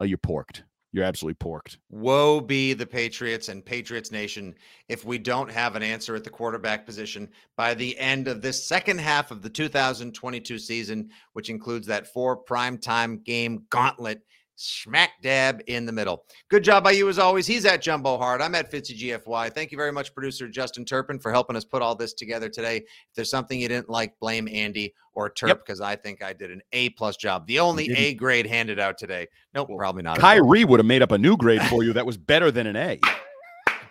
oh, 0.00 0.04
you're 0.04 0.18
porked. 0.18 0.62
You're 0.92 1.04
absolutely 1.04 1.34
porked. 1.34 1.78
Woe 1.90 2.40
be 2.40 2.72
the 2.72 2.86
Patriots 2.86 3.48
and 3.50 3.64
Patriots 3.64 4.10
Nation 4.10 4.54
if 4.88 5.04
we 5.04 5.18
don't 5.18 5.50
have 5.50 5.76
an 5.76 5.82
answer 5.82 6.16
at 6.16 6.24
the 6.24 6.30
quarterback 6.30 6.86
position 6.86 7.28
by 7.56 7.74
the 7.74 7.98
end 7.98 8.26
of 8.26 8.40
this 8.40 8.66
second 8.66 8.98
half 8.98 9.30
of 9.30 9.42
the 9.42 9.50
2022 9.50 10.58
season, 10.58 11.10
which 11.34 11.50
includes 11.50 11.86
that 11.86 12.06
four 12.06 12.42
primetime 12.42 13.22
game 13.22 13.66
gauntlet 13.68 14.22
smack 14.58 15.22
dab 15.22 15.62
in 15.68 15.86
the 15.86 15.92
middle. 15.92 16.24
Good 16.48 16.64
job 16.64 16.84
by 16.84 16.90
you 16.90 17.08
as 17.08 17.18
always. 17.18 17.46
He's 17.46 17.64
at 17.64 17.80
Jumbo 17.80 18.18
Hart. 18.18 18.40
I'm 18.40 18.54
at 18.54 18.72
Fitzy 18.72 18.98
GFY. 18.98 19.52
Thank 19.52 19.70
you 19.70 19.78
very 19.78 19.92
much, 19.92 20.12
producer 20.12 20.48
Justin 20.48 20.84
Turpin, 20.84 21.18
for 21.18 21.30
helping 21.30 21.54
us 21.54 21.64
put 21.64 21.80
all 21.80 21.94
this 21.94 22.12
together 22.12 22.48
today. 22.48 22.78
If 22.78 23.14
there's 23.14 23.30
something 23.30 23.60
you 23.60 23.68
didn't 23.68 23.88
like, 23.88 24.18
blame 24.18 24.48
Andy 24.50 24.94
or 25.18 25.28
Turp 25.28 25.58
because 25.58 25.80
yep. 25.80 25.88
I 25.88 25.96
think 25.96 26.22
I 26.22 26.32
did 26.32 26.52
an 26.52 26.62
A 26.72 26.90
plus 26.90 27.16
job. 27.16 27.44
The 27.48 27.58
only 27.58 27.90
A 27.90 28.14
grade 28.14 28.46
handed 28.46 28.78
out 28.78 28.98
today. 28.98 29.26
Nope, 29.52 29.68
well, 29.68 29.78
probably 29.78 30.02
not. 30.02 30.20
Khari 30.20 30.64
would 30.64 30.78
have 30.78 30.86
made 30.86 31.02
up 31.02 31.10
a 31.10 31.18
new 31.18 31.36
grade 31.36 31.60
for 31.62 31.82
you 31.82 31.92
that 31.94 32.06
was 32.06 32.16
better 32.16 32.52
than 32.52 32.68
an 32.68 32.76
A. 32.76 33.00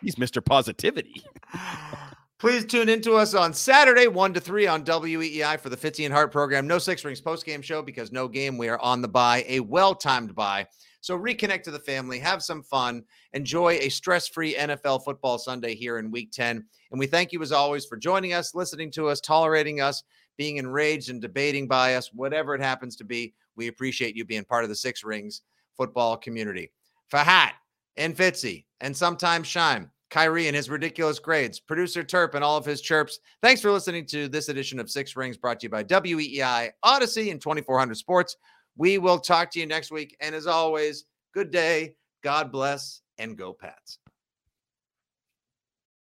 He's 0.02 0.16
Mr. 0.16 0.44
Positivity. 0.44 1.22
Please 2.40 2.66
tune 2.66 2.88
into 2.88 3.16
us 3.16 3.34
on 3.34 3.54
Saturday, 3.54 4.08
1 4.08 4.36
to 4.36 4.40
3 4.40 4.68
on 4.68 4.86
WEEI 4.86 5.60
for 5.60 5.70
the 5.70 5.76
Fitzy 5.76 6.06
and 6.06 6.14
Hart 6.14 6.32
program. 6.32 6.66
No 6.66 6.78
Six 6.78 7.04
Rings 7.04 7.20
post-game 7.20 7.62
show 7.62 7.82
because 7.82 8.14
no 8.14 8.30
game. 8.30 8.58
We 8.58 8.70
are 8.70 8.80
on 8.80 9.02
the 9.02 9.08
bye, 9.10 9.44
a 9.50 9.60
well-timed 9.60 10.34
bye. 10.34 10.68
So 11.02 11.18
reconnect 11.18 11.64
to 11.64 11.72
the 11.72 11.80
family, 11.80 12.20
have 12.20 12.42
some 12.42 12.64
fun, 12.64 13.04
enjoy 13.34 13.80
a 13.82 13.90
stress-free 13.90 14.56
NFL 14.56 15.04
football 15.04 15.40
Sunday 15.40 15.76
here 15.76 15.98
in 15.98 16.10
week 16.10 16.32
10. 16.32 16.64
And 16.92 17.00
we 17.00 17.08
thank 17.08 17.34
you 17.34 17.42
as 17.42 17.52
always 17.52 17.86
for 17.86 17.98
joining 17.98 18.34
us, 18.34 18.56
listening 18.56 18.92
to 18.92 19.10
us, 19.10 19.20
tolerating 19.20 19.82
us, 19.82 20.04
being 20.38 20.58
enraged 20.58 21.10
and 21.10 21.22
debating 21.22 21.68
by 21.68 21.96
us, 21.96 22.14
whatever 22.14 22.56
it 22.56 22.62
happens 22.62 22.96
to 22.98 23.04
be. 23.04 23.34
We 23.56 23.68
appreciate 23.68 24.16
you 24.16 24.24
being 24.24 24.46
part 24.46 24.64
of 24.64 24.70
the 24.70 24.76
Six 24.76 25.04
Rings 25.04 25.42
football 25.76 26.18
community. 26.18 26.72
Fahat 27.12 27.52
and 27.96 28.16
Fitzy 28.16 28.66
and 28.82 28.96
sometimes 28.96 29.48
Shime 29.48 29.90
Khari 30.10 30.48
and 30.48 30.56
his 30.56 30.70
ridiculous 30.70 31.20
grades, 31.20 31.60
producer 31.60 32.04
Turp 32.04 32.34
and 32.34 32.44
all 32.44 32.58
of 32.58 32.66
his 32.66 32.82
chirps. 32.82 33.20
Thanks 33.42 33.62
for 33.62 33.72
listening 33.72 34.06
to 34.08 34.28
this 34.28 34.50
edition 34.50 34.80
of 34.80 34.90
Six 34.90 35.16
Rings 35.16 35.38
brought 35.38 35.60
to 35.60 35.66
you 35.66 35.70
by 35.70 35.84
WEEI, 35.84 36.72
Audacy 36.86 37.32
and 37.32 37.42
2400 37.42 37.96
Sports. 37.96 38.38
We 38.78 38.98
will 39.00 39.20
talk 39.20 39.52
to 39.52 39.60
you 39.60 39.66
next 39.66 39.92
week. 39.92 40.16
And 40.22 40.34
as 40.34 40.48
always, 40.48 41.06
good 41.34 41.52
day, 41.52 41.96
God 42.24 42.52
bless, 42.52 43.02
and 43.18 43.38
go 43.38 43.54
Pats. 43.54 44.00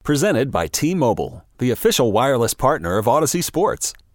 Presented 0.04 0.52
by 0.52 0.68
T 0.68 0.96
Mobile, 0.96 1.44
the 1.58 1.72
official 1.72 2.14
wireless 2.14 2.54
partner 2.54 2.98
of 2.98 3.08
Audacy 3.08 3.44
Sports. 3.44 3.94